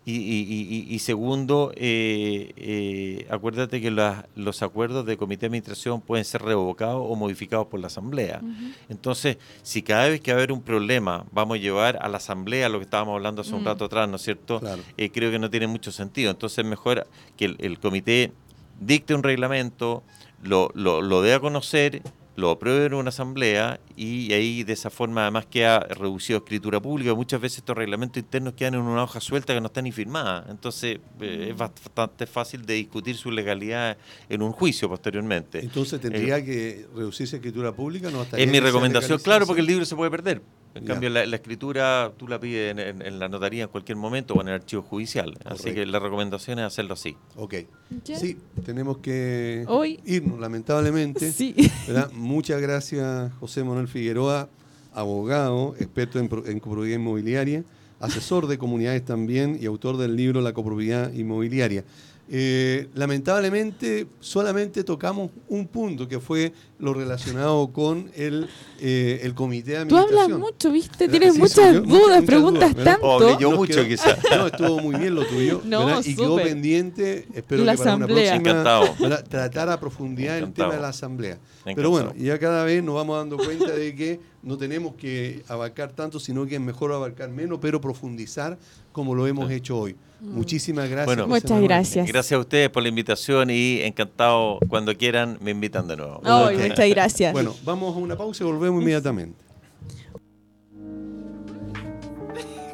Y, 0.06 0.16
y- 0.16 0.86
y- 0.90 0.94
y 0.96 1.00
segundo, 1.00 1.72
eh, 1.78 2.52
eh, 2.58 3.26
acuérdate 3.30 3.80
que 3.80 3.90
las- 3.90 4.26
los 4.36 4.62
acuerdos 4.62 5.06
de 5.06 5.16
comité 5.16 5.42
de 5.42 5.48
administración 5.48 6.02
pueden 6.02 6.26
ser 6.26 6.42
revocados 6.42 7.02
o 7.08 7.16
modificados 7.16 7.68
por 7.68 7.80
la 7.80 7.88
asamblea. 7.88 8.42
Entonces, 8.90 9.38
si 9.62 9.82
cada 9.82 10.10
vez 10.10 10.20
que 10.20 10.32
va 10.34 10.38
a 10.38 10.40
haber 10.40 10.52
un 10.52 10.62
problema 10.62 11.26
vamos 11.32 11.58
a 11.58 11.62
llevar 11.62 11.98
a 12.02 12.10
la 12.10 12.18
asamblea 12.18 12.68
lo 12.68 12.80
que 12.80 12.84
estábamos 12.84 13.16
hablando 13.16 13.44
hace 13.44 13.56
un 13.56 13.62
Mm. 13.62 13.66
rato 13.66 13.86
atrás, 13.86 14.10
¿no 14.10 14.18
es 14.18 14.22
cierto? 14.24 14.60
Claro. 14.60 14.82
Eh, 14.98 15.10
creo 15.10 15.32
que 15.32 15.40
no 15.40 15.50
tiene 15.50 15.68
mucho 15.68 15.92
sentido. 15.94 16.32
Entonces, 16.32 16.60
es 16.60 16.66
mejor 16.66 17.08
que 17.38 17.46
el, 17.46 17.56
el 17.60 17.80
comité 17.80 18.34
dicte 18.82 19.16
un 19.16 19.24
reglamento, 19.24 20.04
lo, 20.42 20.70
lo, 20.74 21.02
lo 21.02 21.22
dé 21.22 21.34
a 21.34 21.40
conocer, 21.40 22.02
lo 22.36 22.50
apruebe 22.50 22.88
en 22.88 22.96
una 22.96 23.10
asamblea 23.10 23.80
y 23.96 24.32
ahí 24.34 24.64
de 24.64 24.74
esa 24.74 24.90
forma 24.90 25.22
además 25.22 25.46
queda 25.46 25.80
reducido 25.80 26.38
a 26.38 26.42
escritura 26.44 26.82
pública. 26.82 27.14
Muchas 27.14 27.40
veces 27.42 27.60
estos 27.60 27.76
reglamentos 27.78 28.22
internos 28.22 28.54
quedan 28.54 28.76
en 28.76 28.82
una 28.82 29.04
hoja 29.04 29.20
suelta 29.20 29.54
que 29.54 29.62
no 29.62 29.68
está 29.68 29.82
ni 29.82 29.92
firmada. 29.92 30.46
Entonces, 30.50 31.00
eh, 31.22 31.48
es 31.52 31.58
bastante 31.58 32.26
fácil 32.26 32.66
de 32.66 32.74
discutir 32.76 33.16
su 33.16 33.32
legalidad 33.32 33.98
en 34.30 34.42
un 34.42 34.52
juicio 34.52 34.90
posteriormente. 34.90 35.60
Entonces 35.60 36.00
tendría 36.02 36.44
que 36.44 36.86
reducirse 36.96 37.36
escritura 37.38 37.72
pública, 37.72 38.10
no 38.12 38.22
hasta 38.22 38.38
Es 38.38 38.50
mi 38.50 38.60
recomendación, 38.60 39.20
claro, 39.20 39.46
porque 39.46 39.62
el 39.62 39.68
libro 39.68 39.86
se 39.86 39.96
puede 39.96 40.12
perder. 40.12 40.42
En 40.76 40.86
Ya. 40.86 40.94
cambio, 40.94 41.12
la, 41.12 41.24
la 41.28 41.36
escritura 41.36 42.12
tú 42.18 42.28
la 42.28 42.40
pides 42.40 42.72
en, 42.72 42.80
en- 42.80 43.02
en 43.04 43.20
la 43.20 43.30
notaría 43.30 43.62
en 43.66 43.70
cualquier 43.70 43.96
momento 43.96 44.34
o 44.34 44.42
en 44.42 44.48
el 44.48 44.56
archivo 44.56 44.82
judicial. 44.82 45.38
Así 45.46 45.72
que 45.72 45.86
la 45.86 46.00
recomendación 46.00 46.58
es 46.58 46.66
hacerlo 46.66 46.96
así. 46.96 47.16
Ok. 47.36 47.54
¿Ya? 48.04 48.18
Sí, 48.18 48.40
tenemos 48.66 48.98
que 48.98 49.66
Hoy- 49.68 50.00
irnos, 50.04 50.40
lamentablemente. 50.40 51.32
Sí. 51.32 51.54
¿verdad? 51.88 52.10
Muchas 52.14 52.60
gracias, 52.60 53.32
José 53.40 53.64
Manuel 53.64 53.83
Figueroa, 53.88 54.50
abogado, 54.94 55.76
experto 55.80 56.20
en, 56.20 56.30
en 56.46 56.60
copropiedad 56.60 57.00
inmobiliaria, 57.00 57.64
asesor 58.00 58.48
de 58.48 58.58
comunidades 58.58 59.06
también 59.06 59.58
y 59.60 59.66
autor 59.66 59.98
del 59.98 60.16
libro 60.16 60.42
La 60.42 60.54
copropiedad 60.54 61.12
inmobiliaria. 61.14 61.84
Eh, 62.30 62.88
lamentablemente 62.96 64.08
solamente 64.22 64.84
tocamos 64.84 65.30
un 65.50 65.68
punto 65.68 66.08
que 66.08 66.20
fue 66.22 66.54
lo 66.80 66.94
relacionado 66.94 67.72
con 67.74 68.10
el, 68.16 68.48
eh, 68.80 69.20
el 69.24 69.34
comité 69.36 69.72
de 69.80 69.86
Tú 69.86 69.98
hablas 69.98 70.26
administración. 70.26 70.40
mucho, 70.40 70.72
¿viste? 70.72 71.08
Tienes 71.10 71.34
Sí, 71.34 71.40
muchas 71.40 71.74
dudas, 71.76 71.88
muchas 71.88 72.24
preguntas 72.24 72.76
dudas. 72.76 72.98
O 73.02 73.20
tanto. 73.20 73.40
Nos 73.50 73.56
mucho, 73.58 73.86
quizás. 73.86 74.18
No, 74.38 74.48
estuvo 74.48 74.80
muy 74.80 74.96
bien 74.96 75.16
lo 75.16 75.26
tuyo. 75.26 75.62
No. 75.66 76.00
Y 76.02 76.16
quedó 76.16 76.38
pendiente. 76.38 77.28
Espero 77.34 77.64
La 77.66 77.74
que 77.74 77.78
para 77.80 77.92
asamblea. 77.94 78.36
una 78.38 78.82
próxima 78.82 79.24
tratar 79.24 79.70
a 79.70 79.80
profundidad 79.80 80.38
el 80.38 80.54
tema 80.54 80.76
de 80.76 80.82
la 80.82 80.90
asamblea. 80.90 81.34
Encantado. 81.34 81.76
Pero 81.76 81.90
bueno, 81.90 82.14
ya 82.18 82.40
cada 82.40 82.64
vez 82.64 82.84
nos 82.84 82.96
vamos 82.96 83.18
dando 83.18 83.38
cuenta 83.38 83.72
de 83.72 83.96
que 83.96 84.20
no 84.42 84.58
tenemos 84.58 84.96
que 84.96 85.44
abarcar 85.48 85.92
tanto, 85.92 86.20
sino 86.20 86.46
que 86.46 86.56
es 86.56 86.62
mejor 86.62 86.92
abarcar 86.94 87.30
menos, 87.30 87.60
pero 87.62 87.80
profundizar 87.82 88.58
como 88.92 89.14
lo 89.16 89.28
hemos 89.28 89.52
hecho 89.52 89.78
hoy. 89.78 89.96
Muchísimas 90.24 90.90
gracias. 90.90 91.06
Bueno, 91.06 91.28
Muchas 91.28 91.62
gracias. 91.62 92.08
Gracias 92.08 92.38
a 92.38 92.40
ustedes 92.40 92.70
por 92.70 92.82
la 92.82 92.90
invitación 92.90 93.50
y 93.50 93.82
encantado 93.82 94.58
cuando 94.70 94.96
quieran 94.98 95.38
me 95.42 95.52
invitan 95.52 95.88
de 95.88 95.98
nuevo. 95.98 96.22
Muchas 96.24 96.90
gracias. 96.90 97.34
Bueno, 97.34 97.54
vamos 97.66 97.96
a 97.96 98.00
una 98.00 98.16
pausa 98.18 98.44
y 98.44 98.48
volvemos 98.48 98.82
inmediatamente. 98.82 99.44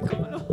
¿Cómo 0.10 0.26
hacer? 0.36 0.49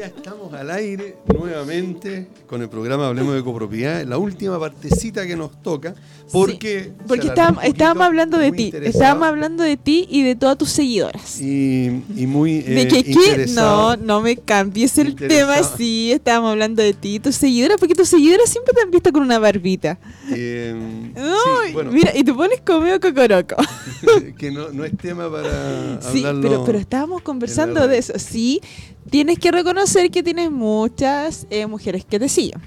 Ya 0.00 0.06
estamos 0.06 0.50
al 0.54 0.70
aire 0.70 1.18
nuevamente 1.26 2.28
con 2.46 2.62
el 2.62 2.70
programa 2.70 3.08
Hablemos 3.08 3.34
de 3.34 3.44
Copropiedad, 3.44 4.02
la 4.06 4.16
última 4.16 4.58
partecita 4.58 5.26
que 5.26 5.36
nos 5.36 5.60
toca, 5.60 5.94
porque... 6.32 6.84
Sí, 6.84 6.90
porque 7.06 7.26
estábamos, 7.26 8.02
hablando 8.02 8.38
de 8.38 8.50
ti. 8.50 8.72
Estábamos 8.82 9.28
hablando 9.28 9.62
de 9.62 9.76
ti 9.76 10.06
y 10.08 10.22
de 10.22 10.36
todas 10.36 10.56
tus 10.56 10.70
seguidoras. 10.70 11.38
Y, 11.38 12.02
y 12.16 12.26
muy 12.26 12.62
¿De 12.62 12.80
eh, 12.80 12.88
que. 12.88 13.46
No, 13.50 13.94
no 13.96 14.22
me 14.22 14.38
cambies 14.38 14.96
el 14.96 15.14
tema. 15.14 15.62
Sí, 15.62 16.12
estábamos 16.12 16.52
hablando 16.52 16.82
de 16.82 16.94
ti 16.94 17.16
y 17.16 17.20
tus 17.20 17.34
seguidoras, 17.34 17.76
porque 17.78 17.94
tus 17.94 18.08
seguidoras 18.08 18.48
siempre 18.48 18.72
te 18.72 18.80
han 18.80 18.90
visto 18.90 19.12
con 19.12 19.22
una 19.22 19.38
barbita. 19.38 19.98
Eh, 20.30 20.74
No, 21.14 21.66
sí, 21.66 21.74
bueno, 21.74 21.92
mira, 21.92 22.16
y 22.16 22.24
te 22.24 22.32
pones 22.32 22.62
como 22.62 22.80
medio 22.80 23.00
cocoroco. 23.00 23.56
que 24.38 24.50
no, 24.50 24.70
no 24.70 24.82
es 24.86 24.96
tema 24.96 25.30
para 25.30 26.00
Sí, 26.00 26.24
hablarlo. 26.24 26.40
pero, 26.40 26.64
pero 26.64 26.78
estábamos 26.78 27.20
conversando 27.20 27.86
de 27.86 27.98
eso. 27.98 28.14
Sí, 28.18 28.62
tienes 29.10 29.38
que 29.38 29.50
reconocer 29.50 30.10
que 30.10 30.22
tienes 30.22 30.50
muchas 30.50 31.46
eh, 31.50 31.66
mujeres 31.66 32.04
que 32.04 32.18
te 32.18 32.28
siguen. 32.28 32.60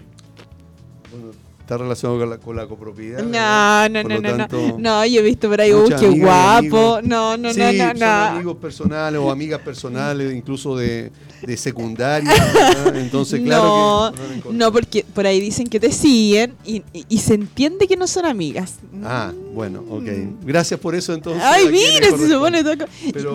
Está 1.64 1.78
relacionado 1.78 2.20
con 2.20 2.30
la, 2.30 2.38
con 2.40 2.56
la 2.58 2.68
copropiedad. 2.68 3.24
No, 3.24 3.88
no, 3.88 4.04
no, 4.04 4.20
no, 4.20 4.38
no. 4.38 4.78
No, 4.80 5.06
yo 5.06 5.22
he 5.22 5.24
visto 5.24 5.48
por 5.50 5.62
ahí, 5.62 5.74
uy, 5.74 5.94
qué 5.98 6.10
guapo. 6.10 7.00
No, 7.02 7.38
no, 7.38 7.54
sí, 7.54 7.60
no, 7.60 7.72
no, 7.72 7.90
son 7.90 8.00
no. 8.00 8.06
amigos 8.06 8.58
personales 8.58 9.22
o 9.24 9.32
amigas 9.32 9.62
personales, 9.62 10.34
incluso 10.36 10.76
de, 10.76 11.10
de 11.42 11.56
secundaria. 11.56 12.30
¿verdad? 12.30 12.98
Entonces, 12.98 13.40
claro 13.46 13.64
no, 13.64 14.14
que. 14.44 14.50
no, 14.52 14.74
porque 14.74 15.06
por 15.14 15.26
ahí 15.26 15.40
dicen 15.40 15.68
que 15.68 15.80
te 15.80 15.94
siguen 15.94 16.54
y, 16.66 16.84
y- 16.92 17.06
y 17.08 17.18
se 17.20 17.36
entiende 17.36 17.88
que 17.88 17.96
no 17.96 18.08
son 18.08 18.26
amigas. 18.26 18.76
Ah, 19.02 19.32
bueno, 19.54 19.86
ok. 19.90 20.04
Gracias 20.44 20.78
por 20.82 20.96
eso 20.96 21.14
entonces. 21.14 21.42
Ay, 21.46 21.70
mira, 21.72 22.10
se 22.18 22.30
supone 22.30 22.62
todo. 22.62 22.76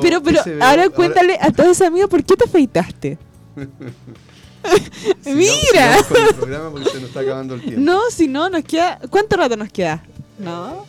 Pero 0.02 0.22
Pero, 0.22 0.40
ahora- 0.60 0.90
cuéntale 0.90 1.38
a 1.40 1.50
todos 1.50 1.70
esos 1.70 1.86
amigos 1.86 2.10
por 2.10 2.22
qué 2.22 2.36
te 2.36 2.44
afeitaste. 2.44 3.16
Mira. 5.26 6.02
sigamos 6.02 6.06
con 6.06 6.16
el 6.22 6.34
programa 6.34 6.70
porque 6.70 6.90
se 6.90 6.94
nos 7.00 7.04
está 7.04 7.20
acabando 7.20 7.54
el 7.54 7.60
tiempo. 7.62 7.80
No, 7.80 8.00
si 8.10 8.28
no, 8.28 8.50
nos 8.50 8.64
queda. 8.64 8.98
¿Cuánto 9.10 9.36
rato 9.36 9.56
nos 9.56 9.70
queda? 9.70 10.04
¿No? 10.38 10.86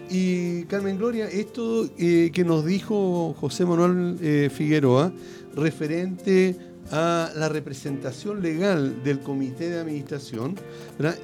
Y 0.10 0.64
Carmen 0.64 0.98
Gloria, 0.98 1.28
esto 1.28 1.90
eh, 1.98 2.32
que 2.34 2.44
nos 2.44 2.66
dijo 2.66 3.36
José 3.40 3.66
Manuel 3.66 4.18
eh, 4.22 4.50
Figueroa 4.54 5.12
referente 5.54 6.56
a 6.92 7.32
la 7.36 7.50
representación 7.50 8.42
legal 8.42 9.04
del 9.04 9.20
comité 9.20 9.70
de 9.70 9.80
administración 9.80 10.56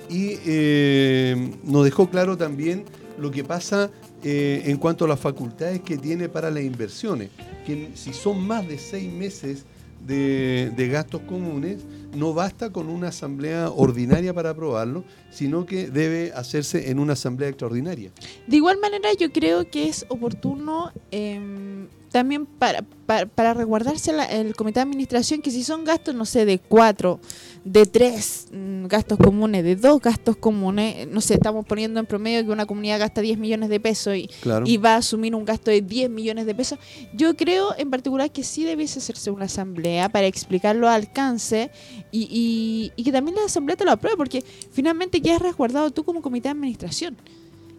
y 0.10 0.38
eh, 0.46 1.52
nos 1.64 1.86
dejó 1.86 2.10
claro 2.10 2.38
también 2.38 2.84
lo 3.18 3.32
que 3.32 3.44
pasa 3.44 3.90
eh, 4.24 4.64
en 4.66 4.78
cuanto 4.78 5.06
a 5.06 5.08
las 5.08 5.20
facultades 5.20 5.82
que 5.82 5.98
tiene 5.98 6.28
para 6.28 6.50
las 6.50 6.64
inversiones, 6.64 7.30
que 7.66 7.92
si 7.94 8.12
son 8.12 8.46
más 8.46 8.68
de 8.68 8.78
seis 8.78 9.12
meses 9.12 9.66
de 10.06 10.90
gastos 10.92 11.22
comunes, 11.22 11.78
no 12.16 12.34
basta 12.34 12.72
con 12.72 12.90
una 12.90 13.10
asamblea 13.10 13.70
ordinaria 13.70 14.34
para 14.34 14.52
aprobarlo, 14.52 15.04
sino 15.32 15.66
que 15.66 15.90
debe 15.90 16.32
hacerse 16.34 16.90
en 16.90 17.00
una 17.00 17.14
asamblea 17.14 17.50
extraordinaria. 17.50 18.12
De 18.48 18.56
igual 18.58 18.80
manera, 18.80 19.14
yo 19.14 19.32
creo 19.32 19.70
que 19.70 19.90
es 19.90 20.06
oportuno 20.10 20.92
em, 21.12 21.88
también 22.14 22.46
para, 22.46 22.84
para, 23.06 23.26
para 23.26 23.54
resguardarse 23.54 24.14
la- 24.14 24.26
el 24.26 24.56
comité 24.56 24.80
de 24.80 24.84
administración 24.84 25.42
que 25.42 25.52
si 25.52 25.64
son 25.64 25.84
gastos, 25.84 26.14
no 26.16 26.26
sé, 26.26 26.46
de 26.46 26.60
cuatro, 26.60 27.20
de 27.66 27.86
tres 27.86 28.48
mm, 28.54 28.86
gastos 28.86 29.18
comunes, 29.18 29.64
de 29.64 29.76
dos 29.76 30.00
gastos 30.00 30.38
comunes, 30.38 31.08
no 31.08 31.20
sé, 31.22 31.34
estamos 31.34 31.66
poniendo 31.66 32.00
en 32.00 32.06
promedio 32.06 32.46
que 32.46 32.52
una 32.52 32.66
comunidad 32.68 33.00
gasta 33.00 33.22
10 33.22 33.38
millones 33.40 33.70
de 33.70 33.80
pesos 33.80 34.16
y, 34.16 34.30
Claro. 34.42 34.66
y 34.68 34.78
va 34.78 34.94
a 34.94 34.98
asumir 34.98 35.34
un 35.34 35.44
gasto 35.44 35.72
de 35.72 35.82
10 35.82 36.10
millones 36.10 36.46
de 36.46 36.54
pesos. 36.56 36.78
Yo 37.14 37.36
creo 37.36 37.74
en 37.78 37.90
particular 37.90 38.32
que 38.32 38.44
sí 38.44 38.64
debiese 38.64 39.00
hacerse 39.00 39.32
una 39.32 39.46
asamblea 39.46 40.08
para 40.10 40.28
explicar 40.28 40.76
los 40.76 40.90
alcances 40.90 41.70
y, 42.12 42.28
y- 42.30 42.92
y 42.96 43.04
que 43.04 43.12
también 43.12 43.36
la 43.36 43.46
asamblea 43.46 43.76
te 43.76 43.86
lo 43.86 43.92
apruebe, 43.92 44.18
porque 44.18 44.44
finalmente 44.72 45.20
ya 45.20 45.36
has 45.38 45.42
resguardado 45.42 45.90
tú 45.92 46.04
como 46.04 46.22
comité 46.22 46.50
de 46.50 46.52
administración. 46.52 47.18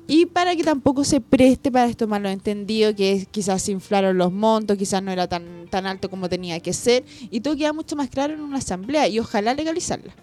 Y 0.06 0.26
para 0.26 0.54
que 0.54 0.62
tampoco 0.62 1.02
se 1.02 1.20
preste 1.20 1.72
para 1.72 1.86
esto 1.86 2.06
malo 2.06 2.28
entendido, 2.28 2.94
que 2.94 3.26
quizás 3.30 3.62
se 3.62 3.72
inflaron 3.72 4.18
los 4.18 4.30
montos, 4.32 4.76
quizás 4.76 5.02
no 5.02 5.10
era 5.10 5.26
tan, 5.28 5.66
tan 5.70 5.86
alto 5.86 6.10
como 6.10 6.28
tenía 6.28 6.60
que 6.60 6.72
ser, 6.74 7.04
y 7.30 7.40
todo 7.40 7.56
queda 7.56 7.72
mucho 7.72 7.96
más 7.96 8.10
claro 8.10 8.34
en 8.34 8.40
una 8.40 8.58
asamblea 8.58 9.08
y 9.08 9.18
ojalá 9.18 9.54
legalizarla. 9.54 10.14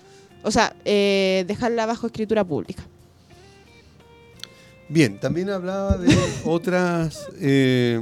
O 0.44 0.52
sea, 0.52 0.76
eh, 0.86 1.46
dejarla 1.48 1.86
bajo 1.88 2.08
escritura 2.08 2.44
pública. 2.44 2.84
Bien, 4.88 5.20
también 5.20 5.50
hablaba 5.50 5.98
de 5.98 6.14
otras, 6.46 7.28
eh, 7.40 8.00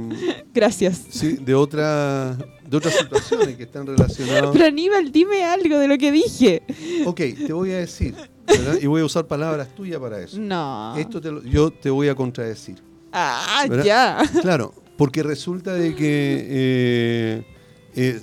Gracias. 0.52 1.02
sí, 1.08 1.38
de 1.40 1.54
otras, 1.54 2.36
de 2.68 2.76
otras 2.76 2.94
situaciones 2.94 3.56
que 3.56 3.62
están 3.62 3.86
relacionadas. 3.86 4.50
Pero 4.52 4.66
Aníbal, 4.66 5.12
dime 5.12 5.44
algo 5.44 5.78
de 5.78 5.86
lo 5.86 5.96
que 5.96 6.10
dije. 6.10 6.62
Ok, 7.06 7.20
te 7.46 7.52
voy 7.52 7.70
a 7.70 7.78
decir, 7.78 8.14
¿verdad? 8.50 8.78
y 8.80 8.86
voy 8.86 9.00
a 9.02 9.04
usar 9.04 9.26
palabras 9.26 9.74
tuyas 9.74 10.00
para 10.00 10.20
eso. 10.20 10.38
No. 10.38 10.96
Esto 10.96 11.20
te 11.20 11.30
lo- 11.30 11.42
yo 11.42 11.70
te 11.72 11.90
voy 11.90 12.08
a 12.08 12.14
contradecir. 12.14 12.76
Ah, 13.12 13.64
¿Verdad? 13.68 13.84
ya. 13.84 14.40
Claro, 14.42 14.72
porque 14.96 15.22
resulta 15.22 15.74
de 15.74 15.94
que 15.94 16.46
eh, 16.48 17.44
eh, 17.96 18.20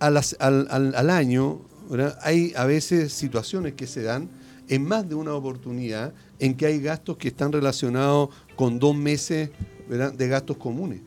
al, 0.00 0.16
al- 0.16 0.94
al 0.94 1.10
año 1.10 1.60
¿verdad? 1.88 2.18
hay 2.22 2.52
a 2.56 2.64
veces 2.64 3.12
situaciones 3.12 3.74
que 3.74 3.86
se 3.86 4.02
dan 4.02 4.28
en 4.68 4.84
más 4.84 5.08
de 5.08 5.14
una 5.14 5.34
oportunidad 5.34 6.12
en 6.38 6.56
que 6.56 6.66
hay 6.66 6.80
gastos 6.80 7.16
que 7.18 7.28
están 7.28 7.52
relacionados 7.52 8.30
con 8.56 8.78
dos 8.78 8.96
meses 8.96 9.50
¿verdad? 9.88 10.12
de 10.12 10.28
gastos 10.28 10.56
comunes. 10.56 11.00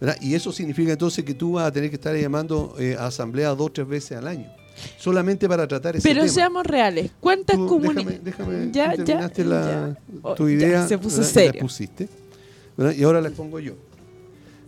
¿verdad? 0.00 0.16
Y 0.20 0.34
eso 0.34 0.52
significa 0.52 0.92
entonces 0.92 1.24
que 1.24 1.34
tú 1.34 1.52
vas 1.54 1.66
a 1.66 1.72
tener 1.72 1.90
que 1.90 1.96
estar 1.96 2.14
llamando 2.16 2.74
eh, 2.78 2.96
a 2.98 3.06
asamblea 3.06 3.48
dos 3.50 3.66
o 3.68 3.72
tres 3.72 3.86
veces 3.88 4.16
al 4.18 4.28
año, 4.28 4.48
solamente 4.98 5.48
para 5.48 5.66
tratar 5.68 5.96
ese 5.96 6.06
Pero 6.08 6.22
tema. 6.22 6.32
seamos 6.32 6.66
reales. 6.66 7.10
¿Cuántas 7.20 7.56
comunidades? 7.56 8.22
Déjame, 8.24 8.54
déjame 8.54 8.72
Ya, 8.72 8.92
tú 8.92 8.98
ya, 8.98 9.04
terminaste 9.04 9.44
la, 9.44 9.60
ya. 9.62 9.98
Oh, 10.22 10.34
tu 10.34 10.48
ya, 10.48 10.54
idea. 10.54 10.88
se 10.88 10.98
puso 10.98 11.22
serio. 11.22 11.60
pusiste, 11.60 12.08
¿verdad? 12.76 12.94
Y 12.94 13.02
ahora 13.04 13.20
la 13.20 13.30
pongo 13.30 13.58
yo. 13.60 13.74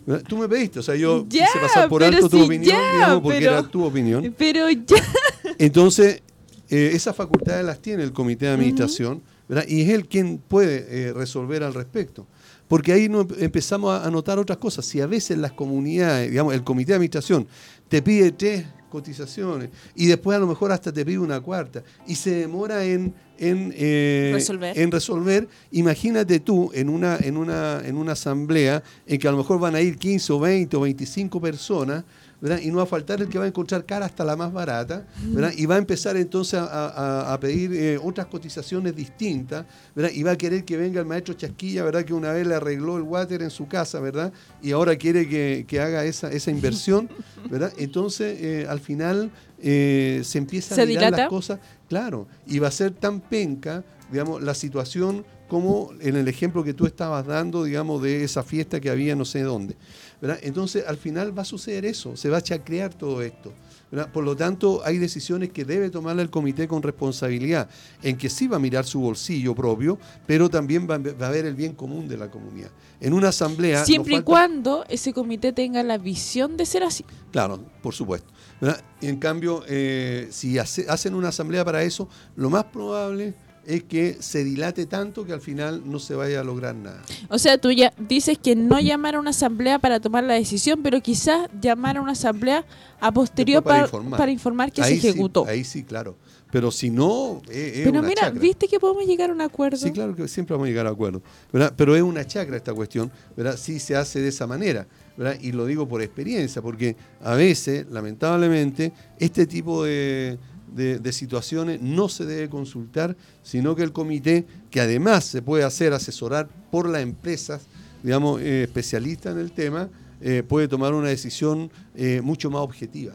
¿verdad? 0.07 0.23
Tú 0.29 0.37
me 0.39 0.49
pediste, 0.49 0.79
o 0.79 0.83
sea, 0.83 0.95
yo 0.95 1.27
Ya, 1.29 1.47
quise 1.47 1.59
pasar 1.59 1.89
por 1.89 2.03
alto 2.05 2.29
tu 2.29 2.45
opinión, 2.45 2.77
digamos, 2.93 3.23
porque 3.23 3.39
pero- 3.41 3.53
era 3.53 3.63
tu 3.69 3.85
opinión. 3.85 4.35
Pero 4.39 4.71
ya. 4.71 4.97
Entonces, 5.59 6.23
eh, 6.69 6.91
esas 6.95 7.15
facultades 7.17 7.65
las 7.65 7.81
tiene 7.81 8.03
el 8.03 8.13
comité 8.13 8.47
de 8.47 8.53
administración, 8.53 9.23
¿verdad? 9.49 9.65
Y 9.69 9.83
es 9.83 9.89
él 9.91 10.07
quien 10.07 10.39
puede 10.39 10.87
eh, 11.09 11.13
resolver 11.13 11.63
al 11.63 11.75
respecto. 11.75 12.27
Porque 12.69 12.93
ahí 12.93 13.09
no 13.09 13.21
em- 13.23 13.29
empezamos 13.39 13.93
a, 13.93 14.05
a 14.07 14.11
notar 14.11 14.39
otras 14.41 14.59
cosas. 14.59 14.85
Si 14.85 15.01
a 15.01 15.07
veces 15.07 15.39
las 15.39 15.53
comunidades, 15.53 16.31
digamos, 16.31 16.53
el 16.55 16.65
comité 16.65 16.93
de 16.93 16.97
administración 16.97 17.47
te 17.89 18.03
pide 18.03 18.33
tres 18.33 18.65
cotizaciones. 18.91 19.71
Y 19.95 20.07
después 20.07 20.37
a 20.37 20.41
lo 20.41 20.47
mejor 20.47 20.73
hasta 20.73 20.93
te 20.93 21.05
pide 21.05 21.19
una 21.19 21.41
cuarta. 21.41 21.83
Y 22.07 22.15
se 22.15 22.35
demora 22.35 22.85
en, 22.85 23.15
en, 23.39 23.73
eh, 23.77 24.31
Resolver. 24.35 24.79
en 24.79 24.91
resolver, 24.91 25.49
imagínate 25.71 26.41
tú 26.41 26.71
en 26.75 26.89
una, 26.89 27.19
en, 27.19 27.37
una, 27.37 27.81
en 27.85 27.97
una 27.97 28.13
asamblea 28.13 28.83
en 29.07 29.19
que 29.19 29.29
a 29.29 29.31
lo 29.31 29.39
mejor 29.39 29.61
van 29.61 29.75
a 29.75 29.81
ir 29.81 29.99
15 29.99 30.33
o 30.33 30.41
20 30.41 30.77
o 30.77 30.81
25 30.81 31.41
personas, 31.41 32.05
¿verdad? 32.41 32.61
Y 32.63 32.71
no 32.71 32.77
va 32.79 32.83
a 32.83 32.87
faltar 32.87 33.21
el 33.23 33.29
que 33.29 33.39
va 33.39 33.45
a 33.45 33.49
encontrar 33.49 33.85
cara 33.87 34.07
hasta 34.07 34.25
la 34.25 34.37
más 34.37 34.53
barata, 34.53 35.07
¿verdad? 35.33 35.53
Y 35.57 35.67
va 35.67 35.77
a 35.77 35.79
empezar 35.79 36.17
entonces 36.17 36.61
a, 36.61 36.65
a- 36.67 37.33
a 37.33 37.41
pedir 37.41 37.73
eh, 37.73 37.99
otras 38.03 38.27
cotizaciones 38.27 38.95
distintas, 38.95 39.65
¿verdad? 39.95 40.11
Y 40.15 40.23
va 40.23 40.33
a 40.33 40.37
querer 40.37 40.65
que 40.65 40.77
venga 40.77 41.01
el 41.01 41.07
maestro 41.07 41.35
Chasquilla, 41.35 41.83
¿verdad? 41.85 42.05
Que 42.05 42.13
una 42.15 42.33
vez 42.33 42.47
le 42.47 42.55
arregló 42.55 42.97
el 42.99 43.03
water 43.03 43.43
en 43.43 43.51
su 43.51 43.67
casa, 43.69 44.01
¿verdad? 44.01 44.33
Y 44.63 44.73
ahora 44.73 44.97
quiere 44.97 45.29
que, 45.29 45.65
que 45.67 45.81
haga 45.81 46.05
esa, 46.05 46.31
esa 46.31 46.51
inversión, 46.51 47.09
¿verdad? 47.51 47.73
Entonces, 47.79 48.39
eh, 48.41 48.67
al 48.69 48.81
final 48.81 49.31
eh, 49.63 50.21
se 50.25 50.39
empieza 50.39 50.75
a 50.75 50.77
¿Se 50.77 50.87
mirar 50.87 51.05
las 51.13 51.21
cosas, 51.31 51.59
claro, 51.89 52.27
y 52.47 52.59
va 52.59 52.69
a 52.69 52.71
ser 52.73 52.91
tan 52.93 53.21
penca, 53.21 53.83
digamos, 54.13 54.43
la 54.43 54.55
situación 54.55 55.25
como 55.49 55.91
en 56.01 56.17
el 56.17 56.27
ejemplo 56.27 56.65
que 56.65 56.75
tú 56.75 56.87
estabas 56.87 57.25
dando, 57.25 57.63
digamos, 57.65 58.03
de 58.03 58.25
esa 58.25 58.43
fiesta 58.43 58.81
que 58.81 58.91
había 58.91 59.15
no 59.15 59.25
sé 59.25 59.43
dónde. 59.43 59.77
¿Verdad? 60.21 60.39
Entonces, 60.43 60.85
al 60.87 60.97
final 60.97 61.37
va 61.37 61.43
a 61.43 61.45
suceder 61.45 61.85
eso, 61.85 62.17
se 62.17 62.29
va 62.29 62.39
a 62.39 62.43
chacrear 62.43 62.95
todo 62.95 63.23
esto. 63.23 63.53
¿verdad? 63.91 64.11
Por 64.11 64.25
lo 64.25 64.35
tanto, 64.35 64.83
hay 64.85 64.99
decisiones 64.99 65.51
que 65.53 65.65
debe 65.65 65.91
tomar 65.91 66.19
el 66.19 66.29
comité 66.29 66.67
con 66.67 66.83
responsabilidad, 66.83 67.69
en 68.03 68.17
que 68.19 68.29
sí 68.29 68.49
va 68.49 68.57
a 68.57 68.59
mirar 68.59 68.85
su 68.85 68.99
bolsillo 69.01 69.55
propio, 69.55 69.97
pero 70.27 70.49
también 70.51 70.89
va, 70.91 70.97
a- 70.97 70.99
va 70.99 71.29
a 71.29 71.31
ver 71.31 71.47
el 71.47 71.55
bien 71.55 71.73
común 71.73 72.09
de 72.09 72.17
la 72.17 72.29
comunidad. 72.29 72.71
En 73.01 73.13
una 73.13 73.29
asamblea... 73.29 73.85
Siempre 73.85 74.17
y 74.17 74.23
cuando 74.23 74.85
ese 74.89 75.13
comité 75.13 75.53
tenga 75.53 75.83
la 75.85 75.99
visión 75.99 76.57
de 76.57 76.67
ser 76.67 76.83
así. 76.83 77.05
Claro, 77.31 77.61
por 77.81 77.95
supuesto. 77.95 78.33
¿verdad? 78.61 78.83
En 79.03 79.19
cambio, 79.19 79.63
eh, 79.69 80.27
si 80.33 80.59
hace- 80.59 80.87
hacen 80.89 81.15
una 81.15 81.29
asamblea 81.29 81.65
para 81.65 81.83
eso, 81.85 82.09
lo 82.35 82.51
más 82.51 82.65
probable 82.65 83.35
es 83.67 83.83
que 83.83 84.17
se 84.21 84.45
dilate 84.45 84.87
tanto 84.87 85.25
que 85.27 85.33
al 85.33 85.41
final 85.41 85.83
no 85.85 85.99
se 85.99 86.15
vaya 86.15 86.41
a 86.41 86.45
lograr 86.45 86.75
nada. 86.75 87.03
O 87.29 87.39
sea, 87.39 87.59
tú 87.59 87.71
ya 87.73 87.93
dices 87.99 88.39
que 88.39 88.55
no 88.55 88.79
llamar 88.79 89.17
a 89.17 89.21
una 89.21 89.31
asamblea 89.31 89.79
para 89.79 90.01
tomar 90.01 90.25
la 90.25 90.35
decisión, 90.35 90.83
pero 90.83 91.01
quizás 91.01 91.49
llamar 91.61 91.97
a 91.97 92.01
una 92.01 92.13
asamblea 92.13 92.65
a 93.01 93.13
posterior 93.13 93.63
para 93.63 93.77
para, 93.77 93.87
informar. 93.87 94.19
para 94.19 94.33
informar 94.33 94.73
que 94.73 94.83
ahí 94.83 95.01
se 95.01 95.11
ejecutó. 95.11 95.45
Sí, 95.45 95.51
ahí 95.51 95.65
sí, 95.65 95.83
claro. 95.83 96.17
Pero 96.53 96.71
si 96.71 96.91
no, 96.91 97.43
es, 97.51 97.57
es 97.57 97.73
pero 97.85 97.99
una 97.99 98.03
mira, 98.03 98.23
chacra. 98.23 98.41
¿viste 98.41 98.69
que 98.69 98.79
podemos 98.79 99.05
llegar 99.05 99.31
a 99.31 99.33
un 99.33 99.41
acuerdo? 99.41 99.77
Sí, 99.79 99.91
claro 99.91 100.15
que 100.15 100.29
siempre 100.29 100.55
vamos 100.55 100.67
a 100.67 100.69
llegar 100.69 100.87
a 100.87 100.91
acuerdo. 100.91 101.21
¿verdad? 101.53 101.75
Pero 101.77 101.97
es 101.97 102.03
una 102.03 102.25
chacra 102.25 102.57
esta 102.57 102.73
cuestión, 102.73 103.11
¿verdad? 103.37 103.57
Sí 103.57 103.81
se 103.81 103.97
hace 103.97 104.21
de 104.21 104.29
esa 104.29 104.47
manera, 104.47 104.87
¿verdad? 105.17 105.37
Y 105.41 105.51
lo 105.53 105.67
digo 105.67 105.89
por 105.89 106.03
experiencia, 106.03 106.63
porque 106.63 106.97
a 107.23 107.35
veces, 107.35 107.87
lamentablemente, 107.91 108.93
este 109.19 109.45
tipo 109.47 109.83
de, 109.85 110.39
de- 110.75 110.99
situaciones 111.13 111.81
no 111.81 112.09
se 112.09 112.25
debe 112.27 112.49
consultar, 112.49 113.17
sino 113.43 113.75
que 113.77 113.83
el 113.83 113.93
comité, 113.93 114.47
que 114.71 114.81
además 114.81 115.25
se 115.25 115.43
puede 115.43 115.65
hacer 115.65 115.93
asesorar 115.93 116.49
por 116.71 116.89
las 116.89 117.03
empresas, 117.03 117.67
digamos, 118.03 118.41
eh, 118.41 118.65
especialistas 118.65 119.35
en 119.35 119.41
el 119.41 119.53
tema, 119.53 119.89
eh, 120.21 120.43
puede 120.47 120.69
tomar 120.69 120.95
una 120.95 121.09
decisión 121.09 121.71
eh, 121.95 122.21
mucho 122.23 122.51
más 122.51 122.63
objetiva. 122.63 123.15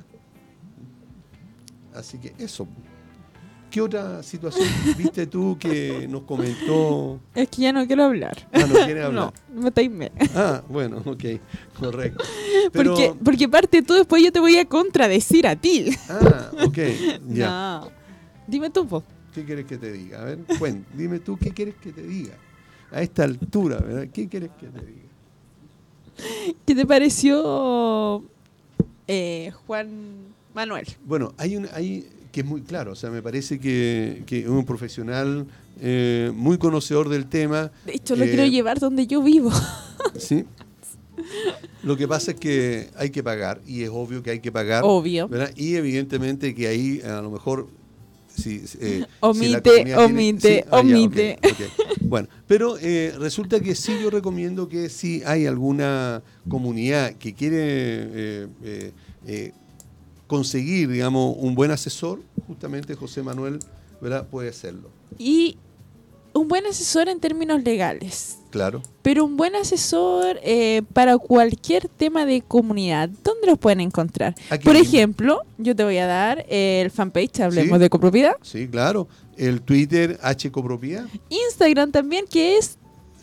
Así 1.93 2.17
que 2.17 2.33
eso. 2.37 2.67
¿Qué 3.71 3.79
otra 3.81 4.21
situación 4.21 4.67
viste 4.97 5.25
tú 5.27 5.57
que 5.57 6.05
nos 6.09 6.23
comentó? 6.23 7.19
Es 7.33 7.47
que 7.47 7.61
ya 7.61 7.71
no 7.71 7.87
quiero 7.87 8.03
hablar. 8.03 8.47
Ah, 8.51 8.65
no 8.67 8.73
quiere 8.85 9.01
hablar. 9.05 9.33
No, 9.53 9.61
me 9.61 9.71
taimé. 9.71 10.11
Ah, 10.35 10.61
bueno, 10.67 11.01
ok, 11.05 11.23
correcto. 11.79 12.23
Pero, 12.73 12.91
Porque, 12.93 13.13
porque 13.23 13.49
parte 13.49 13.81
tú, 13.81 13.93
después 13.93 14.21
yo 14.23 14.31
te 14.31 14.39
voy 14.41 14.57
a 14.57 14.65
contradecir 14.65 15.47
a 15.47 15.55
ti. 15.55 15.85
ah, 16.09 16.51
ok, 16.65 16.77
ya. 17.29 17.79
No. 17.81 17.91
Dime 18.45 18.69
tú, 18.69 18.85
po. 18.85 19.03
¿Qué 19.33 19.45
quieres 19.45 19.65
que 19.65 19.77
te 19.77 19.91
diga? 19.93 20.21
A 20.21 20.25
ver, 20.25 20.39
cuen, 20.59 20.85
dime 20.93 21.19
tú, 21.19 21.37
¿qué 21.37 21.51
quieres 21.51 21.75
que 21.75 21.93
te 21.93 22.03
diga? 22.03 22.33
A 22.91 23.01
esta 23.01 23.23
altura, 23.23 23.77
¿verdad? 23.79 24.07
¿Qué 24.13 24.27
quieres 24.27 24.51
que 24.59 24.67
te 24.67 24.85
diga? 24.85 26.55
¿Qué 26.65 26.75
te 26.75 26.85
pareció 26.85 28.21
eh, 29.07 29.51
Juan 29.65 29.89
Manuel? 30.53 30.85
Bueno, 31.05 31.33
hay 31.37 31.55
un, 31.55 31.67
hay 31.73 32.05
que 32.31 32.41
es 32.41 32.45
muy 32.45 32.61
claro, 32.61 32.93
o 32.93 32.95
sea, 32.95 33.09
me 33.09 33.21
parece 33.21 33.59
que, 33.59 34.23
que 34.25 34.39
es 34.39 34.47
un 34.47 34.65
profesional 34.65 35.45
eh, 35.81 36.31
muy 36.33 36.57
conocedor 36.57 37.09
del 37.09 37.25
tema. 37.27 37.71
De 37.85 37.93
hecho, 37.95 38.15
lo 38.15 38.23
Eh, 38.25 38.29
quiero 38.29 38.45
llevar 38.45 38.79
donde 38.79 39.05
yo 39.07 39.21
vivo. 39.21 39.51
¿sí? 40.17 40.45
Lo 41.83 41.97
que 41.97 42.07
pasa 42.07 42.31
es 42.31 42.37
que 42.39 42.89
hay 42.95 43.09
que 43.09 43.23
pagar, 43.23 43.61
y 43.67 43.83
es 43.83 43.89
obvio 43.91 44.21
que 44.23 44.31
hay 44.31 44.39
que 44.39 44.51
pagar. 44.51 44.83
Obvio. 44.85 45.27
¿verdad? 45.27 45.51
Y 45.55 45.75
evidentemente 45.75 46.53
que 46.55 46.67
ahí 46.67 47.01
a 47.01 47.21
lo 47.21 47.31
mejor... 47.31 47.67
Si, 48.33 48.63
eh, 48.79 49.05
Omite, 49.19 49.45
si 49.45 49.51
comunidad 49.51 49.61
tiene- 49.61 49.95
omite, 49.97 50.65
ah, 50.67 50.71
ya, 50.71 50.79
omite. 50.79 51.39
Bueno, 51.99 52.29
pero 52.47 52.77
eh, 52.79 53.13
resulta 53.19 53.59
que 53.59 53.75
sí 53.75 53.91
yo 54.01 54.09
recomiendo 54.09 54.69
que 54.69 54.87
si 54.87 55.21
hay 55.25 55.45
alguna 55.47 56.23
comunidad 56.47 57.11
que 57.15 57.33
quiere 57.33 57.57
eh, 57.59 58.47
eh, 59.27 59.51
conseguir, 60.27 60.87
digamos, 60.89 61.35
un 61.39 61.55
buen 61.55 61.71
asesor, 61.71 62.21
justamente 62.51 62.95
José 62.95 63.23
Manuel, 63.23 63.59
¿verdad? 64.01 64.27
Puede 64.27 64.49
hacerlo. 64.49 64.89
Y 65.17 65.57
un 66.33 66.49
buen 66.49 66.65
asesor 66.65 67.07
en 67.07 67.19
términos 67.21 67.63
legales. 67.63 68.39
Claro. 68.49 68.81
Pero 69.01 69.23
un 69.23 69.37
buen 69.37 69.55
asesor 69.55 70.37
eh, 70.43 70.81
para 70.91 71.17
cualquier 71.17 71.87
tema 71.87 72.25
de 72.25 72.41
comunidad, 72.41 73.09
¿dónde 73.23 73.47
los 73.47 73.57
pueden 73.57 73.79
encontrar? 73.79 74.35
Aquí 74.49 74.65
Por 74.65 74.73
mismo. 74.73 74.89
ejemplo, 74.89 75.41
yo 75.57 75.73
te 75.75 75.83
voy 75.85 75.97
a 75.97 76.05
dar 76.07 76.45
el 76.49 76.91
fanpage, 76.91 77.39
hablemos 77.39 77.77
Sí. 77.77 77.81
de 77.81 77.89
copropiedad. 77.89 78.33
Sí, 78.41 78.67
claro. 78.67 79.07
El 79.37 79.61
Twitter 79.61 80.19
H 80.21 80.51
Copropiedad. 80.51 81.05
Instagram 81.29 81.91
también, 81.91 82.25
que 82.29 82.57
es 82.57 82.77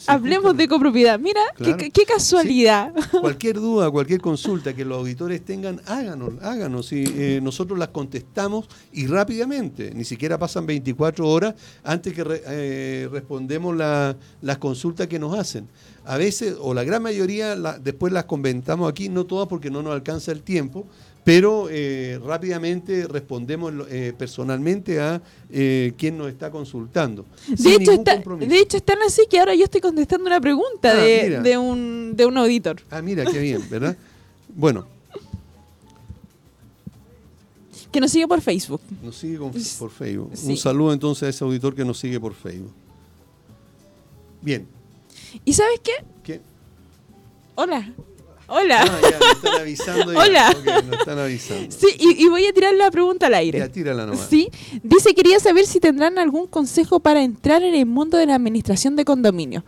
hablemos 0.06 0.56
de 0.56 0.68
copropiedad. 0.68 1.18
Mira, 1.18 1.40
qué- 1.56 1.64
Claro. 1.64 1.76
qué, 1.92 2.04
casualidad. 2.04 2.92
Cualquier 3.20 3.56
duda, 3.56 3.90
cualquier 3.90 4.20
consulta 4.20 4.74
que 4.74 4.84
los 4.84 4.98
auditores 4.98 5.44
tengan, 5.44 5.80
háganos, 5.86 6.32
háganos. 6.42 6.92
Y 6.92 7.04
eh, 7.06 7.40
nosotros 7.42 7.78
las 7.78 7.88
contestamos 7.88 8.66
y 8.92 9.06
rápidamente. 9.06 9.92
Ni 9.94 10.04
siquiera 10.04 10.38
pasan 10.38 10.66
24 10.66 11.28
horas 11.28 11.54
antes 11.84 12.12
que 12.14 12.24
re- 12.24 12.42
eh, 12.46 13.08
respondemos 13.10 13.76
la- 13.76 14.16
las 14.42 14.58
consultas 14.58 15.06
que 15.06 15.18
nos 15.18 15.38
hacen. 15.38 15.68
A 16.04 16.16
veces, 16.16 16.54
o 16.60 16.72
la 16.72 16.84
gran 16.84 17.02
mayoría, 17.02 17.54
la- 17.54 17.78
después 17.78 18.12
las 18.12 18.24
comentamos 18.24 18.88
aquí, 18.90 19.08
no 19.10 19.26
todas 19.26 19.46
porque 19.48 19.70
no 19.70 19.82
nos 19.82 19.92
alcanza 19.92 20.32
el 20.32 20.42
tiempo, 20.42 20.86
pero 21.24 21.68
eh, 21.70 22.18
rápidamente 22.24 23.06
respondemos 23.06 23.72
eh, 23.90 24.14
personalmente 24.16 24.98
a 25.00 25.20
eh, 25.50 25.92
quien 25.98 26.16
nos 26.16 26.28
está 26.28 26.50
consultando. 26.50 27.26
De 27.48 27.74
hecho, 27.74 27.92
está, 27.92 28.14
compromiso. 28.14 28.50
de 28.50 28.58
hecho, 28.60 28.76
están 28.78 28.98
así 29.06 29.22
que 29.28 29.38
ahora 29.38 29.54
yo 29.54 29.64
estoy 29.64 29.80
contestando 29.82 30.26
una 30.26 30.40
pregunta 30.40 30.92
Ah, 30.92 30.96
de, 31.04 31.58
un, 31.58 32.12
de 32.16 32.24
un 32.26 32.38
auditor. 32.38 32.80
Ah, 32.90 33.02
mira, 33.02 33.24
qué 33.26 33.38
bien, 33.38 33.62
¿verdad? 33.70 33.96
Bueno, 34.54 34.86
Que 37.90 38.00
nos 38.00 38.10
sigue 38.10 38.28
por 38.28 38.40
Facebook. 38.42 38.80
Nos 39.02 39.16
sigue 39.16 39.38
con- 39.38 39.50
por 39.78 39.90
Facebook. 39.90 40.30
Sí. 40.34 40.48
Un 40.50 40.56
saludo 40.58 40.92
entonces 40.92 41.22
a 41.24 41.28
ese 41.30 41.42
auditor 41.44 41.74
que 41.74 41.84
nos 41.84 41.98
sigue 41.98 42.20
por 42.20 42.34
Facebook. 42.34 42.72
Bien. 44.42 44.66
¿Y 45.44 45.52
sabes 45.54 45.80
qué? 45.82 45.92
¿Qué? 46.22 46.40
Hola. 47.54 47.90
Hola. 48.48 48.84
Ya, 49.02 49.18
nos 49.18 49.30
están 49.36 49.60
avisando. 49.60 50.12
ya. 50.12 50.18
Hola. 50.20 50.56
Nos 50.88 50.98
están 51.00 51.18
avisando. 51.18 51.70
Sí, 51.70 51.86
y, 51.98 52.24
y 52.24 52.28
voy 52.28 52.46
a 52.46 52.52
tirar 52.52 52.74
la 52.74 52.90
pregunta 52.90 53.26
al 53.26 53.34
aire. 53.34 53.58
Ya, 53.58 53.68
tírala 53.68 54.06
nomás. 54.06 54.26
Sí, 54.28 54.48
dice 54.82 55.14
quería 55.14 55.38
saber 55.38 55.66
si 55.66 55.80
tendrán 55.80 56.18
algún 56.18 56.46
consejo 56.46 57.00
para 57.00 57.22
entrar 57.22 57.62
en 57.62 57.74
el 57.74 57.86
mundo 57.86 58.16
de 58.16 58.26
la 58.26 58.34
administración 58.34 58.96
de 58.96 59.04
condominio. 59.04 59.64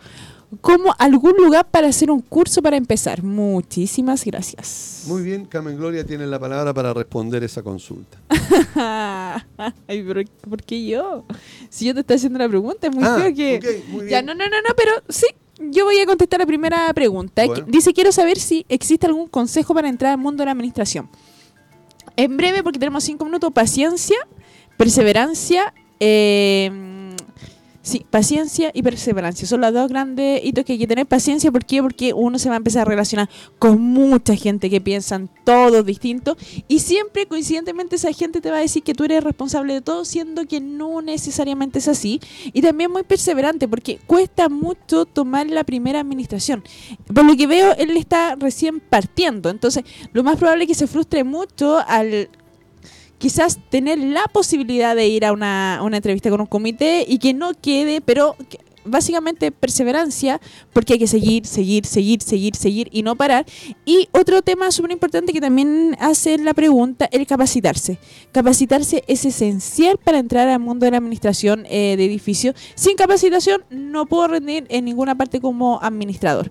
Como 0.59 0.93
algún 0.99 1.33
lugar 1.37 1.69
para 1.71 1.87
hacer 1.87 2.11
un 2.11 2.19
curso 2.19 2.61
para 2.61 2.75
empezar. 2.75 3.23
Muchísimas 3.23 4.25
gracias. 4.25 5.03
Muy 5.07 5.21
bien, 5.23 5.45
Carmen 5.45 5.77
Gloria 5.77 6.05
tiene 6.05 6.27
la 6.27 6.39
palabra 6.39 6.73
para 6.73 6.93
responder 6.93 7.41
esa 7.45 7.63
consulta. 7.63 8.17
Ay, 9.87 10.03
pero 10.05 10.21
¿por 10.49 10.61
qué 10.63 10.85
yo? 10.85 11.23
Si 11.69 11.85
yo 11.85 11.93
te 11.93 12.01
estoy 12.01 12.15
haciendo 12.17 12.39
la 12.39 12.49
pregunta, 12.49 12.87
es 12.87 12.93
muy 12.95 13.03
Ah, 13.05 13.17
feo 13.21 13.33
que... 13.33 13.83
muy 13.89 14.09
Ya, 14.09 14.21
bien. 14.21 14.25
no, 14.25 14.35
no, 14.35 14.49
no, 14.49 14.57
no, 14.61 14.73
pero 14.75 14.91
sí, 15.07 15.27
yo 15.69 15.85
voy 15.85 15.99
a 15.99 16.05
contestar 16.05 16.39
la 16.39 16.45
primera 16.45 16.93
pregunta. 16.93 17.45
Bueno. 17.45 17.65
Dice, 17.67 17.93
quiero 17.93 18.11
saber 18.11 18.39
si 18.39 18.65
existe 18.69 19.05
algún 19.05 19.27
consejo 19.27 19.73
para 19.73 19.89
entrar 19.89 20.11
al 20.11 20.17
mundo 20.17 20.41
de 20.41 20.45
la 20.45 20.51
administración. 20.51 21.09
En 22.15 22.37
breve, 22.37 22.63
porque 22.63 22.79
tenemos 22.79 23.03
cinco 23.03 23.25
minutos, 23.25 23.51
paciencia, 23.53 24.17
perseverancia, 24.77 25.73
eh, 25.99 26.69
sí, 27.81 28.05
paciencia 28.09 28.71
y 28.73 28.83
perseverancia. 28.83 29.47
Son 29.47 29.61
los 29.61 29.73
dos 29.73 29.89
grandes 29.89 30.43
hitos 30.43 30.65
que 30.65 30.73
hay 30.73 30.79
que 30.79 30.87
tener. 30.87 31.05
Paciencia, 31.05 31.51
¿por 31.51 31.65
qué? 31.65 31.81
Porque 31.81 32.13
uno 32.13 32.39
se 32.39 32.49
va 32.49 32.55
a 32.55 32.57
empezar 32.57 32.83
a 32.83 32.85
relacionar 32.85 33.29
con 33.59 33.81
mucha 33.81 34.35
gente 34.35 34.69
que 34.69 34.81
piensan 34.81 35.29
todos 35.43 35.85
distintos 35.85 36.37
y 36.67 36.79
siempre, 36.79 37.25
coincidentemente, 37.25 37.95
esa 37.95 38.11
gente 38.13 38.41
te 38.41 38.51
va 38.51 38.57
a 38.57 38.61
decir 38.61 38.83
que 38.83 38.93
tú 38.93 39.03
eres 39.03 39.23
responsable 39.23 39.73
de 39.73 39.81
todo, 39.81 40.05
siendo 40.05 40.45
que 40.45 40.61
no 40.61 41.01
necesariamente 41.01 41.79
es 41.79 41.87
así. 41.87 42.19
Y 42.53 42.61
también 42.61 42.91
muy 42.91 43.03
perseverante, 43.03 43.67
porque 43.67 43.99
cuesta 44.05 44.49
mucho 44.49 45.05
tomar 45.05 45.47
la 45.47 45.63
primera 45.63 45.99
administración. 45.99 46.63
Por 47.13 47.25
lo 47.25 47.35
que 47.35 47.47
veo, 47.47 47.75
él 47.77 47.95
está 47.97 48.35
recién 48.35 48.79
partiendo. 48.79 49.49
Entonces, 49.49 49.83
lo 50.13 50.23
más 50.23 50.37
probable 50.37 50.63
es 50.63 50.67
que 50.69 50.75
se 50.75 50.87
frustre 50.87 51.23
mucho 51.23 51.79
al 51.87 52.29
quizás 53.21 53.59
tener 53.69 53.99
la 53.99 54.23
posibilidad 54.33 54.95
de 54.95 55.07
ir 55.07 55.25
a 55.25 55.31
una, 55.31 55.79
una 55.83 55.97
entrevista 55.97 56.31
con 56.31 56.41
un 56.41 56.47
comité 56.47 57.05
y 57.07 57.19
que 57.19 57.33
no 57.35 57.51
quede, 57.53 58.01
pero 58.01 58.35
que- 58.49 58.57
básicamente 58.83 59.51
perseverancia, 59.51 60.41
porque 60.73 60.93
hay 60.93 60.99
que 60.99 61.05
seguir, 61.05 61.45
seguir, 61.45 61.85
seguir, 61.85 62.23
seguir, 62.23 62.55
seguir 62.55 62.89
y 62.91 63.03
no 63.03 63.15
parar. 63.15 63.45
Y 63.85 64.09
otro 64.11 64.41
tema 64.41 64.71
súper 64.71 64.89
importante 64.91 65.33
que 65.33 65.39
también 65.39 65.95
hace 65.99 66.39
la 66.39 66.55
pregunta, 66.55 67.07
el 67.11 67.27
capacitarse. 67.27 67.99
Capacitarse 68.31 69.03
es 69.05 69.23
esencial 69.23 69.99
para 70.03 70.17
entrar 70.17 70.47
al 70.47 70.59
mundo 70.59 70.85
de 70.85 70.91
la 70.91 70.97
administración 70.97 71.67
eh, 71.69 71.95
de 71.95 72.05
edificios. 72.05 72.55
Sin 72.73 72.95
capacitación 72.95 73.63
no 73.69 74.07
puedo 74.07 74.27
rendir 74.29 74.65
en 74.69 74.85
ninguna 74.85 75.13
parte 75.13 75.39
como 75.39 75.79
administrador. 75.83 76.49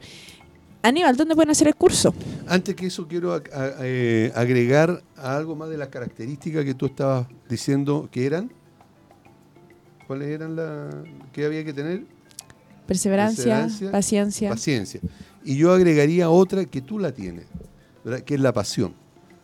Aníbal, 0.83 1.15
¿dónde 1.17 1.35
pueden 1.35 1.51
hacer 1.51 1.69
el 1.69 1.75
curso? 1.75 2.15
Antes 2.47 2.75
que 2.75 2.87
eso, 2.87 3.07
quiero 3.07 3.37
ag- 3.37 3.53
a- 3.53 3.75
eh, 3.83 4.33
agregar 4.35 5.03
a 5.17 5.37
algo 5.37 5.55
más 5.55 5.69
de 5.69 5.77
las 5.77 5.89
características 5.89 6.65
que 6.65 6.73
tú 6.75 6.87
estabas 6.87 7.27
diciendo 7.49 8.09
que 8.11 8.25
eran. 8.25 8.51
¿Cuáles 10.07 10.29
eran 10.29 10.57
las 10.57 10.95
que 11.33 11.45
había 11.45 11.65
que 11.65 11.73
tener? 11.73 12.05
Perseverancia, 12.87 13.45
Perseverancia, 13.45 13.91
paciencia. 13.93 14.51
Paciencia. 14.51 15.01
Y 15.45 15.57
yo 15.57 15.73
agregaría 15.73 16.31
otra 16.31 16.65
que 16.65 16.81
tú 16.81 16.99
la 16.99 17.13
tienes, 17.13 17.45
¿verdad? 18.05 18.23
que 18.23 18.35
es 18.35 18.41
la 18.41 18.53
pasión. 18.53 18.95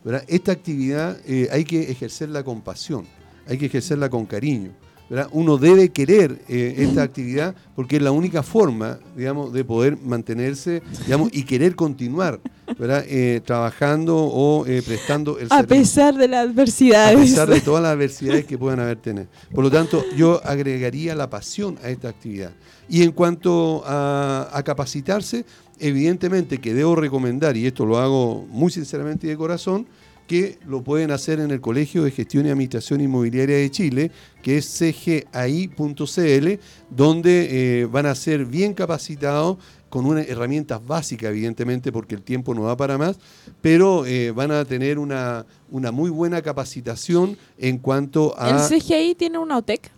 ¿verdad? 0.02 0.24
Esta 0.28 0.52
actividad 0.52 1.18
eh, 1.26 1.48
hay 1.52 1.64
que 1.64 1.90
ejercerla 1.90 2.42
con 2.44 2.62
pasión, 2.62 3.06
hay 3.46 3.58
que 3.58 3.66
ejercerla 3.66 4.08
con 4.08 4.24
cariño. 4.24 4.70
¿Verdad? 5.08 5.28
Uno 5.32 5.56
debe 5.56 5.90
querer 5.90 6.42
eh, 6.48 6.74
esta 6.78 7.02
actividad 7.02 7.54
porque 7.74 7.96
es 7.96 8.02
la 8.02 8.10
única 8.10 8.42
forma, 8.42 8.98
digamos, 9.16 9.52
de 9.52 9.64
poder 9.64 9.96
mantenerse, 9.96 10.82
digamos, 11.04 11.30
y 11.32 11.44
querer 11.44 11.76
continuar, 11.76 12.40
¿verdad? 12.78 13.04
Eh, 13.08 13.40
trabajando 13.44 14.16
o 14.16 14.66
eh, 14.66 14.82
prestando 14.84 15.38
el 15.38 15.46
a 15.46 15.58
servicio 15.58 15.68
pesar 15.68 16.14
de 16.16 16.28
las 16.28 16.46
a 16.46 16.50
adversidades. 16.50 17.18
pesar 17.18 17.48
de 17.48 17.60
todas 17.60 17.82
las 17.82 17.92
adversidades 17.92 18.44
que 18.44 18.58
puedan 18.58 18.80
haber 18.80 18.96
tener. 18.98 19.28
Por 19.54 19.62
lo 19.64 19.70
tanto, 19.70 20.04
yo 20.16 20.40
agregaría 20.44 21.14
la 21.14 21.30
pasión 21.30 21.78
a 21.82 21.90
esta 21.90 22.08
actividad. 22.08 22.52
Y 22.88 23.02
en 23.02 23.12
cuanto 23.12 23.82
a, 23.84 24.48
a 24.52 24.62
capacitarse, 24.62 25.44
evidentemente 25.78 26.58
que 26.58 26.74
debo 26.74 26.96
recomendar, 26.96 27.56
y 27.56 27.66
esto 27.66 27.84
lo 27.84 27.98
hago 27.98 28.46
muy 28.48 28.70
sinceramente 28.70 29.26
y 29.26 29.30
de 29.30 29.36
corazón, 29.36 29.86
que 30.26 30.58
lo 30.66 30.82
pueden 30.82 31.10
hacer 31.10 31.40
en 31.40 31.50
el 31.50 31.60
Colegio 31.60 32.04
de 32.04 32.10
Gestión 32.10 32.46
y 32.46 32.50
Administración 32.50 33.00
Inmobiliaria 33.00 33.56
de 33.56 33.70
Chile, 33.70 34.10
que 34.42 34.58
es 34.58 34.78
cgai.cl, 34.78 36.60
donde 36.90 37.80
eh, 37.82 37.86
van 37.86 38.06
a 38.06 38.14
ser 38.14 38.44
bien 38.44 38.74
capacitados 38.74 39.58
con 39.88 40.04
unas 40.04 40.28
herramientas 40.28 40.84
básicas, 40.84 41.30
evidentemente, 41.30 41.92
porque 41.92 42.14
el 42.14 42.22
tiempo 42.22 42.54
no 42.54 42.64
da 42.64 42.76
para 42.76 42.98
más, 42.98 43.18
pero 43.60 44.04
eh, 44.04 44.32
van 44.32 44.50
a 44.50 44.64
tener 44.64 44.98
una, 44.98 45.46
una 45.70 45.92
muy 45.92 46.10
buena 46.10 46.42
capacitación 46.42 47.38
en 47.56 47.78
cuanto 47.78 48.34
a... 48.36 48.50
¿El 48.50 48.80
CGI 48.80 49.14
tiene 49.14 49.38
una 49.38 49.58
OTEC? 49.58 49.90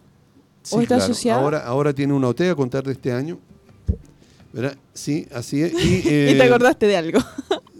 ¿O 0.70 0.80
está 0.80 0.96
asociado? 0.96 1.40
Ahora, 1.40 1.60
ahora 1.60 1.92
tiene 1.92 2.12
una 2.12 2.28
OTE 2.28 2.50
a 2.50 2.55
contar 2.55 2.84
de 2.84 2.92
este 2.92 3.12
año. 3.12 3.38
¿Verdad? 4.52 4.76
Sí, 4.92 5.26
así 5.32 5.62
es. 5.62 5.72
Y, 5.72 5.76
y 6.05 6.09
eh, 6.09 6.34
te 6.36 6.42
acordaste 6.42 6.86
de 6.86 6.96
algo. 6.96 7.20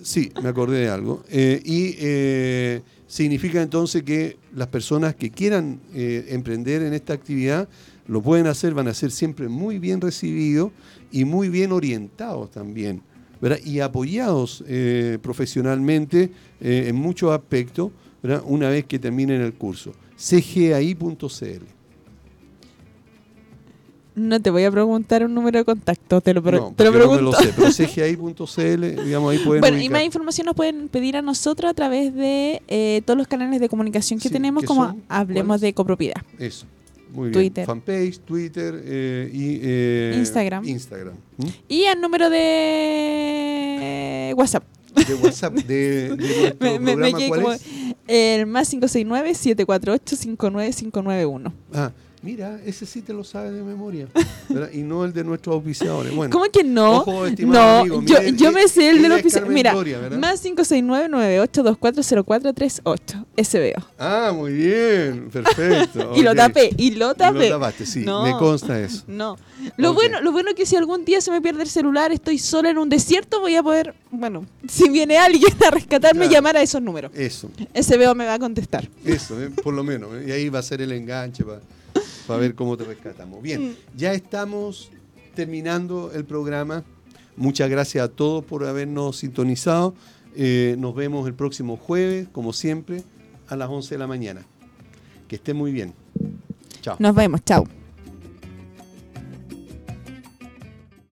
Sí, 0.03 0.31
me 0.43 0.49
acordé 0.49 0.81
de 0.81 0.89
algo. 0.89 1.25
Eh, 1.29 1.61
y 1.65 1.95
eh, 1.99 2.83
significa 3.07 3.63
entonces 3.63 4.03
que 4.03 4.37
las 4.55 4.69
personas 4.69 5.15
que 5.15 5.31
quieran 5.31 5.81
eh, 5.93 6.27
emprender 6.31 6.83
en 6.83 6.95
esta 6.95 7.13
actividad 7.13 7.69
lo 8.07 8.23
pueden 8.23 8.47
hacer, 8.47 8.75
van 8.75 8.89
a 8.89 8.95
ser 8.95 9.11
siempre 9.11 9.49
muy 9.49 9.79
bien 9.79 10.01
recibidos 10.01 10.71
y 11.11 11.25
muy 11.25 11.49
bien 11.49 11.73
orientados 11.73 12.51
también, 12.51 13.03
¿verdad? 13.41 13.59
Y 13.63 13.81
apoyados 13.81 14.65
profesionalmente 15.21 16.31
en 16.61 16.97
muchos 16.97 17.33
aspectos, 17.33 17.91
¿verdad? 18.23 18.43
Una 18.47 18.71
vez 18.71 18.87
que 18.87 18.99
terminen 18.99 19.43
el 19.43 19.53
curso. 19.53 19.93
cgai.cl. 20.17 21.78
No 24.19 24.41
te 24.41 24.51
voy 24.51 24.65
a 24.65 24.71
preguntar 24.71 25.25
un 25.25 25.33
número 25.35 25.59
de 25.61 25.65
contacto, 25.65 26.21
te 26.21 26.35
lo, 26.35 26.41
No, 26.43 26.51
te 26.51 26.57
lo 26.57 26.65
porque 26.75 26.85
no 26.85 26.91
me 26.93 26.99
pregunto. 26.99 27.23
lo 27.23 27.33
sé, 27.33 27.53
pero 27.57 27.71
cgi.cl, 27.71 29.05
digamos, 29.05 29.33
ahí 29.33 29.39
pueden 29.39 29.61
bueno, 29.61 29.79
y 29.81 29.89
más 29.89 30.03
información 30.03 30.47
nos 30.47 30.55
pueden 30.57 30.89
pedir 30.89 31.17
a 31.17 31.23
nosotros 31.23 31.71
a 31.71 31.75
través 31.75 32.13
de 32.15 32.61
eh, 32.69 33.03
todos 33.05 33.17
los 33.17 33.27
canales 33.29 33.61
de 33.61 33.69
comunicación 33.69 34.19
que 34.21 34.29
Sí, 34.29 34.33
tenemos, 34.33 34.63
¿qué 34.63 34.67
como 34.67 34.87
son? 34.87 35.03
Hablemos 35.09 35.47
¿Cuáles? 35.47 35.61
de 35.63 35.73
copropiedad. 35.75 36.21
Eso. 36.39 36.67
Muy 37.13 37.31
bien. 37.31 37.33
Twitter. 37.33 37.65
Fanpage, 37.65 38.19
Twitter 38.21 38.83
eh, 38.85 39.31
y 39.33 39.61
eh, 39.63 40.15
Instagram. 40.19 40.67
Instagram. 40.69 41.15
¿m? 41.39 41.51
Y 41.69 41.85
al 41.87 42.01
número 42.03 42.29
de 42.29 44.35
WhatsApp. 44.37 44.65
De 45.07 45.15
WhatsApp 45.15 45.55
de, 45.55 46.17
de 46.17 46.57
Me, 46.61 46.79
me- 46.79 46.81
me 46.81 46.93
programa, 46.93 47.19
quedé 47.19 47.29
¿cuál 47.29 47.41
como 47.43 47.53
es? 47.55 47.63
el 48.09 48.47
más 48.47 48.73
569-748-59591. 48.75 51.53
Ah, 51.75 51.93
mira, 52.23 52.59
ese 52.67 52.85
sí 52.87 53.03
te 53.03 53.13
lo 53.13 53.23
sabes 53.25 53.53
de 53.53 53.63
memoria. 53.63 54.07
¿verdad? 54.49 54.71
Y 54.73 54.79
no 54.79 55.05
el 55.05 55.13
de 55.13 55.25
nuestros 55.25 55.55
auspiciadores. 55.55 56.15
Bueno, 56.15 56.33
¿Cómo 56.33 56.45
que 56.53 56.63
no? 56.65 56.99
Ojo, 56.99 57.25
no, 57.47 57.61
amigo, 57.81 58.03
yo, 58.05 58.23
yo 58.23 58.49
eh, 58.51 58.53
me 58.53 58.69
sé 58.69 58.91
el 58.91 59.03
de 59.03 59.09
los 59.09 59.19
es 59.19 59.25
oficiales. 59.25 59.45
Carmen 59.47 59.55
Mira, 59.55 59.73
Gloria, 59.73 59.99
¿verdad? 59.99 60.19
más 60.19 60.45
569-98240438. 60.45 63.25
Ese 63.37 63.59
veo. 63.59 63.77
Ah, 63.99 64.33
muy 64.35 64.53
bien, 64.53 65.31
perfecto. 65.31 66.13
Y 66.17 66.23
lo 66.23 66.35
tapé, 66.35 66.71
y 66.77 66.91
lo 66.93 67.13
Y 67.13 67.15
tapé. 67.15 67.49
lo 67.51 67.59
tapaste, 67.59 67.87
sí, 67.87 68.05
No. 68.05 68.23
me 68.25 68.33
consta 68.33 68.79
eso. 68.81 69.05
No. 69.07 69.37
Lo 69.77 69.95
bueno, 69.95 70.21
lo 70.21 70.33
bueno 70.33 70.51
es 70.51 70.57
que 70.57 70.67
si 70.67 70.77
algún 70.77 71.05
día 71.05 71.21
se 71.21 71.31
me 71.31 71.41
pierde 71.41 71.63
el 71.63 71.69
celular, 71.69 72.11
estoy 72.13 72.39
sola 72.39 72.71
en 72.71 72.79
un 72.79 72.89
desierto, 72.89 73.41
voy 73.41 73.55
a 73.57 73.63
poder, 73.63 73.95
bueno, 74.11 74.47
si 74.69 74.89
viene 74.89 75.19
alguien 75.19 75.53
a 75.67 75.71
rescatarme, 75.71 76.21
Claro. 76.21 76.33
llamar 76.33 76.57
a 76.57 76.63
esos 76.63 76.81
números. 76.83 77.13
Eso, 77.15 77.51
Ese 77.75 77.97
veo 77.97 78.15
me 78.15 78.25
va 78.27 78.35
a 78.35 78.39
contestar. 78.39 78.89
eso, 79.05 79.41
eh, 79.43 79.51
por 79.63 79.75
lo 79.75 79.85
menos. 79.85 80.11
eh, 80.15 80.25
Y 80.29 80.31
ahí 80.33 80.49
va 80.49 80.59
a 80.61 80.63
ser 80.63 80.81
el 80.83 80.93
enganche 80.93 81.45
para 81.45 81.61
ver 82.37 82.55
cómo 82.55 82.77
te 82.77 82.85
rescatamos. 82.85 83.43
Bien, 83.43 83.71
Mm. 83.71 83.75
ya 83.97 84.13
estamos 84.13 84.91
terminando 85.35 86.11
el 86.13 86.25
programa. 86.25 86.85
Muchas 87.37 87.71
gracias 87.71 88.05
a 88.05 88.09
todos 88.09 88.45
por 88.45 88.65
habernos 88.67 89.17
sintonizado. 89.19 89.95
Eh, 90.37 90.77
nos 90.79 90.95
vemos 90.95 91.27
el 91.27 91.35
próximo 91.35 91.77
jueves, 91.77 92.29
como 92.33 92.53
siempre, 92.53 93.03
a 93.49 93.57
las 93.57 93.69
11 93.69 93.95
de 93.95 93.99
la 93.99 94.07
mañana. 94.07 94.43
Que 95.29 95.37
estén 95.37 95.57
muy 95.57 95.73
bien. 95.73 95.95
Chao. 96.81 96.97
Nos 96.99 97.15
vemos, 97.15 97.41
chao. 97.45 97.67